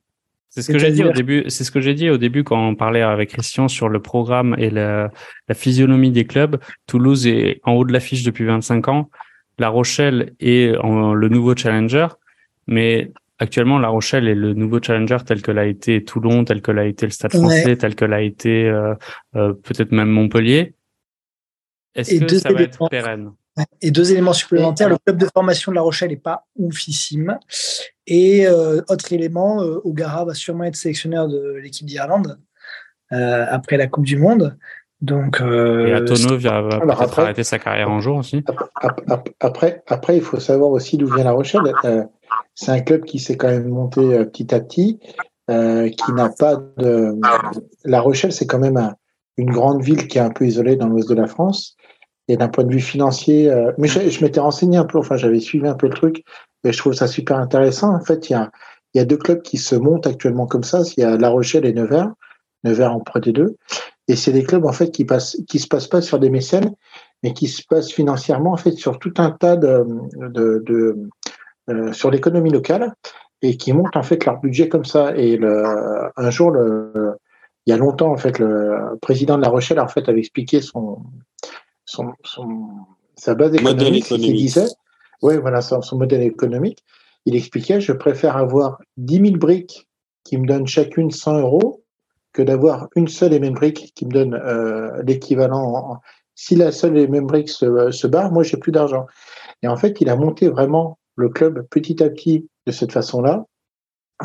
C'est 0.55 0.61
ce 0.61 0.71
que 0.71 0.77
j'ai 0.77 0.91
dit 0.91 1.03
au 1.03 1.11
début. 1.11 1.45
C'est 1.47 1.63
ce 1.63 1.71
que 1.71 1.81
j'ai 1.81 1.95
dit 1.95 2.11
au 2.11 2.17
début 2.17 2.43
quand 2.43 2.67
on 2.67 2.75
parlait 2.75 3.01
avec 3.01 3.31
Christian 3.31 3.67
sur 3.67 3.89
le 3.89 3.99
programme 3.99 4.55
et 4.59 4.69
la, 4.69 5.09
la, 5.47 5.55
physionomie 5.55 6.11
des 6.11 6.25
clubs. 6.25 6.59
Toulouse 6.85 7.25
est 7.25 7.59
en 7.63 7.73
haut 7.73 7.85
de 7.85 7.91
l'affiche 7.91 8.21
depuis 8.21 8.45
25 8.45 8.87
ans. 8.87 9.09
La 9.57 9.69
Rochelle 9.69 10.33
est 10.39 10.77
en, 10.77 11.15
le 11.15 11.27
nouveau 11.29 11.55
challenger, 11.55 12.07
mais 12.67 13.11
actuellement 13.39 13.79
La 13.79 13.89
Rochelle 13.89 14.27
est 14.27 14.35
le 14.35 14.53
nouveau 14.53 14.79
challenger 14.79 15.17
tel 15.25 15.41
que 15.41 15.51
l'a 15.51 15.65
été 15.65 16.03
Toulon, 16.03 16.45
tel 16.45 16.61
que 16.61 16.71
l'a 16.71 16.85
été 16.85 17.07
le 17.07 17.11
Stade 17.11 17.33
Français, 17.33 17.75
tel 17.75 17.95
que 17.95 18.05
l'a 18.05 18.21
été 18.21 18.67
euh, 18.67 18.93
euh, 19.35 19.53
peut-être 19.53 19.91
même 19.91 20.09
Montpellier. 20.09 20.75
Est-ce 21.95 22.19
que 22.19 22.37
ça 22.37 22.53
va 22.53 22.61
être 22.61 22.87
pérenne? 22.89 23.31
Et 23.81 23.89
deux 23.89 24.11
éléments 24.11 24.33
supplémentaires, 24.33 24.89
le 24.89 24.97
club 24.97 25.17
de 25.17 25.27
formation 25.31 25.71
de 25.71 25.75
La 25.75 25.81
Rochelle 25.81 26.09
n'est 26.09 26.15
pas 26.15 26.45
oufissime. 26.57 27.39
Et 28.07 28.45
euh, 28.47 28.81
autre 28.89 29.11
élément, 29.13 29.61
euh, 29.61 29.79
Ogara 29.83 30.25
va 30.25 30.33
sûrement 30.33 30.65
être 30.65 30.75
sélectionneur 30.75 31.27
de 31.27 31.55
l'équipe 31.61 31.85
d'Irlande 31.85 32.39
euh, 33.11 33.45
après 33.49 33.77
la 33.77 33.87
Coupe 33.87 34.05
du 34.05 34.17
Monde. 34.17 34.57
Donc, 35.01 35.41
euh, 35.41 35.87
et 35.87 35.93
Atono 35.93 36.37
va 36.37 36.79
peut-être 36.79 37.19
arrêter 37.19 37.43
sa 37.43 37.59
carrière 37.59 37.89
en 37.89 37.99
jour 37.99 38.17
aussi. 38.17 38.43
Après, 39.41 39.83
après, 39.87 40.15
il 40.15 40.23
faut 40.23 40.39
savoir 40.39 40.71
aussi 40.71 40.97
d'où 40.97 41.07
vient 41.07 41.25
La 41.25 41.31
Rochelle. 41.31 41.73
c'est 42.55 42.71
un 42.71 42.79
club 42.79 43.03
qui 43.03 43.19
s'est 43.19 43.35
quand 43.35 43.49
même 43.49 43.67
monté 43.67 44.01
petit 44.25 44.55
à 44.55 44.61
petit, 44.61 44.99
qui 45.49 46.11
n'a 46.13 46.29
pas 46.29 46.55
de. 46.77 47.19
La 47.83 47.99
Rochelle, 47.99 48.31
c'est 48.31 48.47
quand 48.47 48.59
même 48.59 48.95
une 49.35 49.51
grande 49.51 49.81
ville 49.81 50.07
qui 50.07 50.19
est 50.19 50.21
un 50.21 50.29
peu 50.29 50.45
isolée 50.45 50.77
dans 50.77 50.87
l'ouest 50.87 51.09
de 51.09 51.15
la 51.15 51.27
France 51.27 51.75
et 52.27 52.37
d'un 52.37 52.47
point 52.47 52.63
de 52.63 52.71
vue 52.71 52.79
financier, 52.79 53.49
euh, 53.49 53.71
mais 53.77 53.87
je, 53.87 54.23
m'étais 54.23 54.39
renseigné 54.39 54.77
un 54.77 54.85
peu, 54.85 54.97
enfin 54.97 55.17
j'avais 55.17 55.39
suivi 55.39 55.67
un 55.67 55.75
peu 55.75 55.87
le 55.87 55.93
truc, 55.93 56.23
et 56.63 56.71
je 56.71 56.77
trouve 56.77 56.93
ça 56.93 57.07
super 57.07 57.37
intéressant. 57.37 57.93
En 57.93 57.99
fait, 57.99 58.29
il 58.29 58.33
y 58.33 58.35
a, 58.35 58.51
il 58.93 58.99
y 58.99 59.01
a 59.01 59.05
deux 59.05 59.17
clubs 59.17 59.41
qui 59.41 59.57
se 59.57 59.75
montent 59.75 60.07
actuellement 60.07 60.47
comme 60.47 60.63
ça. 60.63 60.81
Il 60.97 61.01
y 61.01 61.03
a 61.03 61.17
La 61.17 61.29
Rochelle 61.29 61.65
et 61.65 61.73
Nevers. 61.73 62.11
Nevers 62.63 62.93
en 62.93 63.03
des 63.19 63.33
deux. 63.33 63.57
Et 64.07 64.15
c'est 64.15 64.31
des 64.31 64.43
clubs 64.43 64.65
en 64.65 64.71
fait 64.71 64.91
qui 64.91 65.05
passent, 65.05 65.37
qui 65.47 65.59
se 65.59 65.67
passent 65.67 65.87
pas 65.87 66.01
sur 66.01 66.19
des 66.19 66.29
mécènes, 66.29 66.73
mais 67.21 67.33
qui 67.33 67.47
se 67.47 67.63
passent 67.67 67.91
financièrement 67.91 68.53
en 68.53 68.57
fait 68.57 68.73
sur 68.73 68.99
tout 68.99 69.13
un 69.17 69.31
tas 69.31 69.57
de, 69.57 69.85
de, 70.15 70.63
de 70.65 71.09
euh, 71.69 71.91
sur 71.93 72.11
l'économie 72.11 72.51
locale 72.51 72.93
et 73.41 73.57
qui 73.57 73.73
montent 73.73 73.97
en 73.97 74.03
fait 74.03 74.25
leur 74.25 74.39
budget 74.39 74.69
comme 74.69 74.85
ça. 74.85 75.15
Et 75.15 75.37
le, 75.37 75.63
un 76.15 76.29
jour, 76.29 76.51
le, 76.51 77.17
il 77.65 77.71
y 77.71 77.73
a 77.73 77.77
longtemps 77.77 78.11
en 78.11 78.17
fait, 78.17 78.39
le 78.39 78.97
président 79.01 79.37
de 79.37 79.41
La 79.41 79.49
Rochelle 79.49 79.79
en 79.79 79.87
fait 79.87 80.07
avait 80.07 80.19
expliqué 80.19 80.61
son 80.61 81.01
son, 81.85 82.13
sa 83.15 83.35
base 83.35 83.53
économique, 83.53 84.11
disait, 84.13 84.67
oui, 85.21 85.37
voilà, 85.37 85.61
son, 85.61 85.81
modèle 85.97 86.21
économique, 86.21 86.83
il 87.25 87.35
expliquait, 87.35 87.79
je 87.79 87.93
préfère 87.93 88.37
avoir 88.37 88.79
10 88.97 89.27
000 89.27 89.37
briques 89.37 89.87
qui 90.23 90.37
me 90.37 90.45
donnent 90.45 90.67
chacune 90.67 91.11
100 91.11 91.39
euros 91.39 91.83
que 92.33 92.41
d'avoir 92.41 92.87
une 92.95 93.07
seule 93.07 93.33
et 93.33 93.39
même 93.39 93.53
brique 93.53 93.93
qui 93.95 94.05
me 94.05 94.11
donne 94.11 94.41
l'équivalent. 95.05 96.01
Si 96.35 96.55
la 96.55 96.71
seule 96.71 96.97
et 96.97 97.07
même 97.07 97.27
brique 97.27 97.49
se, 97.49 98.07
barre, 98.07 98.31
moi 98.31 98.43
j'ai 98.43 98.57
plus 98.57 98.71
d'argent. 98.71 99.05
Et 99.61 99.67
en 99.67 99.77
fait, 99.77 100.01
il 100.01 100.09
a 100.09 100.15
monté 100.15 100.49
vraiment 100.49 100.97
le 101.15 101.29
club 101.29 101.67
petit 101.69 102.01
à 102.03 102.09
petit 102.09 102.49
de 102.65 102.71
cette 102.71 102.91
façon-là, 102.91 103.45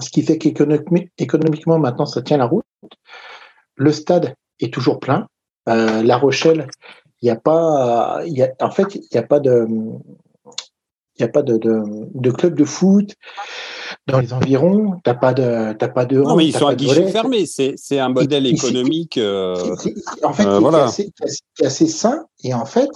ce 0.01 0.10
qui 0.10 0.23
fait 0.23 0.39
qu'économiquement, 0.39 1.78
maintenant, 1.78 2.06
ça 2.06 2.23
tient 2.23 2.36
la 2.36 2.47
route. 2.47 2.65
Le 3.77 3.93
stade 3.93 4.35
est 4.60 4.73
toujours 4.73 5.01
plein. 5.01 5.27
la 5.66 6.16
Rochelle, 6.16 6.69
il 7.20 7.31
a 7.31 7.36
pas, 7.36 8.23
en 8.60 8.70
fait, 8.70 8.94
il 8.94 9.09
n'y 9.12 9.19
a 9.19 9.23
pas 9.23 9.40
de, 9.40 9.66
il 11.18 11.24
n'y 11.24 11.28
a 11.28 11.32
pas 11.32 11.42
de, 11.42 11.56
de, 11.56 11.82
de, 12.14 12.30
club 12.30 12.54
de 12.54 12.64
foot 12.64 13.14
dans 14.06 14.20
les 14.20 14.32
environs. 14.32 15.00
T'as 15.02 15.14
pas 15.14 15.32
de, 15.32 15.72
t'as 15.72 15.88
pas 15.88 16.04
de. 16.04 16.18
Non, 16.18 16.36
mais 16.36 16.46
ils 16.46 16.56
sont 16.56 16.66
à 16.66 16.74
guichet 16.74 17.08
fermé. 17.08 17.46
C'est, 17.46 17.74
c'est 17.76 17.98
un 17.98 18.08
modèle 18.08 18.46
économique. 18.46 19.18
Euh, 19.18 19.74
en 20.22 20.32
fait, 20.32 20.46
euh, 20.46 20.60
voilà. 20.60 20.84
assez, 20.84 21.10
assez, 21.60 21.86
sain. 21.86 22.24
Et 22.44 22.54
en 22.54 22.66
fait, 22.66 22.90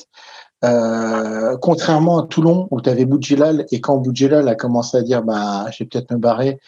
euh, 0.65 1.57
contrairement 1.61 2.23
à 2.23 2.27
Toulon 2.29 2.69
où 2.71 2.81
tu 2.81 2.89
avais 2.91 3.07
Boudjelal 3.07 3.67
et 3.73 3.81
quand 3.81 3.99
Boudjelal 3.99 4.49
a 4.49 4.55
commencé 4.55 4.97
à 4.97 5.03
dire 5.03 5.23
bah 5.23 5.67
je 5.73 5.83
vais 5.83 5.89
peut-être 5.89 6.13
me 6.13 6.19
barrer, 6.19 6.59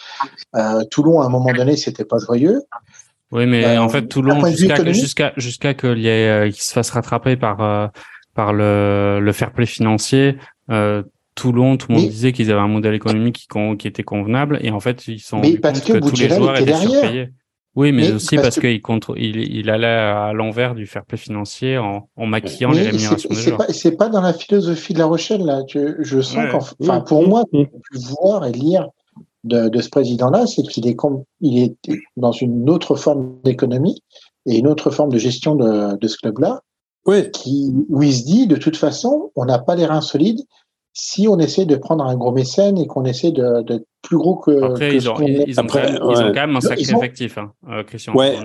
euh, 0.57 0.83
Toulon 0.91 1.21
à 1.21 1.27
un 1.27 1.29
moment 1.29 1.53
donné 1.53 1.77
c'était 1.77 2.05
pas 2.05 2.19
joyeux. 2.19 2.63
Oui, 3.31 3.47
mais 3.47 3.79
en 3.79 3.89
fait 3.89 4.09
Toulon 4.09 4.45
jusqu'à 4.47 4.93
jusqu'à 4.93 5.33
jusqu'à 5.37 5.75
qu'il 5.75 6.55
se 6.55 6.73
fasse 6.73 6.91
rattraper 6.91 7.37
par 7.37 7.91
par 8.35 8.53
le, 8.53 9.21
le 9.21 9.33
fair 9.33 9.53
play 9.53 9.67
financier. 9.67 10.37
Euh, 10.71 11.03
Toulon, 11.35 11.77
tout 11.77 11.91
le 11.91 11.99
monde 11.99 12.09
disait 12.09 12.33
qu'ils 12.33 12.51
avaient 12.51 12.61
un 12.61 12.69
modèle 12.69 12.95
économique 12.95 13.47
qui, 13.51 13.77
qui, 13.79 13.89
était 13.89 14.03
convenable 14.03 14.59
et 14.63 14.71
en 14.71 14.81
fait 14.81 15.09
ils 15.09 15.19
sont 15.19 15.41
mais 15.41 15.59
parce 15.59 15.81
que, 15.81 15.99
tous 15.99 16.21
les 16.21 16.29
joueurs 16.29 16.57
étaient 16.59 16.75
surpayés. 16.75 17.29
Oui, 17.77 17.91
mais, 17.91 18.13
aussi 18.13 18.37
parce, 18.37 18.61
qu'il 18.61 18.81
il, 19.17 19.37
il, 19.37 19.69
allait 19.69 19.87
à 19.87 20.33
l'envers 20.33 20.77
du 20.77 20.87
fair 20.87 21.05
play 21.05 21.19
financier 21.19 21.77
en, 21.77 22.09
en 22.17 22.27
maquillant 22.27 22.71
les 22.71 22.83
rémunérations 22.83 23.29
des 23.29 23.35
joueurs. 23.35 23.65
C'est 23.71 23.97
pas 23.97 24.09
dans 24.09 24.21
la 24.21 24.33
philosophie 24.33 24.93
de 24.93 25.01
La 25.01 25.07
Rochelle 25.07 25.45
là. 25.45 25.63
je 25.67 26.21
sens 26.21 26.45
qu'enfin, 26.53 27.01
pour 27.01 27.27
moi, 27.27 27.43
ce 27.53 27.65
que 27.65 28.15
voir 28.21 28.47
et 28.47 28.53
lire 28.53 28.89
de, 29.43 29.69
de 29.69 29.81
ce 29.81 29.89
président-là, 29.89 30.47
c'est 30.47 30.63
qu'il 30.63 30.87
est, 30.87 30.97
il 31.41 31.59
est 31.59 31.75
dans 32.17 32.31
une 32.31 32.71
autre 32.71 32.95
forme 32.95 33.39
d'économie 33.43 34.01
et 34.47 34.59
une 34.59 34.69
autre 34.69 34.91
forme 34.91 35.11
de 35.11 35.19
gestion 35.19 35.57
de, 35.57 35.97
de 35.97 36.09
ce 36.09 36.17
club-là. 36.19 36.61
Oui. 37.07 37.31
Qui, 37.33 37.75
où 37.89 38.03
il 38.03 38.15
se 38.15 38.25
dit, 38.25 38.47
de 38.47 38.57
toute 38.57 38.77
façon, 38.77 39.31
on 39.37 39.45
n'a 39.45 39.59
pas 39.59 39.75
les 39.75 39.85
reins 39.85 40.01
solides, 40.01 40.41
si 40.97 41.27
on 41.27 41.41
essaie 41.41 41.67
de 41.67 41.75
prendre 41.75 42.05
un 42.05 42.15
gros 42.15 42.31
mécène 42.31 42.79
et 42.79 42.87
qu'on 42.87 43.05
essaie 43.05 43.33
d'être 43.33 43.85
plus 44.01 44.17
gros 44.17 44.37
que. 44.37 44.63
Après, 44.63 44.95
ils, 44.95 45.11
ont, 45.11 45.17
ils, 45.21 45.59
ont 45.59 45.65
Après, 45.65 45.83
quand 45.83 45.89
même, 45.89 45.97
ils, 45.97 46.23
ont, 46.23 46.33
quand 46.33 46.35
même, 46.35 46.57
un 46.57 46.61
sacré 46.61 46.83
effectif, 46.83 47.37
hein, 47.37 47.53
euh, 47.69 47.83
Christian. 47.83 48.15
Ouais. 48.15 48.37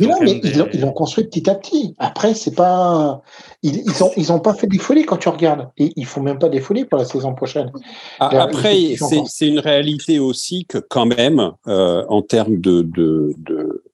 ils, 0.00 0.08
non, 0.08 0.16
mais 0.22 0.40
ils 0.72 0.80
l'ont 0.80 0.92
construit 0.92 1.24
petit 1.24 1.50
à 1.50 1.54
petit. 1.54 1.94
Après, 1.98 2.32
c'est 2.32 2.54
pas. 2.54 3.20
Ils, 3.62 3.82
ils, 3.84 4.02
ont, 4.02 4.10
ils 4.16 4.32
ont 4.32 4.40
pas 4.40 4.54
fait 4.54 4.66
des 4.66 4.78
folies 4.78 5.04
quand 5.04 5.18
tu 5.18 5.28
regardes. 5.28 5.68
Et 5.76 5.92
ils 5.94 6.06
font 6.06 6.22
même 6.22 6.38
pas 6.38 6.48
des 6.48 6.60
folies 6.60 6.86
pour 6.86 6.98
la 6.98 7.04
saison 7.04 7.34
prochaine. 7.34 7.70
Ah, 8.18 8.30
après, 8.44 8.94
c'est 9.26 9.48
une 9.48 9.58
réalité 9.58 10.18
aussi 10.18 10.64
que, 10.64 10.78
quand 10.78 11.06
même, 11.06 11.52
euh, 11.66 12.06
en 12.08 12.22
termes 12.22 12.60
de, 12.60 12.80
de, 12.80 13.34
de. 13.36 13.84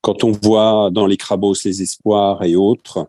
Quand 0.00 0.24
on 0.24 0.32
voit 0.32 0.90
dans 0.90 1.06
les 1.06 1.16
Crabos 1.16 1.54
les 1.64 1.82
espoirs 1.82 2.42
et 2.42 2.56
autres, 2.56 3.06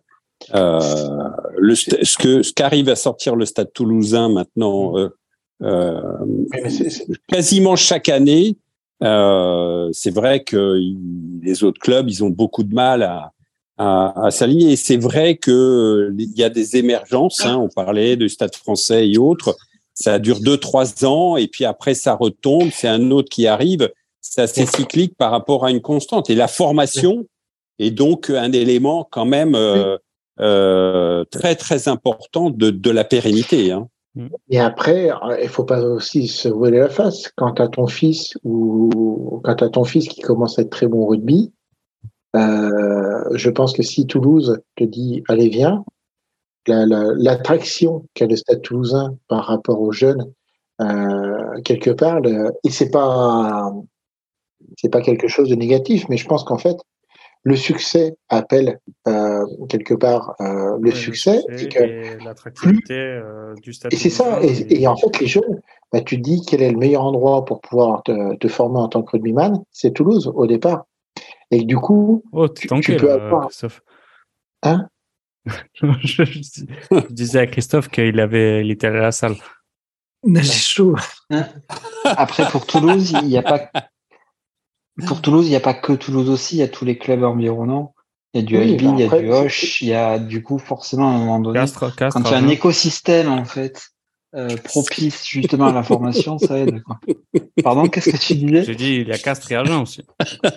le, 0.54 1.76
ce 1.76 2.18
que 2.18 2.44
ce 2.44 2.54
qu'arrive 2.54 2.90
à 2.90 2.96
sortir 2.96 3.36
le 3.36 3.46
Stade 3.46 3.72
Toulousain 3.74 4.30
maintenant, 4.30 4.98
euh, 4.98 5.10
euh, 5.62 6.02
quasiment 7.28 7.76
chaque 7.76 8.10
année, 8.10 8.58
euh, 9.04 9.90
c'est 9.94 10.14
vrai 10.14 10.44
que 10.44 10.80
les 11.42 11.64
autres 11.64 11.80
clubs, 11.80 12.10
ils 12.10 12.24
ont 12.24 12.30
beaucoup 12.30 12.64
de 12.64 12.74
mal 12.74 13.04
à, 13.04 13.32
à, 13.78 14.26
à 14.26 14.32
s'aligner. 14.32 14.74
Et 14.74 14.76
c'est 14.76 14.98
vrai 14.98 15.38
que 15.38 16.14
il 16.18 16.38
y 16.38 16.44
a 16.44 16.50
des 16.50 16.78
émergences. 16.78 17.46
Hein, 17.46 17.58
on 17.58 17.70
parlait 17.70 18.16
du 18.16 18.30
Stade 18.30 18.56
Français 18.56 19.10
et 19.10 19.18
autres. 19.18 19.56
Ça 19.94 20.20
dure 20.20 20.40
deux 20.40 20.58
trois 20.58 21.06
ans 21.06 21.36
et 21.38 21.48
puis 21.48 21.66
après 21.66 21.94
ça 21.94 22.16
retombe. 22.16 22.70
C'est 22.72 22.88
un 22.88 23.12
autre 23.12 23.30
qui 23.30 23.48
arrive. 23.48 23.92
C'est 24.22 24.42
assez 24.42 24.66
cyclique 24.66 25.16
par 25.18 25.32
rapport 25.32 25.66
à 25.66 25.72
une 25.72 25.82
constante. 25.82 26.30
Et 26.30 26.36
la 26.36 26.48
formation 26.48 27.26
est 27.80 27.92
donc 27.92 28.30
un 28.30 28.52
élément 28.52 29.08
quand 29.12 29.26
même. 29.26 29.56
Euh, 29.56 29.96
euh, 29.96 29.98
très 30.38 31.56
très 31.56 31.88
important 31.88 32.50
de, 32.50 32.70
de 32.70 32.92
la 32.92 33.04
pérennité. 33.04 33.72
Hein. 33.72 33.88
Et 34.50 34.60
après, 34.60 35.10
il 35.42 35.48
faut 35.48 35.64
pas 35.64 35.82
aussi 35.82 36.28
se 36.28 36.50
voiler 36.50 36.80
la 36.80 36.90
face. 36.90 37.32
Quand 37.38 37.60
as 37.60 37.70
ton 37.70 37.88
fils 37.88 38.38
ou 38.44 39.40
quand 39.44 39.62
as 39.62 39.70
ton 39.70 39.86
fils 39.86 40.08
qui 40.08 40.22
commence 40.22 40.60
à 40.60 40.64
être 40.64 40.70
très 40.70 40.88
bon 40.88 41.04
au 41.04 41.08
rugby, 41.08 41.54
euh, 42.36 43.24
je 43.34 43.50
pense 43.50 43.74
que 43.74 43.84
si 43.84 44.08
Toulouse 44.08 44.60
te 44.76 44.84
dit 44.84 45.24
allez 45.30 45.50
viens, 45.50 45.84
l'attraction 46.68 47.94
la, 47.94 48.02
qu'a 48.14 48.28
le 48.28 48.36
Stade 48.36 48.62
Toulousain 48.62 49.16
par 49.28 49.46
rapport 49.46 49.82
aux 49.82 49.92
jeunes 49.92 50.32
euh, 50.82 51.62
quelque 51.64 51.92
part, 51.92 52.20
et 52.64 52.70
c'est 52.70 52.92
pas 52.92 53.74
c'est 54.78 54.90
pas 54.90 55.02
quelque 55.02 55.28
chose 55.28 55.50
de 55.50 55.56
négatif, 55.56 56.06
mais 56.10 56.18
je 56.18 56.28
pense 56.28 56.44
qu'en 56.44 56.58
fait 56.58 56.78
le 57.44 57.56
succès 57.56 58.16
appelle 58.30 58.80
euh, 59.08 59.46
quelque 59.68 59.94
part 59.94 60.36
euh, 60.42 60.78
le, 60.80 60.92
succès, 60.92 61.42
et 61.50 61.70
que 61.70 62.24
l'attractivité 62.24 62.94
euh, 62.94 63.56
du 63.62 63.74
stade. 63.74 63.94
Et 63.94 63.96
c'est 63.96 64.10
ça. 64.10 64.40
Et, 64.44 64.86
en 64.88 64.96
fait, 64.96 65.20
les 65.20 65.28
jeunes, 65.28 65.62
bah, 65.92 66.02
tu 66.02 66.18
te 66.18 66.22
dis 66.22 66.44
quel 66.48 66.62
est 66.62 66.72
le 66.72 66.78
meilleur 66.78 67.04
endroit 67.04 67.46
pour 67.46 67.62
pouvoir 67.62 68.04
te, 68.04 68.36
te 68.36 68.48
former 68.48 68.80
en 68.80 68.90
tant 68.90 69.02
que 69.02 69.12
rugbyman, 69.12 69.64
c'est 69.72 69.92
Toulouse 69.92 70.32
au 70.34 70.46
départ. 70.46 70.86
Et 71.50 71.64
du 71.64 71.78
coup, 71.78 72.24
oh, 72.32 72.48
tu, 72.48 72.68
tu 72.82 72.96
peux 72.96 73.12
avoir. 73.12 73.48
Christophe. 73.48 73.82
Hein? 74.64 74.88
Je, 75.74 76.24
disais 77.10 77.40
à 77.40 77.48
Christophe 77.48 77.90
qu'il 77.90 78.20
avait, 78.20 78.64
il 78.64 78.72
était 78.72 78.88
à 78.88 78.92
la 78.92 79.12
salle. 79.12 79.36
J'ai 80.24 80.44
chaud. 80.44 80.96
Après, 82.06 82.48
pour 82.50 82.68
Toulouse, 82.68 83.14
il 83.24 83.30
n'y 83.30 83.38
a 83.38 83.42
pas 83.42 83.72
pour 85.08 85.22
Toulouse, 85.22 85.48
il 85.48 85.50
n'y 85.50 85.56
a 85.56 85.62
pas 85.62 85.74
que 85.74 85.94
Toulouse 85.94 86.30
aussi, 86.30 86.56
il 86.56 86.60
y 86.60 86.64
a 86.64 86.68
tous 86.68 86.86
les 86.86 86.98
clubs 86.98 87.24
environnants. 87.24 87.94
Il 88.34 88.42
y 88.42 88.44
a 88.44 88.46
du 88.46 88.58
oui, 88.58 88.78
il 88.80 89.00
y 89.00 89.04
a 89.04 89.20
du 89.20 89.30
Hoche, 89.30 89.82
il 89.82 89.90
y 89.90 89.94
a 89.94 90.18
du 90.18 90.42
coup 90.42 90.58
forcément 90.58 91.12
à 91.12 91.16
un 91.16 91.18
moment 91.18 91.40
donné, 91.40 91.60
Castre, 91.60 91.94
Castre, 91.94 92.22
quand 92.22 92.30
il 92.30 92.32
y 92.32 92.36
a 92.36 92.38
un 92.38 92.48
écosystème 92.48 93.28
en 93.28 93.44
fait 93.44 93.90
euh, 94.36 94.56
propice 94.64 95.26
justement 95.28 95.68
à 95.68 95.74
la 95.74 95.84
formation, 95.84 96.38
ça 96.38 96.58
aide. 96.58 96.82
Quoi. 96.82 96.98
Pardon, 97.62 97.90
qu'est-ce 97.90 98.10
que 98.10 98.16
tu 98.16 98.36
disais? 98.36 98.64
J'ai 98.64 98.76
dit 98.76 98.96
il 99.02 99.08
y 99.10 99.12
a 99.12 99.18
Castres 99.18 99.52
et 99.52 99.56
Agen 99.56 99.82
aussi. 99.82 100.04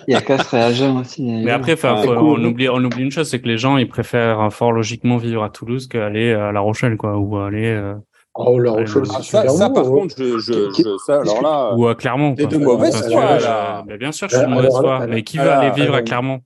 il 0.07 0.13
y 0.13 0.15
a 0.15 0.21
Castres 0.21 0.53
et 0.53 0.61
Agen 0.61 0.97
aussi. 0.97 1.21
Mais 1.21 1.51
après, 1.51 1.75
ah, 1.83 2.01
on 2.05 2.41
oublie 2.45 2.69
on 2.69 2.81
oublie 2.81 3.03
une 3.03 3.11
chose, 3.11 3.29
c'est 3.29 3.41
que 3.41 3.47
les 3.49 3.57
gens 3.57 3.75
ils 3.75 3.89
préfèrent 3.89 4.53
fort 4.53 4.71
logiquement 4.71 5.17
vivre 5.17 5.43
à 5.43 5.49
Toulouse 5.49 5.87
qu'aller 5.87 6.31
à 6.31 6.53
La 6.53 6.61
Rochelle 6.61 6.95
quoi, 6.95 7.17
ou 7.17 7.37
aller. 7.37 7.65
Euh 7.65 7.95
Oh, 8.37 8.59
la 8.59 8.71
Rochelle, 8.71 9.03
ah, 9.15 9.23
ça, 9.23 9.47
ça, 9.47 9.69
par 9.69 9.85
contre, 9.85 10.15
je, 10.17 10.37
je, 10.39 10.69
je, 10.77 10.97
ça, 11.05 11.21
alors 11.21 11.41
là. 11.41 11.73
Ou 11.75 11.87
à 11.87 11.95
Clermont. 11.95 12.35
Quoi. 12.35 12.45
de 12.45 12.57
mauvaise 12.57 13.09
foi, 13.09 13.83
Mais 13.87 13.97
bien 13.97 14.11
sûr, 14.11 14.27
je 14.29 14.35
suis 14.35 14.45
de 14.45 14.51
mauvaise 14.51 14.77
foi. 14.77 15.07
Mais 15.07 15.23
qui 15.23 15.37
va 15.37 15.59
aller 15.59 15.81
vivre 15.81 15.95
à 15.95 16.01
Clermont? 16.01 16.41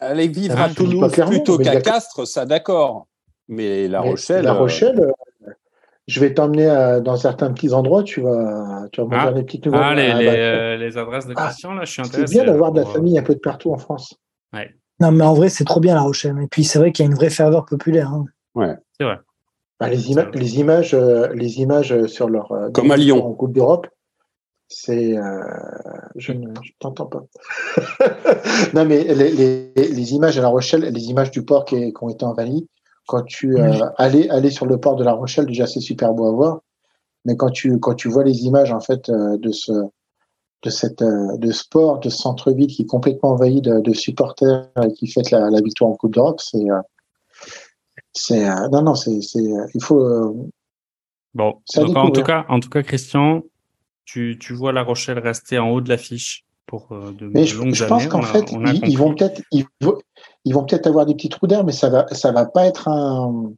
Aller 0.00 0.28
vivre 0.28 0.60
à 0.60 0.68
Toulouse 0.68 1.12
plutôt 1.26 1.58
qu'à 1.58 1.80
Castres, 1.80 2.26
ça 2.26 2.46
d'accord. 2.46 3.06
Mais 3.48 3.88
La 3.88 4.00
Rochelle. 4.00 4.44
La 4.44 4.54
euh, 4.54 4.58
Rochelle, 4.58 5.00
euh, 5.00 5.52
je 6.08 6.18
vais 6.18 6.32
t'emmener 6.32 6.66
dans 7.04 7.16
certains 7.16 7.52
petits 7.52 7.72
endroits, 7.72 8.02
tu 8.02 8.22
vas, 8.22 8.88
tu 8.90 9.00
vas 9.02 9.06
me 9.06 9.14
ah. 9.14 9.32
des 9.32 9.42
petites 9.42 9.66
nouvelles. 9.66 9.80
Ah, 9.82 9.94
les, 9.94 10.10
ah, 10.10 10.18
les, 10.18 10.26
bah, 10.26 10.32
euh, 10.32 10.76
les 10.76 10.98
adresses 10.98 11.26
de 11.26 11.34
Christian, 11.34 11.74
là, 11.74 11.84
je 11.84 11.92
suis 11.92 12.02
intéressé. 12.02 12.26
C'est 12.26 12.42
bien 12.42 12.50
d'avoir 12.50 12.72
de 12.72 12.80
la 12.80 12.86
famille 12.86 13.18
un 13.18 13.22
peu 13.22 13.34
de 13.34 13.40
partout 13.40 13.72
en 13.72 13.78
France. 13.78 14.14
Ouais. 14.52 14.74
Non, 14.98 15.12
mais 15.12 15.24
en 15.24 15.34
vrai, 15.34 15.50
c'est 15.50 15.64
trop 15.64 15.80
bien 15.80 15.94
La 15.94 16.02
Rochelle. 16.02 16.36
Et 16.42 16.46
puis, 16.46 16.64
c'est 16.64 16.78
vrai 16.78 16.90
qu'il 16.90 17.04
y 17.04 17.08
a 17.08 17.10
une 17.10 17.16
vraie 17.16 17.30
ferveur 17.30 17.66
populaire. 17.66 18.08
Hein. 18.08 18.24
Ouais. 18.54 18.74
C'est 18.98 19.04
vrai. 19.04 19.18
Bah, 19.82 19.88
les, 19.88 19.96
les, 20.34 20.60
images, 20.60 20.94
euh, 20.94 21.32
les 21.34 21.60
images 21.60 22.06
sur 22.06 22.28
leur 22.28 22.52
euh, 22.52 22.70
comme 22.70 22.92
à 22.92 22.96
Lyon. 22.96 23.26
en 23.26 23.32
Coupe 23.32 23.52
d'Europe, 23.52 23.88
c'est 24.68 25.16
euh, 25.18 25.42
je 26.14 26.32
ne 26.32 26.46
t'entends 26.78 27.06
pas. 27.06 27.24
non 28.74 28.84
mais 28.84 29.02
les, 29.02 29.32
les, 29.32 29.72
les, 29.74 30.14
images 30.14 30.38
à 30.38 30.42
La 30.42 30.46
Rochelle, 30.46 30.82
les 30.82 31.10
images 31.10 31.32
du 31.32 31.44
port 31.44 31.64
qui, 31.64 31.92
ont 32.00 32.08
été 32.08 32.24
envahies, 32.24 32.68
quand 33.08 33.24
tu 33.24 33.58
allais 33.98 34.30
aller 34.30 34.50
sur 34.50 34.66
le 34.66 34.78
port 34.78 34.94
de 34.94 35.02
La 35.02 35.14
Rochelle, 35.14 35.46
déjà 35.46 35.66
c'est 35.66 35.80
super 35.80 36.14
beau 36.14 36.26
à 36.26 36.30
voir, 36.30 36.60
mais 37.24 37.36
quand 37.36 37.50
tu 37.50 37.80
quand 37.80 37.94
tu 37.94 38.08
vois 38.08 38.22
les 38.22 38.44
images 38.44 38.72
en 38.72 38.80
fait 38.80 39.10
de 39.10 39.50
ce 39.50 39.72
de 40.62 40.70
cette 40.70 41.02
de 41.02 41.50
sport, 41.50 41.98
de 41.98 42.08
centre-ville 42.08 42.68
qui 42.68 42.82
est 42.82 42.86
complètement 42.86 43.30
envahi 43.30 43.60
de, 43.60 43.80
de 43.80 43.92
supporters 43.92 44.70
et 44.80 44.92
qui 44.92 45.08
fête 45.08 45.32
la, 45.32 45.50
la 45.50 45.60
victoire 45.60 45.90
en 45.90 45.96
Coupe 45.96 46.14
d'Europe, 46.14 46.40
c'est 46.40 46.66
c'est 48.12 48.48
euh, 48.48 48.68
non 48.68 48.82
non 48.82 48.94
c'est 48.94 49.20
c'est 49.22 49.40
euh, 49.40 49.66
il 49.74 49.82
faut 49.82 50.00
euh, 50.00 50.32
bon 51.34 51.54
en 51.76 52.10
tout 52.10 52.22
cas 52.22 52.44
en 52.48 52.60
tout 52.60 52.68
cas 52.68 52.82
Christian 52.82 53.42
tu, 54.04 54.36
tu 54.38 54.52
vois 54.52 54.72
La 54.72 54.82
Rochelle 54.82 55.18
rester 55.18 55.58
en 55.58 55.70
haut 55.70 55.80
de 55.80 55.88
l'affiche 55.88 56.44
pour 56.66 56.88
de, 56.90 57.26
mais 57.28 57.46
je, 57.46 57.56
je 57.72 57.84
pense 57.84 58.06
qu'en 58.06 58.22
fait 58.22 58.52
ils, 58.52 58.96
vont 58.96 59.14
peut-être 59.14 59.42
ils, 59.50 59.64
ils, 60.44 60.54
vont 60.54 60.64
peut-être 60.64 60.86
avoir 60.86 61.06
des 61.06 61.14
petits 61.14 61.28
trous 61.28 61.46
d'air 61.46 61.64
mais 61.64 61.72
ça 61.72 61.88
va 61.88 62.06
ça 62.08 62.32
va 62.32 62.46
pas 62.46 62.66
être 62.66 62.88
un 62.88 63.52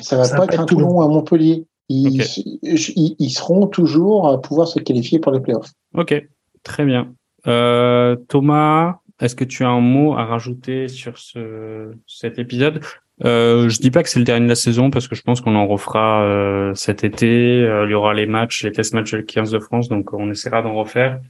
ça 0.00 0.16
va 0.16 0.28
pas 0.28 0.44
être 0.44 0.60
un 0.60 0.64
Toulon 0.64 1.00
à 1.00 1.08
Montpellier. 1.08 1.66
Ils, 1.88 2.22
ils, 2.62 3.16
ils, 3.18 3.30
seront 3.30 3.66
toujours 3.66 4.28
à 4.28 4.40
pouvoir 4.40 4.68
se 4.68 4.78
qualifier 4.78 5.18
pour 5.18 5.32
les 5.32 5.40
playoffs. 5.40 5.72
Ok 5.94 6.14
très 6.62 6.84
bien. 6.84 7.14
Euh, 7.46 8.14
Thomas 8.28 8.98
est-ce 9.20 9.34
que 9.34 9.44
tu 9.44 9.64
as 9.64 9.68
un 9.68 9.80
mot 9.80 10.14
à 10.14 10.24
rajouter 10.24 10.88
sur 10.88 11.18
ce, 11.18 11.92
cet 12.06 12.38
épisode? 12.38 12.80
Euh, 13.24 13.68
Je 13.68 13.78
dis 13.78 13.90
pas 13.90 14.02
que 14.02 14.08
c'est 14.08 14.18
le 14.18 14.24
dernier 14.24 14.44
de 14.44 14.50
la 14.50 14.54
saison 14.54 14.90
parce 14.90 15.08
que 15.08 15.14
je 15.14 15.22
pense 15.22 15.40
qu'on 15.40 15.56
en 15.56 15.66
refera 15.66 16.22
euh, 16.22 16.74
cet 16.74 17.04
été. 17.04 17.62
Euh, 17.62 17.86
il 17.86 17.90
y 17.90 17.94
aura 17.94 18.14
les 18.14 18.26
matchs, 18.26 18.64
les 18.64 18.72
test 18.72 18.94
matchs 18.94 19.14
avec 19.14 19.26
15 19.26 19.50
de 19.50 19.58
France, 19.58 19.88
donc 19.88 20.12
on 20.12 20.30
essaiera 20.30 20.62
d'en 20.62 20.74
refaire. 20.74 21.20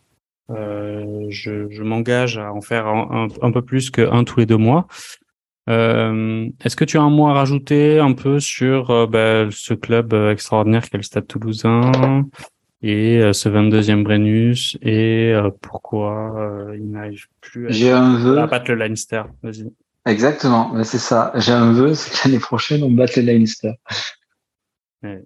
Euh, 0.50 1.26
je, 1.28 1.68
je 1.70 1.82
m'engage 1.82 2.38
à 2.38 2.52
en 2.52 2.60
faire 2.60 2.86
un, 2.86 3.28
un, 3.42 3.52
peu 3.52 3.62
plus 3.62 3.90
qu'un 3.90 4.24
tous 4.24 4.40
les 4.40 4.46
deux 4.46 4.56
mois. 4.56 4.86
Euh, 5.68 6.48
Est-ce 6.64 6.76
que 6.76 6.84
tu 6.84 6.96
as 6.96 7.02
un 7.02 7.10
mot 7.10 7.26
à 7.26 7.34
rajouter 7.34 7.98
un 7.98 8.14
peu 8.14 8.40
sur 8.40 8.90
euh, 8.90 9.06
bah, 9.06 9.46
ce 9.50 9.74
club 9.74 10.14
extraordinaire 10.14 10.88
qu'est 10.88 10.96
le 10.96 11.02
Stade 11.02 11.26
Toulousain 11.26 12.24
et 12.80 13.20
ce 13.32 13.48
22e 13.48 14.04
Brennus 14.04 14.78
et 14.82 15.34
pourquoi 15.60 16.70
il 16.76 16.88
n'arrive 16.92 17.26
plus 17.40 17.66
à, 17.88 17.98
un 18.00 18.36
à 18.36 18.46
battre 18.46 18.70
le 18.70 18.76
Leinster 18.76 19.22
Vas-y. 19.42 19.68
Exactement, 20.08 20.72
c'est 20.84 20.98
ça. 20.98 21.32
J'ai 21.36 21.52
un 21.52 21.72
vœu, 21.72 21.94
c'est 21.94 22.10
que 22.10 22.28
l'année 22.28 22.40
prochaine 22.40 22.82
on 22.82 22.90
batte 22.90 23.16
le 23.16 23.22
Leinster. 23.22 23.72
Ouais. 25.02 25.22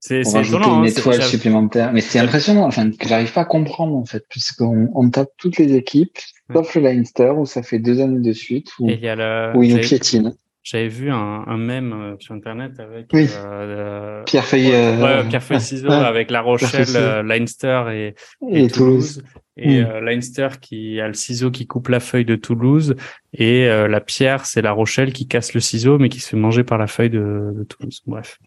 C'est 0.00 0.22
étonnant. 0.22 0.78
une 0.78 0.84
hein, 0.84 0.84
étoile 0.84 1.22
supplémentaire. 1.22 1.92
Mais 1.92 2.00
c'est 2.00 2.18
impressionnant, 2.18 2.64
enfin, 2.64 2.90
que 2.90 3.06
j'arrive 3.06 3.32
pas 3.32 3.42
à 3.42 3.44
comprendre, 3.44 3.96
en 3.96 4.06
fait, 4.06 4.24
puisqu'on 4.30 4.88
on 4.94 5.10
tape 5.10 5.28
toutes 5.36 5.58
les 5.58 5.74
équipes, 5.74 6.18
sauf 6.52 6.74
le 6.74 6.82
Leinster, 6.82 7.32
où 7.36 7.44
ça 7.44 7.62
fait 7.62 7.78
deux 7.78 8.00
années 8.00 8.20
de 8.20 8.32
suite, 8.32 8.70
où, 8.78 8.88
il, 8.88 8.98
y 8.98 9.08
a 9.08 9.14
le... 9.14 9.56
où 9.56 9.62
il 9.62 9.74
nous 9.74 9.80
piétine. 9.80 10.34
J'avais 10.62 10.88
vu 10.88 11.10
un, 11.10 11.44
un 11.46 11.56
mème 11.56 11.92
euh, 11.92 12.16
sur 12.18 12.34
Internet 12.34 12.78
avec 12.80 13.06
oui. 13.14 13.28
euh, 13.34 14.22
Pierre 14.24 14.44
Feuille, 14.44 14.72
euh... 14.74 15.24
Pierre 15.24 15.42
Feuille 15.42 15.60
Ciseaux 15.60 15.90
avec 15.90 16.30
La 16.30 16.42
Rochelle, 16.42 16.86
euh, 16.96 17.22
Leinster 17.22 17.84
et, 17.92 18.14
et, 18.50 18.68
Toulouse. 18.68 19.22
Et 19.56 19.82
mm. 19.82 19.98
Leinster 20.00 20.48
qui 20.60 21.00
a 21.00 21.08
le 21.08 21.14
ciseau 21.14 21.50
qui 21.50 21.66
coupe 21.66 21.88
la 21.88 22.00
feuille 22.00 22.26
de 22.26 22.36
Toulouse 22.36 22.94
et 23.32 23.66
la 23.66 24.00
pierre, 24.00 24.44
c'est 24.46 24.62
La 24.62 24.72
Rochelle 24.72 25.12
qui 25.12 25.28
casse 25.28 25.54
le 25.54 25.60
ciseau 25.60 25.98
mais 25.98 26.08
qui 26.08 26.20
se 26.20 26.28
fait 26.30 26.36
manger 26.36 26.64
par 26.64 26.78
la 26.78 26.86
feuille 26.86 27.10
de, 27.10 27.52
de 27.54 27.64
Toulouse. 27.64 28.02
Bref. 28.06 28.38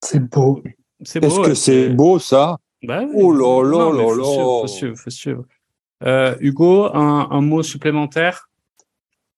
C'est 0.00 0.20
beau. 0.20 0.62
Est-ce 1.00 1.40
que 1.40 1.54
c'est 1.54 1.88
beau 1.88 2.18
ça? 2.18 2.58
Bah 2.82 3.02
Oh 3.14 3.32
là 3.32 3.62
là 3.62 3.90
là 3.92 4.16
là 4.16 4.24
Faut 4.24 4.66
suivre, 4.66 4.96
faut 4.96 5.10
suivre. 5.10 5.44
Euh, 6.04 6.34
Hugo, 6.40 6.94
un, 6.94 7.28
un, 7.30 7.40
mot 7.40 7.62
supplémentaire? 7.62 8.48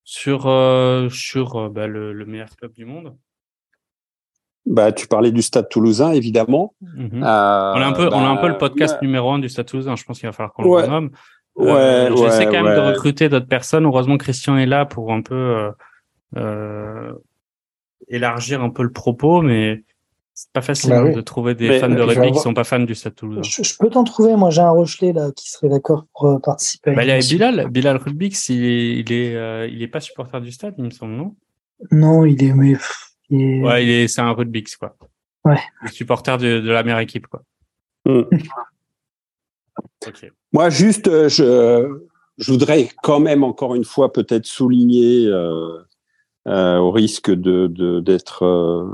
Sur 0.06 0.46
euh, 0.46 1.08
sur 1.10 1.56
euh, 1.56 1.68
bah, 1.68 1.88
le, 1.88 2.12
le, 2.12 2.24
meilleur 2.24 2.48
club 2.56 2.72
du 2.72 2.84
monde. 2.84 3.16
Bah, 4.64 4.92
tu 4.92 5.08
parlais 5.08 5.32
du 5.32 5.42
Stade 5.42 5.68
Toulousain, 5.68 6.12
évidemment. 6.12 6.74
Mhm. 6.80 7.24
Euh, 7.24 7.72
on 7.74 7.80
a 7.80 7.86
un 7.86 7.92
peu, 7.92 8.06
on 8.06 8.24
a 8.24 8.28
un 8.28 8.36
peu 8.36 8.46
le 8.46 8.52
bah, 8.52 8.60
podcast 8.60 9.02
numéro 9.02 9.32
un 9.32 9.40
du 9.40 9.48
Stade 9.48 9.66
Toulousain. 9.66 9.96
Je 9.96 10.04
pense 10.04 10.20
qu'il 10.20 10.28
va 10.28 10.32
falloir 10.32 10.52
qu'on 10.52 10.64
ouais. 10.64 10.82
le 10.82 10.88
nomme. 10.88 11.10
Ouais, 11.56 11.70
euh, 11.72 12.16
J'essaie 12.16 12.46
quand 12.46 12.62
même 12.62 12.76
de 12.76 12.80
recruter 12.80 13.28
d'autres 13.28 13.48
personnes. 13.48 13.84
Heureusement, 13.84 14.16
Christian 14.16 14.56
est 14.56 14.66
là 14.66 14.86
pour 14.86 15.12
un 15.12 15.22
peu 15.22 15.72
élargir 18.08 18.62
un 18.62 18.70
peu 18.70 18.84
le 18.84 18.92
propos, 18.92 19.42
mais 19.42 19.82
c'est 20.36 20.52
pas 20.52 20.60
facile 20.60 20.90
bah 20.90 21.02
oui. 21.02 21.14
de 21.14 21.22
trouver 21.22 21.54
des 21.54 21.66
mais, 21.66 21.78
fans 21.78 21.88
de 21.88 21.98
rugby 21.98 22.30
qui 22.30 22.40
sont 22.40 22.52
pas 22.52 22.62
fans 22.62 22.78
du 22.78 22.94
Stade 22.94 23.14
Toulousain. 23.14 23.40
Je, 23.42 23.62
je 23.62 23.74
peux 23.78 23.88
t'en 23.88 24.04
trouver. 24.04 24.36
Moi, 24.36 24.50
j'ai 24.50 24.60
un 24.60 24.68
Rochelet 24.68 25.14
là 25.14 25.32
qui 25.34 25.50
serait 25.50 25.70
d'accord 25.70 26.04
pour 26.12 26.26
euh, 26.26 26.38
participer. 26.38 26.94
Bah, 26.94 27.04
il 27.04 27.08
y 27.08 27.10
a 27.10 27.18
Bilal, 27.18 27.70
Bilal 27.70 27.96
Rubix, 27.96 28.50
il 28.50 28.62
est, 28.62 28.98
il 28.98 29.12
est, 29.14 29.34
euh, 29.34 29.66
il 29.66 29.80
est 29.82 29.88
pas 29.88 30.00
supporter 30.00 30.42
du 30.42 30.52
Stade, 30.52 30.74
il 30.76 30.84
me 30.84 30.90
semble, 30.90 31.14
non? 31.14 31.34
Non, 31.90 32.26
il 32.26 32.44
est, 32.44 32.52
mais 32.52 32.76
il 33.30 33.40
est... 33.40 33.62
ouais, 33.62 33.82
il 33.82 33.90
est, 33.90 34.08
c'est 34.08 34.20
un 34.20 34.32
Rubix 34.32 34.76
quoi. 34.76 34.94
Ouais. 35.46 35.58
Le 35.80 35.88
supporter 35.88 36.36
de, 36.36 36.60
de 36.60 36.70
la 36.70 36.82
meilleure 36.82 37.00
équipe 37.00 37.28
quoi. 37.28 37.42
Mm. 38.04 38.24
okay. 40.06 40.32
Moi, 40.52 40.68
juste, 40.68 41.08
euh, 41.08 41.30
je, 41.30 41.98
je 42.36 42.52
voudrais 42.52 42.90
quand 43.02 43.20
même 43.20 43.42
encore 43.42 43.74
une 43.74 43.84
fois 43.84 44.12
peut-être 44.12 44.44
souligner. 44.44 45.26
Euh, 45.28 45.78
euh, 46.46 46.78
au 46.78 46.90
risque 46.90 47.30
de 47.30 47.66
d'être 48.00 48.44
euh, 48.44 48.84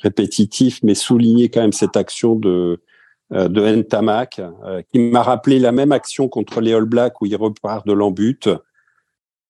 répétitif, 0.00 0.80
mais 0.82 0.94
souligner 0.94 1.48
quand 1.48 1.60
même 1.60 1.72
cette 1.72 1.96
action 1.96 2.34
de 2.34 2.80
euh, 3.32 3.48
de 3.48 3.60
Ntamak, 3.60 4.38
euh, 4.38 4.82
qui 4.92 5.00
m'a 5.00 5.22
rappelé 5.22 5.58
la 5.58 5.72
même 5.72 5.90
action 5.90 6.28
contre 6.28 6.60
les 6.60 6.72
All 6.72 6.84
Blacks 6.84 7.20
où 7.20 7.26
il 7.26 7.34
repart 7.34 7.84
de 7.84 7.92
l'embut. 7.92 8.48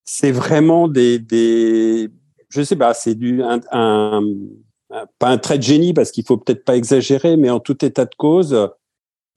C'est 0.05 0.33
vraiment 0.33 0.89
des, 0.89 1.19
des, 1.19 2.09
je 2.49 2.63
sais 2.63 2.77
pas, 2.77 2.95
c'est 2.95 3.15
du 3.15 3.43
un, 3.43 3.61
un, 3.73 4.23
un, 4.91 5.05
pas 5.19 5.29
un 5.29 5.37
trait 5.37 5.59
de 5.59 5.63
génie 5.63 5.93
parce 5.93 6.11
qu'il 6.11 6.25
faut 6.25 6.39
peut-être 6.39 6.65
pas 6.65 6.75
exagérer, 6.75 7.37
mais 7.37 7.51
en 7.51 7.61
tout 7.61 7.85
état 7.85 8.07
de 8.07 8.15
cause, 8.17 8.71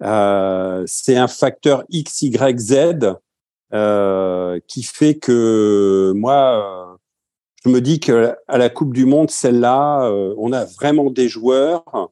euh, 0.03 0.83
c'est 0.85 1.17
un 1.17 1.27
facteur 1.27 1.83
X, 1.89 2.21
Y, 2.21 2.59
Z 2.59 2.75
qui 4.67 4.83
fait 4.83 5.15
que 5.15 6.13
moi, 6.15 6.97
je 7.63 7.69
me 7.69 7.81
dis 7.81 7.99
que 7.99 8.35
à 8.47 8.57
la 8.57 8.69
Coupe 8.69 8.93
du 8.93 9.05
Monde, 9.05 9.29
celle-là, 9.29 10.05
euh, 10.05 10.33
on 10.37 10.53
a 10.53 10.65
vraiment 10.65 11.09
des 11.09 11.27
joueurs 11.27 12.11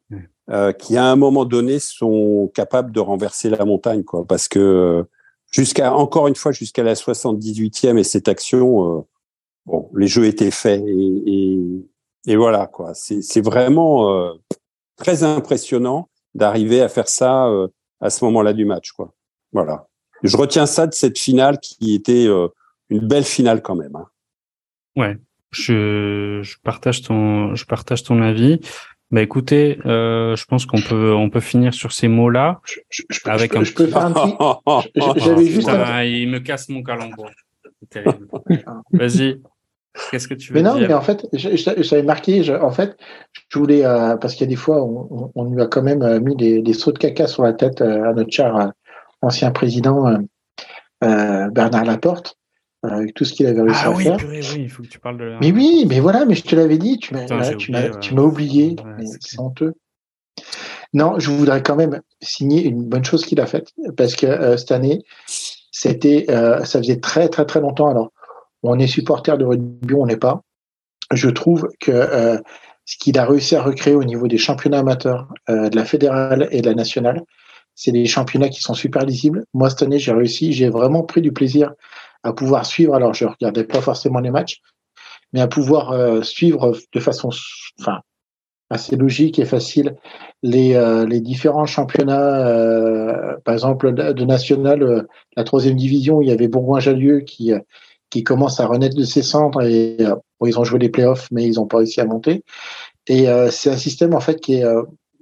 euh, 0.50 0.72
qui, 0.74 0.98
à 0.98 1.06
un 1.06 1.16
moment 1.16 1.46
donné, 1.46 1.80
sont 1.80 2.52
capables 2.54 2.92
de 2.92 3.00
renverser 3.00 3.50
la 3.50 3.64
montagne, 3.66 4.04
quoi. 4.04 4.26
Parce 4.26 4.48
que 4.48 5.06
jusqu'à 5.52 5.94
encore 5.94 6.28
une 6.28 6.36
fois, 6.36 6.52
jusqu'à 6.52 6.84
la 6.84 6.94
78e 6.94 7.98
et 7.98 8.04
cette 8.04 8.28
action, 8.28 9.00
euh, 9.00 9.02
bon, 9.66 9.90
les 9.96 10.08
jeux 10.08 10.26
étaient 10.26 10.52
faits 10.52 10.84
et, 10.86 11.24
et, 11.26 11.60
et 12.28 12.36
voilà, 12.36 12.68
quoi. 12.68 12.94
C'est 12.94 13.42
vraiment 13.42 14.12
euh, 14.12 14.34
très 14.98 15.24
impressionnant 15.24 16.10
d'arriver 16.36 16.82
à 16.82 16.90
faire 16.90 17.08
ça 17.08 17.48
euh, 17.48 17.70
à 18.02 18.10
ce 18.10 18.24
moment-là 18.26 18.54
du 18.54 18.66
match, 18.66 18.92
quoi. 18.92 19.14
Voilà. 19.54 19.88
Je 20.24 20.36
retiens 20.36 20.66
ça 20.66 20.88
de 20.88 20.94
cette 20.94 21.18
finale 21.18 21.60
qui 21.60 21.94
était 21.94 22.28
euh, 22.28 22.50
une 22.90 23.08
belle 23.08 23.24
finale 23.24 23.62
quand 23.62 23.76
même. 23.76 23.96
Hein. 23.96 24.08
Ouais, 24.96 25.18
je, 25.52 26.42
je, 26.44 26.56
partage 26.64 27.02
ton, 27.02 27.56
je 27.56 27.66
partage 27.66 28.04
ton 28.04 28.22
avis. 28.22 28.60
Bah 29.10 29.22
écoutez, 29.22 29.80
euh, 29.86 30.36
je 30.36 30.46
pense 30.46 30.66
qu'on 30.66 30.82
peut, 30.82 31.14
on 31.14 31.30
peut 31.30 31.40
finir 31.40 31.74
sur 31.74 31.94
ces 31.94 32.10
mots-là. 32.10 32.60
Je, 32.90 33.04
je, 33.10 33.20
avec 33.26 33.54
je, 33.54 33.60
un... 33.60 33.64
je 33.64 33.74
peux 33.74 33.88
faire 33.88 34.06
un 34.06 34.12
petit. 34.12 34.90
J'avais 35.24 35.46
juste. 35.46 35.70
Un... 35.70 36.04
Il 36.04 36.30
me 36.30 36.40
casse 36.40 36.68
mon 36.68 36.84
calembour. 36.84 37.30
Vas-y. 38.92 39.42
Qu'est-ce 40.12 40.28
que 40.28 40.34
tu 40.34 40.54
veux 40.54 40.60
mais 40.60 40.68
non, 40.68 40.78
dire? 40.78 40.88
mais 40.88 40.94
en 40.94 41.02
fait, 41.02 41.28
j'avais 41.34 42.04
marqué. 42.04 42.44
Je, 42.44 42.54
en 42.54 42.72
fait, 42.72 42.98
je 43.50 43.60
voulais 43.60 43.86
euh, 43.86 44.16
parce 44.18 44.34
qu'il 44.34 44.42
y 44.42 44.50
a 44.50 44.50
des 44.50 44.56
fois, 44.56 44.84
on, 44.84 45.32
on, 45.34 45.52
lui 45.52 45.62
a 45.62 45.68
quand 45.68 45.82
même 45.82 46.04
euh, 46.04 46.20
mis 46.20 46.36
des, 46.36 46.62
des 46.62 46.74
sauts 46.74 46.92
de 46.92 47.00
caca 47.00 47.28
sur 47.28 47.44
la 47.44 47.54
tête 47.54 47.82
euh, 47.82 48.10
à 48.10 48.14
notre 48.14 48.32
cher 48.32 48.72
ancien 49.22 49.52
président 49.52 50.06
Bernard 51.02 51.86
Laporte 51.86 52.38
avec 52.84 53.14
tout 53.14 53.26
ce 53.26 53.34
qu'il 53.34 53.48
avait 53.48 53.62
réussi 53.62 53.82
ah, 53.84 53.88
à 53.88 53.92
oui, 53.92 54.04
faire. 54.04 54.18
Purée, 54.18 54.42
oui, 54.54 54.62
il 54.62 54.70
faut 54.70 54.84
que 54.84 54.88
tu 54.88 55.00
parles 55.00 55.18
de. 55.18 55.36
Mais 55.42 55.52
oui, 55.52 55.86
mais 55.88 56.00
voilà, 56.00 56.26
mais 56.26 56.36
je 56.36 56.44
te 56.44 56.56
l'avais 56.56 56.78
dit, 56.78 56.98
tu 57.00 57.14
m'as, 57.14 57.26
m'as 57.28 58.22
oublié, 58.22 58.76
ouais, 58.84 59.06
c'est 59.20 59.40
honteux. 59.40 59.74
Non, 60.94 61.20
je 61.20 61.30
voudrais 61.30 61.62
quand 61.64 61.76
même 61.76 62.02
signer 62.22 62.64
une 62.64 62.84
bonne 62.84 63.04
chose 63.04 63.26
qu'il 63.26 63.42
a 63.42 63.46
faite 63.46 63.74
parce 63.98 64.16
que 64.16 64.26
euh, 64.26 64.58
cette 64.58 64.72
année, 64.72 65.04
c'était, 65.72 66.26
euh, 66.30 66.64
ça 66.64 66.80
faisait 66.80 67.00
très 67.00 67.30
très 67.30 67.46
très 67.46 67.60
longtemps. 67.60 67.90
Alors, 67.90 68.12
on 68.64 68.80
est 68.80 68.88
supporter 68.88 69.38
de 69.38 69.46
rugby, 69.46 69.94
on 69.94 70.06
n'est 70.06 70.18
pas. 70.18 70.42
Je 71.14 71.30
trouve 71.30 71.70
que 71.80 71.92
euh, 71.92 72.38
ce 72.86 72.98
qu'il 72.98 73.20
a 73.20 73.26
réussi 73.26 73.56
à 73.56 73.62
recréer 73.62 73.96
au 73.96 74.04
niveau 74.04 74.28
des 74.28 74.38
championnats 74.38 74.80
amateurs, 74.80 75.28
de 75.50 75.76
la 75.76 75.84
fédérale 75.84 76.48
et 76.52 76.62
de 76.62 76.70
la 76.70 76.76
nationale, 76.76 77.22
c'est 77.76 77.92
des 77.92 78.06
championnats 78.06 78.50
qui 78.50 78.62
sont 78.62 78.74
super 78.74 79.06
lisibles. 79.06 79.46
Moi, 79.54 79.70
cette 79.70 79.84
année, 79.84 80.00
j'ai 80.00 80.14
réussi, 80.14 80.54
j'ai 80.54 80.70
vraiment 80.70 81.04
pris 81.04 81.22
du 81.22 81.34
plaisir 81.34 81.74
à 82.24 82.34
pouvoir 82.34 82.66
suivre. 82.66 82.94
Alors, 82.94 83.14
je 83.14 83.26
regardais 83.26 83.64
pas 83.64 83.82
forcément 83.82 84.20
les 84.20 84.32
matchs, 84.32 84.62
mais 85.34 85.42
à 85.42 85.48
pouvoir 85.48 85.92
euh, 85.92 86.22
suivre 86.22 86.78
de 86.94 87.00
façon, 87.00 87.30
enfin, 87.80 88.02
assez 88.70 88.96
logique 88.96 89.40
et 89.40 89.46
facile 89.46 89.96
les, 90.44 90.76
euh, 90.76 91.06
les 91.06 91.22
différents 91.22 91.66
championnats. 91.66 92.48
Euh, 92.48 93.38
par 93.44 93.54
exemple, 93.54 93.94
de 93.94 94.26
national, 94.26 94.84
euh, 94.84 95.04
la 95.36 95.44
troisième 95.44 95.76
division, 95.76 96.22
il 96.22 96.28
y 96.28 96.32
avait 96.32 96.48
Bourgoin-Jallieu 96.48 97.22
qui 97.22 97.54
qui 98.10 98.24
commence 98.24 98.62
à 98.62 98.68
renaître 98.68 98.96
de 98.96 99.04
ses 99.04 99.22
cendres 99.22 99.62
et 99.64 99.98
bon, 100.40 100.48
ils 100.48 100.58
ont 100.58 100.64
joué 100.64 100.80
les 100.80 100.88
playoffs, 100.88 101.28
mais 101.30 101.44
ils 101.46 101.56
n'ont 101.56 101.68
pas 101.68 101.80
réussi 101.80 102.00
à 102.00 102.06
monter. 102.06 102.42
Et 103.08 103.26
c'est 103.50 103.70
un 103.70 103.76
système 103.76 104.16
en 104.16 104.22
fait 104.22 104.40
qui 104.40 104.54
est, 104.54 104.64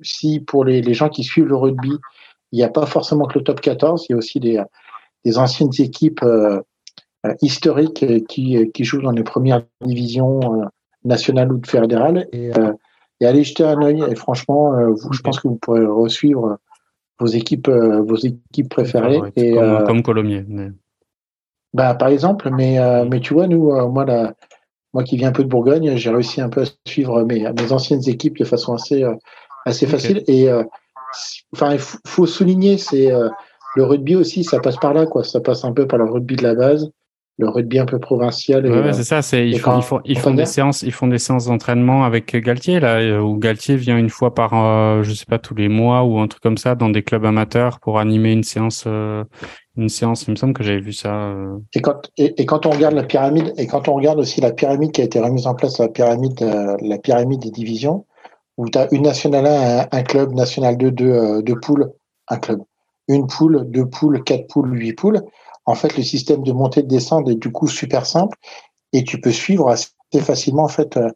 si 0.04 0.40
pour 0.40 0.64
les, 0.64 0.84
les 0.84 0.94
gens 0.94 1.10
qui 1.10 1.24
suivent 1.24 1.48
le 1.48 1.56
rugby, 1.56 1.94
il 2.52 2.58
n'y 2.58 2.64
a 2.64 2.70
pas 2.70 2.86
forcément 2.86 3.26
que 3.26 3.40
le 3.40 3.44
top 3.44 3.60
14, 3.60 4.06
il 4.08 4.12
y 4.12 4.14
a 4.14 4.18
aussi 4.20 4.40
des, 4.40 4.62
des 5.24 5.40
anciennes 5.40 5.72
équipes 5.80 6.24
euh, 7.26 7.34
historiques 7.42 8.04
euh, 8.04 8.20
qui, 8.28 8.58
euh, 8.58 8.66
qui 8.74 8.84
jouent 8.84 9.02
dans 9.02 9.12
les 9.12 9.24
premières 9.24 9.64
divisions 9.82 10.70
nationales 11.04 11.52
ou 11.52 11.62
fédérales 11.66 12.28
et, 12.32 12.52
et 13.20 13.26
allez 13.26 13.44
jeter 13.44 13.64
un 13.64 13.82
œil. 13.82 14.04
Et 14.10 14.16
franchement, 14.16 14.72
vous, 14.92 15.14
je 15.14 15.22
pense 15.22 15.40
que 15.40 15.48
vous 15.48 15.58
pourrez 15.58 15.86
resuivre 15.86 16.58
vos 17.20 17.28
équipes, 17.28 17.70
vos 17.70 18.16
équipes 18.16 18.70
préférées. 18.70 19.20
Ouais, 19.20 19.32
et, 19.36 19.54
comme, 19.54 19.84
comme 19.86 20.04
Colomiers. 20.04 20.46
Mais... 20.48 20.72
Bah, 21.74 21.94
par 21.94 22.08
exemple, 22.08 22.50
mais, 22.52 22.80
mais 23.06 23.20
tu 23.20 23.34
vois, 23.36 23.48
nous, 23.48 23.72
moi, 23.90 24.06
la, 24.06 24.34
moi 24.94 25.04
qui 25.04 25.16
viens 25.16 25.30
un 25.30 25.32
peu 25.32 25.44
de 25.44 25.50
Bourgogne, 25.50 25.96
j'ai 25.96 26.10
réussi 26.10 26.42
un 26.42 26.50
peu 26.50 26.64
à 26.64 26.66
suivre 26.88 27.24
mes, 27.24 27.42
mes 27.42 27.72
anciennes 27.72 28.08
équipes 28.08 28.40
de 28.40 28.46
façon 28.46 28.74
assez, 28.74 29.04
assez 29.66 29.86
okay. 29.86 29.92
facile. 29.92 30.24
Et 30.28 30.50
enfin, 31.54 31.74
il 31.74 31.80
faut 31.80 32.26
souligner, 32.26 32.80
c'est 32.80 33.12
le 33.76 33.84
rugby 33.84 34.16
aussi, 34.16 34.44
ça 34.44 34.60
passe 34.60 34.78
par 34.78 34.94
là, 34.94 35.06
quoi. 35.06 35.24
Ça 35.24 35.40
passe 35.40 35.64
un 35.64 35.72
peu 35.72 35.86
par 35.86 36.00
le 36.00 36.06
rugby 36.06 36.36
de 36.36 36.44
la 36.44 36.56
base 36.56 36.90
le 37.38 37.50
rugby 37.50 37.80
un 37.80 37.86
peu 37.86 38.00
provincial. 38.00 38.66
Ouais, 38.66 38.94
c'est 38.94 39.04
ça. 39.04 39.22
C'est 39.22 39.48
ils, 39.48 39.60
font, 39.60 40.02
ils 40.06 40.18
font, 40.18 40.34
des 40.34 40.46
séances, 40.46 40.84
ils 40.84 40.92
font 40.92 41.08
des 41.08 41.18
séances 41.18 41.46
d'entraînement 41.46 42.06
avec 42.06 42.36
Galtier 42.36 42.80
là, 42.80 43.22
où 43.22 43.38
Galtier 43.38 43.76
vient 43.76 43.98
une 43.98 44.10
fois 44.10 44.34
par, 44.34 45.04
je 45.04 45.14
sais 45.14 45.26
pas, 45.26 45.38
tous 45.38 45.56
les 45.56 45.68
mois 45.68 46.04
ou 46.04 46.20
un 46.20 46.28
truc 46.28 46.42
comme 46.42 46.58
ça 46.58 46.76
dans 46.76 46.90
des 46.90 47.04
clubs 47.04 47.26
amateurs 47.26 47.80
pour 47.80 48.00
animer 48.00 48.32
une 48.32 48.44
séance, 48.44 48.86
une 48.86 49.90
séance. 49.90 50.28
Il 50.28 50.32
me 50.32 50.36
semble 50.38 50.54
que 50.54 50.64
j'avais 50.64 50.80
vu 50.80 50.94
ça. 50.94 51.36
Et 51.74 51.82
quand 51.82 52.10
et, 52.18 52.46
quand 52.46 52.66
on 52.66 52.70
regarde 52.70 52.96
la 52.96 53.04
pyramide 53.04 53.54
et 53.58 53.68
quand 53.68 53.90
on 53.90 53.96
regarde 53.96 54.20
aussi 54.20 54.40
la 54.40 54.52
pyramide 54.52 54.92
qui 54.92 55.02
a 55.02 55.04
été 55.04 55.20
remise 55.20 55.46
en 55.46 55.56
place, 55.56 55.80
la 55.80 55.90
pyramide, 55.90 56.40
la 56.82 56.98
pyramide 56.98 57.42
des 57.42 57.52
divisions, 57.52 58.06
où 58.58 58.70
tu 58.70 58.78
as 58.78 58.88
une 58.94 59.04
nationale 59.04 59.46
1, 59.46 59.88
un, 59.92 60.04
club, 60.04 60.34
national 60.34 60.78
2, 60.78 60.92
deux, 60.92 61.42
deux 61.44 61.60
poules, 61.60 61.92
un 62.30 62.38
club 62.38 62.62
une 63.08 63.28
poule, 63.28 63.70
deux 63.70 63.86
poules, 63.86 64.24
quatre 64.24 64.48
poules, 64.48 64.74
huit 64.74 64.94
poules. 64.94 65.22
En 65.66 65.76
fait, 65.76 65.98
le 65.98 66.04
système 66.04 66.44
de 66.44 66.52
montée 66.52 66.84
de 66.84 66.88
descente 66.88 67.28
est 67.30 67.36
du 67.36 67.52
coup 67.52 67.68
super 67.68 68.06
simple 68.06 68.38
et 68.94 69.04
tu 69.04 69.20
peux 69.20 69.32
suivre 69.32 69.70
assez 69.70 69.90
facilement 70.22 70.64
en 70.64 70.70
fait 70.70 70.96
euh, 70.98 71.10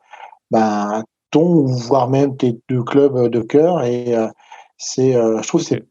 ben, 0.51 1.03
ton 1.31 1.65
voire 1.65 2.09
même 2.09 2.35
tes 2.35 2.59
deux 2.67 2.83
clubs 2.83 3.29
de 3.29 3.41
cœur 3.41 3.83
et 3.83 4.15
euh, 4.15 4.27
c'est 4.77 5.15
euh, 5.15 5.41
je 5.41 5.47
trouve 5.47 5.61
c'est 5.61 5.85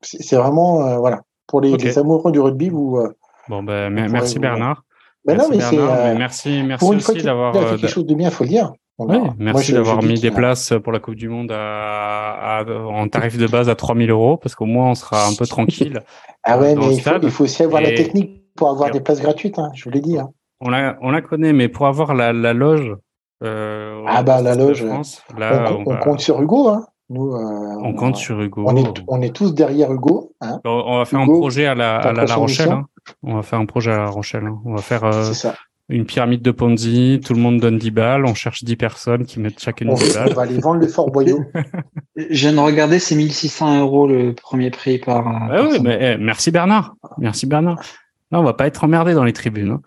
c'est 0.00 0.36
vraiment 0.36 0.98
voilà. 1.00 1.22
Pour 1.48 1.60
les, 1.62 1.98
amoureux 1.98 2.30
du 2.30 2.40
rugby 2.40 2.68
vous 2.68 3.02
bon 3.48 3.62
ben 3.62 3.90
merci 3.90 4.38
Bernard. 4.38 4.84
Ben 5.24 5.36
merci, 5.36 5.50
non, 5.50 5.56
mais 5.56 5.76
Bernard, 5.76 6.18
merci 6.18 6.62
merci 6.62 6.84
aussi 6.84 7.22
d'avoir 7.22 7.52
quelque 7.52 7.88
chose 7.88 8.06
de 8.06 8.14
bien 8.14 8.30
faut 8.30 8.44
le 8.44 8.50
dire 8.50 8.72
oui, 8.98 9.18
merci 9.38 9.72
d'avoir 9.72 10.02
mis 10.02 10.20
des 10.20 10.30
places 10.30 10.72
pour 10.82 10.92
la 10.92 10.98
Coupe 10.98 11.14
du 11.14 11.28
Monde 11.28 11.52
à, 11.54 12.64
en 12.66 13.08
tarif 13.08 13.38
de 13.38 13.46
base 13.46 13.68
à 13.68 13.74
3000 13.74 14.10
euros 14.10 14.36
parce 14.36 14.54
qu'au 14.54 14.66
moins 14.66 14.90
on 14.90 14.94
sera 14.94 15.26
un 15.26 15.34
peu 15.34 15.46
tranquille. 15.46 16.00
ah 16.42 16.58
ouais, 16.58 16.74
mais 16.74 16.94
il 16.94 17.30
faut, 17.30 17.44
aussi 17.44 17.62
avoir 17.62 17.80
la 17.80 17.92
technique 17.92 18.42
pour 18.56 18.70
avoir 18.70 18.90
des 18.90 19.00
places 19.00 19.20
gratuites, 19.20 19.58
hein, 19.58 19.70
je 19.74 19.84
vous 19.84 19.90
l'ai 19.90 20.00
dit. 20.00 20.18
Hein. 20.18 20.30
On, 20.60 20.70
la, 20.70 20.98
on 21.00 21.10
la 21.10 21.22
connaît, 21.22 21.52
mais 21.52 21.68
pour 21.68 21.86
avoir 21.86 22.14
la, 22.14 22.32
la 22.32 22.52
loge. 22.52 22.96
Euh, 23.44 24.02
ah 24.08 24.24
bah 24.24 24.42
la 24.42 24.56
loge. 24.56 24.84
là, 25.36 25.72
on, 25.72 25.96
compte 25.98 26.18
sur 26.18 26.42
Hugo. 26.42 26.68
Hein. 26.68 26.86
Nous, 27.08 27.32
euh, 27.32 27.76
on, 27.84 27.94
compte 27.94 28.16
sur 28.16 28.40
Hugo. 28.40 28.64
On 28.66 28.76
est, 28.76 29.04
on 29.06 29.22
est 29.22 29.34
tous 29.34 29.54
derrière 29.54 29.92
Hugo. 29.92 30.32
Hein. 30.40 30.60
On 30.64 30.98
va 30.98 31.04
faire 31.04 31.20
un 31.20 31.26
projet 31.26 31.66
à 31.66 31.76
la, 31.76 31.98
à 31.98 32.12
la, 32.12 32.34
Rochelle. 32.34 32.72
Hein. 32.72 32.86
On 33.22 33.36
va 33.36 33.42
faire 33.42 33.60
un 33.60 33.66
projet 33.66 33.92
à 33.92 33.98
La 33.98 34.10
Rochelle. 34.10 34.44
Hein. 34.44 34.58
On 34.64 34.74
va 34.74 34.82
faire. 34.82 35.04
Euh, 35.04 35.32
ça 35.32 35.54
une 35.88 36.04
pyramide 36.04 36.42
de 36.42 36.50
Ponzi, 36.50 37.20
tout 37.24 37.32
le 37.32 37.40
monde 37.40 37.60
donne 37.60 37.78
10 37.78 37.90
balles, 37.90 38.26
on 38.26 38.34
cherche 38.34 38.62
10 38.62 38.76
personnes 38.76 39.24
qui 39.24 39.40
mettent 39.40 39.58
chacune 39.58 39.94
10 39.94 40.14
balles. 40.14 40.28
On 40.30 40.34
va 40.34 40.42
aller 40.42 40.58
vendre 40.58 40.80
le 40.80 40.86
Fort 40.86 41.10
Boyau. 41.10 41.44
Je 42.16 42.48
viens 42.48 42.52
de 42.52 42.58
regarder, 42.58 42.98
c'est 42.98 43.14
1600 43.14 43.80
euros 43.80 44.06
le 44.06 44.34
premier 44.34 44.70
prix 44.70 44.98
par. 44.98 45.26
Ah 45.26 45.62
oui, 45.62 45.78
mais 45.82 45.98
eh, 46.00 46.16
merci 46.18 46.50
Bernard. 46.50 46.94
Merci 47.16 47.46
Bernard. 47.46 47.80
Là, 48.30 48.40
on 48.40 48.44
va 48.44 48.52
pas 48.52 48.66
être 48.66 48.84
emmerdé 48.84 49.14
dans 49.14 49.24
les 49.24 49.32
tribunes. 49.32 49.78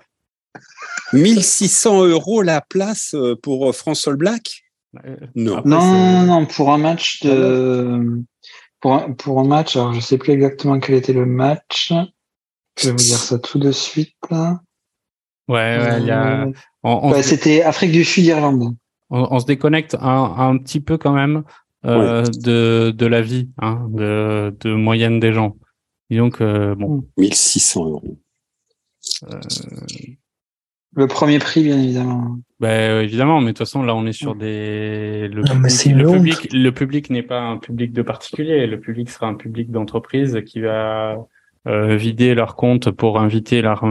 1600 1.14 1.94
hein. 1.94 2.08
euros 2.08 2.42
la 2.42 2.62
place 2.62 3.14
euh, 3.14 3.36
pour 3.36 3.70
euh, 3.70 3.72
France 3.72 4.08
All 4.08 4.16
Black 4.16 4.64
Non. 5.36 5.62
non, 5.66 6.24
non, 6.24 6.46
pour 6.48 6.72
un 6.74 6.78
match 6.78 7.22
de. 7.22 8.24
Pour 8.80 8.96
un, 8.96 9.12
pour 9.12 9.40
un 9.40 9.46
match, 9.46 9.76
alors 9.76 9.94
je 9.94 10.00
sais 10.00 10.18
plus 10.18 10.34
exactement 10.34 10.80
quel 10.80 10.96
était 10.96 11.14
le 11.14 11.28
match. 11.28 11.94
Je 12.80 12.88
vais 12.88 12.92
vous 12.92 12.98
dire 12.98 13.18
ça 13.18 13.38
tout 13.38 13.60
de 13.60 13.72
suite. 13.72 14.16
Là. 14.32 14.62
Ouais, 15.52 15.78
ouais, 15.78 16.00
il 16.00 16.08
y 16.08 16.12
a. 16.12 16.48
Euh, 16.86 17.22
c'était 17.22 17.62
Afrique 17.62 17.92
du 17.92 18.06
Sud, 18.06 18.24
Irlande. 18.24 18.74
On, 19.10 19.38
se 19.40 19.46
déconnecte 19.46 19.98
un, 20.00 20.34
un, 20.38 20.58
petit 20.58 20.80
peu 20.80 20.98
quand 20.98 21.12
même 21.12 21.44
euh, 21.86 22.24
de, 22.24 22.92
de 22.92 23.06
la 23.06 23.22
vie, 23.22 23.50
hein, 23.62 23.86
de, 23.90 24.56
de 24.62 24.74
moyenne 24.74 25.20
des 25.20 25.34
gens. 25.34 25.58
donc, 26.10 26.40
euh, 26.40 26.74
bon. 26.76 27.04
1600 27.18 27.90
euros. 27.90 28.18
Euh... 29.24 29.40
Le 30.96 31.08
premier 31.08 31.40
prix, 31.40 31.64
bien 31.64 31.78
évidemment. 31.78 32.38
Ben, 32.62 33.02
évidemment, 33.02 33.42
mais 33.42 33.48
de 33.48 33.52
toute 33.52 33.60
façon, 33.60 33.84
là, 33.84 33.94
on 33.94 34.06
est 34.06 34.14
sur 34.14 34.36
des. 34.36 35.28
Le 35.28 35.44
public, 35.44 35.94
le 35.94 36.12
public, 36.12 36.48
le 36.54 36.72
public 36.72 37.10
n'est 37.10 37.24
pas 37.24 37.42
un 37.42 37.58
public 37.58 37.92
de 37.92 38.02
particulier. 38.04 38.68
Le 38.68 38.80
public 38.80 39.10
sera 39.10 39.28
un 39.28 39.36
public 39.36 39.70
d'entreprise 39.70 40.42
qui 40.46 40.62
va 40.62 41.18
euh, 41.68 41.98
vider 41.98 42.36
leur 42.36 42.56
compte 42.56 42.92
pour 42.92 43.20
inviter 43.20 43.62
leur 43.62 43.84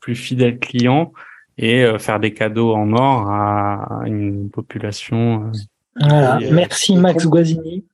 plus 0.00 0.14
fidèles 0.14 0.58
clients 0.58 1.12
et 1.58 1.82
euh, 1.84 1.98
faire 1.98 2.20
des 2.20 2.32
cadeaux 2.32 2.72
en 2.72 2.92
or 2.92 3.30
à 3.30 4.02
une 4.06 4.48
population. 4.50 5.50
Euh, 6.02 6.38
Merci 6.52 6.96
Max 6.96 7.26
Guazzini. 7.26 7.84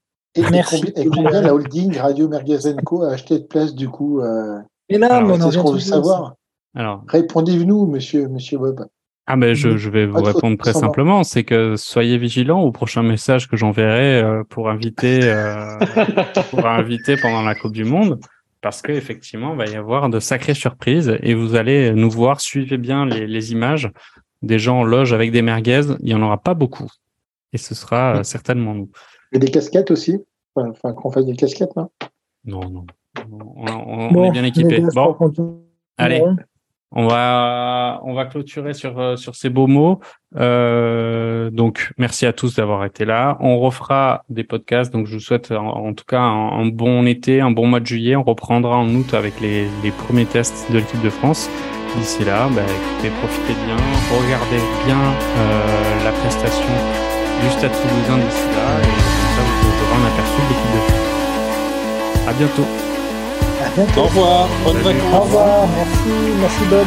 Merci. 0.50 0.92
Et 0.96 1.06
combien 1.06 1.40
la 1.40 1.54
holding 1.54 1.96
Radio 1.96 2.28
Mergazenco 2.28 3.02
a 3.02 3.12
acheté 3.12 3.38
de 3.38 3.44
place 3.44 3.74
du 3.74 3.88
coup 3.88 4.20
euh... 4.20 4.58
Et 4.88 4.98
là, 4.98 5.22
qu'on 5.22 5.72
veut 5.72 5.78
savoir. 5.78 6.34
Alors, 6.74 7.04
répondez-nous, 7.08 7.86
monsieur, 7.86 8.28
monsieur 8.28 8.58
Bob. 8.58 8.86
Ah 9.26 9.36
ben 9.36 9.54
je, 9.54 9.78
je 9.78 9.88
vais 9.88 10.04
vous 10.04 10.22
répondre 10.22 10.58
très 10.58 10.74
simplement, 10.74 11.24
c'est 11.24 11.44
que 11.44 11.76
soyez 11.76 12.18
vigilants 12.18 12.60
au 12.60 12.72
prochain 12.72 13.02
message 13.02 13.48
que 13.48 13.56
j'enverrai 13.56 14.20
euh, 14.20 14.42
pour 14.46 14.68
inviter 14.68 15.20
pour 16.50 16.66
inviter 16.66 17.16
pendant 17.16 17.40
la 17.40 17.54
Coupe 17.54 17.72
du 17.72 17.84
Monde 17.84 18.20
parce 18.64 18.80
qu'effectivement, 18.80 19.52
il 19.52 19.58
va 19.58 19.66
y 19.66 19.76
avoir 19.76 20.08
de 20.08 20.18
sacrées 20.18 20.54
surprises 20.54 21.18
et 21.22 21.34
vous 21.34 21.54
allez 21.54 21.92
nous 21.92 22.08
voir. 22.10 22.40
Suivez 22.40 22.78
bien 22.78 23.04
les, 23.04 23.52
images 23.52 23.90
des 24.40 24.58
gens 24.58 24.80
en 24.80 24.84
loge 24.84 25.12
avec 25.12 25.32
des 25.32 25.42
merguez. 25.42 25.82
Il 26.00 26.06
n'y 26.06 26.14
en 26.14 26.22
aura 26.22 26.38
pas 26.38 26.54
beaucoup. 26.54 26.88
Et 27.52 27.58
ce 27.58 27.74
sera 27.74 28.16
euh, 28.16 28.22
certainement 28.22 28.72
nous. 28.72 28.90
Et 29.32 29.38
des 29.38 29.50
casquettes 29.50 29.90
aussi? 29.90 30.18
Enfin, 30.54 30.94
qu'on 30.94 31.10
fasse 31.10 31.26
des 31.26 31.36
casquettes, 31.36 31.76
non? 31.76 31.90
Non, 32.46 32.70
non. 32.70 32.86
On, 33.30 34.24
est 34.24 34.30
bien 34.30 34.44
équipés. 34.44 34.82
Bon, 34.94 35.14
allez. 35.98 36.22
On 36.96 37.08
va, 37.08 38.00
on 38.04 38.14
va 38.14 38.24
clôturer 38.24 38.72
sur, 38.72 39.00
euh, 39.00 39.16
sur 39.16 39.34
ces 39.34 39.48
beaux 39.48 39.66
mots. 39.66 39.98
Euh, 40.36 41.50
donc, 41.50 41.92
merci 41.98 42.24
à 42.24 42.32
tous 42.32 42.54
d'avoir 42.54 42.84
été 42.84 43.04
là. 43.04 43.36
On 43.40 43.58
refera 43.58 44.22
des 44.28 44.44
podcasts. 44.44 44.92
Donc, 44.92 45.06
je 45.06 45.14
vous 45.14 45.20
souhaite 45.20 45.50
en, 45.50 45.92
tout 45.92 46.04
cas 46.06 46.20
un, 46.20 46.66
bon 46.66 47.04
été, 47.04 47.40
un 47.40 47.50
bon 47.50 47.66
mois 47.66 47.80
de 47.80 47.86
juillet. 47.86 48.14
On 48.14 48.22
reprendra 48.22 48.76
en 48.76 48.88
août 48.94 49.12
avec 49.12 49.40
les, 49.40 49.66
les 49.82 49.90
premiers 49.90 50.26
tests 50.26 50.70
de 50.70 50.78
l'équipe 50.78 51.02
de 51.02 51.10
France. 51.10 51.50
D'ici 51.96 52.24
là, 52.24 52.48
bah, 52.54 52.62
écoutez, 52.62 53.10
profitez 53.20 53.54
bien, 53.66 53.76
regardez 54.10 54.62
bien 54.84 54.98
euh, 54.98 56.04
la 56.04 56.10
prestation 56.10 56.74
du 57.40 57.50
Stade 57.50 57.70
Toulousain 57.70 58.18
d'ici 58.18 58.46
là, 58.50 58.80
et 58.80 58.86
comme 58.86 59.30
ça 59.36 59.42
vous 59.46 59.68
aurez 59.84 60.02
un 60.02 60.06
aperçu 60.12 60.40
de 60.42 60.48
l'équipe 60.48 60.74
de 60.74 60.80
France. 60.88 62.28
À 62.28 62.32
bientôt. 62.32 62.66
Au 63.76 64.02
revoir. 64.04 64.48
Bonne. 64.64 64.96
Au 65.12 65.20
revoir. 65.20 65.66
Merci. 65.76 66.32
Merci 66.40 66.64
Bob. 66.70 66.86